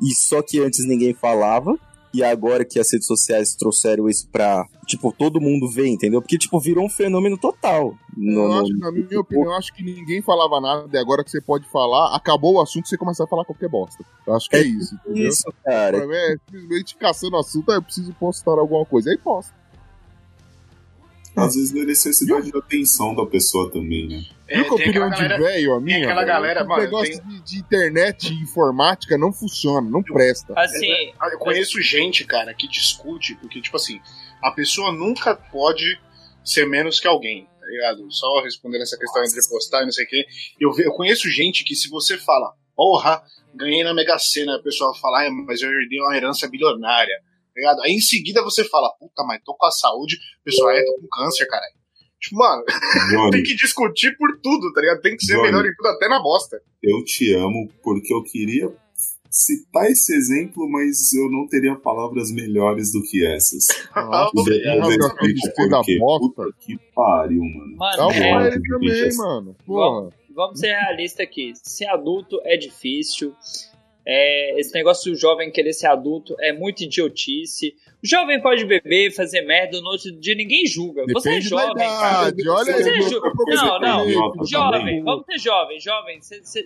e 0.00 0.14
só 0.14 0.40
que 0.42 0.60
antes 0.60 0.86
ninguém 0.86 1.12
falava, 1.12 1.76
e 2.14 2.22
agora 2.24 2.64
que 2.64 2.78
as 2.78 2.90
redes 2.90 3.06
sociais 3.06 3.54
trouxeram 3.54 4.08
isso 4.08 4.26
pra, 4.32 4.64
tipo, 4.86 5.12
todo 5.12 5.40
mundo 5.40 5.68
vê, 5.68 5.86
entendeu? 5.88 6.22
Porque, 6.22 6.38
tipo, 6.38 6.58
virou 6.58 6.86
um 6.86 6.88
fenômeno 6.88 7.36
total. 7.36 7.94
No- 8.16 8.42
Eu 8.44 8.48
no- 8.48 8.60
acho, 8.62 8.78
na 8.78 8.90
minha 8.92 9.20
opinião, 9.20 9.46
eu 9.46 9.52
acho 9.58 9.74
que 9.74 9.82
ninguém 9.82 10.22
falava 10.22 10.60
nada, 10.60 10.88
e 10.90 10.98
agora 10.98 11.22
que 11.22 11.30
você 11.30 11.40
pode 11.40 11.68
falar, 11.70 12.16
acabou 12.16 12.54
o 12.54 12.60
assunto, 12.62 12.88
você 12.88 12.96
começa 12.96 13.24
a 13.24 13.26
falar 13.26 13.44
qualquer 13.44 13.68
bosta. 13.68 14.02
Eu 14.26 14.34
acho 14.34 14.48
que 14.48 14.56
é 14.56 14.62
isso, 14.62 14.94
entendeu? 14.94 15.28
Isso, 15.28 15.42
cara. 15.64 15.98
Pra 15.98 16.06
mim 16.06 16.14
é 16.14 16.36
simplesmente 16.46 16.96
caçando 16.96 17.36
assunto, 17.36 17.70
eu 17.70 17.82
preciso 17.82 18.12
postar 18.14 18.52
alguma 18.52 18.86
coisa. 18.86 19.10
Aí 19.10 19.18
posta. 19.18 19.52
Às 21.36 21.54
vezes 21.54 21.74
é 21.74 21.84
necessidade 21.84 22.50
de 22.50 22.58
atenção 22.58 23.14
da 23.14 23.24
pessoa 23.26 23.70
também, 23.70 24.08
né? 24.08 24.22
É, 24.48 24.56
Viu 24.56 24.64
que 24.64 24.74
a 24.74 24.76
tem 24.76 24.88
opinião 24.88 25.10
de 25.10 25.28
velho, 25.28 25.74
a 25.74 25.80
minha? 25.80 26.04
aquela 26.04 26.24
galera, 26.24 26.64
mano, 26.64 26.82
negócio 26.82 27.22
de, 27.22 27.42
de 27.42 27.58
internet 27.58 28.32
e 28.32 28.42
informática 28.42 29.18
não 29.18 29.30
funciona, 29.32 29.88
não 29.88 30.02
presta. 30.02 30.54
Assim, 30.56 31.12
Ah, 31.20 31.28
Eu 31.28 31.38
conheço 31.38 31.80
gente, 31.82 32.24
cara, 32.24 32.54
que 32.54 32.66
discute, 32.66 33.34
porque, 33.36 33.60
tipo 33.60 33.76
assim, 33.76 34.00
a 34.42 34.50
pessoa 34.50 34.90
nunca 34.90 35.36
pode 35.36 36.00
ser 36.42 36.66
menos 36.66 36.98
que 36.98 37.06
alguém, 37.06 37.46
tá 37.60 37.66
ligado? 37.66 38.10
Só 38.10 38.42
respondendo 38.42 38.82
essa 38.82 38.98
questão 38.98 39.22
entre 39.22 39.38
postar 39.48 39.82
e 39.82 39.84
não 39.84 39.92
sei 39.92 40.06
o 40.06 40.08
quê. 40.08 40.24
Eu, 40.58 40.72
eu 40.78 40.92
conheço 40.92 41.28
gente 41.28 41.62
que, 41.62 41.74
se 41.74 41.90
você 41.90 42.16
fala, 42.16 42.54
porra, 42.74 43.22
ganhei 43.54 43.84
na 43.84 43.92
Mega 43.92 44.18
Sena, 44.18 44.56
a 44.56 44.62
pessoa 44.62 44.94
fala, 44.98 45.26
ah, 45.26 45.30
mas 45.46 45.60
eu 45.60 45.70
herdei 45.70 46.00
uma 46.00 46.16
herança 46.16 46.48
bilionária, 46.48 47.14
tá 47.18 47.52
ligado? 47.54 47.82
Aí 47.82 47.92
em 47.92 48.00
seguida 48.00 48.42
você 48.42 48.64
fala, 48.64 48.88
puta, 48.98 49.22
mas 49.24 49.42
tô 49.44 49.54
com 49.54 49.66
a 49.66 49.70
saúde, 49.70 50.16
a 50.40 50.44
pessoa, 50.44 50.72
é, 50.72 50.82
tô 50.82 50.94
com 51.02 51.08
câncer, 51.08 51.46
caralho. 51.46 51.74
Tipo, 52.20 52.36
mano, 52.36 52.64
Johnny, 53.10 53.30
tem 53.30 53.42
que 53.42 53.54
discutir 53.54 54.16
por 54.16 54.38
tudo, 54.42 54.72
tá 54.72 54.80
ligado? 54.80 55.00
Tem 55.00 55.16
que 55.16 55.24
ser 55.24 55.34
Johnny. 55.34 55.46
melhor 55.46 55.64
em 55.66 55.74
tudo, 55.74 55.86
até 55.88 56.08
na 56.08 56.20
bosta. 56.20 56.60
eu 56.82 57.04
te 57.04 57.32
amo 57.34 57.68
porque 57.82 58.12
eu 58.12 58.22
queria 58.22 58.70
citar 59.30 59.90
esse 59.90 60.14
exemplo, 60.14 60.68
mas 60.68 61.12
eu 61.12 61.30
não 61.30 61.46
teria 61.46 61.76
palavras 61.76 62.30
melhores 62.32 62.92
do 62.92 63.02
que 63.02 63.24
essas. 63.26 63.66
Nossa, 63.94 64.30
quê. 65.84 65.98
bosta. 65.98 66.28
Puta 66.28 66.56
que 66.60 66.78
pariu, 66.94 67.42
mano. 67.42 67.76
mano, 67.76 67.96
Calma 67.96 68.14
é, 68.14 68.50
também, 68.50 69.16
mano. 69.16 69.56
Porra. 69.64 70.10
vamos 70.34 70.58
ser 70.58 70.68
realistas 70.68 71.20
aqui. 71.26 71.52
Ser 71.62 71.86
adulto 71.86 72.40
é 72.44 72.56
difícil. 72.56 73.34
É, 74.10 74.58
esse 74.58 74.72
negócio 74.72 75.12
do 75.12 75.18
jovem 75.18 75.50
querer 75.52 75.74
ser 75.74 75.86
adulto 75.88 76.34
é 76.40 76.50
muito 76.50 76.82
idiotice. 76.82 77.74
O 78.02 78.06
jovem 78.08 78.40
pode 78.40 78.64
beber, 78.64 79.10
fazer 79.12 79.42
merda, 79.42 79.78
no 79.82 79.88
outro 79.90 80.10
dia 80.18 80.34
ninguém 80.34 80.64
julga. 80.66 81.04
Você 81.12 81.28
é 81.28 81.32
Depende 81.32 81.50
da 81.50 81.66
jovem, 81.66 81.86
cara. 81.86 82.34
Olha 82.48 82.64
Você 82.64 82.90
aí, 82.90 82.98
é 82.98 83.02
ju- 83.02 83.20
Não, 83.48 83.80
não. 83.80 84.46
Jovem, 84.46 85.04
vamos 85.04 85.26
ser 85.26 85.38
jovem. 85.38 85.78
Jovem, 85.78 86.22
você, 86.22 86.40
você 86.40 86.64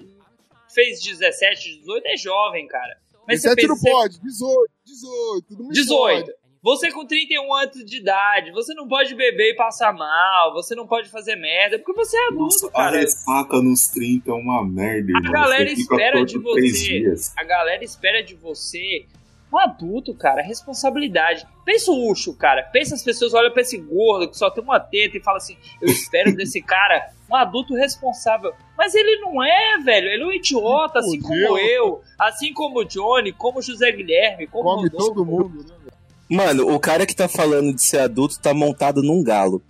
fez 0.73 1.03
17, 1.03 1.79
18, 1.81 2.07
é 2.07 2.17
jovem, 2.17 2.69
cara. 2.69 2.97
Mas 3.27 3.43
você 3.43 3.55
17 3.57 3.67
fez 3.67 3.69
não 3.69 3.93
pode, 3.93 4.21
18, 4.21 4.71
18, 4.87 5.47
tudo 5.49 5.65
me 5.65 5.73
18. 5.75 6.25
pode. 6.27 6.42
Você 6.63 6.93
com 6.93 7.05
31 7.05 7.53
anos 7.55 7.85
de 7.85 7.97
idade, 7.97 8.53
você 8.53 8.73
não 8.73 8.87
pode 8.87 9.15
beber 9.17 9.51
e 9.53 9.57
passar 9.57 9.93
mal, 9.93 10.53
você 10.53 10.77
não 10.77 10.87
pode 10.87 11.09
fazer 11.09 11.35
merda, 11.35 11.77
porque 11.79 11.93
você 11.93 12.17
é 12.17 12.27
adulto, 12.29 12.45
Nossa, 12.45 12.67
a 12.69 12.71
cara. 12.71 12.99
ressaca 12.99 13.61
nos 13.61 13.89
30 13.89 14.31
é 14.31 14.35
uma 14.35 14.65
merda, 14.65 15.11
irmão. 15.11 15.33
galera 15.33 15.69
Você 15.69 15.81
espera 15.81 16.25
de 16.25 16.39
você. 16.39 16.71
dias. 17.01 17.33
A 17.37 17.43
galera 17.43 17.83
espera 17.83 18.23
de 18.23 18.37
você 18.37 19.07
um 19.53 19.59
adulto, 19.59 20.15
cara, 20.15 20.41
responsabilidade. 20.41 21.47
Pensa 21.65 21.91
o 21.91 22.11
Ucho, 22.11 22.33
cara. 22.35 22.63
Pensa 22.73 22.95
as 22.95 23.03
pessoas 23.03 23.35
olham 23.35 23.53
pra 23.53 23.61
esse 23.61 23.77
gordo 23.77 24.31
que 24.31 24.39
só 24.39 24.49
tem 24.49 24.65
uma 24.65 24.81
teta 24.81 25.19
e 25.19 25.23
fala 25.23 25.37
assim: 25.39 25.57
eu 25.81 25.89
espero 25.89 26.33
desse 26.37 26.63
cara 26.63 27.11
um 27.29 27.35
adulto 27.37 27.75
responsável. 27.75 28.53
Mas 28.79 28.95
ele 28.95 29.17
não 29.21 29.43
é, 29.43 29.79
velho. 29.85 30.09
Ele 30.09 30.23
é 30.23 30.27
um 30.27 30.33
idiota, 30.33 31.01
assim 31.01 31.21
como 31.21 31.59
eu, 31.59 32.01
assim 32.19 32.53
como 32.55 32.81
o 32.81 32.85
Johnny, 32.85 33.33
como 33.33 33.59
o 33.59 33.63
José 33.63 33.93
Guilherme, 33.93 34.47
como 34.47 34.71
o 34.71 34.77
Come 34.77 34.89
Rodolfo. 34.89 35.07
todo 35.15 35.27
mundo, 35.27 35.65
né? 35.69 35.92
Mano, 36.33 36.75
o 36.75 36.81
cara 36.81 37.05
que 37.05 37.15
tá 37.15 37.29
falando 37.29 37.75
de 37.75 37.83
ser 37.83 37.99
adulto 37.99 38.41
tá 38.41 38.55
montado 38.55 39.03
num 39.03 39.23
galo. 39.23 39.63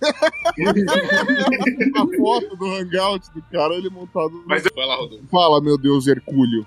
A 1.96 2.16
foto 2.16 2.56
do 2.56 2.66
hangout 2.66 3.26
do 3.34 3.42
cara, 3.50 3.74
ele 3.74 3.90
montado. 3.90 4.42
Mas 4.46 4.62
vai 4.74 4.86
lá, 4.86 4.96
Rodolfo. 4.96 5.26
Fala, 5.30 5.60
meu 5.60 5.76
Deus, 5.76 6.06
Hercúleo. 6.06 6.66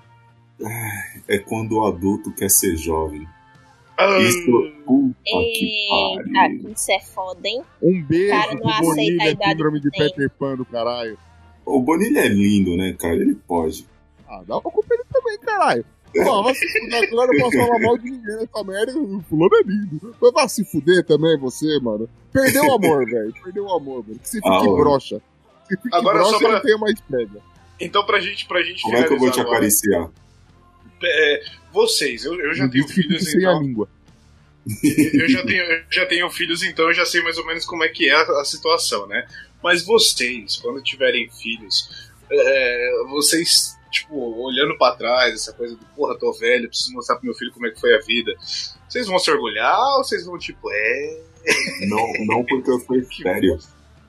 É 1.28 1.38
quando 1.38 1.72
o 1.78 1.86
adulto 1.86 2.30
quer 2.32 2.50
ser 2.50 2.76
jovem. 2.76 3.26
Ah, 3.98 4.18
Isso, 4.18 4.44
puta 4.86 5.14
que 5.24 5.88
Eita, 5.90 6.32
pariu. 6.32 6.70
isso 6.70 6.92
é 6.92 7.00
foda, 7.00 7.46
hein? 7.48 7.62
Um 7.82 8.02
beijo 8.02 8.30
Cara, 8.30 8.54
não 8.54 8.60
pro 8.60 8.68
aceita 8.70 8.82
a 8.82 8.94
Bonilha, 8.94 9.30
idade 9.30 9.50
síndrome 9.50 9.80
de 9.80 9.90
que 9.90 9.98
tem. 9.98 10.08
Peter 10.08 10.30
Pan 10.30 10.56
do 10.56 10.64
caralho. 10.64 11.18
O 11.64 11.80
Bonilha 11.80 12.20
é 12.20 12.28
lindo, 12.28 12.76
né, 12.76 12.94
cara? 12.98 13.14
Ele 13.16 13.34
pode. 13.34 13.86
Ah, 14.28 14.42
dá 14.46 14.54
uma 14.56 14.62
culpa 14.62 14.94
ele 14.94 15.04
também, 15.12 15.38
caralho. 15.38 15.84
Pô, 16.14 16.42
vai 16.42 16.54
se 16.54 16.68
fuder, 16.80 17.02
agora 17.04 17.30
eu 17.32 17.38
não 17.38 17.44
posso 17.50 17.56
falar 17.66 17.78
mal 17.80 17.98
de 17.98 18.10
ninguém 18.10 18.36
nessa 18.36 18.64
merda. 18.64 18.98
O 18.98 19.22
fulano 19.28 19.54
é 19.56 19.62
lindo. 19.62 20.16
Mas 20.20 20.32
vai 20.32 20.48
se 20.48 20.64
fuder 20.64 21.04
também, 21.04 21.38
você, 21.38 21.78
mano. 21.80 22.08
Perdeu 22.32 22.64
o 22.64 22.74
amor, 22.74 23.04
velho. 23.10 23.34
Perdeu 23.42 23.64
o 23.64 23.72
amor, 23.74 24.02
velho. 24.04 24.18
Que 24.18 24.28
você 24.28 24.36
fique 24.38 24.48
Ah, 24.48 24.60
broxa. 24.62 25.22
Que 25.68 25.76
fique 25.76 25.94
Agora, 25.96 26.18
broxa 26.18 26.32
só 26.32 26.38
pra- 26.38 26.52
não 26.52 26.60
tenha 26.60 26.78
mais 26.78 27.00
pega. 27.00 27.40
Então, 27.80 28.04
pra 28.06 28.20
gente, 28.20 28.46
pra 28.46 28.62
gente 28.62 28.82
Como 28.82 28.96
é 28.96 29.02
que 29.04 29.12
eu 29.12 29.18
vou 29.18 29.30
te 29.30 29.40
agora, 29.40 29.56
acariciar? 29.56 30.10
é, 31.04 31.42
vocês, 31.72 32.24
eu, 32.24 32.38
eu 32.38 32.54
já 32.54 32.64
Não 32.64 32.70
tenho 32.70 32.84
disse 32.86 32.94
que 32.94 33.02
filhos, 33.08 33.24
sem 33.30 33.44
a 33.46 33.50
então. 33.50 33.62
língua. 33.62 33.88
eu 35.18 35.28
já 35.28 35.44
tenho, 35.44 35.62
eu 35.64 35.82
já 35.90 36.06
tenho 36.06 36.30
filhos, 36.30 36.62
então 36.62 36.86
eu 36.86 36.94
já 36.94 37.04
sei 37.04 37.20
mais 37.22 37.36
ou 37.38 37.44
menos 37.46 37.64
como 37.64 37.82
é 37.82 37.88
que 37.88 38.08
é 38.08 38.14
a, 38.14 38.40
a 38.40 38.44
situação, 38.44 39.06
né? 39.08 39.26
Mas 39.62 39.84
vocês, 39.84 40.56
quando 40.58 40.80
tiverem 40.82 41.28
filhos, 41.30 42.12
é, 42.30 42.90
vocês, 43.10 43.76
tipo, 43.92 44.16
olhando 44.16 44.76
pra 44.76 44.96
trás, 44.96 45.34
essa 45.34 45.52
coisa 45.52 45.76
do 45.76 45.84
porra, 45.94 46.18
tô 46.18 46.32
velho, 46.32 46.68
preciso 46.68 46.94
mostrar 46.94 47.16
pro 47.16 47.26
meu 47.26 47.34
filho 47.34 47.52
como 47.52 47.66
é 47.66 47.70
que 47.70 47.80
foi 47.80 47.94
a 47.94 48.00
vida. 48.00 48.32
Vocês 48.88 49.06
vão 49.06 49.18
se 49.18 49.30
orgulhar 49.30 49.78
ou 49.96 50.04
vocês 50.04 50.24
vão, 50.24 50.38
tipo, 50.38 50.68
é. 50.72 51.20
Não, 51.88 52.12
não 52.26 52.44
porque 52.44 52.70
eu 52.70 52.80
sou 52.80 52.96
sério. 53.22 53.58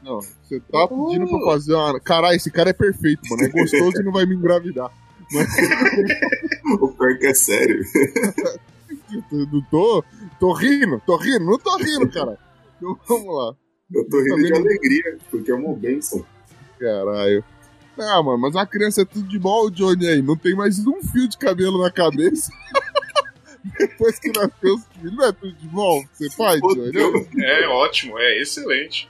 Não, 0.02 0.20
você 0.20 0.60
tá 0.60 0.88
pedindo 0.88 1.28
pra 1.28 1.40
fazer 1.46 1.74
uma. 1.74 2.00
Caralho, 2.00 2.36
esse 2.36 2.52
cara 2.52 2.72
é 2.72 2.74
perfeito, 2.74 3.22
mano. 3.30 3.44
É 3.44 3.50
gostoso 3.50 4.02
e 4.02 4.04
não 4.04 4.12
vai 4.12 4.26
me 4.26 4.36
engravidar. 4.36 4.92
O 6.80 6.88
pior 6.88 7.18
que 7.18 7.28
é 7.28 7.34
sério. 7.34 7.84
Eu 9.32 9.48
não 9.52 9.62
tô. 9.70 10.04
Tô 10.40 10.54
rindo, 10.54 11.02
tô 11.06 11.18
rindo, 11.18 11.46
não 11.46 11.58
tô 11.60 11.78
rindo, 11.78 12.10
cara. 12.10 12.38
Então 12.78 12.98
vamos 13.08 13.36
lá. 13.36 13.56
Eu 13.94 14.10
tô 14.10 14.22
rindo 14.22 14.44
de 14.44 14.54
alegria, 14.54 15.18
porque 15.30 15.52
é 15.52 15.56
uma 15.56 15.76
bênção. 15.76 16.26
Caralho. 16.80 17.44
Ah, 17.98 18.24
mano, 18.24 18.38
mas 18.40 18.56
a 18.56 18.66
criança 18.66 19.02
é 19.04 19.06
tudo 19.06 19.28
de 19.28 19.38
bom, 19.38 19.66
o 19.68 19.70
Johnny 19.72 20.08
aí. 20.08 20.22
Não 20.22 20.36
tem 20.36 20.56
mais 20.56 20.80
um 20.86 21.02
fio 21.02 21.28
de 21.28 21.38
cabelo 21.38 21.82
na 21.82 21.92
cabeça. 21.92 22.52
Depois 23.80 24.20
que 24.20 24.30
nasceu 24.30 24.76
os 24.76 24.84
filhos, 24.94 25.16
não 25.16 25.26
é 25.26 25.32
tudo 25.32 25.54
de 25.54 25.68
bom? 25.68 26.04
Você 26.14 26.30
faz, 26.32 26.60
Johnny? 26.60 27.28
É 27.44 27.68
ótimo, 27.68 28.18
é 28.20 28.42
excelente. 28.42 29.10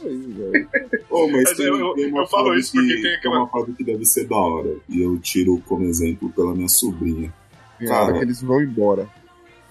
Aí, 0.00 0.16
velho. 0.32 0.68
Oh, 1.10 1.26
mas 1.28 1.42
Mas 1.44 1.56
tem, 1.56 1.66
eu- 1.66 1.78
eu- 1.78 1.94
tem 1.94 2.06
uma 2.10 2.22
eu 2.22 2.26
falo 2.28 2.54
isso 2.54 2.72
porque 2.72 2.94
que, 2.96 3.02
tem 3.02 3.14
aquela- 3.16 3.38
uma 3.40 3.48
fase 3.48 3.72
que 3.72 3.84
deve 3.84 4.04
ser 4.04 4.26
da 4.26 4.36
hora. 4.36 4.76
E 4.88 5.00
eu 5.02 5.18
tiro 5.18 5.60
como 5.66 5.84
exemplo 5.84 6.30
pela 6.30 6.54
minha 6.54 6.68
sobrinha. 6.68 7.32
Hora 7.80 7.88
Cara. 7.88 8.12
que 8.14 8.18
eles 8.24 8.40
vão 8.42 8.60
embora. 8.62 9.08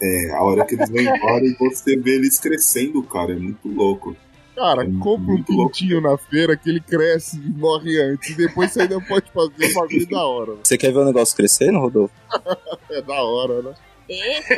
É, 0.01 0.31
a 0.31 0.41
hora 0.43 0.65
que 0.65 0.75
eles 0.75 0.89
vão 0.89 1.01
embora 1.01 1.45
e 1.45 1.53
você 1.55 1.97
vê 1.97 2.15
eles 2.15 2.39
crescendo, 2.39 3.01
cara. 3.03 3.33
É 3.33 3.35
muito 3.35 3.67
louco. 3.67 4.15
Cara, 4.57 4.83
É 4.83 4.87
compra 4.99 5.33
um 5.35 5.43
pintinho 5.43 6.01
na 6.01 6.17
feira 6.17 6.57
que 6.57 6.67
ele 6.69 6.81
cresce 6.81 7.37
e 7.37 7.49
morre 7.49 8.01
antes. 8.01 8.31
E 8.31 8.37
depois 8.37 8.71
você 8.73 8.81
ainda 8.81 8.99
pode 8.99 9.29
fazer 9.31 9.65
um 9.71 9.73
bagulho 9.75 10.07
da 10.09 10.23
hora. 10.25 10.51
né? 10.53 10.59
Você 10.63 10.77
quer 10.77 10.91
ver 10.91 10.97
o 10.99 11.05
negócio 11.05 11.35
crescendo, 11.37 11.77
Rodolfo? 11.79 12.13
É 12.89 13.01
da 13.01 13.21
hora, 13.21 13.61
né? 13.61 13.73
Eita, 14.09 14.55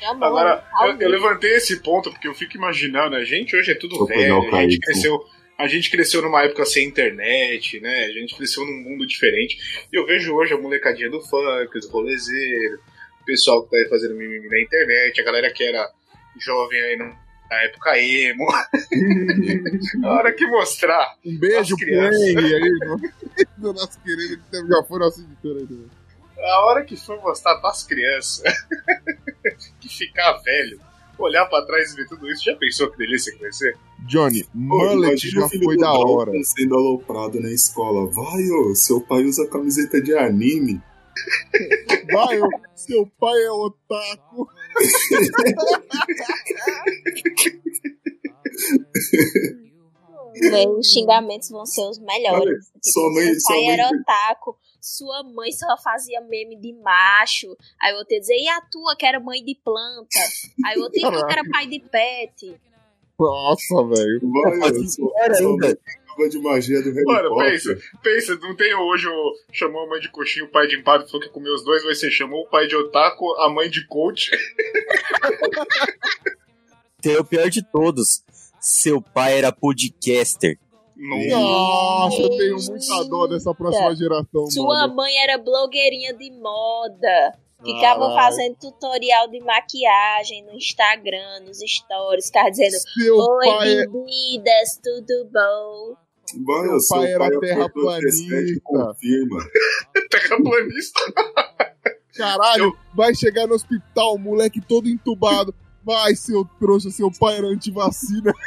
chamou. 0.00 0.24
Agora, 0.24 0.64
eu, 0.86 0.96
eu 1.00 1.08
levantei 1.10 1.54
esse 1.54 1.80
ponto 1.82 2.10
porque 2.10 2.26
eu 2.26 2.34
fico 2.34 2.56
imaginando, 2.56 3.14
a 3.14 3.22
gente 3.24 3.54
hoje 3.54 3.70
é 3.72 3.74
tudo 3.74 3.98
Vou 3.98 4.06
velho, 4.06 4.54
a 4.54 4.62
gente 4.62 4.78
cresceu. 4.80 5.20
a 5.58 5.68
gente 5.68 5.90
cresceu 5.90 6.22
numa 6.22 6.42
época 6.42 6.64
sem 6.64 6.88
internet, 6.88 7.78
né? 7.80 8.06
A 8.06 8.12
gente 8.12 8.34
cresceu 8.34 8.64
num 8.64 8.82
mundo 8.90 9.06
diferente. 9.06 9.56
E 9.92 9.96
eu 9.96 10.06
vejo 10.06 10.34
hoje 10.34 10.54
a 10.54 10.58
molecadinha 10.58 11.10
do 11.10 11.20
funk, 11.20 11.78
os 11.78 11.88
rolezeiros, 11.90 12.80
o 13.20 13.24
pessoal 13.26 13.62
que 13.64 13.70
tá 13.70 13.76
aí 13.76 13.88
fazendo 13.88 14.14
mimimi 14.16 14.48
na 14.48 14.60
internet, 14.60 15.20
a 15.20 15.24
galera 15.24 15.52
que 15.52 15.62
era 15.62 15.86
jovem 16.40 16.80
aí 16.80 16.96
no- 16.96 17.29
na 17.50 17.62
época 17.64 17.98
emo. 17.98 18.46
a 20.04 20.08
hora 20.08 20.32
que 20.32 20.46
mostrar. 20.46 21.16
Um 21.26 21.36
beijo. 21.38 21.74
Henry 21.82 22.54
aí, 22.54 22.78
do, 22.78 23.00
do 23.58 23.72
nosso 23.72 24.00
querido, 24.00 24.40
que 24.50 24.68
já 24.68 24.82
foi 24.84 24.98
nosso 25.00 25.20
editor 25.20 25.56
aí 25.56 25.66
também. 25.66 25.90
A 26.38 26.66
hora 26.66 26.84
que 26.84 26.96
for 26.96 27.20
mostrar 27.20 27.56
pras 27.56 27.82
crianças 27.82 28.42
que 29.78 29.88
ficar 29.88 30.32
velho, 30.38 30.80
olhar 31.18 31.44
pra 31.46 31.66
trás 31.66 31.92
e 31.92 31.96
ver 31.96 32.08
tudo 32.08 32.30
isso, 32.30 32.44
já 32.44 32.56
pensou 32.56 32.90
que 32.90 32.96
delícia 32.96 33.32
que 33.34 33.40
vai 33.40 33.52
ser? 33.52 33.76
Johnny, 34.06 34.48
mullet 34.54 35.28
já 35.28 35.46
foi 35.48 35.58
do 35.58 35.76
da 35.76 35.92
hora. 35.92 36.32
sendo 36.44 36.74
aloprado 36.74 37.38
na 37.40 37.50
escola. 37.50 38.10
Vai, 38.10 38.48
ô, 38.50 38.74
seu 38.74 39.02
pai 39.02 39.24
usa 39.24 39.46
camiseta 39.48 40.00
de 40.00 40.16
anime. 40.16 40.80
Vai, 42.12 42.38
seu 42.74 43.06
pai 43.18 43.42
é 43.42 43.50
otaku. 43.50 44.48
Os 50.78 50.90
xingamentos 50.92 51.50
vão 51.50 51.66
ser 51.66 51.82
os 51.88 51.98
melhores. 51.98 52.40
Olha, 52.42 52.56
Tipo, 52.58 52.80
sua 52.82 53.12
mãe- 53.12 53.26
seu 53.26 53.40
sua 53.40 53.54
pai 53.54 53.64
mãe- 53.64 53.74
era 53.74 53.88
otaku, 53.88 54.56
sua 54.80 55.22
mãe 55.24 55.52
só 55.52 55.76
fazia 55.82 56.20
meme 56.22 56.56
de 56.56 56.72
macho. 56.74 57.56
Aí 57.80 57.92
o 57.94 57.98
outro 57.98 58.14
ia 58.14 58.20
dizer, 58.20 58.36
e 58.36 58.48
a 58.48 58.60
tua 58.62 58.96
que 58.96 59.04
era 59.06 59.20
mãe 59.20 59.44
de 59.44 59.54
planta? 59.56 60.08
Aí 60.64 60.78
o 60.78 60.82
outro, 60.82 60.98
e 60.98 61.02
tu 61.02 61.26
que 61.26 61.32
era 61.32 61.42
pai 61.50 61.66
de 61.66 61.80
pet? 61.80 62.60
Nossa, 63.18 63.84
velho. 63.86 64.20
Vai, 64.22 64.70
De 66.28 66.38
magia 66.38 66.82
do 66.82 66.90
Harry 66.92 67.04
Mano, 67.04 67.28
Potter. 67.30 67.50
pensa, 67.50 67.78
pensa, 68.02 68.36
não 68.36 68.54
tem 68.54 68.74
hoje 68.74 69.08
o. 69.08 69.34
Chamou 69.52 69.84
a 69.84 69.88
mãe 69.88 70.00
de 70.00 70.10
coxinha, 70.10 70.44
o 70.44 70.48
pai 70.48 70.66
de 70.66 70.76
empate, 70.76 71.06
falou 71.10 71.20
que 71.20 71.26
ia 71.28 71.32
comer 71.32 71.50
os 71.50 71.64
dois, 71.64 71.82
vai 71.82 71.94
ser 71.94 72.10
chamou 72.10 72.42
o 72.42 72.48
pai 72.48 72.66
de 72.66 72.76
otaku, 72.76 73.32
a 73.40 73.48
mãe 73.48 73.70
de 73.70 73.86
coach. 73.86 74.30
Tem 77.00 77.16
o 77.16 77.24
pior 77.24 77.48
de 77.48 77.62
todos. 77.62 78.22
Seu 78.60 79.00
pai 79.00 79.38
era 79.38 79.50
podcaster. 79.50 80.58
Nossa, 80.94 82.20
eu 82.20 82.28
tenho 82.36 82.56
muita 82.56 83.04
dó 83.08 83.26
dessa 83.26 83.54
próxima 83.54 83.96
geração, 83.96 84.46
Sua 84.50 84.80
mano. 84.82 84.96
mãe 84.96 85.16
era 85.22 85.38
blogueirinha 85.38 86.12
de 86.12 86.30
moda. 86.32 87.38
Ficava 87.64 88.14
fazendo 88.14 88.56
tutorial 88.56 89.28
de 89.28 89.40
maquiagem 89.40 90.44
no 90.44 90.54
Instagram, 90.54 91.40
nos 91.46 91.58
stories, 91.58 92.26
ficava 92.26 92.50
dizendo 92.50 92.72
Seu 92.94 93.16
Oi, 93.16 93.46
pai 93.46 93.68
é... 93.68 93.86
bebidas, 93.86 94.80
tudo 94.82 95.28
bom? 95.30 95.96
Ô, 96.34 96.80
seu 96.80 96.96
pai 96.96 97.12
era 97.12 97.40
terraplanista. 97.40 98.28
47, 98.28 98.60
Confirma. 98.62 99.38
Terraplanista. 100.10 101.00
Caralho, 102.16 102.76
vai 102.94 103.14
chegar 103.14 103.46
no 103.46 103.54
hospital, 103.54 104.18
moleque 104.18 104.60
todo 104.60 104.88
entubado. 104.88 105.54
Vai, 105.82 106.14
seu 106.14 106.44
trouxa, 106.58 106.90
seu 106.90 107.10
pai 107.10 107.38
era 107.38 107.46
antivacina. 107.46 108.32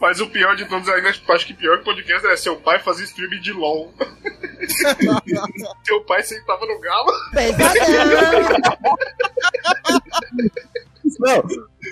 Mas 0.00 0.20
o 0.20 0.28
pior 0.28 0.54
de 0.54 0.64
todos 0.66 0.88
ainda, 0.88 1.08
acho 1.08 1.46
que 1.46 1.54
pior 1.54 1.78
que 1.78 1.84
podcast 1.84 2.26
é 2.28 2.36
seu 2.36 2.56
pai 2.56 2.78
fazer 2.78 3.04
stream 3.04 3.40
de 3.40 3.52
LOL. 3.52 3.92
Seu 5.84 6.00
pai 6.04 6.22
sentava 6.22 6.64
no 6.66 6.80
galo. 6.80 7.12
Não, 11.18 11.42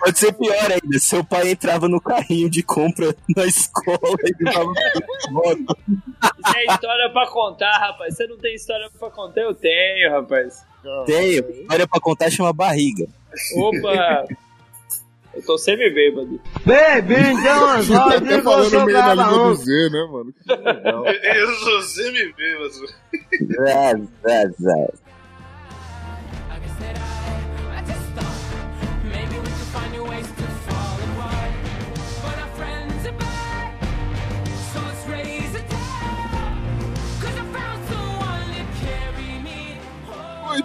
pode 0.01 0.19
ser 0.19 0.33
pior 0.33 0.71
ainda. 0.71 0.99
Seu 0.99 1.25
pai 1.25 1.51
entrava 1.51 1.89
no 1.89 2.01
carrinho 2.01 2.51
de 2.51 2.63
compra 2.63 3.15
na 3.37 3.45
escola 3.47 3.99
e 4.25 4.45
dava 4.45 4.73
moto. 5.31 5.77
Isso 6.23 6.57
é 6.57 6.65
história 6.73 7.11
pra 7.13 7.27
contar, 7.29 7.79
rapaz. 7.79 8.17
Você 8.17 8.27
não 8.27 8.39
tem 8.39 8.55
história 8.55 8.89
pra 8.99 9.11
contar? 9.11 9.41
Eu 9.43 9.55
tenho, 9.55 10.11
rapaz. 10.11 10.65
Tenho. 11.07 11.51
História 11.51 11.87
pra 11.89 12.01
contar 12.01 12.31
chama 12.31 12.53
barriga. 12.53 13.07
Opa! 13.57 14.27
Eu 15.35 15.45
tô 15.45 15.59
sempre 15.59 15.91
bêbado. 15.91 16.41
Tá 17.89 18.17
até 18.17 18.41
falando 18.41 18.85
meio 18.87 18.99
na 18.99 19.15
língua 19.15 19.49
do 19.49 19.55
Z, 19.57 19.91
né, 19.91 20.07
mano? 20.11 20.33
Que 20.33 20.55
legal. 20.55 21.05
Eu 21.07 21.55
sou 21.57 21.83
semi-bêbado. 21.83 22.87
Zé, 23.43 23.95
zé, 24.23 24.49
zé. 24.61 24.89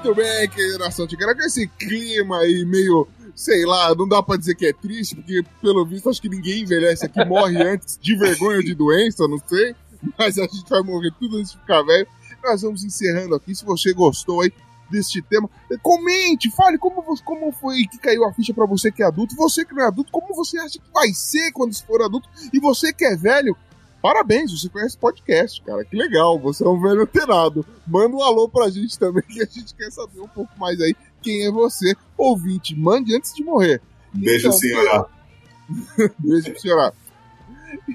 Muito 0.02 0.16
bem, 0.16 0.50
querida 0.50 0.78
nação 0.78 1.06
tigana, 1.06 1.36
com 1.36 1.41
esse 1.41 1.68
clima 1.68 2.38
aí 2.39 2.64
meio, 2.64 3.06
sei 3.36 3.66
lá, 3.66 3.93
não 3.93 4.08
dá 4.08 4.24
pra 4.24 4.38
dizer 4.38 4.56
que 4.56 4.66
é 4.66 4.72
triste, 4.72 5.14
porque 5.14 5.43
pelo 5.62 5.86
visto 5.86 6.10
acho 6.10 6.22
que 6.22 6.30
ninguém 6.30 6.62
envelhece 6.62 7.06
aqui, 7.06 7.24
morre 7.26 7.58
antes 7.62 8.00
de 8.02 8.16
vergonha 8.16 8.60
ou 8.60 8.64
de 8.64 8.74
doença, 8.74 9.28
não 9.28 9.38
sei, 9.45 9.76
mas 10.18 10.38
a 10.38 10.43
gente 10.43 10.70
vai 10.70 10.82
morrer 10.84 11.12
tudo 11.20 11.36
antes 11.36 11.52
de 11.52 11.60
ficar 11.60 11.82
velho. 11.82 12.08
Nós 12.41 12.62
vamos 12.62 12.86
encerrando 12.86 13.36
aqui, 13.36 13.54
se 13.54 13.66
você 13.66 13.91
gostou 13.91 14.39
aí 14.39 14.54
deste 14.89 15.22
tema, 15.22 15.50
comente, 15.82 16.50
fale 16.52 16.78
como, 16.78 17.04
como 17.26 17.52
foi 17.52 17.84
que 17.84 17.97
caiu 17.97 18.24
a 18.24 18.32
ficha 18.34 18.54
pra 18.54 18.66
você 18.66 18.89
que 18.89 19.04
é 19.04 19.06
adulto, 19.06 19.36
você 19.36 19.66
que 19.66 19.76
não 19.76 19.84
é 19.84 19.88
adulto, 19.88 20.14
como 20.14 20.34
você 20.34 20.58
acha 20.60 20.80
que 20.80 20.93
vai 20.93 21.10
ser 21.10 21.52
quando 21.52 21.78
for 21.86 22.02
adulto, 22.02 22.30
e 22.54 22.60
você 22.62 22.93
que 22.93 23.04
é 23.04 23.18
velho, 23.18 23.54
Parabéns, 24.02 24.52
você 24.52 24.70
conhece 24.70 24.97
podcast, 24.97 25.62
cara. 25.62 25.84
Que 25.84 25.95
legal, 25.95 26.39
você 26.39 26.64
é 26.64 26.68
um 26.68 26.82
velho 26.82 27.02
antenado. 27.02 27.66
Manda 27.86 28.16
um 28.16 28.24
alô 28.24 28.47
pra 28.47 28.70
gente 28.70 28.97
também, 28.97 29.24
que 29.24 29.41
a 29.41 29.45
gente 29.45 29.76
quer 29.76 29.91
saber 29.91 30.22
um 30.22 30.28
pouco 30.28 30.52
mais 30.58 30.80
aí 30.80 30.95
quem 31.22 31.45
é 31.45 31.52
você, 31.52 31.93
ouvinte. 32.18 32.76
Mande 32.76 33.16
antes 33.16 33.34
de 33.34 33.43
morrer. 33.43 33.82
Beijo, 34.14 34.47
Então, 34.47 34.58
senhora. 34.58 35.06
Beijo 36.18 36.52
pro 36.52 36.60
senhor. 36.62 36.93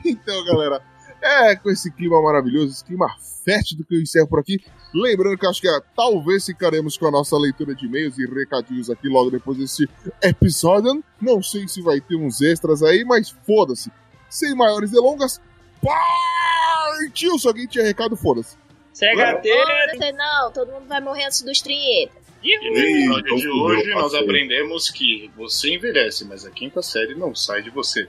Então, 0.04 0.44
galera, 0.44 0.82
é 1.22 1.56
com 1.56 1.70
esse 1.70 1.90
clima 1.90 2.20
maravilhoso, 2.20 2.72
esse 2.72 2.84
clima 2.84 3.08
fétido 3.44 3.84
que 3.84 3.94
eu 3.94 4.00
encerro 4.02 4.28
por 4.28 4.40
aqui. 4.40 4.58
Lembrando 4.94 5.36
que 5.38 5.46
acho 5.46 5.60
que 5.60 5.68
é, 5.68 5.80
talvez 5.96 6.44
ficaremos 6.46 6.96
com 6.96 7.06
a 7.06 7.10
nossa 7.10 7.36
leitura 7.36 7.74
de 7.74 7.86
e-mails 7.86 8.18
e 8.18 8.26
recadinhos 8.26 8.90
aqui 8.90 9.08
logo 9.08 9.30
depois 9.30 9.58
desse 9.58 9.88
episódio. 10.22 11.02
Não 11.20 11.42
sei 11.42 11.66
se 11.66 11.82
vai 11.82 12.00
ter 12.00 12.16
uns 12.16 12.40
extras 12.40 12.82
aí, 12.82 13.04
mas 13.04 13.30
foda-se. 13.30 13.90
Sem 14.28 14.54
maiores 14.54 14.90
delongas, 14.90 15.40
partiu! 15.84 17.38
Se 17.38 17.46
alguém 17.46 17.66
tinha 17.66 17.84
recado, 17.84 18.16
foda-se. 18.16 18.56
CHT, 18.94 19.48
Você 19.96 20.12
não, 20.12 20.52
todo 20.52 20.72
mundo 20.72 20.86
vai 20.86 21.00
morrer 21.00 21.24
antes 21.24 21.42
dos 21.42 21.60
30. 21.60 22.12
E 22.42 22.58
no 22.58 22.78
episódio 22.78 23.36
de 23.36 23.48
hoje 23.48 23.90
nós 23.90 24.14
aprendemos 24.14 24.90
que 24.90 25.30
você 25.36 25.74
envelhece, 25.74 26.24
mas 26.24 26.44
a 26.44 26.50
quinta 26.50 26.82
série 26.82 27.14
não 27.14 27.34
sai 27.34 27.62
de 27.62 27.70
você. 27.70 28.08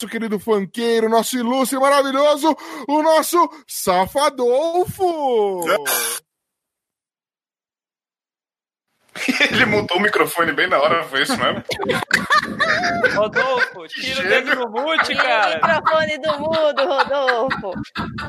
Nosso 0.00 0.10
querido 0.10 0.40
funkeiro, 0.40 1.10
nosso 1.10 1.36
ilustre 1.36 1.76
e 1.76 1.80
maravilhoso, 1.80 2.56
o 2.88 3.02
nosso 3.02 3.36
Safadolfo! 3.68 5.04
Ele 9.52 9.66
montou 9.66 9.98
o 9.98 10.00
microfone 10.00 10.52
bem 10.52 10.68
na 10.68 10.78
hora, 10.78 11.04
foi 11.04 11.20
isso 11.22 11.36
mesmo? 11.36 11.62
Rodolfo, 13.14 13.86
tira 13.88 14.20
o 14.20 14.28
dedo 14.28 14.56
do 14.56 14.70
mute, 14.70 15.04
Tira 15.04 15.20
o 15.20 15.22
cara. 15.22 15.54
microfone 15.56 16.18
do 16.18 16.38
mudo, 16.38 16.86
Rodolfo. 16.86 17.72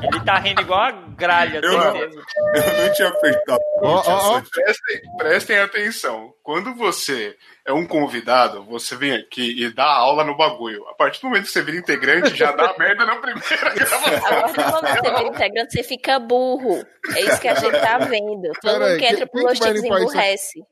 Ele 0.02 0.20
tá 0.24 0.38
rindo 0.38 0.60
igual 0.60 0.80
a 0.80 0.90
gralha, 0.90 1.60
Eu 1.62 1.72
não. 1.72 1.96
Eu 1.96 2.10
não 2.12 2.92
tinha 2.94 3.08
apertado. 3.08 3.60
Ó, 3.82 4.02
ó, 4.06 4.36
ó. 4.36 4.42
Prestem, 4.42 5.00
prestem 5.16 5.58
atenção. 5.58 6.34
Quando 6.42 6.74
você 6.74 7.36
é 7.66 7.72
um 7.72 7.86
convidado, 7.86 8.64
você 8.64 8.96
vem 8.96 9.12
aqui 9.12 9.62
e 9.64 9.72
dá 9.72 9.84
aula 9.84 10.24
no 10.24 10.36
bagulho. 10.36 10.86
A 10.88 10.94
partir 10.94 11.20
do 11.20 11.28
momento 11.28 11.44
que 11.44 11.50
você 11.52 11.62
vira 11.62 11.78
integrante, 11.78 12.34
já 12.34 12.52
dá 12.52 12.74
merda 12.78 13.04
na 13.06 13.16
primeira 13.16 13.70
gravação. 13.74 14.14
A 14.14 14.40
partir 14.42 14.56
do 14.56 14.70
momento 14.72 14.94
que 14.94 15.00
você 15.02 15.10
vira 15.16 15.28
integrante, 15.28 15.72
você 15.72 15.82
fica 15.82 16.18
burro. 16.18 16.84
É 17.14 17.20
isso 17.20 17.40
que 17.40 17.48
a 17.48 17.54
gente 17.54 17.80
tá 17.80 17.98
vendo. 17.98 18.42
Todo 18.42 18.60
Pera 18.62 18.78
mundo 18.80 18.84
aí, 18.84 18.98
que 18.98 19.04
entra 19.06 19.26
pro 19.26 19.40
quem 19.40 19.48
Los 19.48 19.58
que 19.58 19.64
vai 19.64 19.72
Ticos 19.74 19.82
limpar 19.84 19.98
isso? 20.00 20.08
emburrece. 20.10 20.64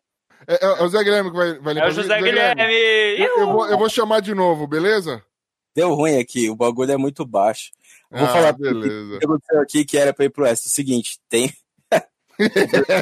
É, 0.48 0.64
é 0.66 0.82
o 0.82 0.88
Zé 0.88 1.04
Guilherme 1.04 1.30
que 1.30 1.36
vai, 1.36 1.58
vai 1.60 1.72
É 1.72 1.74
limpar 1.74 1.88
o 1.88 1.92
José 1.92 2.20
Guilherme. 2.22 2.62
Eu, 3.18 3.38
eu 3.40 3.46
vou, 3.52 3.68
eu 3.68 3.78
vou 3.78 3.88
chamar 3.88 4.20
de 4.20 4.34
novo, 4.34 4.66
beleza? 4.66 5.22
Deu 5.76 5.94
ruim 5.94 6.18
aqui, 6.18 6.50
o 6.50 6.56
bagulho 6.56 6.90
é 6.90 6.96
muito 6.96 7.24
baixo. 7.24 7.70
Vou 8.10 8.24
Ah, 8.24 8.28
falar 8.32 8.52
beleza. 8.54 9.14
o 9.14 9.18
que 9.20 9.24
aconteceu 9.24 9.60
aqui 9.60 9.84
que 9.84 9.96
era 9.96 10.12
pra 10.12 10.24
ir 10.24 10.30
pro 10.30 10.44
extra. 10.44 10.66
O 10.68 10.72
seguinte, 10.72 11.20
tem. 11.28 11.52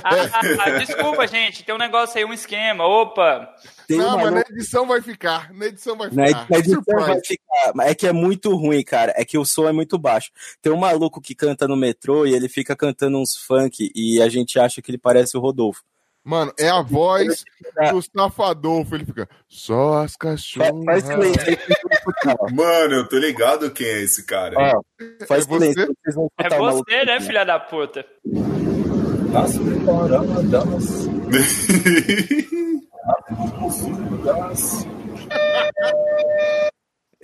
Ah, 0.04 0.70
desculpa, 0.78 1.26
gente, 1.26 1.62
tem 1.64 1.74
um 1.74 1.78
negócio 1.78 2.18
aí, 2.18 2.24
um 2.24 2.32
esquema. 2.32 2.84
Opa! 2.86 3.48
tem 3.86 3.98
Não, 3.98 4.08
uma 4.08 4.16
mas 4.24 4.32
na 4.34 4.40
edição 4.40 4.86
vai 4.86 5.00
ficar. 5.00 5.52
Na 5.52 5.66
edição 5.66 5.96
vai 5.96 6.10
Na, 6.10 6.26
ficar. 6.26 6.46
na 6.50 6.58
edição 6.58 6.82
vai 6.86 7.02
Surprise. 7.04 7.26
ficar. 7.26 7.72
mas 7.74 7.90
É 7.90 7.94
que 7.94 8.06
é 8.06 8.12
muito 8.12 8.54
ruim, 8.56 8.82
cara. 8.82 9.12
É 9.16 9.24
que 9.24 9.38
o 9.38 9.44
som 9.44 9.68
é 9.68 9.72
muito 9.72 9.98
baixo. 9.98 10.30
Tem 10.60 10.72
um 10.72 10.76
maluco 10.76 11.20
que 11.20 11.34
canta 11.34 11.66
no 11.68 11.76
metrô 11.76 12.26
e 12.26 12.34
ele 12.34 12.48
fica 12.48 12.76
cantando 12.76 13.18
uns 13.18 13.36
funk 13.36 13.90
e 13.94 14.20
a 14.20 14.28
gente 14.28 14.58
acha 14.58 14.82
que 14.82 14.90
ele 14.90 14.98
parece 14.98 15.36
o 15.36 15.40
Rodolfo. 15.40 15.82
Mano, 16.24 16.52
é 16.58 16.68
a 16.68 16.82
voz 16.82 17.42
do 17.90 18.02
Safadolfo. 18.02 18.94
Ele 18.94 19.06
fica. 19.06 19.26
Só 19.48 20.02
as 20.02 20.14
cachorras. 20.14 20.84
Faz 20.84 21.04
silêncio. 21.04 21.58
Mano, 22.52 22.94
eu 22.96 23.08
tô 23.08 23.16
ligado 23.16 23.70
quem 23.70 23.86
é 23.86 24.02
esse 24.02 24.26
cara. 24.26 24.54
Ó, 24.58 24.82
faz 25.26 25.44
É 25.46 25.48
você? 25.48 25.72
vocês 25.72 26.14
vão 26.14 26.30
É 26.36 26.48
você, 26.58 27.04
né, 27.06 27.20
filha 27.20 27.44
da 27.44 27.58
puta? 27.58 28.04
As 29.34 29.58
preparadas. 29.58 31.08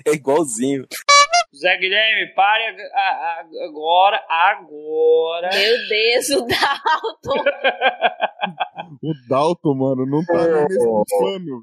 É 0.07 0.13
igualzinho. 0.13 0.87
Zé 1.57 1.77
Guilherme, 1.79 2.35
pare 2.35 2.67
ag- 2.67 2.91
a- 2.93 2.99
a- 2.99 3.65
agora, 3.69 4.21
agora. 4.29 5.51
Meu 5.53 5.89
Deus, 5.89 6.31
o 6.31 6.47
Dalton. 6.47 7.45
O 9.03 9.13
Dalton, 9.29 9.75
mano, 9.75 10.07
não 10.07 10.25
tá 10.25 10.33
nem 10.35 10.63
nesse 10.65 10.79
plano. 11.19 11.63